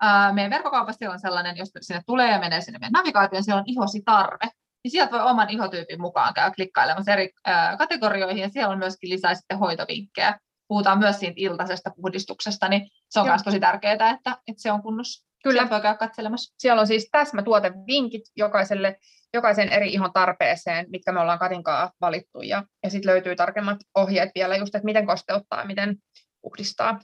ää, 0.00 0.32
meidän 0.32 0.50
verkkokaupassa 0.50 1.10
on 1.10 1.20
sellainen, 1.20 1.56
jos 1.56 1.70
sinne 1.80 2.02
tulee 2.06 2.30
ja 2.30 2.38
menee 2.38 2.60
sinne 2.60 2.78
meidän 2.78 2.92
navigaatioon, 2.92 3.44
siellä 3.44 3.60
on 3.60 3.68
ihosi 3.68 4.02
tarve. 4.04 4.48
Niin 4.84 4.90
sieltä 4.90 5.12
voi 5.12 5.20
oman 5.20 5.50
ihotyypin 5.50 6.00
mukaan 6.00 6.34
käydä 6.34 6.54
klikkailemassa 6.54 7.12
eri 7.12 7.30
ää, 7.44 7.76
kategorioihin 7.76 8.42
ja 8.42 8.48
siellä 8.48 8.72
on 8.72 8.78
myöskin 8.78 9.10
lisää 9.10 9.34
sitten 9.34 9.58
hoitovinkkejä. 9.58 10.38
Puhutaan 10.68 10.98
myös 10.98 11.18
siitä 11.18 11.34
iltaisesta 11.36 11.90
puhdistuksesta, 11.96 12.68
niin 12.68 12.90
se 13.08 13.20
on 13.20 13.26
myös 13.26 13.42
tosi 13.42 13.60
tärkeää, 13.60 13.92
että, 13.92 14.10
että 14.20 14.62
se 14.62 14.72
on 14.72 14.82
kunnossa. 14.82 15.29
Kyllä. 15.42 15.70
Voi 15.70 15.80
käydä 15.80 15.96
katselemassa. 15.96 16.54
Siellä 16.58 16.80
on 16.80 16.86
siis 16.86 17.08
täsmätuotevinkit 17.12 18.22
jokaiselle, 18.36 18.96
jokaisen 19.34 19.68
eri 19.68 19.92
ihon 19.92 20.12
tarpeeseen, 20.12 20.86
mitkä 20.90 21.12
me 21.12 21.20
ollaan 21.20 21.38
Katinkaa 21.38 21.92
valittu. 22.00 22.42
Ja, 22.42 22.64
ja 22.82 22.90
sitten 22.90 23.10
löytyy 23.12 23.36
tarkemmat 23.36 23.78
ohjeet 23.94 24.30
vielä 24.34 24.56
just, 24.56 24.74
että 24.74 24.84
miten 24.84 25.06
kosteuttaa, 25.06 25.64
miten 25.64 25.96
puhdistaa 26.42 27.00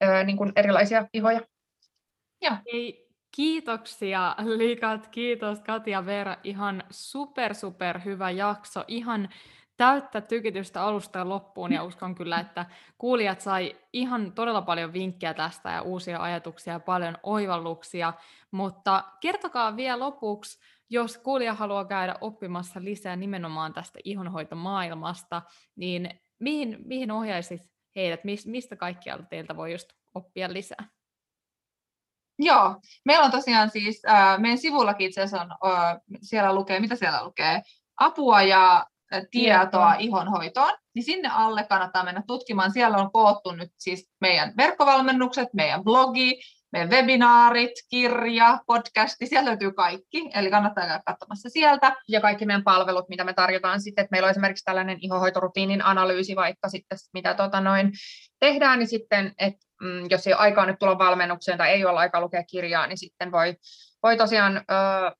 ää, 0.00 0.24
niin 0.24 0.36
kuin 0.36 0.52
erilaisia 0.56 1.06
ihoja. 1.14 1.40
Joo. 2.42 2.54
Ei, 2.66 3.06
kiitoksia 3.36 4.34
liikat, 4.38 5.06
kiitos 5.06 5.60
Katja 5.60 6.06
Veera, 6.06 6.36
ihan 6.44 6.84
super 6.90 7.54
super 7.54 8.00
hyvä 8.04 8.30
jakso, 8.30 8.84
ihan 8.88 9.28
täyttä 9.76 10.20
tykitystä 10.20 10.82
alusta 10.82 11.18
ja 11.18 11.28
loppuun 11.28 11.72
ja 11.72 11.84
uskon 11.84 12.14
kyllä, 12.14 12.40
että 12.40 12.66
kuulijat 12.98 13.40
sai 13.40 13.76
ihan 13.92 14.32
todella 14.32 14.62
paljon 14.62 14.92
vinkkejä 14.92 15.34
tästä 15.34 15.70
ja 15.70 15.82
uusia 15.82 16.22
ajatuksia 16.22 16.72
ja 16.72 16.80
paljon 16.80 17.18
oivalluksia, 17.22 18.12
mutta 18.50 19.04
kertokaa 19.20 19.76
vielä 19.76 19.98
lopuksi, 19.98 20.58
jos 20.90 21.18
kuulija 21.18 21.54
haluaa 21.54 21.84
käydä 21.84 22.14
oppimassa 22.20 22.84
lisää 22.84 23.16
nimenomaan 23.16 23.72
tästä 23.72 23.98
ihonhoitomaailmasta, 24.04 25.42
niin 25.76 26.20
mihin, 26.38 26.78
mihin 26.84 27.10
ohjaisit 27.10 27.60
heidät, 27.96 28.20
mistä 28.46 28.76
kaikkialta 28.76 29.24
teiltä 29.24 29.56
voi 29.56 29.72
just 29.72 29.88
oppia 30.14 30.52
lisää? 30.52 30.88
Joo, 32.38 32.76
meillä 33.04 33.24
on 33.24 33.30
tosiaan 33.30 33.70
siis, 33.70 34.02
äh, 34.08 34.38
meidän 34.38 34.58
sivullakin 34.58 35.06
itse 35.06 35.22
asiassa 35.22 35.46
on, 35.60 35.72
äh, 35.72 36.00
siellä 36.22 36.54
lukee, 36.54 36.80
mitä 36.80 36.96
siellä 36.96 37.24
lukee, 37.24 37.62
apua 37.96 38.42
ja 38.42 38.86
tietoa 39.30 39.94
ihonhoitoon, 39.94 40.72
niin 40.94 41.04
sinne 41.04 41.28
alle 41.32 41.64
kannattaa 41.64 42.04
mennä 42.04 42.22
tutkimaan. 42.26 42.72
Siellä 42.72 42.96
on 42.96 43.12
koottu 43.12 43.52
nyt 43.52 43.70
siis 43.78 44.08
meidän 44.20 44.52
verkkovalmennukset, 44.56 45.48
meidän 45.54 45.84
blogi, 45.84 46.40
meidän 46.72 46.90
webinaarit, 46.90 47.70
kirja, 47.90 48.58
podcasti, 48.66 49.26
siellä 49.26 49.48
löytyy 49.48 49.72
kaikki, 49.72 50.30
eli 50.34 50.50
kannattaa 50.50 50.86
käydä 50.86 51.02
katsomassa 51.06 51.48
sieltä. 51.48 51.96
Ja 52.08 52.20
kaikki 52.20 52.46
meidän 52.46 52.64
palvelut, 52.64 53.08
mitä 53.08 53.24
me 53.24 53.32
tarjotaan 53.32 53.80
sitten, 53.80 54.02
että 54.02 54.12
meillä 54.12 54.26
on 54.26 54.30
esimerkiksi 54.30 54.64
tällainen 54.64 54.98
ihohoitorutiinin 55.00 55.84
analyysi 55.84 56.36
vaikka 56.36 56.68
sitten, 56.68 56.98
mitä 57.14 57.34
tota 57.34 57.60
noin 57.60 57.92
tehdään, 58.40 58.78
niin 58.78 58.88
sitten, 58.88 59.32
että 59.38 59.66
mm, 59.82 60.06
jos 60.10 60.26
ei 60.26 60.32
ole 60.32 60.40
aikaa 60.40 60.66
nyt 60.66 60.78
tulla 60.78 60.98
valmennukseen 60.98 61.58
tai 61.58 61.70
ei 61.70 61.84
ole 61.84 61.98
aikaa 61.98 62.20
lukea 62.20 62.44
kirjaa, 62.44 62.86
niin 62.86 62.98
sitten 62.98 63.32
voi, 63.32 63.56
voi 64.02 64.16
tosiaan 64.16 64.56
ö, 64.56 64.60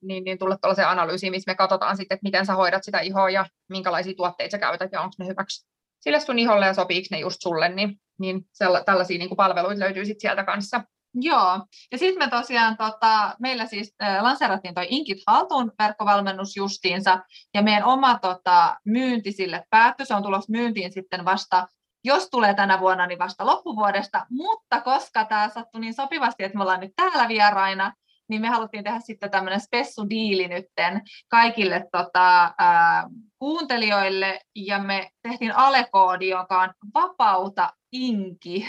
niin, 0.03 0.25
niin 0.25 0.39
tulla 0.39 0.57
tuollaiseen 0.57 0.89
analyysiin, 0.89 1.31
missä 1.31 1.51
me 1.51 1.55
katsotaan 1.55 1.97
sitten, 1.97 2.15
että 2.15 2.27
miten 2.27 2.47
sä 2.47 2.55
hoidat 2.55 2.85
sitä 2.85 3.01
ihoa 3.01 3.31
ja 3.31 3.47
minkälaisia 3.69 4.15
tuotteita 4.17 4.51
sä 4.51 4.59
käytät 4.59 4.93
ja 4.93 5.01
onko 5.01 5.15
ne 5.19 5.27
hyväksi 5.27 5.67
sille 6.01 6.21
sun 6.21 6.39
iholle 6.39 6.67
ja 6.67 6.75
sopiiko 6.75 7.07
ne 7.11 7.19
just 7.19 7.37
sulle, 7.41 7.69
niin, 7.69 8.01
niin 8.21 8.41
sella, 8.53 8.85
tällaisia 8.85 9.19
niin 9.19 9.29
kuin 9.29 9.37
palveluita 9.37 9.81
löytyy 9.81 10.05
sitten 10.05 10.21
sieltä 10.21 10.45
kanssa. 10.45 10.85
Joo, 11.15 11.67
ja 11.93 11.99
sitten 11.99 12.19
me 12.19 12.31
tosiaan, 12.31 12.77
tota, 12.77 13.37
meillä 13.41 13.67
siis 13.67 13.95
äh, 14.03 14.23
lanseerattiin 14.23 14.75
toi 14.75 14.87
Inkit 14.89 15.19
haltuun 15.27 15.73
verkkovalmennus 15.79 16.57
justiinsa, 16.57 17.19
ja 17.55 17.63
meidän 17.63 17.85
oma 17.85 18.19
tota, 18.19 18.77
myynti 18.85 19.33
sille 19.33 19.65
päättyi, 19.71 20.07
se 20.07 20.15
on 20.15 20.23
tulossa 20.23 20.53
myyntiin 20.53 20.93
sitten 20.93 21.25
vasta 21.25 21.67
jos 22.05 22.29
tulee 22.31 22.55
tänä 22.55 22.81
vuonna, 22.81 23.07
niin 23.07 23.19
vasta 23.19 23.47
loppuvuodesta, 23.47 24.27
mutta 24.31 24.81
koska 24.81 25.25
tämä 25.25 25.49
sattui 25.49 25.81
niin 25.81 25.95
sopivasti, 25.95 26.45
että 26.45 26.59
me 26.59 26.63
ollaan 26.63 26.81
nyt 26.81 26.93
täällä 26.97 27.29
vieraina, 27.29 27.93
niin 28.29 28.41
me 28.41 28.49
haluttiin 28.49 28.85
tehdä 28.85 29.01
sitten 29.01 29.31
tämmöinen 29.31 29.61
spessudiili 29.61 30.49
nytten 30.49 31.03
kaikille 31.29 31.85
tota, 31.93 32.55
ää, 32.59 33.09
kuuntelijoille, 33.39 34.41
ja 34.57 34.79
me 34.79 35.11
tehtiin 35.23 35.57
alekoodi, 35.57 36.29
joka 36.29 36.61
on 36.61 36.73
vapauta 36.95 37.73
inki. 37.93 38.67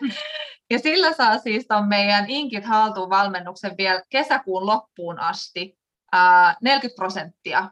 ja 0.70 0.78
sillä 0.78 1.12
saa 1.12 1.38
siis 1.38 1.66
ton 1.68 1.88
meidän 1.88 2.24
inkit 2.28 2.64
haltuun 2.64 3.10
valmennuksen 3.10 3.76
vielä 3.78 4.02
kesäkuun 4.10 4.66
loppuun 4.66 5.18
asti 5.18 5.78
ää, 6.12 6.56
40 6.62 6.96
prosenttia 6.96 7.70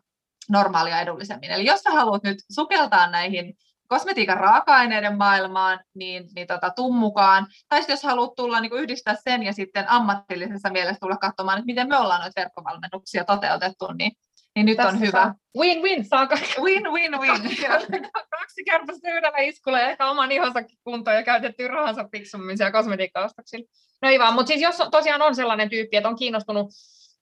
normaalia 0.50 1.00
edullisemmin. 1.00 1.50
Eli 1.50 1.64
jos 1.64 1.80
sä 1.80 1.90
haluat 1.90 2.22
nyt 2.22 2.38
sukeltaa 2.52 3.10
näihin 3.10 3.54
kosmetiikan 3.92 4.36
raaka-aineiden 4.36 5.18
maailmaan, 5.18 5.80
niin, 5.94 6.28
niin 6.34 6.46
tota, 6.46 6.70
tuu 6.70 6.92
mukaan. 6.92 7.46
Tai 7.68 7.82
jos 7.88 8.02
haluat 8.02 8.34
tulla 8.36 8.60
niin 8.60 8.72
yhdistää 8.72 9.16
sen 9.24 9.42
ja 9.42 9.52
sitten 9.52 9.84
ammatillisessa 9.88 10.70
mielessä 10.70 11.00
tulla 11.00 11.16
katsomaan, 11.16 11.58
että 11.58 11.66
miten 11.66 11.88
me 11.88 11.96
ollaan 11.96 12.20
noita 12.20 12.40
verkkovalmennuksia 12.40 13.24
toteutettu, 13.24 13.92
niin, 13.98 14.12
niin 14.54 14.66
nyt 14.66 14.76
Tässä 14.76 14.92
on 14.92 15.00
hyvä. 15.00 15.34
Win-win, 15.58 16.04
saa 16.04 16.28
Win, 16.62 16.92
win, 16.92 17.20
win. 17.20 17.42
kaksi 18.38 18.64
kertaa 18.64 18.96
yhdellä 19.16 19.38
iskulla 19.38 19.80
ja 19.80 19.90
ehkä 19.90 20.10
oman 20.10 20.32
ihonsakin 20.32 20.78
kuntoon 20.84 21.16
ja 21.16 21.22
käytetty 21.22 21.68
rahansa 21.68 22.08
fiksummin 22.12 22.56
siellä 22.56 22.72
kosmetiikkaostoksilla. 22.72 23.66
No 24.02 24.08
ei 24.08 24.18
vaan, 24.18 24.34
mutta 24.34 24.48
siis 24.48 24.60
jos 24.60 24.82
tosiaan 24.90 25.22
on 25.22 25.34
sellainen 25.34 25.70
tyyppi, 25.70 25.96
että 25.96 26.08
on 26.08 26.16
kiinnostunut, 26.16 26.70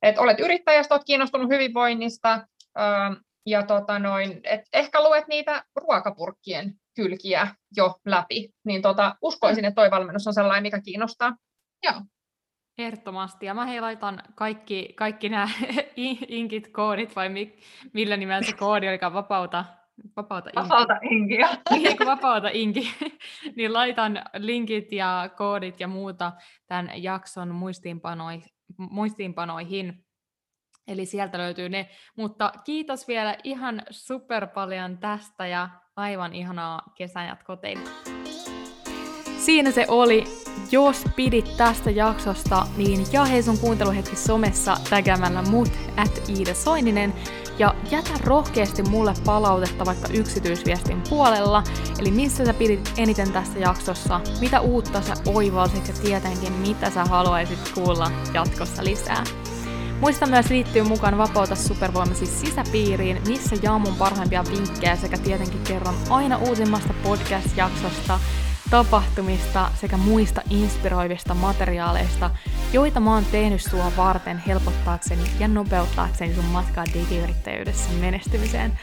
että 0.02 0.20
olet 0.20 0.40
yrittäjästä, 0.40 0.94
olet 0.94 1.05
kiinnostunut 1.06 1.51
hyvinvoinnista, 1.51 2.47
ja 3.47 3.62
tota 3.62 3.99
noin, 3.99 4.41
et 4.45 4.61
ehkä 4.73 5.03
luet 5.03 5.29
niitä 5.29 5.65
ruokapurkkien 5.77 6.75
kylkiä 6.97 7.49
jo 7.77 7.95
läpi, 8.07 8.51
niin 8.65 8.83
tota, 8.83 9.15
uskoisin, 9.23 9.65
että 9.65 9.83
toi 9.83 9.91
valmennus 9.91 10.27
on 10.27 10.35
sellainen, 10.35 10.62
mikä 10.62 10.81
kiinnostaa. 10.81 11.37
Joo. 11.83 12.03
Ehdottomasti. 12.79 13.47
Ja 13.47 13.55
mä 13.55 13.67
hei 13.67 13.81
laitan 13.81 14.23
kaikki, 14.35 14.93
kaikki 14.97 15.29
nämä 15.29 15.49
inkit, 16.29 16.69
koodit, 16.69 17.17
vai 17.17 17.29
mi, 17.29 17.59
millä 17.93 18.17
nimellä 18.17 18.43
se 18.43 18.53
koodi 18.53 18.89
olikaan, 18.89 19.12
vapauta, 19.12 19.65
vapauta 20.17 20.51
inki. 20.51 20.62
Vapauta 20.62 20.99
inkiä. 21.11 21.49
Niin, 21.71 21.99
vapauta 22.07 22.49
inki. 22.53 22.91
niin 23.57 23.73
laitan 23.73 24.23
linkit 24.37 24.93
ja 24.93 25.31
koodit 25.37 25.81
ja 25.81 25.89
muuta 25.89 26.33
tämän 26.67 27.03
jakson 27.03 27.55
muistiinpanoihin 28.79 30.05
Eli 30.89 31.07
sieltä 31.07 31.39
löytyy 31.39 31.69
ne. 31.69 31.89
Mutta 32.16 32.52
kiitos 32.65 33.09
vielä 33.09 33.36
ihan 33.44 33.82
super 33.90 34.47
paljon 34.47 34.98
tästä 34.98 35.47
ja 35.47 35.69
aivan 35.97 36.35
ihanaa 36.35 36.82
kesänjatkoa 36.94 37.57
teille. 37.57 37.90
Siinä 39.39 39.70
se 39.70 39.85
oli. 39.89 40.24
Jos 40.73 41.05
pidit 41.16 41.57
tästä 41.57 41.90
jaksosta, 41.90 42.66
niin 42.77 43.07
jahe 43.12 43.43
sun 43.43 43.59
kuunteluhetki 43.59 44.16
somessa 44.16 44.77
tägäämällä 44.90 45.43
mut 45.43 45.69
at 45.97 46.28
Iida 46.28 46.55
Soininen 46.55 47.15
ja 47.59 47.74
jätä 47.90 48.11
rohkeasti 48.24 48.82
mulle 48.82 49.15
palautetta 49.24 49.85
vaikka 49.85 50.09
yksityisviestin 50.12 51.02
puolella, 51.09 51.62
eli 52.01 52.11
missä 52.11 52.44
sä 52.44 52.55
pidit 52.55 52.93
eniten 52.98 53.32
tästä 53.32 53.59
jaksossa, 53.59 54.20
mitä 54.40 54.61
uutta 54.61 55.02
sä 55.02 55.15
oivalsit 55.27 55.89
ja 55.89 55.94
tietenkin 56.02 56.52
mitä 56.52 56.90
sä 56.90 57.05
haluaisit 57.05 57.73
kuulla 57.74 58.11
jatkossa 58.35 58.85
lisää. 58.85 59.24
Muista 60.01 60.27
myös 60.27 60.51
liittyä 60.51 60.85
mukaan 60.85 61.18
Vapauta 61.18 61.55
supervoimasi 61.55 62.27
sisäpiiriin, 62.27 63.22
missä 63.28 63.56
jaan 63.62 63.81
mun 63.81 63.97
parhaimpia 63.97 64.44
vinkkejä 64.51 64.97
sekä 64.97 65.18
tietenkin 65.18 65.60
kerron 65.60 65.94
aina 66.10 66.36
uusimmasta 66.36 66.94
podcast-jaksosta, 67.02 68.20
tapahtumista 68.70 69.70
sekä 69.74 69.97
muista 69.97 70.43
inspiroivista 70.51 71.35
materiaaleista, 71.35 72.31
joita 72.72 73.01
mä 73.01 73.14
oon 73.14 73.24
tehnyt 73.24 73.62
sua 73.62 73.93
varten 73.97 74.43
helpottaakseni 74.47 75.22
ja 75.39 75.48
nopeuttaakseni 75.48 76.35
sun 76.35 76.44
matkaa 76.44 76.85
digiyrittäjyydessä 76.94 77.90
menestymiseen. 78.01 78.78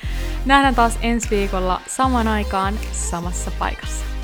Nähdään 0.45 0.76
taas 0.76 0.99
ensi 1.02 1.30
viikolla 1.30 1.81
saman 1.88 2.27
aikaan 2.27 2.80
samassa 2.91 3.52
paikassa. 3.60 4.16